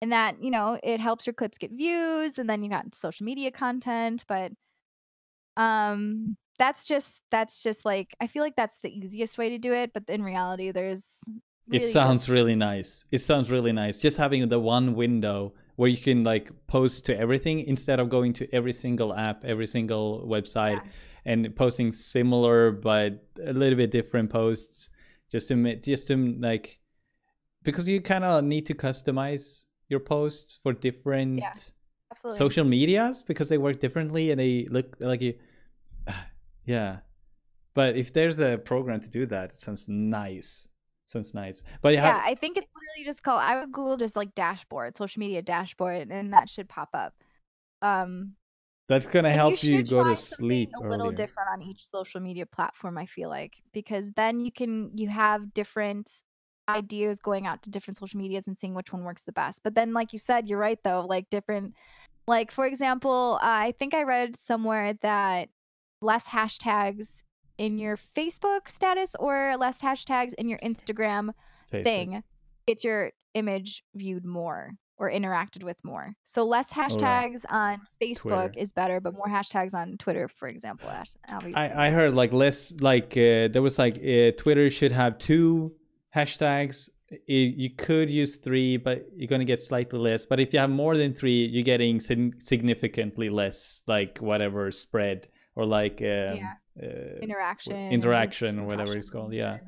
And 0.01 0.11
that, 0.11 0.41
you 0.43 0.51
know, 0.51 0.79
it 0.83 0.99
helps 0.99 1.25
your 1.25 1.33
clips 1.33 1.57
get 1.57 1.71
views 1.71 2.37
and 2.37 2.49
then 2.49 2.63
you 2.63 2.69
got 2.69 2.93
social 2.93 3.25
media 3.25 3.51
content, 3.51 4.25
but 4.27 4.51
um 5.55 6.37
that's 6.59 6.85
just 6.85 7.21
that's 7.31 7.63
just 7.63 7.85
like 7.85 8.15
I 8.19 8.27
feel 8.27 8.43
like 8.43 8.55
that's 8.55 8.79
the 8.83 8.89
easiest 8.89 9.37
way 9.37 9.49
to 9.49 9.57
do 9.57 9.73
it, 9.73 9.91
but 9.93 10.03
in 10.07 10.23
reality 10.23 10.71
there's 10.71 11.23
it 11.71 11.81
sounds 11.81 12.21
just- 12.21 12.29
really 12.29 12.55
nice. 12.55 13.05
It 13.11 13.19
sounds 13.19 13.51
really 13.51 13.71
nice. 13.73 13.99
Just 13.99 14.17
having 14.17 14.47
the 14.47 14.59
one 14.59 14.95
window 14.95 15.53
where 15.75 15.89
you 15.89 15.97
can 15.97 16.23
like 16.23 16.49
post 16.67 17.05
to 17.05 17.19
everything 17.19 17.59
instead 17.59 17.99
of 17.99 18.09
going 18.09 18.33
to 18.33 18.53
every 18.53 18.73
single 18.73 19.13
app, 19.13 19.45
every 19.45 19.67
single 19.67 20.25
website, 20.27 20.83
yeah. 20.83 20.91
and 21.25 21.55
posting 21.55 21.91
similar 21.91 22.71
but 22.71 23.25
a 23.43 23.53
little 23.53 23.77
bit 23.77 23.91
different 23.91 24.29
posts. 24.29 24.89
Just 25.31 25.49
to 25.49 25.75
just 25.75 26.07
to 26.07 26.15
like 26.39 26.79
because 27.63 27.87
you 27.87 28.01
kind 28.01 28.23
of 28.23 28.43
need 28.43 28.65
to 28.67 28.73
customize 28.73 29.65
your 29.89 29.99
posts 29.99 30.59
for 30.63 30.73
different 30.73 31.39
yeah, 31.39 31.53
social 32.15 32.65
medias 32.65 33.23
because 33.23 33.49
they 33.49 33.57
work 33.57 33.79
differently 33.79 34.31
and 34.31 34.39
they 34.39 34.67
look 34.69 34.95
like 34.99 35.21
you. 35.21 35.33
Yeah, 36.65 36.97
but 37.75 37.95
if 37.95 38.11
there's 38.11 38.41
a 38.41 38.57
program 38.57 38.99
to 38.99 39.09
do 39.09 39.25
that, 39.27 39.51
it 39.51 39.57
sounds 39.57 39.87
nice 39.87 40.67
sounds 41.07 41.33
nice. 41.33 41.63
But 41.81 41.93
yeah, 41.93 42.01
have... 42.01 42.21
I 42.25 42.35
think 42.35 42.57
it's 42.57 42.67
literally 42.75 43.05
just 43.05 43.23
called. 43.23 43.41
I 43.41 43.59
would 43.59 43.71
Google 43.71 43.97
just 43.97 44.15
like 44.15 44.35
dashboard, 44.35 44.95
social 44.95 45.19
media 45.19 45.41
dashboard, 45.41 46.09
and 46.11 46.33
that 46.33 46.49
should 46.49 46.69
pop 46.69 46.89
up. 46.93 47.13
Um, 47.81 48.33
that's 48.87 49.05
gonna 49.05 49.31
help 49.31 49.61
you, 49.63 49.77
you 49.77 49.83
go 49.83 50.03
to 50.03 50.15
sleep. 50.15 50.69
A 50.81 50.87
little 50.87 51.11
different 51.11 51.49
on 51.51 51.61
each 51.61 51.81
social 51.89 52.21
media 52.21 52.45
platform, 52.45 52.97
I 52.97 53.05
feel 53.05 53.29
like, 53.29 53.55
because 53.73 54.11
then 54.11 54.41
you 54.41 54.51
can 54.51 54.91
you 54.95 55.09
have 55.09 55.53
different 55.53 56.11
ideas 56.69 57.19
going 57.19 57.47
out 57.47 57.61
to 57.63 57.69
different 57.69 57.97
social 57.97 58.19
medias 58.19 58.47
and 58.47 58.57
seeing 58.57 58.73
which 58.73 58.91
one 58.91 59.03
works 59.03 59.23
the 59.23 59.31
best. 59.31 59.61
But 59.63 59.75
then, 59.75 59.93
like 59.93 60.13
you 60.13 60.19
said, 60.19 60.47
you're 60.47 60.59
right 60.59 60.79
though. 60.83 61.05
Like 61.07 61.29
different, 61.29 61.73
like 62.27 62.51
for 62.51 62.65
example, 62.65 63.39
uh, 63.41 63.45
I 63.45 63.73
think 63.79 63.93
I 63.93 64.03
read 64.03 64.35
somewhere 64.35 64.93
that 65.01 65.49
less 66.01 66.27
hashtags 66.27 67.23
in 67.57 67.79
your 67.79 67.97
Facebook 67.97 68.69
status 68.69 69.15
or 69.19 69.55
less 69.57 69.81
hashtags 69.81 70.33
in 70.33 70.47
your 70.47 70.59
Instagram 70.59 71.31
Facebook. 71.71 71.83
thing 71.83 72.23
gets 72.67 72.83
your 72.83 73.11
image 73.33 73.83
viewed 73.95 74.25
more 74.25 74.71
or 74.99 75.11
interacted 75.11 75.63
with 75.63 75.83
more. 75.83 76.13
So 76.23 76.43
less 76.45 76.71
hashtags 76.71 77.45
oh, 77.49 77.55
on 77.55 77.81
Facebook 78.01 78.51
Twitter. 78.51 78.53
is 78.57 78.71
better, 78.71 78.99
but 78.99 79.13
more 79.13 79.27
hashtags 79.27 79.73
on 79.73 79.97
Twitter, 79.97 80.27
for 80.27 80.47
example. 80.47 80.89
Obviously. 81.29 81.55
I, 81.55 81.87
I 81.87 81.89
heard 81.91 82.15
like 82.15 82.33
less 82.33 82.73
like 82.81 83.11
uh, 83.11 83.47
there 83.47 83.61
was 83.61 83.77
like 83.77 83.97
uh, 83.97 84.31
Twitter 84.37 84.69
should 84.69 84.91
have 84.91 85.17
two 85.17 85.75
hashtags. 86.17 86.89
You 87.25 87.69
could 87.69 88.09
use 88.09 88.35
three, 88.35 88.75
but 88.77 89.07
you're 89.15 89.29
gonna 89.29 89.45
get 89.45 89.61
slightly 89.61 89.99
less. 89.99 90.25
But 90.25 90.39
if 90.39 90.53
you 90.53 90.59
have 90.59 90.69
more 90.69 90.97
than 90.97 91.13
three, 91.13 91.45
you're 91.45 91.63
getting 91.63 91.99
significantly 92.01 93.29
less, 93.29 93.83
like 93.87 94.17
whatever 94.19 94.71
spread 94.71 95.27
or 95.55 95.65
like 95.65 96.01
um, 96.01 96.37
yeah. 96.37 96.53
uh, 96.81 97.19
interaction, 97.21 97.91
interaction, 97.91 98.59
or 98.59 98.65
whatever 98.65 98.97
it's 98.97 99.09
called. 99.09 99.33
Yeah, 99.33 99.59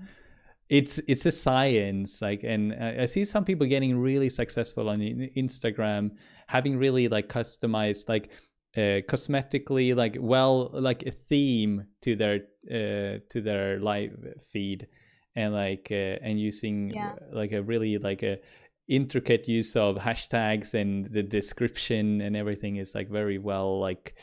it's 0.69 0.99
it's 1.07 1.25
a 1.25 1.31
science. 1.31 2.21
Like, 2.21 2.43
and 2.43 2.73
I 2.73 3.05
see 3.07 3.25
some 3.25 3.43
people 3.43 3.65
getting 3.67 3.97
really 3.97 4.29
successful 4.29 4.89
on 4.89 4.97
Instagram, 4.97 6.11
having 6.47 6.77
really 6.77 7.07
like 7.07 7.27
customized, 7.27 8.07
like 8.07 8.31
uh, 8.77 9.01
cosmetically, 9.09 9.95
like 9.95 10.17
well, 10.19 10.69
like 10.73 11.03
a 11.03 11.11
theme 11.11 11.85
to 12.01 12.15
their 12.15 12.35
uh, 12.69 13.19
to 13.29 13.41
their 13.41 13.79
live 13.79 14.15
feed, 14.51 14.87
and 15.35 15.53
like 15.53 15.87
uh, 15.91 16.17
and 16.21 16.39
using 16.39 16.91
yeah. 16.91 17.13
like 17.31 17.51
a 17.51 17.61
really 17.61 17.97
like 17.97 18.23
a 18.23 18.39
intricate 18.87 19.47
use 19.47 19.75
of 19.75 19.97
hashtags 19.97 20.73
and 20.73 21.05
the 21.13 21.21
description 21.21 22.21
and 22.21 22.35
everything 22.35 22.77
is 22.77 22.95
like 22.95 23.07
very 23.09 23.37
well 23.37 23.79
like 23.79 24.15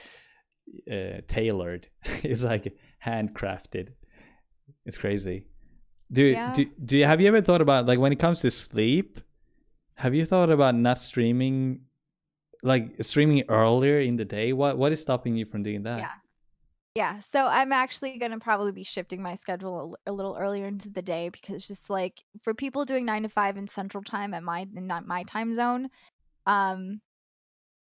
uh, 0.91 1.21
tailored. 1.29 1.89
it's 2.23 2.43
like 2.43 2.77
handcrafted. 3.05 3.91
It's 4.85 4.99
crazy. 4.99 5.47
Do, 6.11 6.25
yeah. 6.25 6.53
do 6.53 6.67
do 6.85 6.99
you 6.99 7.05
have 7.05 7.21
you 7.21 7.27
ever 7.27 7.41
thought 7.41 7.61
about 7.61 7.87
like 7.87 7.99
when 7.99 8.13
it 8.13 8.19
comes 8.19 8.41
to 8.41 8.51
sleep? 8.51 9.21
Have 9.95 10.15
you 10.15 10.25
thought 10.25 10.51
about 10.51 10.75
not 10.75 10.99
streaming, 10.99 11.81
like 12.63 13.03
streaming 13.03 13.43
earlier 13.49 13.99
in 14.01 14.17
the 14.17 14.25
day? 14.25 14.53
What 14.53 14.79
what 14.79 14.93
is 14.93 15.01
stopping 15.01 15.37
you 15.37 15.45
from 15.45 15.63
doing 15.63 15.83
that? 15.83 15.99
Yeah. 15.99 16.11
Yeah, 16.97 17.19
so 17.19 17.47
I'm 17.47 17.73
actually 17.73 18.17
going 18.17 18.33
to 18.33 18.39
probably 18.39 18.73
be 18.73 18.83
shifting 18.83 19.21
my 19.21 19.35
schedule 19.35 19.99
a, 20.07 20.11
a, 20.11 20.15
little 20.15 20.35
earlier 20.41 20.67
into 20.67 20.89
the 20.89 21.03
day 21.03 21.29
because 21.29 21.57
it's 21.57 21.69
just 21.69 21.91
like 21.91 22.25
for 22.41 22.55
people 22.55 22.87
doing 22.87 23.05
9 23.05 23.25
to 23.25 23.29
5 23.29 23.59
in 23.59 23.69
central 23.69 24.03
time 24.03 24.33
at 24.33 24.43
my 24.43 24.67
not 24.73 25.07
my 25.07 25.23
time 25.25 25.55
zone, 25.55 25.91
um 26.47 27.03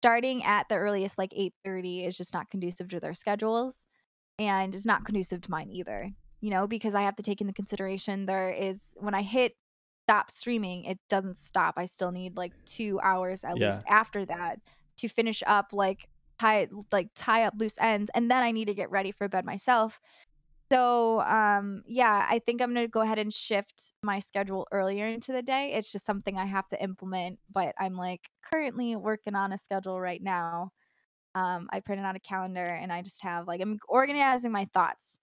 starting 0.01 0.43
at 0.43 0.67
the 0.67 0.75
earliest 0.75 1.17
like 1.17 1.31
8:30 1.33 2.05
is 2.05 2.17
just 2.17 2.33
not 2.33 2.49
conducive 2.49 2.89
to 2.89 2.99
their 2.99 3.13
schedules 3.13 3.85
and 4.37 4.75
it's 4.75 4.85
not 4.85 5.05
conducive 5.05 5.39
to 5.43 5.51
mine 5.51 5.69
either. 5.71 6.11
You 6.41 6.49
know, 6.49 6.67
because 6.67 6.93
I 6.93 7.03
have 7.03 7.15
to 7.15 7.23
take 7.23 7.39
into 7.39 7.53
consideration 7.53 8.25
there 8.25 8.51
is 8.51 8.95
when 8.99 9.13
I 9.13 9.21
hit 9.21 9.53
stop 10.09 10.29
streaming, 10.29 10.83
it 10.83 10.99
doesn't 11.07 11.37
stop. 11.37 11.75
I 11.77 11.85
still 11.85 12.11
need 12.11 12.35
like 12.35 12.51
2 12.65 12.99
hours 13.01 13.45
at 13.45 13.57
yeah. 13.57 13.69
least 13.69 13.83
after 13.87 14.25
that 14.25 14.59
to 14.97 15.07
finish 15.07 15.41
up 15.47 15.67
like 15.71 16.09
tie 16.39 16.67
like 16.91 17.09
tie 17.15 17.43
up 17.43 17.53
loose 17.57 17.77
ends 17.79 18.11
and 18.15 18.29
then 18.29 18.43
I 18.43 18.51
need 18.51 18.65
to 18.65 18.73
get 18.73 18.91
ready 18.91 19.11
for 19.11 19.27
bed 19.27 19.45
myself. 19.45 19.99
So, 20.71 21.21
um, 21.21 21.83
yeah, 21.85 22.25
I 22.27 22.39
think 22.39 22.61
I'm 22.61 22.73
gonna 22.73 22.87
go 22.87 23.01
ahead 23.01 23.19
and 23.19 23.33
shift 23.33 23.93
my 24.01 24.19
schedule 24.19 24.67
earlier 24.71 25.07
into 25.07 25.31
the 25.31 25.43
day. 25.43 25.73
It's 25.73 25.91
just 25.91 26.05
something 26.05 26.37
I 26.37 26.45
have 26.45 26.67
to 26.69 26.83
implement, 26.83 27.39
but 27.53 27.75
I'm 27.79 27.95
like 27.95 28.29
currently 28.41 28.95
working 28.95 29.35
on 29.35 29.53
a 29.53 29.57
schedule 29.57 29.99
right 29.99 30.21
now. 30.21 30.71
Um, 31.35 31.67
I 31.71 31.81
printed 31.81 32.05
out 32.05 32.15
a 32.15 32.19
calendar 32.19 32.65
and 32.65 32.91
I 32.91 33.01
just 33.01 33.21
have 33.21 33.47
like 33.47 33.61
I'm 33.61 33.77
organizing 33.87 34.51
my 34.51 34.65
thoughts, 34.73 35.19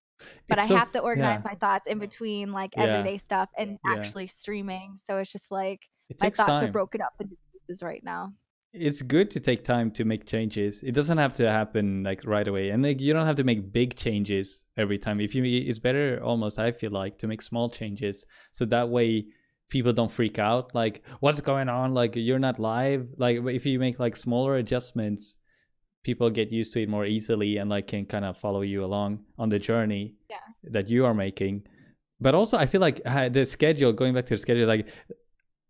but 0.48 0.58
It's 0.58 0.66
I 0.66 0.68
so 0.68 0.76
have 0.76 0.92
to 0.92 1.00
organize 1.00 1.40
yeah, 1.44 1.50
my 1.50 1.56
thoughts 1.56 1.88
in 1.88 1.98
between 1.98 2.52
like 2.52 2.74
yeah, 2.76 2.84
everyday 2.84 3.18
stuff 3.18 3.48
and 3.58 3.78
yeah. 3.84 3.94
actually 3.94 4.28
streaming. 4.28 4.96
So 4.96 5.18
it's 5.18 5.32
just 5.32 5.50
like 5.50 5.88
It 6.08 6.20
my 6.20 6.30
thoughts 6.30 6.62
are 6.62 6.70
broken 6.70 7.00
up 7.00 7.14
into 7.18 7.36
pieces 7.66 7.82
right 7.82 8.04
now 8.04 8.32
it's 8.72 9.02
good 9.02 9.30
to 9.32 9.40
take 9.40 9.64
time 9.64 9.90
to 9.92 10.04
make 10.04 10.26
changes. 10.26 10.82
It 10.82 10.92
doesn't 10.92 11.18
have 11.18 11.34
to 11.34 11.50
happen 11.50 12.02
like 12.02 12.24
right 12.24 12.46
away, 12.46 12.70
and 12.70 12.82
like 12.82 13.00
you 13.00 13.12
don't 13.12 13.26
have 13.26 13.36
to 13.36 13.44
make 13.44 13.72
big 13.72 13.96
changes 13.96 14.64
every 14.76 14.98
time. 14.98 15.20
If 15.20 15.34
you, 15.34 15.44
it's 15.44 15.78
better 15.78 16.20
almost. 16.22 16.58
I 16.58 16.72
feel 16.72 16.90
like 16.90 17.18
to 17.18 17.26
make 17.26 17.42
small 17.42 17.68
changes, 17.68 18.24
so 18.50 18.64
that 18.66 18.88
way 18.88 19.26
people 19.68 19.92
don't 19.92 20.10
freak 20.10 20.38
out. 20.38 20.74
Like 20.74 21.02
what's 21.20 21.40
going 21.40 21.68
on? 21.68 21.92
Like 21.92 22.16
you're 22.16 22.38
not 22.38 22.58
live. 22.58 23.08
Like 23.16 23.38
if 23.46 23.66
you 23.66 23.78
make 23.78 23.98
like 23.98 24.16
smaller 24.16 24.56
adjustments, 24.56 25.36
people 26.02 26.30
get 26.30 26.50
used 26.50 26.72
to 26.74 26.82
it 26.82 26.88
more 26.88 27.04
easily 27.04 27.58
and 27.58 27.68
like 27.68 27.88
can 27.88 28.06
kind 28.06 28.24
of 28.24 28.38
follow 28.38 28.62
you 28.62 28.84
along 28.84 29.20
on 29.38 29.50
the 29.50 29.58
journey 29.58 30.14
yeah. 30.30 30.36
that 30.64 30.88
you 30.88 31.04
are 31.04 31.14
making. 31.14 31.64
But 32.20 32.34
also, 32.34 32.56
I 32.56 32.66
feel 32.66 32.80
like 32.80 33.00
uh, 33.04 33.28
the 33.28 33.44
schedule. 33.44 33.92
Going 33.92 34.14
back 34.14 34.26
to 34.26 34.34
the 34.34 34.38
schedule, 34.38 34.66
like 34.66 34.86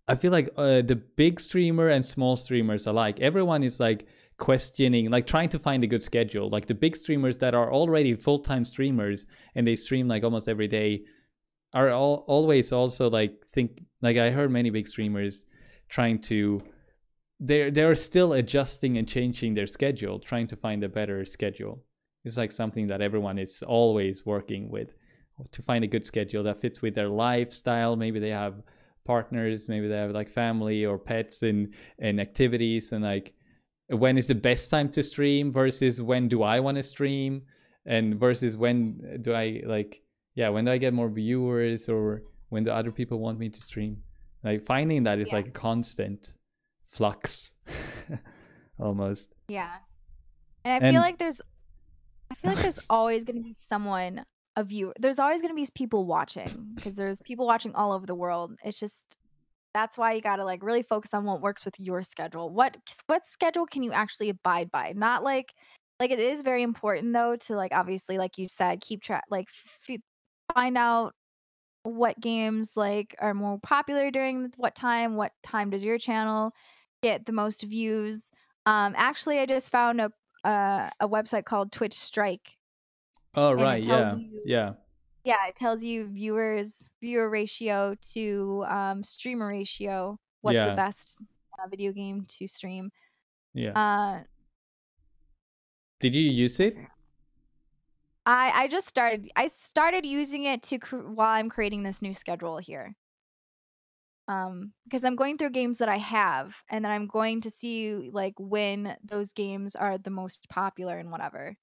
I 0.09 0.17
feel 0.17 0.33
like 0.33 0.51
uh, 0.57 0.83
the 0.83 0.97
big 0.97 1.39
streamer 1.39 1.89
and 1.89 2.05
small 2.05 2.37
streamers 2.37 2.87
alike, 2.87 3.21
everyone 3.21 3.63
is 3.63 3.79
like 3.79 4.07
questioning, 4.37 5.11
like 5.11 5.27
trying 5.27 5.49
to 5.51 5.59
find 5.59 5.85
a 5.85 5.87
good 5.87 6.03
schedule. 6.03 6.51
Like 6.51 6.67
the 6.67 6.75
big 6.75 6.97
streamers 6.97 7.37
that 7.39 7.55
are 7.55 7.73
already 7.73 8.15
full 8.15 8.41
time 8.41 8.65
streamers 8.65 9.27
and 9.55 9.67
they 9.67 9.77
stream 9.77 10.09
like 10.09 10.25
almost 10.25 10.49
every 10.49 10.69
day 10.69 11.05
are 11.73 11.91
all, 11.91 12.25
always 12.27 12.73
also 12.73 13.09
like 13.09 13.47
think 13.53 13.83
like 14.03 14.17
I 14.17 14.31
heard 14.31 14.51
many 14.51 14.71
big 14.71 14.87
streamers 14.87 15.45
trying 15.89 16.19
to 16.23 16.61
they're 17.39 17.71
they're 17.71 17.95
still 17.95 18.33
adjusting 18.33 18.99
and 18.99 19.09
changing 19.09 19.55
their 19.55 19.67
schedule, 19.67 20.19
trying 20.19 20.47
to 20.49 20.57
find 20.57 20.83
a 20.83 20.89
better 20.89 21.25
schedule. 21.25 21.85
It's 22.25 22.37
like 22.37 22.53
something 22.53 22.87
that 22.89 23.01
everyone 23.01 23.39
is 23.39 23.63
always 23.63 24.27
working 24.27 24.69
with 24.69 24.95
to 25.51 25.63
find 25.63 25.83
a 25.83 25.89
good 25.89 26.07
schedule 26.07 26.43
that 26.45 26.61
fits 26.61 26.83
with 26.83 26.95
their 26.95 27.09
lifestyle. 27.09 27.97
Maybe 27.97 28.21
they 28.21 28.31
have 28.31 28.63
partners 29.05 29.69
maybe 29.69 29.89
they 29.89 29.97
have 29.97 30.13
like 30.13 30.29
family 30.29 30.85
or 30.85 30.99
pets 30.99 31.43
and 31.43 31.75
and 31.99 32.21
activities 32.21 32.93
and 32.93 33.03
like 33.03 33.35
when 33.93 34.17
is 34.17 34.27
the 34.27 34.35
best 34.35 34.71
time 34.71 34.89
to 34.91 35.03
stream 35.03 35.53
versus 35.53 36.01
when 36.01 36.29
do 36.29 36.43
i 36.43 36.61
want 36.61 36.77
to 36.77 36.83
stream? 36.83 37.43
And 37.85 38.19
versus 38.19 38.57
when 38.57 39.19
do 39.23 39.35
i 39.35 39.63
like 39.67 40.03
yeah 40.35 40.49
when 40.49 40.65
do 40.65 40.71
i 40.71 40.79
get 40.79 40.95
more 40.95 41.09
viewers 41.09 41.89
or 41.89 42.23
when 42.49 42.65
do 42.65 42.71
other 42.71 42.93
people 42.93 43.19
want 43.19 43.39
me 43.39 43.49
to 43.49 43.61
stream? 43.61 44.03
Like 44.43 44.63
finding 44.63 45.05
that 45.05 45.19
is 45.19 45.29
yeah. 45.29 45.37
like 45.37 45.49
a 45.49 45.51
constant 45.51 46.35
flux 46.87 47.55
almost. 48.79 49.35
Yeah. 49.49 49.71
And 50.65 50.73
i 50.73 50.87
and, 50.87 50.95
feel 50.95 51.03
like 51.03 51.19
there's 51.19 51.43
i 52.31 52.35
feel 52.35 52.53
like 52.53 52.63
there's 52.63 52.81
always 52.89 53.25
going 53.25 53.37
to 53.37 53.43
be 53.43 53.55
someone 53.55 54.25
a 54.57 54.65
view. 54.65 54.93
There's 54.99 55.19
always 55.19 55.41
going 55.41 55.55
to 55.55 55.61
be 55.61 55.69
people 55.75 56.07
watching 56.07 56.73
because 56.75 56.97
there's 56.97 57.21
people 57.21 57.47
watching 57.47 57.75
all 57.75 57.93
over 57.93 58.07
the 58.07 58.15
world. 58.15 58.53
It's 58.65 58.79
just 58.79 59.17
that's 59.75 59.97
why 59.97 60.13
you 60.13 60.21
got 60.21 60.37
to 60.37 60.45
like 60.45 60.63
really 60.63 60.83
focus 60.83 61.15
on 61.15 61.25
what 61.25 61.41
works 61.41 61.65
with 61.65 61.79
your 61.81 62.03
schedule. 62.03 62.51
What 62.51 62.77
what 63.07 63.27
schedule 63.27 63.67
can 63.67 63.83
you 63.83 63.93
actually 63.93 64.29
abide 64.29 64.71
by? 64.71 64.93
Not 64.95 65.25
like 65.25 65.53
like 66.01 66.11
it 66.11 66.19
is 66.19 66.43
very 66.43 66.63
important 66.63 67.13
though 67.13 67.37
to 67.37 67.57
like 67.57 67.73
obviously 67.73 68.19
like 68.19 68.39
you 68.39 68.49
said 68.49 68.81
keep 68.81 69.03
track 69.03 69.25
like 69.31 69.47
f- 69.89 69.99
find 70.55 70.77
out 70.77 71.15
what 71.85 72.21
games 72.21 72.77
like 72.77 73.15
are 73.21 73.35
more 73.35 73.59
popular 73.61 74.11
during 74.11 74.53
what 74.57 74.75
time, 74.75 75.17
what 75.17 75.33
time 75.43 75.71
does 75.71 75.83
your 75.83 75.99
channel 75.99 76.53
get 77.03 77.25
the 77.27 77.33
most 77.33 77.63
views. 77.63 78.31
Um 78.67 78.95
actually 78.97 79.39
I 79.39 79.47
just 79.47 79.71
found 79.71 80.01
a 80.01 80.13
uh, 80.45 80.91
a 80.99 81.09
website 81.09 81.45
called 81.45 81.71
Twitch 81.71 81.95
Strike 81.95 82.57
Oh 83.35 83.55
right, 83.55 83.85
yeah, 83.85 84.15
you, 84.17 84.43
yeah, 84.45 84.73
yeah. 85.25 85.47
It 85.49 85.57
tells 85.57 85.83
you 85.83 86.09
viewers 86.09 86.89
viewer 87.01 87.31
ratio 87.31 87.95
to 88.13 88.65
um, 88.69 89.03
streamer 89.03 89.49
ratio. 89.49 90.19
What's 90.43 90.57
yeah. 90.57 90.71
the 90.71 90.77
best 90.77 91.19
uh, 91.59 91.69
video 91.69 91.93
game 91.93 92.27
to 92.29 92.47
stream? 92.47 92.91
Yeah. 93.55 93.73
Uh, 93.73 94.23
Did 96.01 96.15
you 96.15 96.31
use 96.31 96.61
it? 96.61 96.77
I 98.27 98.53
I 98.55 98.69
just 98.69 98.87
started. 98.87 99.31
I 99.35 99.47
started 99.47 100.05
using 100.05 100.45
it 100.45 100.63
to 100.65 100.79
cr- 100.79 100.97
while 100.97 101.31
I'm 101.31 101.49
creating 101.49 101.83
this 101.83 102.03
new 102.03 102.15
schedule 102.15 102.59
here. 102.59 102.95
Um, 104.29 104.73
because 104.85 105.05
I'm 105.05 105.17
going 105.17 105.37
through 105.37 105.51
games 105.51 105.79
that 105.79 105.89
I 105.89 105.99
have, 105.99 106.55
and 106.71 106.85
then 106.85 106.93
I'm 106.93 107.07
going 107.07 107.41
to 107.43 107.51
see 107.51 108.11
like 108.13 108.35
when 108.39 108.97
those 109.03 109.33
games 109.33 109.75
are 109.75 109.99
the 109.99 110.11
most 110.11 110.49
popular 110.49 110.99
and 110.99 111.11
whatever. 111.11 111.57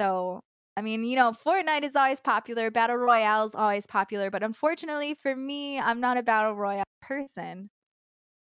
So, 0.00 0.42
I 0.80 0.82
mean, 0.82 1.04
you 1.04 1.14
know, 1.14 1.32
Fortnite 1.32 1.82
is 1.84 1.94
always 1.94 2.20
popular, 2.20 2.70
Battle 2.70 2.96
Royale 2.96 3.44
is 3.44 3.54
always 3.54 3.86
popular, 3.86 4.30
but 4.30 4.42
unfortunately 4.42 5.12
for 5.12 5.36
me, 5.36 5.78
I'm 5.78 6.00
not 6.00 6.16
a 6.16 6.22
Battle 6.22 6.54
Royale 6.54 6.84
person. 7.02 7.68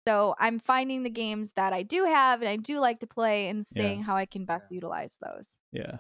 So 0.08 0.34
I'm 0.40 0.58
finding 0.58 1.04
the 1.04 1.12
games 1.12 1.52
that 1.56 1.72
I 1.72 1.84
do 1.84 2.04
have 2.06 2.42
and 2.42 2.50
I 2.50 2.56
do 2.56 2.80
like 2.80 3.00
to 3.02 3.08
play 3.08 3.48
and 3.48 3.60
Yeah. 3.60 3.64
seeing 3.76 4.02
how 4.02 4.16
I 4.16 4.26
can 4.26 4.44
best 4.46 4.72
utilize 4.72 5.20
those. 5.22 5.58
Yeah. 5.72 5.98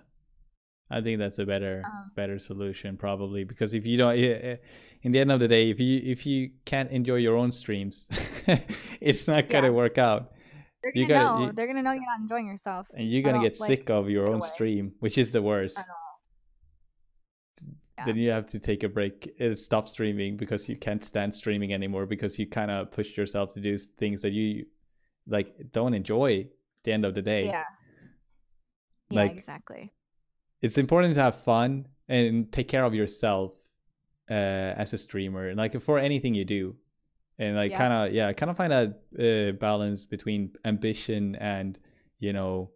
I 0.89 1.02
think 1.02 1.19
that's 1.19 1.38
a 1.38 1.45
better 1.45 1.84
Um, 1.85 2.11
better 2.15 2.39
solution 2.39 2.97
probably 2.97 3.43
because 3.43 3.76
if 3.76 3.85
you 3.85 3.95
don't 3.97 4.18
yeah, 4.18 4.38
yeah, 4.43 4.56
in 5.03 5.11
the 5.11 5.19
end 5.19 5.31
of 5.31 5.39
the 5.39 5.47
day 5.47 5.69
if 5.69 5.80
you 5.80 5.99
if 6.03 6.26
you 6.26 6.52
can't 6.65 6.89
enjoy 6.89 7.18
your 7.18 7.35
own 7.38 7.52
streams 7.52 8.07
it's 8.99 9.27
not 9.27 9.47
going 9.49 9.64
to 9.64 9.69
Yeah. 9.69 9.81
work 9.84 9.97
out 9.99 10.31
They're 10.84 10.91
gonna 10.93 11.07
gotta- 11.07 11.39
know. 11.39 11.45
you- 11.47 11.52
They're 11.53 11.68
gonna 11.68 11.81
know 11.84 11.91
you're 11.93 12.06
not 12.14 12.19
enjoying 12.19 12.47
yourself. 12.47 12.88
and 12.95 13.10
you're 13.10 13.23
going 13.23 13.35
to 13.35 13.41
get 13.47 13.60
like 13.60 13.68
sick 13.68 13.89
of 13.91 14.10
your 14.10 14.27
own 14.27 14.41
stream 14.41 14.93
which 14.99 15.18
is 15.19 15.30
the 15.31 15.41
worst 15.41 15.77
know. 15.77 15.84
Then 18.06 18.18
you 18.18 18.32
have 18.32 18.48
to 18.48 18.60
take 18.60 18.84
a 18.84 18.90
break 18.90 19.34
stop 19.56 19.88
streaming 19.88 20.38
because 20.38 20.68
you 20.69 20.76
can't 20.77 21.03
stand 21.03 21.34
streaming 21.36 21.73
anymore 21.73 22.06
because 22.06 22.38
you 22.40 22.48
kind 22.48 22.72
of 22.72 22.91
push 22.91 23.18
yourself 23.18 23.53
to 23.53 23.60
do 23.60 23.77
things 23.77 24.22
that 24.22 24.32
you 24.32 24.65
like 25.27 25.56
don't 25.72 25.94
enjoy 25.94 26.41
at 26.41 26.48
the 26.84 26.91
end 26.94 27.06
of 27.06 27.14
the 27.15 27.22
day. 27.22 27.45
Yeah. 27.45 27.64
Yeah, 29.10 29.22
Like- 29.22 29.32
exactly. 29.32 29.91
it's 30.61 30.77
important 30.77 31.15
to 31.15 31.22
have 31.22 31.38
fun 31.38 31.88
and 32.07 32.52
take 32.52 32.68
care 32.68 32.84
of 32.84 32.94
yourself 32.94 33.53
uh, 34.30 34.34
as 34.34 34.94
a 34.94 34.98
streamer 34.98 35.53
like 35.56 35.80
for 35.82 35.99
anything 35.99 36.34
you 36.36 36.45
do. 36.45 36.76
And 37.38 37.56
like 37.57 37.73
kind 37.76 37.91
of 37.94 38.14
yeah 38.14 38.32
kind 38.34 38.49
of 38.49 38.56
find 38.56 38.72
a 38.72 38.84
uh, 39.19 39.52
balance 39.53 40.06
between 40.06 40.52
ambition 40.64 41.36
and 41.36 41.77
you 42.19 42.32
know 42.32 42.72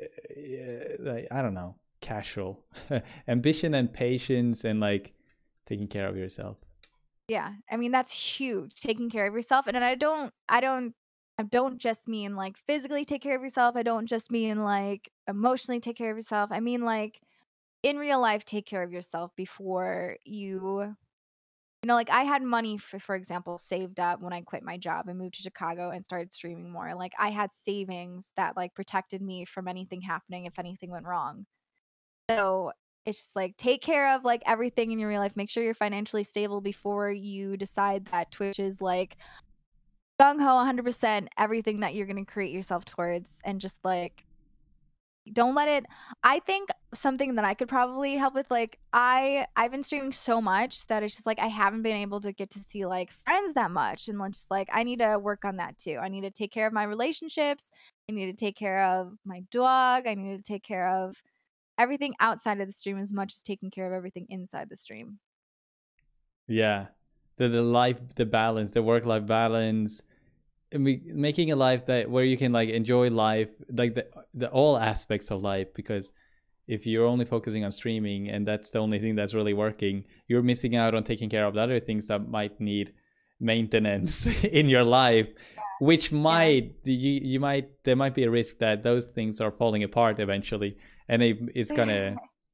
uh, 0.00 0.96
like 1.00 1.28
i 1.30 1.42
don't 1.42 1.52
know 1.52 1.76
casual 2.02 2.64
ambition 3.28 3.74
and 3.74 3.92
patience 3.92 4.64
and 4.64 4.80
like 4.80 5.14
taking 5.66 5.88
care 5.88 6.08
of 6.08 6.16
yourself 6.16 6.58
Yeah. 7.28 7.52
I 7.70 7.76
mean, 7.78 7.92
that's 7.92 8.12
huge. 8.12 8.74
Taking 8.74 9.08
care 9.08 9.26
of 9.26 9.34
yourself. 9.34 9.66
And 9.66 9.76
and 9.76 9.84
I 9.84 9.94
don't 9.94 10.32
I 10.48 10.60
don't 10.60 10.94
I 11.38 11.44
don't 11.44 11.78
just 11.78 12.08
mean 12.08 12.36
like 12.36 12.56
physically 12.66 13.04
take 13.04 13.22
care 13.22 13.36
of 13.36 13.42
yourself. 13.42 13.76
I 13.76 13.82
don't 13.82 14.06
just 14.06 14.30
mean 14.30 14.62
like 14.62 15.10
emotionally 15.28 15.80
take 15.80 15.96
care 15.96 16.10
of 16.10 16.16
yourself. 16.16 16.50
I 16.52 16.60
mean 16.60 16.82
like 16.84 17.20
in 17.82 17.96
real 17.98 18.20
life 18.20 18.44
take 18.44 18.66
care 18.66 18.82
of 18.82 18.92
yourself 18.92 19.32
before 19.36 20.16
you 20.24 20.94
you 21.82 21.88
know 21.88 21.94
like 21.94 22.10
I 22.10 22.22
had 22.24 22.42
money 22.42 22.78
for 22.78 22.98
for 22.98 23.16
example 23.16 23.58
saved 23.58 23.98
up 24.00 24.20
when 24.20 24.32
I 24.32 24.42
quit 24.42 24.62
my 24.62 24.76
job 24.78 25.08
and 25.08 25.18
moved 25.18 25.34
to 25.34 25.42
Chicago 25.42 25.90
and 25.90 26.04
started 26.04 26.32
streaming 26.34 26.70
more. 26.70 26.94
Like 26.94 27.14
I 27.18 27.30
had 27.30 27.52
savings 27.52 28.30
that 28.36 28.56
like 28.56 28.74
protected 28.74 29.22
me 29.22 29.44
from 29.44 29.68
anything 29.68 30.02
happening 30.02 30.44
if 30.46 30.58
anything 30.58 30.90
went 30.90 31.06
wrong. 31.06 31.46
So 32.36 32.72
it's 33.04 33.18
just 33.18 33.36
like 33.36 33.56
take 33.56 33.82
care 33.82 34.14
of 34.14 34.24
like 34.24 34.42
everything 34.46 34.92
in 34.92 34.98
your 34.98 35.08
real 35.08 35.20
life. 35.20 35.36
Make 35.36 35.50
sure 35.50 35.62
you're 35.62 35.74
financially 35.74 36.22
stable 36.22 36.60
before 36.60 37.10
you 37.10 37.56
decide 37.56 38.06
that 38.06 38.30
Twitch 38.30 38.58
is 38.58 38.80
like 38.80 39.16
gung 40.20 40.40
ho 40.40 40.54
100% 40.64 41.26
everything 41.36 41.80
that 41.80 41.94
you're 41.94 42.06
going 42.06 42.24
to 42.24 42.32
create 42.32 42.52
yourself 42.52 42.84
towards 42.84 43.40
and 43.44 43.60
just 43.60 43.78
like 43.84 44.24
don't 45.32 45.54
let 45.54 45.68
it 45.68 45.86
i 46.24 46.40
think 46.40 46.68
something 46.94 47.36
that 47.36 47.44
i 47.44 47.54
could 47.54 47.68
probably 47.68 48.16
help 48.16 48.34
with 48.34 48.50
like 48.50 48.78
i 48.92 49.46
i've 49.54 49.70
been 49.70 49.82
streaming 49.82 50.10
so 50.10 50.40
much 50.40 50.84
that 50.88 51.02
it's 51.02 51.14
just 51.14 51.26
like 51.26 51.38
i 51.38 51.46
haven't 51.46 51.82
been 51.82 51.96
able 51.96 52.20
to 52.20 52.32
get 52.32 52.50
to 52.50 52.58
see 52.58 52.84
like 52.84 53.08
friends 53.24 53.54
that 53.54 53.70
much 53.70 54.08
and 54.08 54.20
just 54.32 54.50
like 54.50 54.68
i 54.72 54.82
need 54.82 54.98
to 54.98 55.18
work 55.20 55.44
on 55.44 55.56
that 55.56 55.78
too 55.78 55.96
i 56.00 56.08
need 56.08 56.22
to 56.22 56.30
take 56.30 56.50
care 56.50 56.66
of 56.66 56.72
my 56.72 56.82
relationships 56.82 57.70
i 58.08 58.12
need 58.12 58.26
to 58.26 58.32
take 58.32 58.56
care 58.56 58.84
of 58.84 59.12
my 59.24 59.40
dog 59.52 60.08
i 60.08 60.14
need 60.14 60.36
to 60.36 60.42
take 60.42 60.64
care 60.64 60.88
of 60.88 61.16
everything 61.78 62.14
outside 62.20 62.60
of 62.60 62.66
the 62.66 62.72
stream 62.72 62.98
as 62.98 63.12
much 63.12 63.32
as 63.34 63.42
taking 63.42 63.70
care 63.70 63.86
of 63.86 63.92
everything 63.92 64.26
inside 64.28 64.68
the 64.68 64.76
stream. 64.76 65.18
Yeah. 66.46 66.86
The 67.36 67.48
the 67.48 67.62
life 67.62 67.98
the 68.14 68.26
balance 68.26 68.72
the 68.72 68.82
work 68.82 69.06
life 69.06 69.26
balance 69.26 70.02
making 70.78 71.50
a 71.50 71.56
life 71.56 71.86
that 71.86 72.10
where 72.10 72.24
you 72.24 72.36
can 72.36 72.52
like 72.52 72.68
enjoy 72.68 73.10
life 73.10 73.50
like 73.70 73.94
the 73.94 74.06
the 74.34 74.50
all 74.50 74.76
aspects 74.76 75.30
of 75.30 75.42
life 75.42 75.72
because 75.74 76.12
if 76.66 76.86
you're 76.86 77.06
only 77.06 77.24
focusing 77.24 77.64
on 77.64 77.72
streaming 77.72 78.28
and 78.28 78.46
that's 78.46 78.70
the 78.70 78.78
only 78.78 78.98
thing 78.98 79.14
that's 79.14 79.34
really 79.34 79.52
working 79.52 80.04
you're 80.28 80.42
missing 80.42 80.76
out 80.76 80.94
on 80.94 81.04
taking 81.04 81.28
care 81.28 81.44
of 81.46 81.54
the 81.54 81.60
other 81.60 81.80
things 81.80 82.06
that 82.06 82.28
might 82.28 82.58
need 82.60 82.92
maintenance 83.40 84.26
in 84.44 84.68
your 84.68 84.84
life 84.84 85.28
which 85.88 86.06
might 86.30 86.66
you 86.84 87.12
you 87.32 87.38
might 87.48 87.66
there 87.84 87.96
might 88.02 88.14
be 88.20 88.24
a 88.24 88.30
risk 88.40 88.52
that 88.64 88.76
those 88.88 89.04
things 89.16 89.40
are 89.44 89.50
falling 89.60 89.82
apart 89.88 90.14
eventually 90.26 90.72
and 91.10 91.18
it, 91.28 91.36
it's 91.58 91.72
gonna 91.78 92.02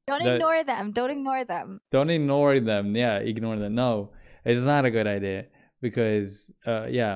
don't 0.07 0.23
The- 0.23 0.35
ignore 0.35 0.63
them. 0.71 0.85
Don't 0.99 1.11
ignore 1.17 1.43
them. 1.53 1.67
Don't 1.95 2.09
ignore 2.09 2.59
them. 2.71 2.85
Yeah 3.03 3.15
ignore 3.33 3.57
them. 3.63 3.73
No 3.75 3.91
it's 4.51 4.65
not 4.73 4.83
a 4.89 4.91
good 4.97 5.05
idea 5.17 5.39
because 5.85 6.31
uh 6.71 6.87
yeah 6.99 7.15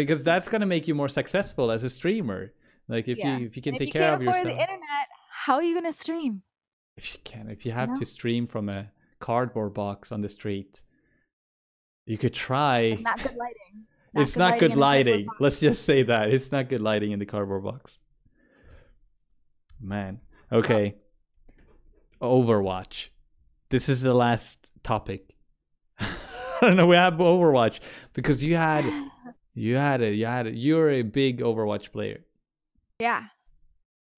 because 0.00 0.20
that's 0.30 0.48
gonna 0.52 0.70
make 0.74 0.84
you 0.88 0.94
more 1.02 1.08
successful 1.20 1.66
as 1.76 1.82
a 1.90 1.90
streamer. 1.98 2.42
Like 2.94 3.06
if 3.08 3.18
Yeah. 3.18 3.38
you 3.38 3.46
if 3.48 3.52
you 3.56 3.62
can 3.66 3.74
And 3.74 3.80
take 3.80 3.88
if 3.88 3.94
you 3.94 4.00
care 4.00 4.10
can't 4.10 4.20
of 4.22 4.26
yourself 4.26 4.44
the 4.52 4.62
internet 4.66 5.06
how 5.46 5.54
are 5.58 5.66
you 5.68 5.80
to 5.80 5.92
stream? 6.04 6.32
If 7.00 7.04
you 7.14 7.20
can 7.32 7.44
if 7.56 7.60
you 7.66 7.72
have 7.72 7.92
to 8.00 8.04
stream 8.16 8.46
from 8.54 8.68
a 8.78 8.80
cardboard 9.28 9.72
box 9.82 10.12
on 10.14 10.20
the 10.26 10.28
street 10.38 10.72
you 12.12 12.16
could 12.22 12.34
try 12.48 12.78
it's 12.94 13.02
not 13.12 13.18
good 13.26 13.36
lighting 13.44 13.76
it's 14.22 14.36
not 14.36 14.58
good 14.58 14.72
in 14.72 14.78
a 14.78 14.80
cardboard 14.80 15.06
lighting. 15.06 15.26
let's 15.40 15.60
just 15.60 15.84
say 15.84 16.02
that. 16.04 16.30
It's 16.30 16.50
not 16.52 16.68
good 16.68 16.80
lighting 16.80 17.12
in 17.12 17.18
the 17.18 17.26
cardboard 17.26 17.64
box. 17.64 18.00
Man. 19.80 20.20
Okay. 20.50 20.96
Overwatch. 22.20 23.08
This 23.70 23.88
is 23.88 24.02
the 24.02 24.14
last 24.14 24.70
topic. 24.82 25.34
I 26.00 26.08
don't 26.60 26.76
know. 26.76 26.86
We 26.86 26.96
have 26.96 27.14
overwatch 27.14 27.80
because 28.12 28.42
you 28.42 28.56
had 28.56 28.84
you 29.54 29.76
had 29.76 30.00
it 30.00 30.14
you 30.14 30.26
had 30.26 30.46
it 30.46 30.54
you're 30.54 30.90
a 30.90 31.02
big 31.02 31.40
overwatch 31.40 31.92
player. 31.92 32.24
Yeah. 32.98 33.24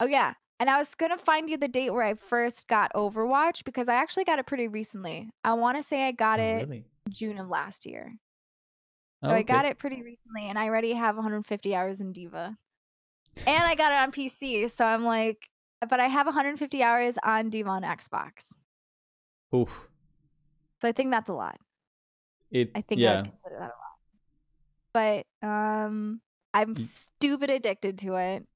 Oh 0.01 0.07
yeah. 0.07 0.35
And 0.61 0.69
I 0.69 0.79
was 0.79 0.95
gonna 0.95 1.19
find 1.19 1.49
you 1.49 1.57
the 1.57 1.69
date 1.69 1.91
where 1.91 2.03
I 2.03 2.15
first 2.15 2.66
got 2.69 2.93
Overwatch 2.93 3.65
because 3.65 3.89
I 3.89 3.95
actually 3.95 4.25
got 4.25 4.39
it 4.41 4.47
pretty 4.47 4.66
recently. 4.69 5.31
I 5.45 5.55
want 5.55 5.77
to 5.77 5.83
say 5.83 6.07
I 6.07 6.12
got 6.12 6.41
Oh, 6.41 6.43
it 6.43 6.55
really? 6.66 6.85
June 7.09 7.39
of 7.39 7.49
last 7.49 7.87
year. 7.87 8.12
So 9.24 9.31
I 9.31 9.43
got 9.43 9.65
it 9.65 9.78
pretty 9.78 10.03
recently, 10.03 10.49
and 10.49 10.59
I 10.59 10.66
already 10.69 10.93
have 10.93 11.16
150 11.16 11.74
hours 11.74 12.01
in 12.01 12.12
D.Va. 12.12 12.57
And 13.47 13.65
I 13.65 13.74
got 13.74 13.93
it 13.93 13.97
on 13.97 14.12
PC, 14.12 14.70
so 14.70 14.85
I'm 14.85 15.05
like, 15.05 15.49
but 15.89 15.99
I 16.01 16.07
have 16.07 16.27
150 16.27 16.82
hours 16.82 17.19
on 17.24 17.51
D.Va 17.51 17.69
on 17.69 17.82
Xbox. 17.82 18.53
Oof. 19.55 19.89
So 20.81 20.89
I 20.89 20.93
think 20.93 21.11
that's 21.11 21.28
a 21.28 21.35
lot. 21.35 21.59
it 22.51 22.70
I 22.74 22.81
think 22.81 23.01
I 23.01 23.03
yeah 23.05 23.16
would 23.16 23.24
consider 23.31 23.57
that 23.59 23.70
a 23.73 23.78
lot. 23.78 25.24
But 25.43 25.47
um, 25.49 26.20
I'm 26.55 26.77
stupid 26.77 27.51
addicted 27.51 27.99
to 28.01 28.16
it. 28.16 28.47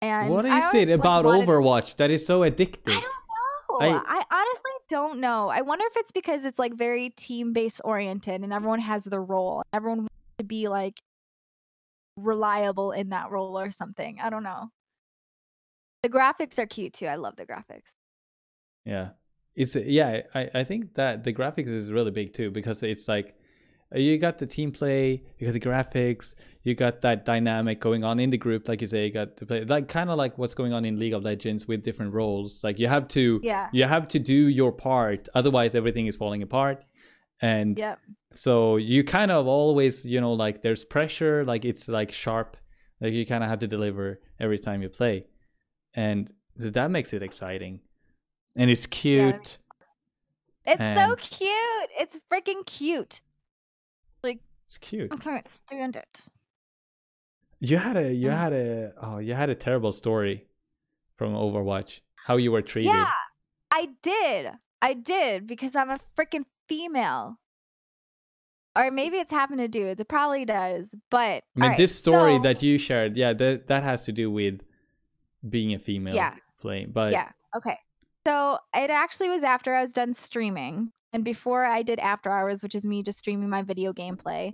And 0.00 0.30
what 0.30 0.44
I 0.46 0.72
it 0.74 0.90
about 0.90 1.24
overwatch 1.24 1.96
that 1.96 2.10
is 2.10 2.24
so 2.26 2.40
addictive 2.40 2.92
I 2.96 3.00
don't 3.00 3.02
know. 3.02 3.78
I- 3.80 3.88
I, 4.06 4.24
honestly 4.30 4.72
don't 4.88 5.20
know. 5.20 5.48
I 5.48 5.62
wonder 5.62 5.84
if 5.86 5.96
it's 5.96 6.12
because 6.12 6.44
it's 6.44 6.58
like 6.58 6.74
very 6.74 7.10
team 7.10 7.52
based 7.52 7.80
oriented 7.84 8.42
and 8.42 8.52
everyone 8.52 8.80
has 8.80 9.04
the 9.04 9.20
role. 9.20 9.62
Everyone 9.72 10.00
wants 10.00 10.14
to 10.38 10.44
be 10.44 10.68
like 10.68 11.00
reliable 12.16 12.92
in 12.92 13.10
that 13.10 13.30
role 13.30 13.58
or 13.58 13.70
something. 13.70 14.18
I 14.20 14.30
don't 14.30 14.42
know. 14.42 14.68
The 16.02 16.08
graphics 16.08 16.58
are 16.58 16.66
cute 16.66 16.92
too. 16.92 17.06
I 17.06 17.16
love 17.16 17.36
the 17.36 17.46
graphics. 17.46 17.92
Yeah, 18.84 19.10
it's 19.54 19.74
yeah. 19.74 20.22
I 20.34 20.50
I 20.54 20.64
think 20.64 20.94
that 20.94 21.24
the 21.24 21.32
graphics 21.32 21.68
is 21.68 21.90
really 21.90 22.10
big 22.10 22.34
too 22.34 22.50
because 22.50 22.82
it's 22.82 23.08
like 23.08 23.34
you 24.00 24.18
got 24.18 24.38
the 24.38 24.46
team 24.46 24.72
play, 24.72 25.22
you 25.38 25.46
got 25.46 25.52
the 25.52 25.60
graphics, 25.60 26.34
you 26.62 26.74
got 26.74 27.00
that 27.02 27.24
dynamic 27.24 27.80
going 27.80 28.02
on 28.04 28.18
in 28.20 28.30
the 28.30 28.38
group, 28.38 28.68
like 28.68 28.80
you 28.80 28.86
say, 28.86 29.06
you 29.06 29.12
got 29.12 29.36
to 29.36 29.46
play 29.46 29.64
like 29.64 29.86
kind 29.88 30.10
of 30.10 30.16
like 30.18 30.36
what's 30.38 30.54
going 30.54 30.72
on 30.72 30.84
in 30.84 30.98
League 30.98 31.12
of 31.12 31.22
Legends 31.22 31.68
with 31.68 31.82
different 31.82 32.12
roles. 32.12 32.64
Like 32.64 32.78
you 32.78 32.88
have 32.88 33.06
to 33.08 33.40
Yeah. 33.42 33.68
you 33.72 33.84
have 33.84 34.08
to 34.08 34.18
do 34.18 34.48
your 34.48 34.72
part, 34.72 35.28
otherwise 35.34 35.74
everything 35.74 36.06
is 36.06 36.16
falling 36.16 36.42
apart. 36.42 36.84
And 37.42 37.78
Yep. 37.78 37.98
so 38.34 38.76
you 38.76 39.04
kind 39.04 39.30
of 39.30 39.46
always 39.46 40.04
you 40.04 40.20
know 40.20 40.32
like 40.32 40.62
there's 40.62 40.84
pressure, 40.84 41.44
like 41.44 41.64
it's 41.64 41.88
like 41.88 42.10
sharp, 42.12 42.56
like 43.00 43.12
you 43.12 43.26
kind 43.26 43.44
of 43.44 43.50
have 43.50 43.58
to 43.60 43.66
deliver 43.68 44.20
every 44.40 44.58
time 44.58 44.82
you 44.82 44.88
play, 44.88 45.26
and 45.94 46.32
so 46.56 46.70
that 46.70 46.90
makes 46.90 47.12
it 47.12 47.22
exciting. 47.22 47.80
And 48.56 48.70
it's 48.70 48.86
Yeah, 49.02 49.12
I 49.12 49.24
mean- 49.24 49.32
cute. 49.32 49.58
It's 50.66 50.80
so 51.00 51.16
cute. 51.16 51.90
It's 52.00 52.20
freaking 52.32 52.64
cute. 52.64 53.20
It's 54.64 54.78
cute. 54.78 55.12
I 55.12 55.16
can't 55.16 55.46
stand 55.66 55.96
it. 55.96 56.20
You 57.60 57.76
had 57.78 57.96
a 57.96 58.12
you 58.12 58.28
Mm. 58.28 58.36
had 58.38 58.52
a 58.52 58.92
oh 59.00 59.18
you 59.18 59.34
had 59.34 59.48
a 59.50 59.54
terrible 59.54 59.92
story 59.92 60.46
from 61.16 61.34
Overwatch. 61.34 62.00
How 62.26 62.36
you 62.36 62.50
were 62.52 62.62
treated. 62.62 62.88
Yeah, 62.88 63.10
I 63.70 63.88
did. 64.02 64.50
I 64.82 64.94
did 64.94 65.46
because 65.46 65.74
I'm 65.76 65.90
a 65.90 65.98
freaking 66.16 66.44
female. 66.68 67.38
Or 68.76 68.90
maybe 68.90 69.18
it's 69.18 69.30
happened 69.30 69.60
to 69.60 69.68
dudes. 69.68 70.00
It 70.00 70.08
probably 70.08 70.44
does. 70.44 70.94
But 71.10 71.18
I 71.18 71.42
mean, 71.54 71.62
alright, 71.64 71.78
this 71.78 71.94
story 71.94 72.36
so- 72.36 72.42
that 72.42 72.62
you 72.62 72.78
shared, 72.78 73.16
yeah, 73.16 73.32
that 73.34 73.68
that 73.68 73.82
has 73.82 74.04
to 74.06 74.12
do 74.12 74.30
with 74.30 74.60
being 75.48 75.74
a 75.74 75.78
female 75.78 76.14
Yeah. 76.14 76.34
playing. 76.60 76.90
But 76.92 77.12
yeah. 77.12 77.30
Okay. 77.56 77.78
So 78.26 78.58
it 78.74 78.90
actually 78.90 79.28
was 79.28 79.44
after 79.44 79.74
I 79.74 79.82
was 79.82 79.92
done 79.92 80.12
streaming 80.14 80.90
and 81.14 81.24
before 81.24 81.64
I 81.64 81.82
did 81.82 82.00
after 82.00 82.28
hours, 82.28 82.62
which 82.62 82.74
is 82.74 82.84
me 82.84 83.02
just 83.02 83.20
streaming 83.20 83.48
my 83.48 83.62
video 83.62 83.92
gameplay. 83.92 84.52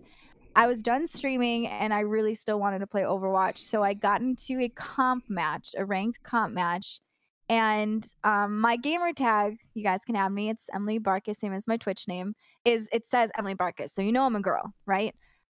I 0.54 0.66
was 0.66 0.82
done 0.82 1.06
streaming 1.06 1.66
and 1.66 1.94
I 1.94 2.00
really 2.00 2.34
still 2.34 2.60
wanted 2.60 2.80
to 2.80 2.86
play 2.86 3.02
Overwatch. 3.02 3.58
So 3.58 3.82
I 3.82 3.94
got 3.94 4.20
into 4.20 4.60
a 4.60 4.68
comp 4.68 5.24
match, 5.28 5.70
a 5.78 5.86
ranked 5.86 6.22
comp 6.22 6.52
match. 6.52 7.00
And 7.48 8.06
um, 8.24 8.60
my 8.60 8.76
gamer 8.76 9.14
tag, 9.14 9.56
you 9.72 9.82
guys 9.82 10.04
can 10.04 10.16
add 10.16 10.32
me. 10.32 10.50
It's 10.50 10.68
Emily 10.74 11.00
Barkus, 11.00 11.36
same 11.36 11.54
as 11.54 11.66
my 11.66 11.78
Twitch 11.78 12.06
name. 12.06 12.34
Is 12.66 12.90
it 12.92 13.06
says 13.06 13.30
Emily 13.38 13.54
Barkus, 13.54 13.90
so 13.90 14.02
you 14.02 14.12
know 14.12 14.24
I'm 14.24 14.36
a 14.36 14.40
girl, 14.40 14.74
right? 14.86 15.14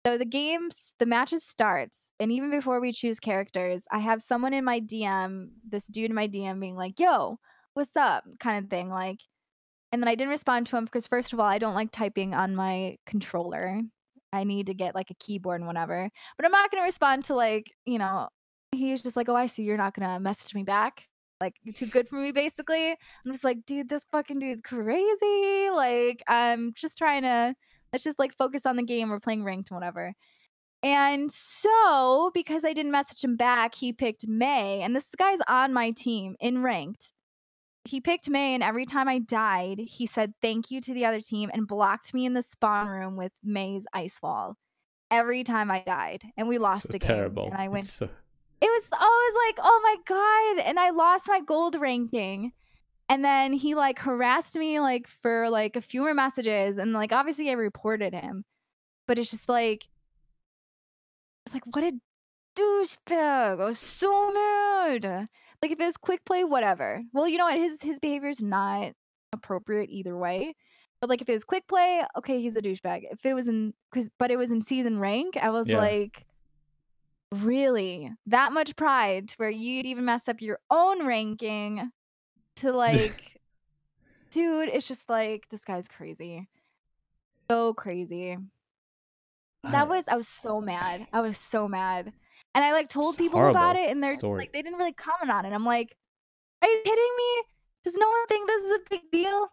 So 0.06 0.18
the 0.18 0.26
games, 0.26 0.94
the 0.99 1.06
matches 1.06 1.44
starts, 1.44 2.11
and 2.19 2.32
even 2.32 2.49
before 2.49 2.80
we 2.80 2.94
choose 2.94 3.19
characters, 3.19 3.86
I 3.91 3.99
have 3.99 4.22
someone 4.22 4.53
in 4.53 4.64
my 4.64 4.80
DM, 4.80 5.49
this 5.68 5.88
dude 5.88 6.11
in 6.11 6.15
my 6.15 6.28
DM, 6.28 6.61
being 6.61 6.78
like, 6.78 6.98
"Yo, 6.98 7.40
what's 7.73 7.98
up?" 7.98 8.23
kind 8.40 8.64
of 8.64 8.69
thing, 8.69 8.90
like. 8.90 9.19
And 9.91 10.01
then 10.01 10.07
I 10.07 10.15
didn't 10.15 10.31
respond 10.31 10.68
to 10.68 10.77
him 10.77 10.85
because 10.85 11.07
first 11.07 11.34
of 11.34 11.39
all, 11.39 11.45
I 11.45 11.57
don't 11.57 11.76
like 11.76 11.91
typing 11.91 12.34
on 12.34 12.55
my 12.55 12.97
controller. 13.05 13.81
I 14.34 14.43
need 14.45 14.68
to 14.68 14.73
get 14.73 14.95
like 14.95 15.11
a 15.11 15.15
keyboard 15.15 15.59
and 15.59 15.68
whatever. 15.68 16.09
But 16.38 16.45
I'm 16.45 16.51
not 16.51 16.72
gonna 16.72 16.84
respond 16.84 17.26
to 17.26 17.35
like, 17.35 17.72
you 17.85 17.99
know, 17.99 18.30
he 18.72 18.91
was 18.91 19.03
just 19.03 19.18
like, 19.18 19.27
"Oh, 19.30 19.35
I 19.35 19.47
see 19.47 19.63
you're 19.63 19.77
not 19.77 19.93
gonna 19.93 20.19
message 20.19 20.55
me 20.55 20.63
back." 20.63 21.07
Like 21.41 21.55
you're 21.63 21.73
too 21.73 21.88
good 21.88 22.07
for 22.07 22.15
me, 22.15 22.31
basically. 22.31 22.91
I'm 22.91 23.31
just 23.31 23.43
like, 23.43 23.65
dude, 23.65 23.89
this 23.89 24.05
fucking 24.11 24.39
dude's 24.39 24.61
crazy. 24.61 25.69
Like, 25.73 26.23
I'm 26.27 26.73
just 26.76 26.97
trying 26.97 27.23
to 27.23 27.55
let's 27.91 28.03
just 28.03 28.19
like 28.19 28.35
focus 28.38 28.65
on 28.65 28.77
the 28.77 28.84
game. 28.84 29.09
We're 29.09 29.19
playing 29.19 29.43
ranked 29.43 29.72
and 29.72 29.76
whatever. 29.76 30.13
And 30.84 31.31
so, 31.31 32.31
because 32.34 32.65
I 32.65 32.73
didn't 32.73 32.91
message 32.91 33.23
him 33.23 33.35
back, 33.38 33.76
he 33.76 33.93
picked 33.93 34.27
Mei. 34.27 34.81
And 34.81 34.95
this 34.95 35.13
guy's 35.18 35.39
on 35.47 35.73
my 35.73 35.91
team 35.91 36.35
in 36.39 36.63
ranked. 36.63 37.11
He 37.84 37.99
picked 37.99 38.30
Mei, 38.30 38.53
and 38.53 38.62
every 38.62 38.86
time 38.86 39.08
I 39.08 39.20
died, 39.20 39.80
he 39.80 40.06
said 40.06 40.34
thank 40.41 40.70
you 40.70 40.82
to 40.82 40.94
the 40.94 41.06
other 41.06 41.20
team 41.20 41.49
and 41.53 41.68
blocked 41.68 42.14
me 42.14 42.26
in 42.26 42.34
the 42.34 42.44
spawn 42.44 42.88
room 42.88 43.16
with 43.18 43.32
Mei's 43.44 43.88
ice 43.94 44.22
wall. 44.22 44.58
Every 45.10 45.44
time 45.44 45.72
I 45.72 45.80
died, 45.86 46.24
and 46.38 46.48
we 46.48 46.58
lost 46.58 46.84
so 46.84 46.90
the 46.91 46.99
game. 46.99 47.08
terrible. 47.08 47.45
And 47.45 47.56
I 47.56 47.68
went 47.68 47.86
so- 47.86 48.06
it 48.62 48.66
was 48.66 48.90
I 48.94 48.98
was 48.98 49.36
like, 49.48 49.66
oh 49.66 49.82
my 49.84 49.95
god, 50.06 50.66
and 50.68 50.80
I 50.80 50.91
lost 50.91 51.28
my 51.28 51.41
gold 51.41 51.76
ranking. 51.76 52.53
And 53.10 53.26
then 53.26 53.52
he 53.52 53.76
like 53.76 53.99
harassed 53.99 54.56
me 54.56 54.80
like 54.80 55.08
for 55.08 55.49
like 55.49 55.76
a 55.76 55.82
few 55.82 56.02
more 56.02 56.14
messages, 56.14 56.78
and 56.78 56.94
like 56.94 57.12
obviously 57.12 57.49
I 57.49 57.53
reported 57.53 58.14
him, 58.14 58.45
but 59.08 59.18
it's 59.20 59.32
just 59.32 59.49
like, 59.49 59.88
it's 61.45 61.56
like 61.56 61.66
what 61.66 61.84
a 61.84 61.94
douchebag! 62.56 63.60
I 63.60 63.66
was 63.66 63.80
so 63.80 64.32
mad. 64.32 65.28
Like 65.61 65.71
if 65.71 65.79
it 65.79 65.85
was 65.85 65.97
quick 65.97 66.23
play, 66.25 66.43
whatever. 66.43 67.01
Well, 67.13 67.27
you 67.27 67.38
know 67.38 67.45
what? 67.45 67.57
His 67.57 67.81
his 67.81 67.99
behavior 67.99 68.29
is 68.29 68.41
not 68.41 68.93
appropriate 69.33 69.89
either 69.91 70.17
way. 70.17 70.55
But 70.99 71.09
like 71.09 71.21
if 71.21 71.29
it 71.29 71.33
was 71.33 71.43
quick 71.43 71.67
play, 71.67 72.03
okay, 72.17 72.41
he's 72.41 72.55
a 72.55 72.61
douchebag. 72.61 73.03
If 73.11 73.25
it 73.25 73.33
was 73.33 73.47
in 73.47 73.73
because 73.91 74.09
but 74.19 74.31
it 74.31 74.38
was 74.38 74.51
in 74.51 74.61
season 74.61 74.99
rank, 74.99 75.38
I 75.38 75.49
was 75.49 75.67
Yeah. 75.69 75.77
like, 75.77 76.25
really 77.31 78.11
that 78.25 78.51
much 78.51 78.75
pride 78.75 79.29
to 79.29 79.35
where 79.38 79.49
you'd 79.49 79.85
even 79.85 80.05
mess 80.05 80.27
up 80.27 80.41
your 80.41 80.59
own 80.69 81.05
ranking 81.05 81.89
to 82.57 82.71
like, 82.75 83.39
dude, 84.31 84.69
it's 84.69 84.88
just 84.88 85.07
like 85.09 85.47
this 85.49 85.63
guy's 85.63 85.88
crazy, 85.88 86.47
so 87.49 87.73
crazy. 87.73 88.38
I- 89.63 89.71
That 89.71 89.88
was 89.89 90.07
I 90.07 90.15
was 90.17 90.27
so 90.27 90.59
mad. 90.61 91.07
I 91.13 91.21
was 91.21 91.38
so 91.38 91.67
mad. 91.67 92.13
And 92.53 92.64
I 92.64 92.73
like 92.73 92.90
told 92.90 93.14
It's 93.14 93.18
people 93.22 93.48
about 93.49 93.76
it 93.76 93.90
and 93.90 94.03
they're 94.03 94.18
story. 94.18 94.40
like 94.40 94.53
they 94.53 94.61
didn't 94.61 94.78
really 94.80 94.94
comment 94.94 95.32
on 95.32 95.45
it. 95.45 95.53
I'm 95.53 95.65
like, 95.65 95.95
are 96.61 96.68
you 96.68 96.82
kidding 96.84 96.95
me? 97.18 97.44
Does 97.84 97.95
no 97.98 98.07
one 98.07 98.28
think 98.28 98.48
this 98.48 98.64
is 98.64 98.72
a 98.72 98.80
big 98.90 99.02
deal? 99.11 99.48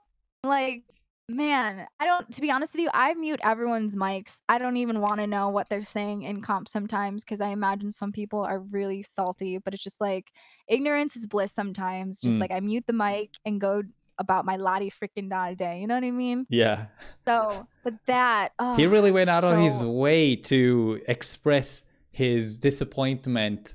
Like, 0.45 0.83
man, 1.29 1.87
I 2.01 2.07
don't 2.07 2.33
to 2.35 2.41
be 2.41 2.51
honest 2.51 2.73
with 2.73 2.81
you, 2.83 2.91
I 2.93 3.15
mute 3.15 3.41
everyone's 3.43 3.95
mics. 3.97 4.41
I 4.49 4.59
don't 4.59 4.77
even 4.79 5.01
want 5.01 5.19
to 5.21 5.27
know 5.27 5.49
what 5.49 5.69
they're 5.69 5.85
saying 5.85 6.23
in 6.23 6.41
comp 6.43 6.69
sometimes 6.69 7.25
because 7.25 7.41
I 7.41 7.49
imagine 7.51 7.93
some 7.93 8.13
people 8.13 8.41
are 8.45 8.59
really 8.61 9.03
salty, 9.03 9.59
but 9.59 9.75
it's 9.75 9.83
just 9.83 10.01
like 10.01 10.27
ignorance 10.69 11.17
is 11.17 11.27
bliss 11.27 11.53
sometimes. 11.53 12.21
Just 12.21 12.37
Mm. 12.37 12.41
like 12.41 12.51
I 12.51 12.61
mute 12.61 12.85
the 12.87 12.93
mic 12.93 13.31
and 13.45 13.61
go 13.61 13.83
about 14.19 14.45
my 14.45 14.57
lottie 14.57 14.91
freaking 14.91 15.31
die 15.31 15.55
day. 15.55 15.81
You 15.81 15.87
know 15.87 15.95
what 15.95 16.03
I 16.05 16.11
mean? 16.11 16.47
yeah. 16.49 16.87
So, 17.27 17.67
but 17.85 17.95
that 18.07 18.49
he 18.77 18.87
oh, 18.87 18.91
really 18.91 19.13
went 19.13 19.31
out 19.31 19.45
on 19.45 19.61
his 19.61 19.85
way 19.85 20.35
to 20.37 21.01
express 21.07 21.85
his 22.19 22.59
disappointment 22.59 23.75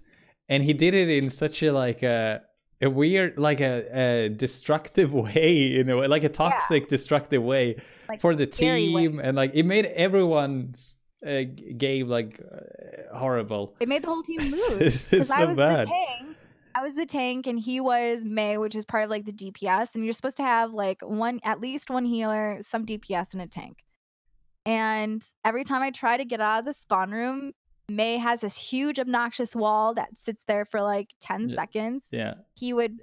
and 0.49 0.63
he 0.63 0.73
did 0.73 0.93
it 0.93 1.09
in 1.09 1.29
such 1.29 1.63
a 1.63 1.71
like 1.71 2.03
a 2.03 2.41
a 2.81 2.89
weird 2.89 3.37
like 3.37 3.61
a, 3.61 3.73
a 3.93 4.29
destructive 4.29 5.13
way 5.25 5.51
you 5.75 5.83
know 5.83 5.99
like 5.99 6.23
a 6.23 6.29
toxic 6.29 6.89
destructive 6.89 7.41
way 7.41 7.65
like, 8.09 8.19
for 8.19 8.35
the 8.35 8.47
scary 8.51 8.93
way. 8.93 9.07
team 9.07 9.19
and 9.19 9.37
like 9.37 9.51
it 9.53 9.65
made 9.65 9.85
everyone's 9.85 10.97
uh, 11.25 11.43
game 11.77 12.07
like 12.09 12.41
uh, 12.51 13.17
horrible 13.17 13.75
It 13.79 13.87
made 13.87 14.03
the 14.03 14.07
whole 14.07 14.23
team 14.23 14.41
lose. 14.57 15.05
Because 15.05 15.31
I 15.31 15.45
was 15.45 15.57
bad. 15.57 15.87
the 15.87 15.91
tank. 15.91 16.37
I 16.75 16.81
was 16.81 16.95
the 16.95 17.05
tank 17.05 17.47
and 17.47 17.59
he 17.59 17.79
was 17.79 18.25
Mei, 18.25 18.57
which 18.57 18.75
is 18.75 18.83
part 18.83 19.03
of 19.05 19.09
like 19.09 19.25
the 19.25 19.31
DPS. 19.31 19.95
And 19.95 20.03
you're 20.03 20.13
supposed 20.13 20.37
to 20.37 20.43
have 20.43 20.73
like 20.73 21.01
one 21.01 21.39
at 21.43 21.61
least 21.61 21.89
one 21.89 22.05
healer, 22.05 22.57
some 22.61 22.85
DPS, 22.85 23.33
and 23.33 23.41
a 23.41 23.47
tank. 23.47 23.77
And 24.65 25.21
every 25.45 25.63
time 25.63 25.81
I 25.81 25.91
try 25.91 26.17
to 26.17 26.25
get 26.25 26.41
out 26.41 26.59
of 26.59 26.65
the 26.65 26.73
spawn 26.73 27.11
room, 27.11 27.53
Mei 27.89 28.17
has 28.17 28.41
this 28.41 28.57
huge 28.57 28.99
obnoxious 28.99 29.55
wall 29.55 29.93
that 29.95 30.17
sits 30.17 30.43
there 30.43 30.65
for 30.65 30.81
like 30.81 31.09
10 31.19 31.47
Yeah. 31.47 31.55
seconds. 31.55 32.09
yeah 32.11 32.33
He 32.55 32.73
would 32.73 32.99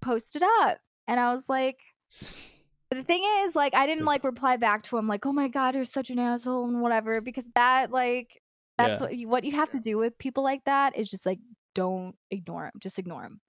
post 0.00 0.36
it 0.36 0.42
up. 0.60 0.78
And 1.06 1.20
I 1.20 1.34
was 1.34 1.48
like, 1.48 1.78
the 2.90 3.02
thing 3.04 3.24
is, 3.44 3.54
like, 3.56 3.74
I 3.74 3.86
didn't 3.86 4.04
like 4.04 4.24
reply 4.24 4.56
back 4.56 4.82
to 4.84 4.96
him, 4.96 5.06
like, 5.08 5.26
"Oh 5.26 5.32
my 5.32 5.48
god, 5.48 5.74
you're 5.74 5.84
such 5.84 6.10
an 6.10 6.18
asshole" 6.18 6.64
and 6.66 6.80
whatever, 6.80 7.20
because 7.20 7.48
that, 7.54 7.90
like, 7.90 8.40
that's 8.78 9.00
Yeah. 9.00 9.06
what 9.06 9.16
you, 9.16 9.28
what 9.28 9.44
you 9.44 9.52
have 9.52 9.70
to 9.72 9.80
do 9.80 9.96
with 9.98 10.16
people 10.18 10.42
like 10.42 10.64
that 10.64 10.96
is 10.96 11.10
just 11.10 11.26
like, 11.26 11.38
don't 11.74 12.14
ignore 12.30 12.64
them, 12.64 12.72
just 12.80 12.98
ignore 12.98 13.22
them. 13.22 13.40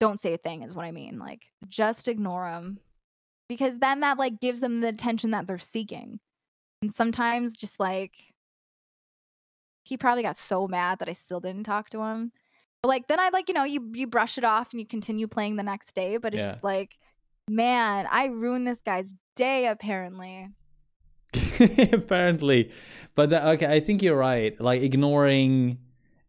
Don't 0.00 0.20
say 0.20 0.34
a 0.34 0.38
thing 0.38 0.62
is 0.62 0.74
what 0.74 0.84
I 0.84 0.92
mean. 0.92 1.18
Like, 1.18 1.42
just 1.68 2.08
ignore 2.08 2.44
them, 2.50 2.78
because 3.48 3.78
then 3.78 4.00
that 4.00 4.18
like 4.18 4.40
gives 4.40 4.60
them 4.60 4.80
the 4.80 4.88
attention 4.88 5.30
that 5.32 5.46
they're 5.46 5.58
seeking, 5.58 6.20
and 6.82 6.92
sometimes 6.92 7.56
just 7.56 7.78
like, 7.80 8.12
he 9.88 9.96
probably 9.96 10.22
got 10.22 10.36
so 10.36 10.66
mad 10.68 10.98
that 10.98 11.08
I 11.08 11.12
still 11.12 11.40
didn't 11.40 11.64
talk 11.64 11.90
to 11.90 12.02
him. 12.02 12.32
But 12.82 12.88
like 12.88 13.08
then 13.08 13.20
I 13.20 13.30
like 13.30 13.48
you 13.48 13.54
know 13.54 13.64
you 13.64 13.90
you 13.94 14.06
brush 14.06 14.38
it 14.38 14.44
off 14.44 14.72
and 14.72 14.80
you 14.80 14.86
continue 14.86 15.26
playing 15.28 15.56
the 15.56 15.62
next 15.62 15.94
day, 15.94 16.16
but 16.18 16.34
it's 16.34 16.42
Yeah. 16.42 16.52
just 16.52 16.64
like 16.64 16.96
man, 17.48 18.06
I 18.10 18.26
ruined 18.26 18.66
this 18.66 18.82
guy's 18.82 19.14
day 19.36 19.66
apparently. 19.66 20.48
apparently 21.92 22.70
but 23.14 23.30
the, 23.30 23.48
okay 23.48 23.66
i 23.66 23.80
think 23.80 24.02
you're 24.02 24.16
right 24.16 24.58
like 24.60 24.80
ignoring 24.80 25.78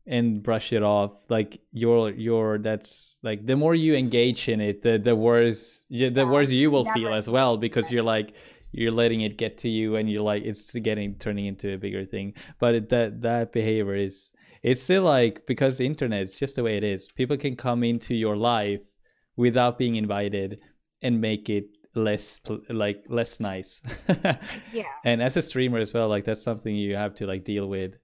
and 0.05 0.41
brush 0.41 0.73
it 0.73 0.83
off 0.83 1.29
like 1.29 1.61
you're 1.71 2.09
you're 2.11 2.57
that's 2.57 3.17
like 3.23 3.45
the 3.45 3.55
more 3.55 3.75
you 3.75 3.95
engage 3.95 4.49
in 4.49 4.59
it 4.59 4.81
the 4.81 4.97
the 4.97 5.15
worse 5.15 5.85
the 5.89 6.09
Yeah, 6.09 6.23
worse 6.25 6.51
you 6.51 6.71
will 6.71 6.85
feel 6.85 7.13
as 7.13 7.29
well 7.29 7.57
because 7.57 7.91
you're 7.91 8.03
like 8.03 8.33
you're 8.71 8.91
letting 8.91 9.21
it 9.21 9.37
get 9.37 9.57
to 9.59 9.69
you 9.69 9.95
and 9.95 10.09
you're 10.09 10.21
like 10.21 10.43
it's 10.43 10.73
getting 10.75 11.15
turning 11.15 11.45
into 11.45 11.73
a 11.73 11.77
bigger 11.77 12.05
thing. 12.05 12.33
But 12.59 12.75
it, 12.75 12.89
that 12.89 13.21
that 13.21 13.51
behavior 13.51 13.95
is 13.95 14.33
it's 14.63 14.81
still 14.81 15.03
like 15.03 15.45
because 15.45 15.77
the 15.77 15.85
internet 15.85 16.23
is 16.23 16.39
just 16.39 16.55
the 16.55 16.63
way 16.63 16.77
it 16.77 16.83
is 16.83 17.11
people 17.11 17.37
can 17.37 17.55
come 17.55 17.83
into 17.83 18.15
your 18.15 18.35
life 18.35 18.81
without 19.35 19.77
being 19.77 19.95
invited 19.95 20.59
and 21.01 21.21
make 21.21 21.49
it 21.49 21.65
less 21.95 22.39
like 22.69 23.03
less 23.07 23.39
nice. 23.39 23.81
Yeah. 24.73 24.83
and 25.03 25.21
as 25.21 25.37
a 25.37 25.41
streamer 25.41 25.79
as 25.79 25.93
well 25.93 26.07
like 26.09 26.25
that's 26.25 26.43
something 26.43 26.75
you 26.75 26.95
have 26.95 27.15
to 27.15 27.27
like 27.27 27.43
deal 27.43 27.67
with 27.67 27.95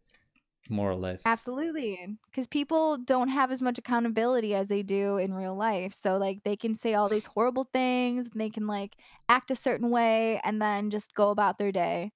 more 0.69 0.89
or 0.89 0.95
less 0.95 1.25
Absolutely. 1.25 1.99
Because 2.29 2.47
people 2.47 2.97
don't 2.97 3.29
have 3.29 3.51
as 3.51 3.61
much 3.61 3.77
accountability 3.77 4.55
as 4.55 4.67
they 4.67 4.81
do 4.81 5.17
in 5.17 5.33
real 5.33 5.55
life. 5.55 5.93
So, 5.93 6.17
like, 6.17 6.43
they 6.43 6.55
can 6.55 6.73
say 6.75 6.93
all 6.93 7.09
these 7.09 7.25
horrible 7.25 7.67
things, 7.73 8.27
and 8.31 8.39
they 8.39 8.49
can, 8.49 8.67
like, 8.67 8.93
act 9.29 9.51
a 9.51 9.55
certain 9.55 9.89
way, 9.89 10.39
and 10.43 10.61
then 10.61 10.89
just 10.89 11.13
go 11.13 11.31
about 11.31 11.57
their 11.57 11.71
day. 11.71 12.11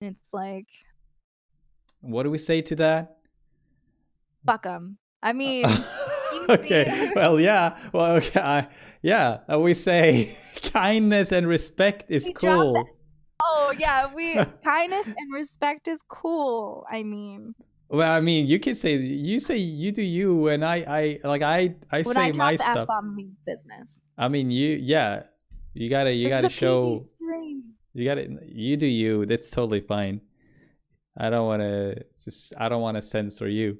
And 0.00 0.16
it's 0.16 0.32
like, 0.32 0.66
what 2.00 2.24
do 2.24 2.30
we 2.30 2.38
say 2.38 2.62
to 2.62 2.76
that 2.76 3.16
fuck 4.44 4.64
them. 4.64 4.98
I 5.22 5.32
mean, 5.32 5.64
okay 6.48 7.12
well 7.16 7.38
yeah 7.38 7.78
well 7.92 8.16
okay 8.16 8.40
I, 8.40 8.68
yeah 9.00 9.38
uh, 9.52 9.60
we 9.60 9.74
say 9.74 10.36
kindness 10.72 11.30
and 11.30 11.46
respect 11.46 12.06
is 12.08 12.24
We 12.24 12.32
cool 12.32 12.84
oh, 13.44 13.74
yeah, 13.78 14.12
we, 14.14 14.34
kindness 14.64 15.06
and 15.06 15.32
respect 15.32 15.88
is 15.88 16.02
cool. 16.08 16.84
I 16.90 17.02
mean, 17.02 17.54
Well, 17.92 18.10
I 18.10 18.20
mean, 18.22 18.46
you 18.46 18.58
can 18.58 18.74
say 18.74 18.96
you 18.96 19.38
say 19.38 19.58
you 19.58 19.92
do 19.92 20.00
you, 20.00 20.48
and 20.48 20.64
I, 20.64 20.76
I 20.88 21.28
like 21.28 21.42
I, 21.42 21.74
I 21.90 22.00
when 22.00 22.14
say 22.14 22.20
I 22.22 22.32
my 22.32 22.56
the 22.56 22.62
stuff. 22.62 22.78
F-bomb, 22.78 23.14
means 23.14 23.36
business. 23.44 24.00
I 24.16 24.28
mean, 24.28 24.50
you, 24.50 24.78
yeah, 24.80 25.24
you 25.74 25.90
gotta, 25.90 26.10
you 26.10 26.24
This 26.24 26.32
is 26.32 26.42
gotta 26.42 26.48
show, 26.48 27.06
stream. 27.16 27.64
you 27.92 28.04
gotta, 28.06 28.28
you 28.46 28.78
do 28.78 28.86
you. 28.86 29.26
That's 29.26 29.50
totally 29.50 29.82
fine. 29.82 30.22
I 31.18 31.28
don't 31.28 31.46
want 31.46 31.60
to 31.60 32.02
just, 32.24 32.54
I 32.56 32.70
don't 32.70 32.80
want 32.80 32.96
to 32.96 33.02
censor 33.02 33.46
you 33.46 33.76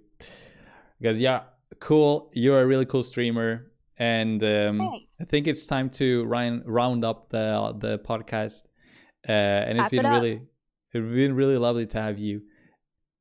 because 1.00 1.18
yeah, 1.18 1.44
cool. 1.80 2.30
You're 2.34 2.60
a 2.60 2.66
really 2.66 2.84
cool 2.84 3.04
streamer, 3.04 3.72
and 3.96 4.44
um, 4.44 4.82
I 5.22 5.24
think 5.24 5.46
it's 5.46 5.64
time 5.64 5.88
to 5.90 6.24
round 6.24 6.64
round 6.66 7.02
up 7.02 7.30
the 7.30 7.74
the 7.78 7.98
podcast. 7.98 8.64
Uh, 9.26 9.32
and 9.32 9.78
it's 9.78 9.84
Wrap 9.84 9.90
been 9.90 10.04
it 10.04 10.10
really, 10.10 10.42
it's 10.92 11.14
been 11.14 11.34
really 11.34 11.56
lovely 11.56 11.86
to 11.86 11.98
have 11.98 12.18
you. 12.18 12.42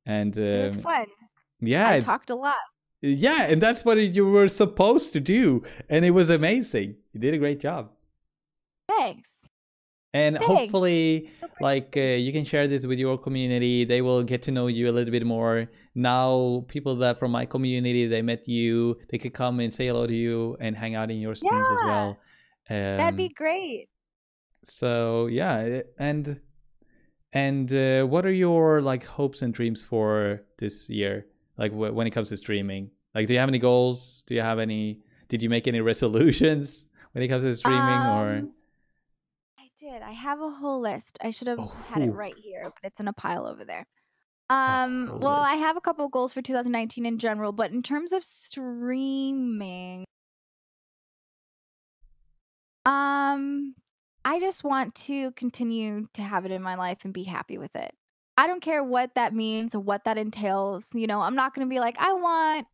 And 0.06 0.36
um, 0.36 0.42
It 0.44 0.62
was 0.62 0.76
fun. 0.76 1.06
yeah, 1.60 1.88
I 1.90 2.00
talked 2.00 2.30
a 2.30 2.34
lot. 2.34 2.56
yeah, 3.00 3.44
and 3.50 3.60
that's 3.62 3.84
what 3.84 3.98
you 3.98 4.28
were 4.28 4.48
supposed 4.48 5.12
to 5.14 5.20
do, 5.20 5.62
and 5.88 6.04
it 6.04 6.10
was 6.12 6.28
amazing. 6.30 6.96
You 7.12 7.20
did 7.20 7.34
a 7.34 7.38
great 7.38 7.60
job, 7.60 7.90
Thanks. 8.88 9.30
and 10.14 10.36
Thanks. 10.36 10.46
hopefully, 10.52 11.30
like 11.60 11.96
uh, 11.96 12.00
you 12.00 12.32
can 12.32 12.44
share 12.44 12.66
this 12.68 12.84
with 12.86 12.98
your 12.98 13.16
community. 13.18 13.84
They 13.84 14.02
will 14.02 14.22
get 14.24 14.42
to 14.42 14.50
know 14.50 14.66
you 14.66 14.88
a 14.90 14.92
little 14.92 15.12
bit 15.12 15.24
more. 15.26 15.68
Now, 15.94 16.64
people 16.68 16.94
that 16.96 17.18
from 17.18 17.30
my 17.32 17.46
community 17.46 18.06
they 18.06 18.22
met 18.22 18.46
you, 18.48 18.98
they 19.10 19.18
could 19.18 19.34
come 19.34 19.60
and 19.60 19.72
say 19.72 19.86
hello 19.86 20.06
to 20.06 20.14
you 20.14 20.56
and 20.60 20.76
hang 20.76 20.94
out 20.94 21.10
in 21.10 21.18
your 21.18 21.34
streams 21.34 21.68
as 21.70 21.82
well. 21.84 22.08
Um, 22.70 22.96
That'd 22.98 23.16
be 23.16 23.28
great. 23.28 23.88
so 24.64 25.26
yeah, 25.26 25.58
eh, 25.58 25.82
and 25.98 26.40
and 27.32 27.72
uh, 27.72 28.04
what 28.04 28.24
are 28.26 28.32
your 28.32 28.80
like 28.82 29.04
hopes 29.04 29.42
and 29.42 29.52
dreams 29.54 29.84
for 29.84 30.42
this 30.58 30.88
year? 30.90 31.26
Like 31.56 31.72
wh- 31.72 31.94
when 31.94 32.06
it 32.06 32.10
comes 32.10 32.28
to 32.30 32.36
streaming, 32.36 32.90
like 33.14 33.26
do 33.26 33.34
you 33.34 33.40
have 33.40 33.48
any 33.48 33.58
goals? 33.58 34.24
Do 34.26 34.34
you 34.34 34.40
have 34.42 34.58
any? 34.58 35.00
Did 35.28 35.42
you 35.42 35.48
make 35.50 35.66
any 35.68 35.80
resolutions 35.80 36.84
when 37.12 37.22
it 37.24 37.28
comes 37.28 37.44
to 37.44 37.56
streaming? 37.56 37.80
or 37.80 38.36
Um, 38.38 38.52
I 39.58 39.68
did. 39.80 40.02
I 40.02 40.12
have 40.12 40.40
a 40.40 40.50
whole 40.50 40.80
list. 40.80 41.18
I 41.22 41.30
should 41.30 41.48
have 41.48 41.58
had 41.88 42.02
it 42.02 42.10
Oh. 42.10 42.12
right 42.12 42.34
here, 42.36 42.62
but 42.64 42.84
it's 42.84 43.00
in 43.00 43.08
a 43.08 43.12
pile 43.12 43.46
over 43.46 43.64
there. 43.64 43.84
Um, 44.50 45.18
well, 45.20 45.32
I 45.40 45.54
have 45.54 45.78
a 45.78 45.80
couple 45.80 46.06
goals 46.10 46.34
for 46.34 46.42
2019 46.42 47.06
in 47.06 47.18
general, 47.18 47.52
but 47.52 47.70
in 47.72 47.82
terms 47.82 48.12
of 48.12 48.22
streaming, 48.22 50.04
um, 52.84 53.74
I 54.24 54.40
just 54.40 54.64
want 54.64 54.94
to 55.06 55.32
continue 55.32 56.06
to 56.14 56.22
have 56.22 56.44
it 56.44 56.52
in 56.52 56.62
my 56.62 56.76
life 56.76 56.98
and 57.04 57.12
be 57.12 57.24
happy 57.24 57.58
with 57.58 57.74
it. 57.74 57.92
I 58.38 58.46
don't 58.46 58.62
care 58.62 58.82
what 58.82 59.14
that 59.14 59.34
means 59.34 59.74
or 59.74 59.80
what 59.80 60.04
that 60.04 60.16
entails. 60.16 60.88
You 60.94 61.06
know, 61.06 61.20
I'm 61.20 61.34
not 61.34 61.54
going 61.54 61.66
to 61.66 61.70
be 61.70 61.80
like, 61.80 61.96
I 61.98 62.12
want, 62.12 62.66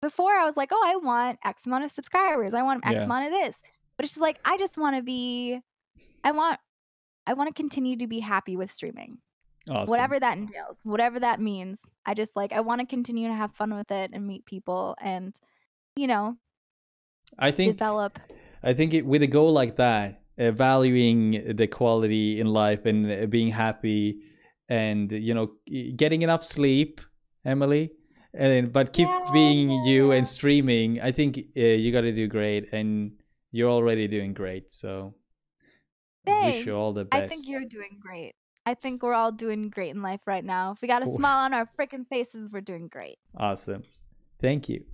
before 0.00 0.32
I 0.32 0.44
was 0.44 0.56
like, 0.56 0.70
oh, 0.72 0.82
I 0.84 0.96
want 0.96 1.38
X 1.44 1.66
amount 1.66 1.84
of 1.84 1.90
subscribers. 1.90 2.54
I 2.54 2.62
want 2.62 2.86
X 2.86 2.94
Yeah. 2.94 3.04
amount 3.04 3.26
of 3.26 3.32
this. 3.32 3.62
But 3.96 4.04
it's 4.04 4.14
just 4.14 4.22
like, 4.22 4.38
I 4.44 4.56
just 4.56 4.78
want 4.78 4.96
to 4.96 5.02
be, 5.02 5.60
I 6.24 6.32
want, 6.32 6.58
I 7.26 7.34
want 7.34 7.48
to 7.48 7.54
continue 7.54 7.96
to 7.96 8.06
be 8.06 8.20
happy 8.20 8.56
with 8.56 8.70
streaming, 8.70 9.18
awesome. 9.70 9.90
whatever 9.90 10.18
that 10.18 10.38
entails, 10.38 10.80
whatever 10.84 11.20
that 11.20 11.40
means. 11.40 11.82
I 12.06 12.14
just 12.14 12.34
like, 12.34 12.52
I 12.52 12.60
want 12.60 12.80
to 12.80 12.86
continue 12.86 13.28
to 13.28 13.34
have 13.34 13.54
fun 13.54 13.76
with 13.76 13.90
it 13.90 14.10
and 14.12 14.26
meet 14.26 14.46
people 14.46 14.96
and, 15.00 15.34
you 15.94 16.06
know, 16.06 16.36
I 17.38 17.50
think 17.50 17.72
develop. 17.72 18.18
I 18.62 18.72
think 18.72 18.94
it, 18.94 19.04
with 19.04 19.22
a 19.22 19.26
goal 19.26 19.52
like 19.52 19.76
that, 19.76 20.21
uh, 20.42 20.50
valuing 20.50 21.54
the 21.56 21.66
quality 21.66 22.40
in 22.40 22.46
life 22.46 22.86
and 22.86 23.10
uh, 23.10 23.26
being 23.26 23.48
happy, 23.48 24.20
and 24.68 25.12
you 25.12 25.34
know, 25.34 25.52
getting 25.96 26.22
enough 26.22 26.42
sleep, 26.44 27.00
Emily, 27.44 27.92
and 28.34 28.72
but 28.72 28.92
keep 28.92 29.08
being 29.32 29.70
you 29.84 30.12
and 30.12 30.26
streaming. 30.26 31.00
I 31.00 31.12
think 31.12 31.38
uh, 31.38 31.60
you 31.60 31.92
got 31.92 32.02
to 32.02 32.12
do 32.12 32.26
great, 32.26 32.72
and 32.72 33.12
you're 33.50 33.70
already 33.70 34.08
doing 34.08 34.32
great. 34.34 34.72
So, 34.72 35.14
wish 36.26 36.66
you 36.66 36.74
all 36.74 36.92
the 36.92 37.04
best. 37.04 37.22
I 37.22 37.28
think 37.28 37.46
you're 37.46 37.64
doing 37.68 37.98
great. 38.00 38.34
I 38.64 38.74
think 38.74 39.02
we're 39.02 39.14
all 39.14 39.32
doing 39.32 39.70
great 39.70 39.90
in 39.90 40.02
life 40.02 40.20
right 40.26 40.44
now. 40.44 40.72
If 40.72 40.80
we 40.82 40.88
got 40.88 41.02
a 41.02 41.08
Oh. 41.08 41.16
smile 41.16 41.44
on 41.44 41.52
our 41.52 41.68
freaking 41.78 42.06
faces, 42.06 42.50
we're 42.52 42.60
doing 42.60 42.88
great. 42.88 43.18
Awesome. 43.36 43.82
Thank 44.38 44.68
you. 44.68 44.84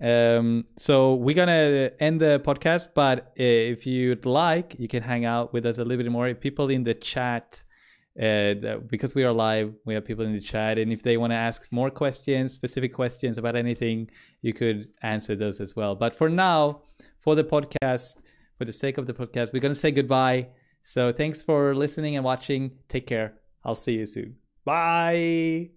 Um, 0.00 0.64
so 0.76 1.14
we're 1.14 1.34
gonna 1.34 1.90
end 2.00 2.20
the 2.20 2.40
podcast, 2.44 2.88
but 2.94 3.18
uh, 3.40 3.72
if 3.74 3.86
you'd 3.86 4.26
like, 4.26 4.78
you 4.78 4.88
can 4.88 5.02
hang 5.02 5.24
out 5.24 5.52
with 5.52 5.64
us 5.64 5.78
a 5.78 5.84
little 5.84 6.04
bit 6.04 6.12
more. 6.12 6.32
People 6.34 6.68
in 6.68 6.84
the 6.84 6.94
chat, 6.94 7.64
uh, 8.20 8.76
because 8.86 9.14
we 9.14 9.24
are 9.24 9.32
live, 9.32 9.74
we 9.84 9.94
have 9.94 10.04
people 10.04 10.24
in 10.24 10.32
the 10.32 10.40
chat, 10.40 10.78
and 10.78 10.92
if 10.92 11.02
they 11.02 11.16
want 11.16 11.32
to 11.32 11.36
ask 11.36 11.70
more 11.72 11.90
questions, 11.90 12.52
specific 12.52 12.92
questions 12.92 13.38
about 13.38 13.56
anything, 13.56 14.10
you 14.42 14.52
could 14.52 14.88
answer 15.02 15.34
those 15.34 15.60
as 15.60 15.74
well. 15.74 15.94
But 15.94 16.14
for 16.14 16.28
now, 16.28 16.82
for 17.18 17.34
the 17.34 17.44
podcast, 17.44 18.22
for 18.58 18.64
the 18.64 18.72
sake 18.72 18.98
of 18.98 19.06
the 19.06 19.14
podcast, 19.14 19.52
we're 19.52 19.60
gonna 19.60 19.74
say 19.74 19.90
goodbye. 19.90 20.48
So 20.82 21.10
thanks 21.10 21.42
for 21.42 21.74
listening 21.74 22.16
and 22.16 22.24
watching. 22.24 22.72
Take 22.88 23.06
care. 23.06 23.34
I'll 23.64 23.74
see 23.74 23.94
you 23.94 24.06
soon. 24.06 24.36
Bye. 24.64 25.75